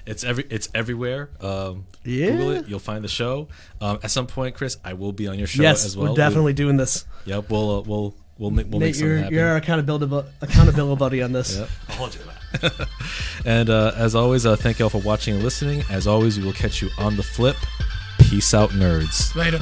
it's 0.05 0.23
every 0.23 0.45
it's 0.49 0.69
everywhere. 0.75 1.29
Um, 1.41 1.85
Yeah. 2.03 2.31
Google 2.31 2.51
it. 2.51 2.67
You'll 2.67 2.79
find 2.79 3.03
the 3.03 3.07
show. 3.09 3.47
Um, 3.81 3.99
at 4.03 4.11
some 4.11 4.27
point, 4.27 4.55
Chris, 4.55 4.77
I 4.83 4.93
will 4.93 5.13
be 5.13 5.27
on 5.27 5.37
your 5.37 5.47
show 5.47 5.61
yes, 5.63 5.85
as 5.85 5.95
well. 5.97 6.09
we're 6.11 6.15
definitely 6.17 6.53
doing 6.53 6.77
this. 6.77 7.05
Yep. 7.25 7.49
We'll 7.49 7.71
uh, 7.77 7.81
we'll 7.81 8.15
we'll 8.37 8.51
make 8.51 8.67
we'll 8.69 8.79
make 8.79 8.87
Nate, 8.87 8.95
something 8.95 9.07
you're, 9.09 9.17
happen. 9.19 9.33
you're 9.33 9.47
our 9.47 9.55
accountability 9.57 10.29
accountability 10.41 10.99
buddy 10.99 11.21
on 11.21 11.31
this. 11.31 11.57
Yep. 11.57 11.69
I'll 11.89 11.95
hold 11.95 12.13
you 12.15 12.21
to 12.21 12.25
that. 12.27 12.87
And 13.45 13.69
uh, 13.69 13.93
as 13.95 14.13
always, 14.15 14.45
uh, 14.45 14.55
thank 14.55 14.79
you 14.79 14.85
all 14.85 14.89
for 14.89 15.01
watching 15.01 15.33
and 15.35 15.43
listening. 15.43 15.83
As 15.89 16.05
always, 16.07 16.37
we 16.37 16.45
will 16.45 16.53
catch 16.53 16.81
you 16.81 16.89
on 16.99 17.15
the 17.17 17.23
flip. 17.23 17.55
Peace 18.19 18.53
out, 18.53 18.69
nerds. 18.71 19.35
Later. 19.35 19.59